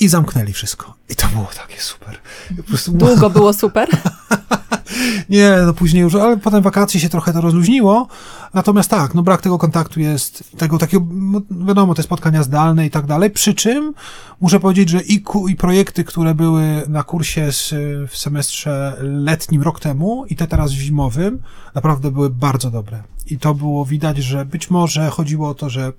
i 0.00 0.08
zamknęli 0.08 0.52
wszystko. 0.52 0.94
I 1.08 1.14
to 1.16 1.28
było 1.28 1.48
takie 1.56 1.80
super. 1.80 2.18
Długo 2.98 3.30
było 3.30 3.52
super? 3.52 3.88
Nie, 5.28 5.56
no 5.66 5.74
później 5.74 6.02
już, 6.02 6.14
ale 6.14 6.36
potem 6.36 6.62
wakacje 6.62 7.00
się 7.00 7.08
trochę 7.08 7.32
to 7.32 7.40
rozluźniło. 7.40 8.08
Natomiast 8.54 8.90
tak, 8.90 9.14
no 9.14 9.22
brak 9.22 9.42
tego 9.42 9.58
kontaktu 9.58 10.00
jest, 10.00 10.44
tego 10.58 10.78
takiego, 10.78 11.06
no 11.10 11.40
wiadomo, 11.50 11.94
te 11.94 12.02
spotkania 12.02 12.42
zdalne 12.42 12.86
i 12.86 12.90
tak 12.90 13.06
dalej. 13.06 13.30
Przy 13.30 13.54
czym 13.54 13.94
muszę 14.40 14.60
powiedzieć, 14.60 14.88
że 14.88 15.02
i, 15.02 15.24
i 15.48 15.56
projekty, 15.56 16.04
które 16.04 16.34
były 16.34 16.82
na 16.88 17.02
kursie 17.02 17.52
z, 17.52 17.74
w 18.10 18.16
semestrze 18.16 18.96
letnim 19.00 19.62
rok 19.62 19.80
temu 19.80 20.24
i 20.28 20.36
te 20.36 20.46
teraz 20.46 20.70
zimowym, 20.70 21.42
naprawdę 21.74 22.10
były 22.10 22.30
bardzo 22.30 22.70
dobre. 22.70 23.02
I 23.26 23.38
to 23.38 23.54
było 23.54 23.84
widać, 23.84 24.18
że 24.18 24.44
być 24.44 24.70
może 24.70 25.10
chodziło 25.10 25.48
o 25.48 25.54
to, 25.54 25.70
że 25.70 25.92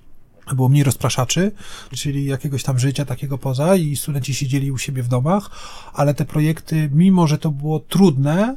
było 0.54 0.68
mniej 0.68 0.84
rozpraszaczy, 0.84 1.52
czyli 1.90 2.24
jakiegoś 2.24 2.62
tam 2.62 2.78
życia 2.78 3.04
takiego 3.04 3.38
poza 3.38 3.76
i 3.76 3.96
studenci 3.96 4.34
siedzieli 4.34 4.72
u 4.72 4.78
siebie 4.78 5.02
w 5.02 5.08
domach, 5.08 5.50
ale 5.94 6.14
te 6.14 6.24
projekty, 6.24 6.90
mimo 6.92 7.26
że 7.26 7.38
to 7.38 7.50
było 7.50 7.80
trudne, 7.80 8.56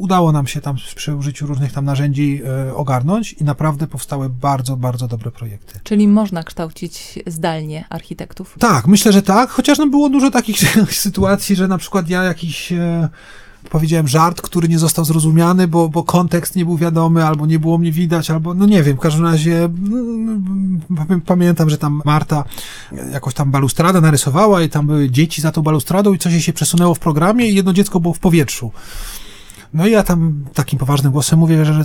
udało 0.00 0.32
nam 0.32 0.46
się 0.46 0.60
tam 0.60 0.76
przy 0.96 1.14
użyciu 1.14 1.46
różnych 1.46 1.72
tam 1.72 1.84
narzędzi 1.84 2.42
e, 2.68 2.74
ogarnąć 2.74 3.32
i 3.32 3.44
naprawdę 3.44 3.86
powstały 3.86 4.28
bardzo, 4.28 4.76
bardzo 4.76 5.08
dobre 5.08 5.30
projekty. 5.30 5.80
Czyli 5.82 6.08
można 6.08 6.44
kształcić 6.44 7.18
zdalnie 7.26 7.84
architektów? 7.90 8.56
Tak, 8.58 8.86
myślę, 8.86 9.12
że 9.12 9.22
tak, 9.22 9.50
chociaż 9.50 9.78
no 9.78 9.86
było 9.86 10.08
dużo 10.08 10.30
takich 10.30 10.58
sytuacji, 11.06 11.56
że 11.56 11.68
na 11.68 11.78
przykład 11.78 12.08
ja 12.08 12.22
jakiś 12.22 12.72
e, 12.72 13.08
powiedziałem 13.70 14.08
żart, 14.08 14.42
który 14.42 14.68
nie 14.68 14.78
został 14.78 15.04
zrozumiany, 15.04 15.68
bo, 15.68 15.88
bo 15.88 16.02
kontekst 16.02 16.56
nie 16.56 16.64
był 16.64 16.76
wiadomy, 16.76 17.26
albo 17.26 17.46
nie 17.46 17.58
było 17.58 17.78
mnie 17.78 17.92
widać, 17.92 18.30
albo 18.30 18.54
no 18.54 18.66
nie 18.66 18.82
wiem, 18.82 18.96
w 18.96 19.00
każdym 19.00 19.24
razie 19.24 19.64
mm, 19.64 20.80
pamiętam, 21.26 21.70
że 21.70 21.78
tam 21.78 22.02
Marta 22.04 22.44
jakoś 23.12 23.34
tam 23.34 23.50
balustradę 23.50 24.00
narysowała 24.00 24.62
i 24.62 24.68
tam 24.68 24.86
były 24.86 25.10
dzieci 25.10 25.42
za 25.42 25.52
tą 25.52 25.62
balustradą 25.62 26.14
i 26.14 26.18
coś 26.18 26.44
się 26.44 26.52
przesunęło 26.52 26.94
w 26.94 26.98
programie 26.98 27.48
i 27.48 27.54
jedno 27.54 27.72
dziecko 27.72 28.00
było 28.00 28.14
w 28.14 28.18
powietrzu. 28.18 28.72
No 29.74 29.86
i 29.86 29.90
ja 29.90 30.02
tam 30.02 30.44
takim 30.54 30.78
poważnym 30.78 31.12
głosem 31.12 31.38
mówię, 31.38 31.64
że 31.64 31.84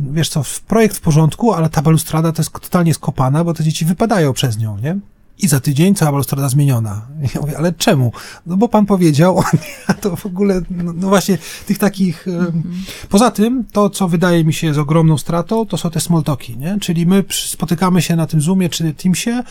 wiesz 0.00 0.28
co, 0.28 0.42
projekt 0.68 0.96
w 0.96 1.00
porządku, 1.00 1.52
ale 1.52 1.70
ta 1.70 1.82
balustrada 1.82 2.32
to 2.32 2.42
jest 2.42 2.52
totalnie 2.52 2.94
skopana, 2.94 3.44
bo 3.44 3.54
te 3.54 3.64
dzieci 3.64 3.84
wypadają 3.84 4.32
przez 4.32 4.58
nią, 4.58 4.78
nie? 4.78 4.98
I 5.38 5.48
za 5.48 5.60
tydzień 5.60 5.94
cała 5.94 6.12
balustrada 6.12 6.48
zmieniona. 6.48 7.06
Ja 7.34 7.40
mówię, 7.40 7.58
ale 7.58 7.72
czemu? 7.72 8.12
No 8.46 8.56
bo 8.56 8.68
pan 8.68 8.86
powiedział, 8.86 9.42
a 9.86 9.94
to 9.94 10.16
w 10.16 10.26
ogóle, 10.26 10.60
no, 10.70 10.92
no 10.92 11.08
właśnie 11.08 11.38
tych 11.66 11.78
takich... 11.78 12.26
Mm-hmm. 12.26 12.62
Poza 13.08 13.30
tym, 13.30 13.64
to 13.72 13.90
co 13.90 14.08
wydaje 14.08 14.44
mi 14.44 14.52
się 14.52 14.66
jest 14.66 14.78
ogromną 14.78 15.18
stratą, 15.18 15.66
to 15.66 15.76
są 15.76 15.90
te 15.90 16.00
smoltoki, 16.00 16.56
nie? 16.56 16.78
Czyli 16.80 17.06
my 17.06 17.24
spotykamy 17.30 18.02
się 18.02 18.16
na 18.16 18.26
tym 18.26 18.40
Zoomie 18.40 18.68
czy 18.68 18.94
Teamsie, 18.94 19.42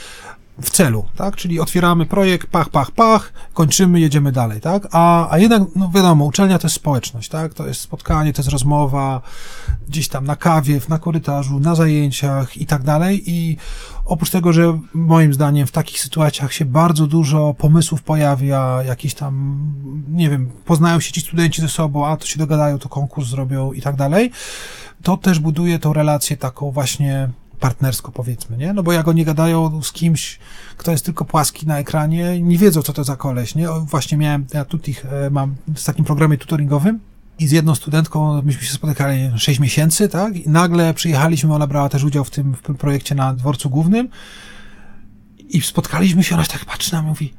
w 0.62 0.70
celu, 0.70 1.06
tak? 1.16 1.36
Czyli 1.36 1.60
otwieramy 1.60 2.06
projekt, 2.06 2.48
pach, 2.48 2.70
pach, 2.70 2.92
pach, 2.92 3.34
kończymy, 3.54 4.00
jedziemy 4.00 4.32
dalej, 4.32 4.62
tak? 4.62 4.88
A, 4.92 5.32
a 5.32 5.38
jednak, 5.38 5.64
no 5.76 5.92
wiadomo, 5.96 6.26
uczelnia 6.26 6.60
to 6.60 6.68
jest 6.68 6.76
społeczność, 6.76 7.30
tak? 7.30 7.54
To 7.54 7.68
jest 7.68 7.82
spotkanie, 7.82 8.34
to 8.34 8.42
jest 8.42 8.52
rozmowa, 8.52 9.22
gdzieś 9.88 10.08
tam 10.08 10.26
na 10.26 10.36
kawie, 10.36 10.82
na 10.90 11.00
korytarzu, 11.00 11.60
na 11.60 11.76
zajęciach 11.76 12.58
i 12.58 12.66
tak 12.66 12.84
dalej 12.84 13.24
i 13.26 13.58
oprócz 14.12 14.30
tego, 14.30 14.54
że 14.54 14.80
moim 14.94 15.34
zdaniem 15.34 15.68
w 15.68 15.72
takich 15.72 16.00
sytuacjach 16.00 16.54
się 16.54 16.66
bardzo 16.66 17.08
dużo 17.08 17.54
pomysłów 17.54 18.04
pojawia, 18.04 18.84
jakiś 18.84 19.14
tam, 19.14 19.64
nie 20.10 20.30
wiem, 20.30 20.52
poznają 20.66 21.00
się 21.00 21.12
ci 21.12 21.22
studenci 21.22 21.62
ze 21.62 21.70
sobą, 21.70 22.08
a 22.08 22.18
to 22.18 22.26
się 22.26 22.40
dogadają, 22.40 22.80
to 22.80 22.90
konkurs 22.90 23.30
zrobią 23.30 23.72
i 23.72 23.82
tak 23.82 23.96
dalej, 23.96 24.32
to 25.04 25.18
też 25.18 25.40
buduje 25.40 25.80
tą 25.80 25.94
relację 25.94 26.38
taką 26.38 26.72
właśnie 26.72 27.30
partnersko 27.60 28.12
powiedzmy, 28.12 28.58
nie? 28.58 28.74
No 28.74 28.84
bo 28.84 28.92
jak 28.92 29.08
oni 29.08 29.26
gadają 29.26 29.84
z 29.84 29.92
kimś, 29.92 30.40
kto 30.78 30.92
jest 30.92 31.06
tylko 31.06 31.26
płaski 31.26 31.68
na 31.68 31.80
ekranie, 31.80 32.42
nie 32.42 32.58
wiedzą, 32.58 32.82
co 32.82 32.94
to 32.94 33.04
za 33.04 33.16
koleś, 33.16 33.56
nie? 33.56 33.68
Właśnie 33.70 34.18
miałem, 34.18 34.46
ja 34.54 34.66
tutaj 34.66 34.96
e, 35.12 35.30
mam 35.30 35.56
z 35.76 35.84
takim 35.84 36.06
programie 36.06 36.38
tutoringowym 36.38 37.00
i 37.42 37.48
z 37.48 37.52
jedną 37.52 37.76
studentką 37.76 38.42
myśmy 38.42 38.64
się 38.64 38.74
spotykali 38.74 39.32
6 39.38 39.60
miesięcy, 39.60 40.10
tak? 40.10 40.36
I 40.36 40.50
nagle 40.50 40.94
przyjechaliśmy, 40.94 41.56
ona 41.56 41.68
brała 41.68 41.90
też 41.90 42.04
udział 42.04 42.24
w 42.24 42.30
tym, 42.30 42.56
w 42.56 42.62
tym 42.62 42.76
projekcie 42.76 43.16
na 43.16 43.34
dworcu 43.34 43.70
głównym 43.70 44.10
i 45.50 45.62
spotkaliśmy 45.62 46.24
się, 46.24 46.36
ona 46.36 46.46
tak 46.46 46.66
patrzy 46.66 46.94
na 46.94 47.02
mnie 47.02 47.10
mówi, 47.10 47.34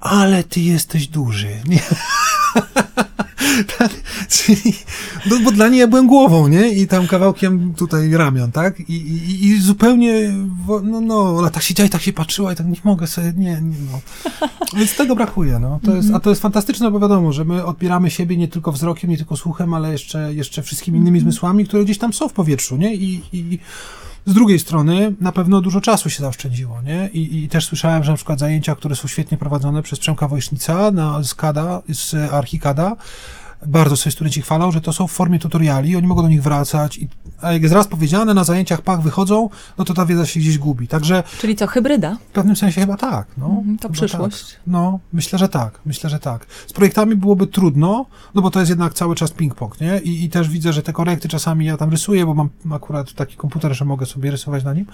ale 0.00 0.44
ty 0.44 0.60
jesteś 0.60 1.08
duży. 1.08 1.60
Nie? 1.68 1.82
tak, 3.78 3.90
czyli, 4.28 4.74
no, 5.30 5.36
bo 5.44 5.52
dla 5.52 5.68
niej 5.68 5.80
ja 5.80 5.86
byłem 5.86 6.06
głową, 6.06 6.48
nie? 6.48 6.68
I 6.68 6.86
tam 6.86 7.06
kawałkiem 7.06 7.74
tutaj 7.74 8.10
ramion, 8.10 8.52
tak? 8.52 8.80
I, 8.80 8.92
i, 8.92 9.46
i 9.46 9.60
zupełnie, 9.60 10.32
no, 10.84 11.00
no, 11.00 11.36
ona 11.36 11.50
tak 11.50 11.62
siedziała 11.62 11.86
i 11.86 11.90
tak 11.90 12.02
się 12.02 12.12
patrzyła 12.12 12.52
i 12.52 12.56
tak 12.56 12.66
nie 12.66 12.76
mogę 12.84 13.06
sobie, 13.06 13.32
nie, 13.36 13.60
nie 13.62 13.76
no. 13.92 14.00
Więc 14.76 14.96
tego 14.96 15.16
brakuje, 15.16 15.58
no. 15.58 15.80
To 15.84 15.96
jest, 15.96 16.10
a 16.14 16.20
to 16.20 16.30
jest 16.30 16.42
fantastyczne, 16.42 16.90
bo 16.90 17.00
wiadomo, 17.00 17.32
że 17.32 17.44
my 17.44 17.64
odbieramy 17.64 18.10
siebie 18.10 18.36
nie 18.36 18.48
tylko 18.48 18.72
wzrokiem, 18.72 19.10
nie 19.10 19.16
tylko 19.16 19.36
słuchem, 19.36 19.74
ale 19.74 19.92
jeszcze, 19.92 20.34
jeszcze 20.34 20.62
wszystkimi 20.62 20.98
innymi 20.98 21.20
zmysłami, 21.20 21.66
które 21.66 21.84
gdzieś 21.84 21.98
tam 21.98 22.12
są 22.12 22.28
w 22.28 22.32
powietrzu, 22.32 22.76
nie? 22.76 22.94
I, 22.94 23.20
i 23.32 23.58
z 24.26 24.34
drugiej 24.34 24.58
strony 24.58 25.14
na 25.20 25.32
pewno 25.32 25.60
dużo 25.60 25.80
czasu 25.80 26.10
się 26.10 26.20
zaoszczędziło, 26.20 26.82
nie? 26.82 27.10
I, 27.12 27.44
I, 27.44 27.48
też 27.48 27.66
słyszałem, 27.66 28.04
że 28.04 28.10
na 28.10 28.16
przykład 28.16 28.38
zajęcia, 28.38 28.74
które 28.74 28.96
są 28.96 29.08
świetnie 29.08 29.38
prowadzone 29.38 29.82
przez 29.82 29.98
Przemka 29.98 30.28
Wojsznica 30.28 30.90
na, 30.90 31.22
z 31.22 31.34
KADA, 31.34 31.82
z 31.88 32.14
Archikada, 32.32 32.96
bardzo 33.66 33.96
sobie 33.96 34.12
studenci 34.12 34.42
chwalą, 34.42 34.72
że 34.72 34.80
to 34.80 34.92
są 34.92 35.06
w 35.06 35.12
formie 35.12 35.38
tutoriali, 35.38 35.96
oni 35.96 36.06
mogą 36.06 36.22
do 36.22 36.28
nich 36.28 36.42
wracać, 36.42 36.98
i, 36.98 37.08
a 37.40 37.52
jak 37.52 37.62
jest 37.62 37.74
raz 37.74 37.86
powiedziane, 37.86 38.34
na 38.34 38.44
zajęciach 38.44 38.82
pach 38.82 39.02
wychodzą, 39.02 39.50
no 39.78 39.84
to 39.84 39.94
ta 39.94 40.06
wiedza 40.06 40.26
się 40.26 40.40
gdzieś 40.40 40.58
gubi. 40.58 40.88
Także. 40.88 41.22
Czyli 41.40 41.56
co, 41.56 41.66
hybryda? 41.66 42.16
W 42.28 42.32
pewnym 42.32 42.56
sensie 42.56 42.80
chyba 42.80 42.96
tak. 42.96 43.26
No, 43.38 43.46
mhm, 43.46 43.78
to 43.78 43.90
przyszłość. 43.90 44.52
Tak. 44.52 44.60
No, 44.66 45.00
myślę, 45.12 45.38
że 45.38 45.48
tak. 45.48 45.80
Myślę, 45.86 46.10
że 46.10 46.18
tak. 46.18 46.46
Z 46.66 46.72
projektami 46.72 47.16
byłoby 47.16 47.46
trudno, 47.46 48.06
no 48.34 48.42
bo 48.42 48.50
to 48.50 48.58
jest 48.58 48.68
jednak 48.70 48.94
cały 48.94 49.14
czas 49.14 49.32
ping-pong, 49.32 49.80
nie? 49.80 49.98
I, 49.98 50.24
I 50.24 50.30
też 50.30 50.48
widzę, 50.48 50.72
że 50.72 50.82
te 50.82 50.92
korekty 50.92 51.28
czasami 51.28 51.66
ja 51.66 51.76
tam 51.76 51.90
rysuję, 51.90 52.26
bo 52.26 52.34
mam 52.34 52.48
akurat 52.70 53.12
taki 53.12 53.36
komputer, 53.36 53.74
że 53.74 53.84
mogę 53.84 54.06
sobie 54.06 54.30
rysować 54.30 54.64
na 54.64 54.74
nim. 54.74 54.86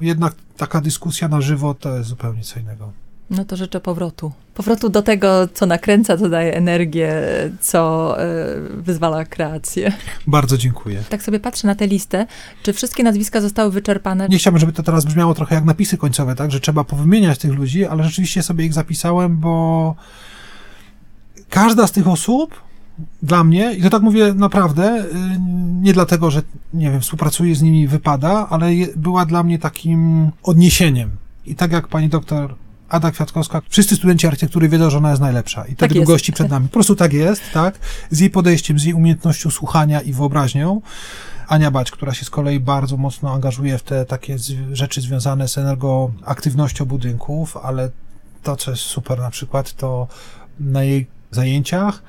Jednak 0.00 0.34
taka 0.56 0.80
dyskusja 0.80 1.28
na 1.28 1.40
żywo 1.40 1.74
to 1.74 1.96
jest 1.96 2.08
zupełnie 2.08 2.42
co 2.42 2.60
innego. 2.60 3.03
No 3.30 3.44
to 3.44 3.56
życzę 3.56 3.80
powrotu. 3.80 4.32
Powrotu 4.54 4.88
do 4.88 5.02
tego, 5.02 5.48
co 5.54 5.66
nakręca, 5.66 6.16
co 6.16 6.28
daje 6.28 6.54
energię, 6.54 7.12
co 7.60 8.16
y, 8.22 8.82
wyzwala 8.82 9.24
kreację. 9.24 9.92
Bardzo 10.26 10.58
dziękuję. 10.58 11.02
Tak 11.08 11.22
sobie 11.22 11.40
patrzę 11.40 11.66
na 11.66 11.74
tę 11.74 11.86
listę. 11.86 12.26
Czy 12.62 12.72
wszystkie 12.72 13.02
nazwiska 13.02 13.40
zostały 13.40 13.70
wyczerpane? 13.70 14.28
Nie 14.28 14.38
chciałbym, 14.38 14.60
żeby 14.60 14.72
to 14.72 14.82
teraz 14.82 15.04
brzmiało 15.04 15.34
trochę 15.34 15.54
jak 15.54 15.64
napisy 15.64 15.96
końcowe, 15.96 16.34
tak? 16.34 16.50
Że 16.50 16.60
trzeba 16.60 16.84
powymieniać 16.84 17.38
tych 17.38 17.52
ludzi, 17.52 17.86
ale 17.86 18.04
rzeczywiście 18.04 18.42
sobie 18.42 18.64
ich 18.64 18.74
zapisałem, 18.74 19.36
bo 19.36 19.94
każda 21.50 21.86
z 21.86 21.92
tych 21.92 22.08
osób 22.08 22.60
dla 23.22 23.44
mnie, 23.44 23.72
i 23.72 23.82
to 23.82 23.90
tak 23.90 24.02
mówię 24.02 24.34
naprawdę, 24.34 25.04
y, 25.04 25.08
nie 25.82 25.92
dlatego, 25.92 26.30
że 26.30 26.42
nie 26.74 26.90
wiem, 26.90 27.00
współpracuję 27.00 27.54
z 27.54 27.62
nimi, 27.62 27.88
wypada, 27.88 28.46
ale 28.50 28.70
była 28.96 29.26
dla 29.26 29.42
mnie 29.42 29.58
takim 29.58 30.30
odniesieniem. 30.42 31.10
I 31.46 31.54
tak 31.54 31.72
jak 31.72 31.88
pani 31.88 32.08
doktor 32.08 32.54
Ada 32.88 33.10
Kwiatkowska, 33.10 33.62
wszyscy 33.68 33.96
studenci 33.96 34.26
architektury 34.26 34.68
wiedzą, 34.68 34.90
że 34.90 34.98
ona 34.98 35.10
jest 35.10 35.22
najlepsza 35.22 35.64
i 35.64 35.76
tak, 35.76 35.92
tak 35.92 36.04
gości 36.04 36.32
przed 36.32 36.50
nami. 36.50 36.68
Po 36.68 36.72
prostu 36.72 36.96
tak 36.96 37.12
jest, 37.12 37.42
tak? 37.52 37.78
Z 38.10 38.20
jej 38.20 38.30
podejściem, 38.30 38.78
z 38.78 38.84
jej 38.84 38.94
umiejętnością 38.94 39.50
słuchania 39.50 40.00
i 40.00 40.12
wyobraźnią. 40.12 40.80
Ania 41.48 41.70
Bać, 41.70 41.90
która 41.90 42.14
się 42.14 42.24
z 42.24 42.30
kolei 42.30 42.60
bardzo 42.60 42.96
mocno 42.96 43.32
angażuje 43.32 43.78
w 43.78 43.82
te 43.82 44.04
takie 44.04 44.36
rzeczy 44.72 45.00
związane 45.00 45.48
z 45.48 45.58
energoaktywnością 45.58 46.84
budynków, 46.84 47.56
ale 47.56 47.90
to, 48.42 48.56
co 48.56 48.70
jest 48.70 48.82
super 48.82 49.18
na 49.18 49.30
przykład, 49.30 49.72
to 49.72 50.08
na 50.60 50.82
jej 50.82 51.06
zajęciach 51.30 52.02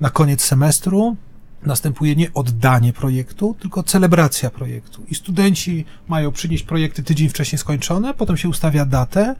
na 0.00 0.10
koniec 0.10 0.44
semestru 0.44 1.16
następuje 1.62 2.16
nie 2.16 2.34
oddanie 2.34 2.92
projektu, 2.92 3.56
tylko 3.60 3.82
celebracja 3.82 4.50
projektu. 4.50 5.02
I 5.08 5.14
studenci 5.14 5.84
mają 6.08 6.32
przynieść 6.32 6.64
projekty 6.64 7.02
tydzień 7.02 7.28
wcześniej 7.28 7.58
skończone, 7.58 8.14
potem 8.14 8.36
się 8.36 8.48
ustawia 8.48 8.84
datę 8.84 9.34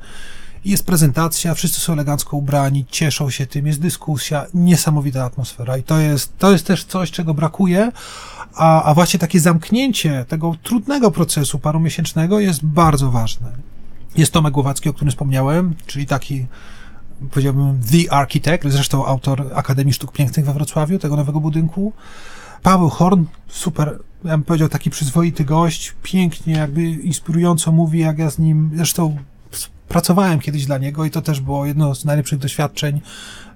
jest 0.65 0.87
prezentacja, 0.87 1.55
wszyscy 1.55 1.81
są 1.81 1.93
elegancko 1.93 2.37
ubrani, 2.37 2.87
cieszą 2.91 3.31
się 3.31 3.47
tym, 3.47 3.67
jest 3.67 3.81
dyskusja, 3.81 4.47
niesamowita 4.55 5.25
atmosfera 5.25 5.77
i 5.77 5.83
to 5.83 5.99
jest, 5.99 6.39
to 6.39 6.53
jest 6.53 6.67
też 6.67 6.85
coś, 6.85 7.11
czego 7.11 7.35
brakuje, 7.35 7.93
a, 8.55 8.83
a 8.83 8.95
właśnie 8.95 9.19
takie 9.21 9.41
zamknięcie 9.41 10.25
tego 10.29 10.55
trudnego 10.63 11.11
procesu 11.11 11.59
parumiesięcznego 11.59 12.41
jest 12.41 12.65
bardzo 12.65 13.11
ważne. 13.11 13.53
Jest 14.17 14.33
Tomek 14.33 14.53
Głowacki, 14.53 14.89
o 14.89 14.93
którym 14.93 15.11
wspomniałem, 15.11 15.75
czyli 15.87 16.07
taki 16.07 16.47
powiedziałbym 17.31 17.81
The 17.91 18.13
Architect, 18.13 18.65
zresztą 18.69 19.07
autor 19.07 19.51
Akademii 19.55 19.95
Sztuk 19.95 20.13
Pięknych 20.13 20.47
we 20.47 20.53
Wrocławiu, 20.53 20.99
tego 20.99 21.17
nowego 21.17 21.41
budynku. 21.41 21.93
Paweł 22.63 22.89
Horn, 22.89 23.25
super, 23.49 23.99
ja 24.25 24.31
bym 24.31 24.43
powiedział, 24.43 24.69
taki 24.69 24.91
przyzwoity 24.91 25.45
gość, 25.45 25.95
pięknie, 26.03 26.55
jakby 26.55 26.83
inspirująco 26.83 27.73
mówi, 27.73 27.99
jak 27.99 28.19
ja 28.19 28.31
z 28.31 28.39
nim, 28.39 28.71
zresztą 28.77 29.17
pracowałem 29.93 30.41
kiedyś 30.41 30.67
dla 30.67 30.79
niego 30.79 31.05
i 31.05 31.11
to 31.11 31.23
też 31.23 31.41
było 31.41 31.67
jedno 31.67 31.95
z 31.95 32.05
najlepszych 32.05 32.39
doświadczeń 32.39 33.01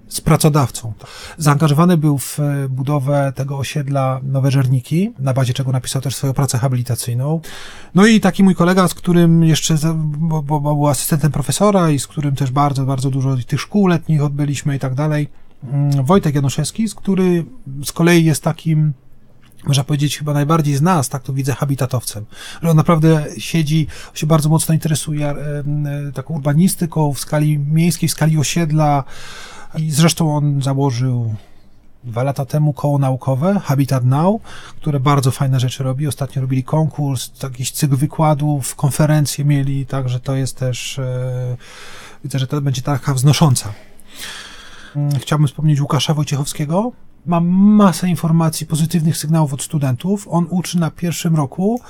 z 0.08 0.20
pracodawcą. 0.20 0.92
Zaangażowany 1.38 1.96
był 1.96 2.18
w 2.18 2.40
e, 2.40 2.68
budowę 2.68 3.32
tego 3.36 3.58
osiedla 3.58 4.20
Nowe 4.22 4.50
Żerniki, 4.50 5.12
na 5.18 5.32
bazie 5.32 5.54
czego 5.54 5.72
napisał 5.72 6.02
też 6.02 6.16
swoją 6.16 6.32
pracę 6.32 6.58
habilitacyjną. 6.58 7.40
No 7.94 8.06
i 8.06 8.20
taki 8.20 8.44
mój 8.44 8.54
kolega, 8.54 8.88
z 8.88 8.94
którym 8.94 9.44
jeszcze, 9.44 9.76
bo, 9.94 10.42
bo, 10.42 10.60
bo 10.60 10.74
był 10.74 10.88
asystentem 10.88 11.32
profesora 11.32 11.90
i 11.90 11.98
z 11.98 12.06
którym 12.06 12.34
też 12.36 12.50
bardzo, 12.50 12.86
bardzo 12.86 13.10
dużo 13.10 13.36
tych 13.46 13.60
szkół 13.60 13.86
letnich 13.86 14.22
odbyliśmy 14.22 14.76
i 14.76 14.78
tak 14.78 14.94
dalej, 14.94 15.28
mm, 15.64 16.04
Wojtek 16.04 16.34
Januszewski, 16.34 16.88
z 16.88 16.94
który 16.94 17.44
z 17.84 17.92
kolei 17.92 18.24
jest 18.24 18.42
takim 18.42 18.92
można 19.66 19.84
powiedzieć, 19.84 20.18
chyba 20.18 20.32
najbardziej 20.32 20.76
z 20.76 20.82
nas, 20.82 21.08
tak 21.08 21.22
to 21.22 21.32
widzę, 21.32 21.54
habitatowcem. 21.54 22.24
Że 22.62 22.70
on 22.70 22.76
naprawdę 22.76 23.26
siedzi, 23.38 23.86
się 24.14 24.26
bardzo 24.26 24.48
mocno 24.48 24.74
interesuje 24.74 25.30
e, 25.30 25.34
taką 26.14 26.34
urbanistyką 26.34 27.12
w 27.12 27.20
skali 27.20 27.58
miejskiej, 27.58 28.08
w 28.08 28.12
skali 28.12 28.38
osiedla 28.38 29.04
i 29.78 29.90
zresztą 29.90 30.36
on 30.36 30.62
założył 30.62 31.34
dwa 32.04 32.22
lata 32.22 32.44
temu 32.44 32.72
koło 32.72 32.98
naukowe 32.98 33.60
Habitat 33.64 34.04
Now, 34.04 34.42
które 34.76 35.00
bardzo 35.00 35.30
fajne 35.30 35.60
rzeczy 35.60 35.82
robi. 35.82 36.06
Ostatnio 36.06 36.42
robili 36.42 36.64
konkurs, 36.64 37.30
jakiś 37.42 37.70
cykl 37.70 37.96
wykładów, 37.96 38.76
konferencje 38.76 39.44
mieli, 39.44 39.86
także 39.86 40.20
to 40.20 40.36
jest 40.36 40.56
też, 40.56 40.98
e, 40.98 41.56
widzę, 42.24 42.38
że 42.38 42.46
to 42.46 42.60
będzie 42.60 42.82
taka 42.82 43.14
wznosząca. 43.14 43.72
Mm, 44.96 45.18
chciałbym 45.18 45.48
wspomnieć 45.48 45.80
Łukasza 45.80 46.14
Wojciechowskiego, 46.14 46.92
mam 47.26 47.46
masę 47.48 48.08
informacji, 48.08 48.66
pozytywnych 48.66 49.16
sygnałów 49.16 49.52
od 49.52 49.62
studentów. 49.62 50.28
On 50.30 50.46
uczy 50.50 50.78
na 50.78 50.90
pierwszym 50.90 51.36
roku. 51.36 51.80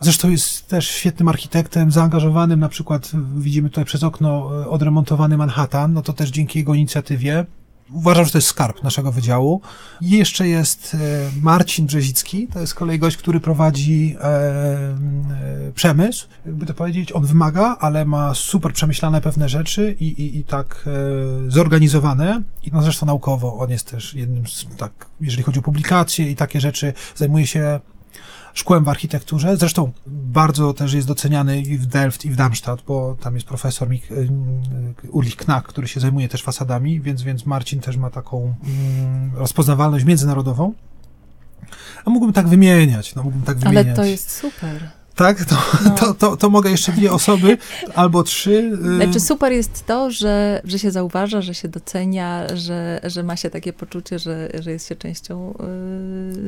Zresztą 0.00 0.30
jest 0.30 0.68
też 0.68 0.88
świetnym 0.90 1.28
architektem, 1.28 1.90
zaangażowanym, 1.90 2.60
na 2.60 2.68
przykład 2.68 3.10
widzimy 3.36 3.70
tutaj 3.70 3.84
przez 3.84 4.02
okno 4.02 4.62
e, 4.62 4.68
odremontowany 4.68 5.36
Manhattan, 5.36 5.92
no 5.92 6.02
to 6.02 6.12
też 6.12 6.30
dzięki 6.30 6.58
jego 6.58 6.74
inicjatywie. 6.74 7.46
Uważam, 7.92 8.24
że 8.24 8.30
to 8.30 8.38
jest 8.38 8.48
skarb 8.48 8.82
naszego 8.82 9.12
wydziału. 9.12 9.60
I 10.00 10.10
jeszcze 10.10 10.48
jest 10.48 10.94
e, 10.94 10.98
Marcin 11.42 11.86
Brzezicki, 11.86 12.48
to 12.48 12.60
jest 12.60 12.74
kolej 12.74 12.98
gość, 12.98 13.16
który 13.16 13.40
prowadzi 13.40 14.16
e, 14.20 14.24
e, 14.24 15.72
przemysł, 15.74 16.26
jakby 16.46 16.66
to 16.66 16.74
powiedzieć. 16.74 17.12
On 17.12 17.26
wymaga, 17.26 17.76
ale 17.80 18.04
ma 18.04 18.34
super 18.34 18.72
przemyślane 18.72 19.20
pewne 19.20 19.48
rzeczy 19.48 19.96
i, 20.00 20.06
i, 20.06 20.38
i 20.38 20.44
tak 20.44 20.84
e, 20.86 21.50
zorganizowane. 21.50 22.42
I 22.62 22.70
no 22.72 22.82
zresztą 22.82 23.06
naukowo 23.06 23.58
on 23.58 23.70
jest 23.70 23.90
też 23.90 24.14
jednym 24.14 24.46
z, 24.46 24.66
tak, 24.76 25.06
jeżeli 25.20 25.42
chodzi 25.42 25.58
o 25.58 25.62
publikacje 25.62 26.30
i 26.30 26.36
takie 26.36 26.60
rzeczy, 26.60 26.92
zajmuje 27.16 27.46
się 27.46 27.80
szkłem 28.54 28.84
w 28.84 28.88
architekturze. 28.88 29.56
Zresztą 29.56 29.92
bardzo 30.06 30.74
też 30.74 30.92
jest 30.92 31.08
doceniany 31.08 31.60
i 31.60 31.78
w 31.78 31.86
Delft, 31.86 32.24
i 32.24 32.30
w 32.30 32.36
Darmstadt, 32.36 32.82
bo 32.86 33.16
tam 33.20 33.34
jest 33.34 33.46
profesor 33.46 33.88
Mik 33.88 34.10
y, 34.10 34.28
Ulrich 35.10 35.36
Knack, 35.36 35.68
który 35.68 35.88
się 35.88 36.00
zajmuje 36.00 36.28
też 36.28 36.42
fasadami, 36.42 37.00
więc, 37.00 37.22
więc 37.22 37.46
Marcin 37.46 37.80
też 37.80 37.96
ma 37.96 38.10
taką 38.10 38.54
mm, 38.64 39.36
rozpoznawalność 39.36 40.04
międzynarodową. 40.04 40.72
A 42.04 42.10
mógłbym 42.10 42.32
tak 42.32 42.48
wymieniać, 42.48 43.14
no 43.14 43.22
mógłbym 43.22 43.42
tak 43.42 43.58
wymieniać. 43.58 43.86
Ale 43.86 43.96
to 43.96 44.04
jest 44.04 44.30
super 44.30 44.97
tak? 45.18 45.44
To, 45.44 45.56
no. 45.84 45.90
to, 45.90 46.14
to, 46.14 46.36
to, 46.36 46.50
mogę 46.50 46.70
jeszcze 46.70 46.92
dwie 46.92 47.12
osoby 47.12 47.58
albo 47.94 48.22
trzy. 48.22 48.78
Y, 48.84 48.96
znaczy 48.96 49.20
super 49.20 49.52
jest 49.52 49.86
to, 49.86 50.10
że, 50.10 50.60
że 50.64 50.78
się 50.78 50.90
zauważa, 50.90 51.42
że 51.42 51.54
się 51.54 51.68
docenia, 51.68 52.56
że, 52.56 53.00
że 53.04 53.22
ma 53.22 53.36
się 53.36 53.50
takie 53.50 53.72
poczucie, 53.72 54.18
że, 54.18 54.48
że 54.60 54.70
jest 54.70 54.88
się 54.88 54.96
częścią 54.96 55.54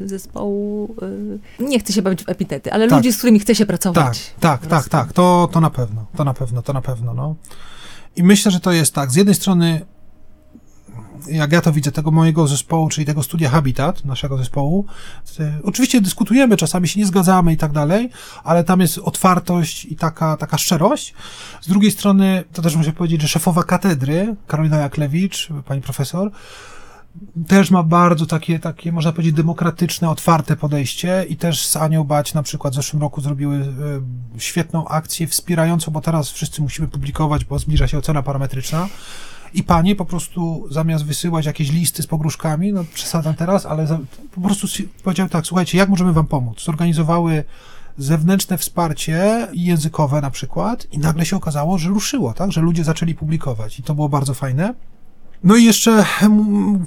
y, 0.04 0.08
zespołu. 0.08 0.94
Y, 1.60 1.64
nie 1.64 1.78
chcę 1.80 1.92
się 1.92 2.02
bawić 2.02 2.24
w 2.24 2.28
epitety, 2.28 2.72
ale 2.72 2.88
tak. 2.88 2.96
ludzi, 2.98 3.12
z 3.12 3.18
którymi 3.18 3.40
chce 3.40 3.54
się 3.54 3.66
pracować. 3.66 4.32
Tak, 4.40 4.60
tak, 4.60 4.70
tak, 4.70 4.88
tak. 4.88 5.12
To, 5.12 5.48
to 5.52 5.60
na 5.60 5.70
pewno, 5.70 6.06
to 6.16 6.24
na 6.24 6.34
pewno, 6.34 6.62
to 6.62 6.72
na 6.72 6.82
pewno. 6.82 7.14
No. 7.14 7.34
I 8.16 8.22
myślę, 8.22 8.52
że 8.52 8.60
to 8.60 8.72
jest 8.72 8.94
tak. 8.94 9.10
Z 9.10 9.16
jednej 9.16 9.34
strony 9.34 9.80
jak 11.28 11.52
ja 11.52 11.60
to 11.60 11.72
widzę, 11.72 11.92
tego 11.92 12.10
mojego 12.10 12.46
zespołu, 12.46 12.88
czyli 12.88 13.06
tego 13.06 13.22
studia 13.22 13.50
Habitat, 13.50 14.04
naszego 14.04 14.38
zespołu, 14.38 14.86
oczywiście 15.62 16.00
dyskutujemy, 16.00 16.56
czasami 16.56 16.88
się 16.88 17.00
nie 17.00 17.06
zgadzamy 17.06 17.52
i 17.52 17.56
tak 17.56 17.72
dalej, 17.72 18.10
ale 18.44 18.64
tam 18.64 18.80
jest 18.80 18.98
otwartość 18.98 19.84
i 19.84 19.96
taka, 19.96 20.36
taka 20.36 20.58
szczerość. 20.58 21.14
Z 21.60 21.68
drugiej 21.68 21.90
strony, 21.90 22.44
to 22.52 22.62
też 22.62 22.76
muszę 22.76 22.92
powiedzieć, 22.92 23.22
że 23.22 23.28
szefowa 23.28 23.62
katedry, 23.62 24.36
Karolina 24.46 24.78
Jaklewicz, 24.78 25.48
pani 25.64 25.80
profesor, 25.80 26.30
też 27.48 27.70
ma 27.70 27.82
bardzo 27.82 28.26
takie, 28.26 28.58
takie, 28.58 28.92
można 28.92 29.12
powiedzieć, 29.12 29.34
demokratyczne, 29.34 30.10
otwarte 30.10 30.56
podejście 30.56 31.24
i 31.28 31.36
też 31.36 31.66
z 31.66 31.76
Anią 31.76 32.04
Bać 32.04 32.34
na 32.34 32.42
przykład 32.42 32.72
w 32.72 32.76
zeszłym 32.76 33.02
roku 33.02 33.20
zrobiły 33.20 33.56
y, 33.56 34.40
świetną 34.40 34.88
akcję 34.88 35.26
wspierającą, 35.26 35.92
bo 35.92 36.00
teraz 36.00 36.30
wszyscy 36.30 36.62
musimy 36.62 36.88
publikować, 36.88 37.44
bo 37.44 37.58
zbliża 37.58 37.88
się 37.88 37.98
ocena 37.98 38.22
parametryczna 38.22 38.88
i 39.54 39.62
panie 39.62 39.96
po 39.96 40.04
prostu 40.04 40.66
zamiast 40.70 41.04
wysyłać 41.04 41.46
jakieś 41.46 41.72
listy 41.72 42.02
z 42.02 42.06
pogróżkami, 42.06 42.72
no 42.72 42.84
przesadzam 42.94 43.34
teraz, 43.34 43.66
ale 43.66 43.86
za, 43.86 43.98
po 44.34 44.40
prostu 44.40 44.66
powiedziały 45.04 45.28
tak, 45.30 45.46
słuchajcie, 45.46 45.78
jak 45.78 45.88
możemy 45.88 46.12
wam 46.12 46.26
pomóc? 46.26 46.64
Zorganizowały 46.64 47.44
zewnętrzne 47.98 48.58
wsparcie 48.58 49.48
językowe 49.52 50.20
na 50.20 50.30
przykład 50.30 50.86
i 50.92 50.98
nagle 50.98 51.26
się 51.26 51.36
okazało, 51.36 51.78
że 51.78 51.88
ruszyło, 51.88 52.34
tak, 52.34 52.52
że 52.52 52.60
ludzie 52.60 52.84
zaczęli 52.84 53.14
publikować 53.14 53.78
i 53.78 53.82
to 53.82 53.94
było 53.94 54.08
bardzo 54.08 54.34
fajne. 54.34 54.74
No 55.44 55.56
i 55.56 55.64
jeszcze 55.64 56.04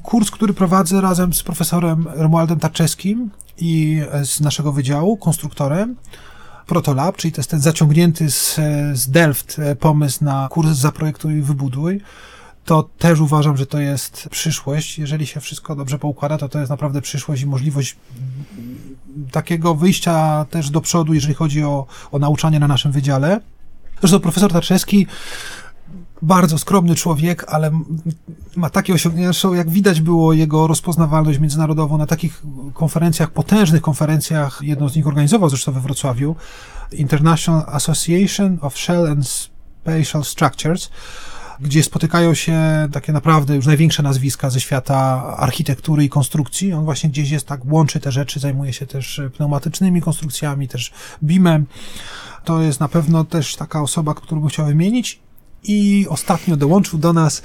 kurs, 0.04 0.32
który 0.32 0.54
prowadzę 0.54 1.02
razem 1.02 1.34
z 1.34 1.44
profesorem 1.44 2.08
Romualdem 2.16 2.60
Tarczewskim 2.60 3.30
i 3.58 4.02
z 4.24 4.42
naszego 4.42 4.72
wydziału, 4.72 5.18
konstruktorem, 5.18 5.96
Protolab, 6.68 7.18
czyli 7.18 7.32
to 7.32 7.40
jest 7.40 7.50
ten 7.50 7.60
zaciągnięty 7.60 8.32
z, 8.32 8.56
z 8.94 9.10
Delft 9.10 9.62
pomysł 9.80 10.24
na 10.24 10.48
kurs 10.52 10.70
Zaprojektuj 10.70 11.34
i 11.34 11.42
Wybuduj. 11.42 12.02
To 12.66 12.90
też 12.98 13.20
uważam, 13.20 13.58
że 13.58 13.66
to 13.66 13.80
jest 13.80 14.28
przyszłość. 14.32 15.00
Jeżeli 15.00 15.28
się 15.28 15.40
wszystko 15.40 15.76
dobrze 15.76 16.00
poukłada, 16.00 16.38
to 16.38 16.50
to 16.50 16.60
jest 16.60 16.70
naprawdę 16.70 17.02
przyszłość 17.02 17.42
i 17.42 17.48
możliwość 17.48 17.96
takiego 19.32 19.76
wyjścia 19.76 20.46
też 20.50 20.70
do 20.70 20.82
przodu, 20.82 21.14
jeżeli 21.14 21.34
chodzi 21.34 21.64
o, 21.64 21.86
o 22.12 22.20
nauczanie 22.20 22.60
na 22.60 22.68
naszym 22.68 22.92
wydziale. 22.92 23.40
Zresztą 24.00 24.20
profesor 24.20 24.52
Tarczewski 24.52 25.08
bardzo 26.22 26.58
skromny 26.58 26.96
człowiek, 26.96 27.46
ale 27.48 27.72
ma 28.56 28.70
takie 28.70 28.94
osiągnięcia, 28.94 29.50
jak 29.56 29.70
widać 29.70 30.02
było 30.02 30.34
jego 30.34 30.68
rozpoznawalność 30.68 31.40
międzynarodową 31.40 31.98
na 31.98 32.06
takich 32.06 32.44
konferencjach, 32.74 33.32
potężnych 33.32 33.82
konferencjach, 33.82 34.60
jedną 34.62 34.90
z 34.90 34.96
nich 34.96 35.08
organizował 35.08 35.50
zresztą 35.50 35.72
we 35.72 35.80
Wrocławiu, 35.80 36.36
International 36.92 37.64
Association 37.68 38.58
of 38.62 38.78
Shell 38.78 39.08
and 39.08 39.28
Spatial 39.28 40.24
Structures, 40.24 40.90
gdzie 41.60 41.84
spotykają 41.84 42.34
się 42.34 42.88
takie 42.92 43.14
naprawdę 43.14 43.56
już 43.56 43.66
największe 43.66 44.04
nazwiska 44.04 44.50
ze 44.50 44.60
świata 44.60 45.24
architektury 45.38 46.04
i 46.04 46.10
konstrukcji. 46.10 46.74
On 46.74 46.86
właśnie 46.86 47.10
gdzieś 47.10 47.30
jest 47.32 47.48
tak, 47.48 47.66
łączy 47.66 48.00
te 48.00 48.12
rzeczy, 48.12 48.40
zajmuje 48.40 48.74
się 48.74 48.86
też 48.88 49.22
pneumatycznymi 49.36 50.02
konstrukcjami, 50.02 50.68
też 50.68 50.92
BIM-em. 51.24 51.66
To 52.44 52.62
jest 52.62 52.80
na 52.80 52.88
pewno 52.88 53.24
też 53.24 53.56
taka 53.56 53.82
osoba, 53.82 54.14
którą 54.14 54.42
bym 54.42 54.50
chciał 54.50 54.66
wymienić. 54.66 55.23
I 55.64 56.08
ostatnio 56.10 56.58
dołączył 56.58 57.00
do 57.00 57.14
nas 57.14 57.42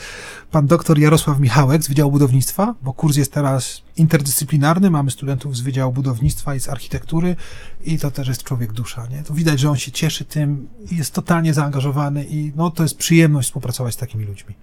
pan 0.51 0.67
doktor 0.67 0.99
Jarosław 0.99 1.41
Michałek 1.41 1.83
z 1.83 1.89
Wydziału 1.89 2.13
Budownictwa, 2.13 2.75
bo 2.83 2.93
kurs 2.93 3.17
jest 3.17 3.33
teraz 3.33 3.83
interdyscyplinarny, 3.97 4.91
mamy 4.91 5.11
studentów 5.11 5.57
z 5.57 5.61
Wydziału 5.61 5.93
Budownictwa 5.93 6.55
i 6.55 6.61
z 6.61 6.69
architektury 6.69 7.37
i 7.85 7.99
to 7.99 8.11
też 8.11 8.29
jest 8.29 8.43
człowiek 8.43 8.73
dusza, 8.73 9.07
nie? 9.07 9.23
To 9.23 9.35
widać, 9.35 9.61
że 9.61 9.71
on 9.71 9.77
się 9.77 9.93
cieszy 9.93 10.25
tym 10.25 10.69
jest 10.91 11.15
totalnie 11.15 11.55
zaangażowany 11.55 12.27
i 12.31 12.53
no 12.57 12.71
to 12.71 12.83
jest 12.83 12.99
przyjemność 12.99 13.49
współpracować 13.49 13.95
z 13.95 13.97
takimi 13.97 14.25
ludźmi. 14.25 14.55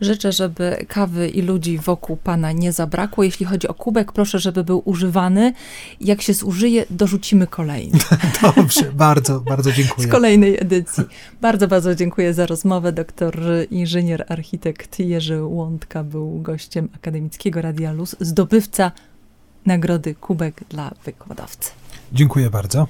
Życzę, 0.00 0.32
żeby 0.32 0.86
kawy 0.88 1.28
i 1.28 1.42
ludzi 1.42 1.78
wokół 1.78 2.16
pana 2.16 2.52
nie 2.52 2.72
zabrakło. 2.72 3.24
Jeśli 3.24 3.46
chodzi 3.46 3.68
o 3.68 3.74
kubek, 3.74 4.12
proszę, 4.12 4.38
żeby 4.38 4.64
był 4.64 4.82
używany. 4.84 5.52
Jak 6.00 6.22
się 6.22 6.34
zużyje, 6.34 6.84
dorzucimy 6.90 7.46
kolejny. 7.46 7.98
Dobrze, 8.56 8.92
bardzo, 8.92 9.40
bardzo 9.40 9.72
dziękuję. 9.72 10.08
Z 10.08 10.10
kolejnej 10.10 10.60
edycji. 10.60 11.04
Bardzo, 11.40 11.68
bardzo 11.68 11.94
dziękuję 11.94 12.34
za 12.34 12.46
rozmowę. 12.46 12.92
Doktor 12.92 13.40
inżynier, 13.70 14.24
architekt 14.28 14.98
Jerzy 14.98 15.42
Łądka 15.42 16.04
był 16.04 16.42
gościem 16.42 16.88
Akademickiego 16.94 17.62
Radia 17.62 17.92
Luz, 17.92 18.16
zdobywca 18.20 18.92
nagrody 19.66 20.14
Kubek 20.14 20.64
dla 20.68 20.90
wykładowcy. 21.04 21.70
Dziękuję 22.12 22.50
bardzo. 22.50 22.86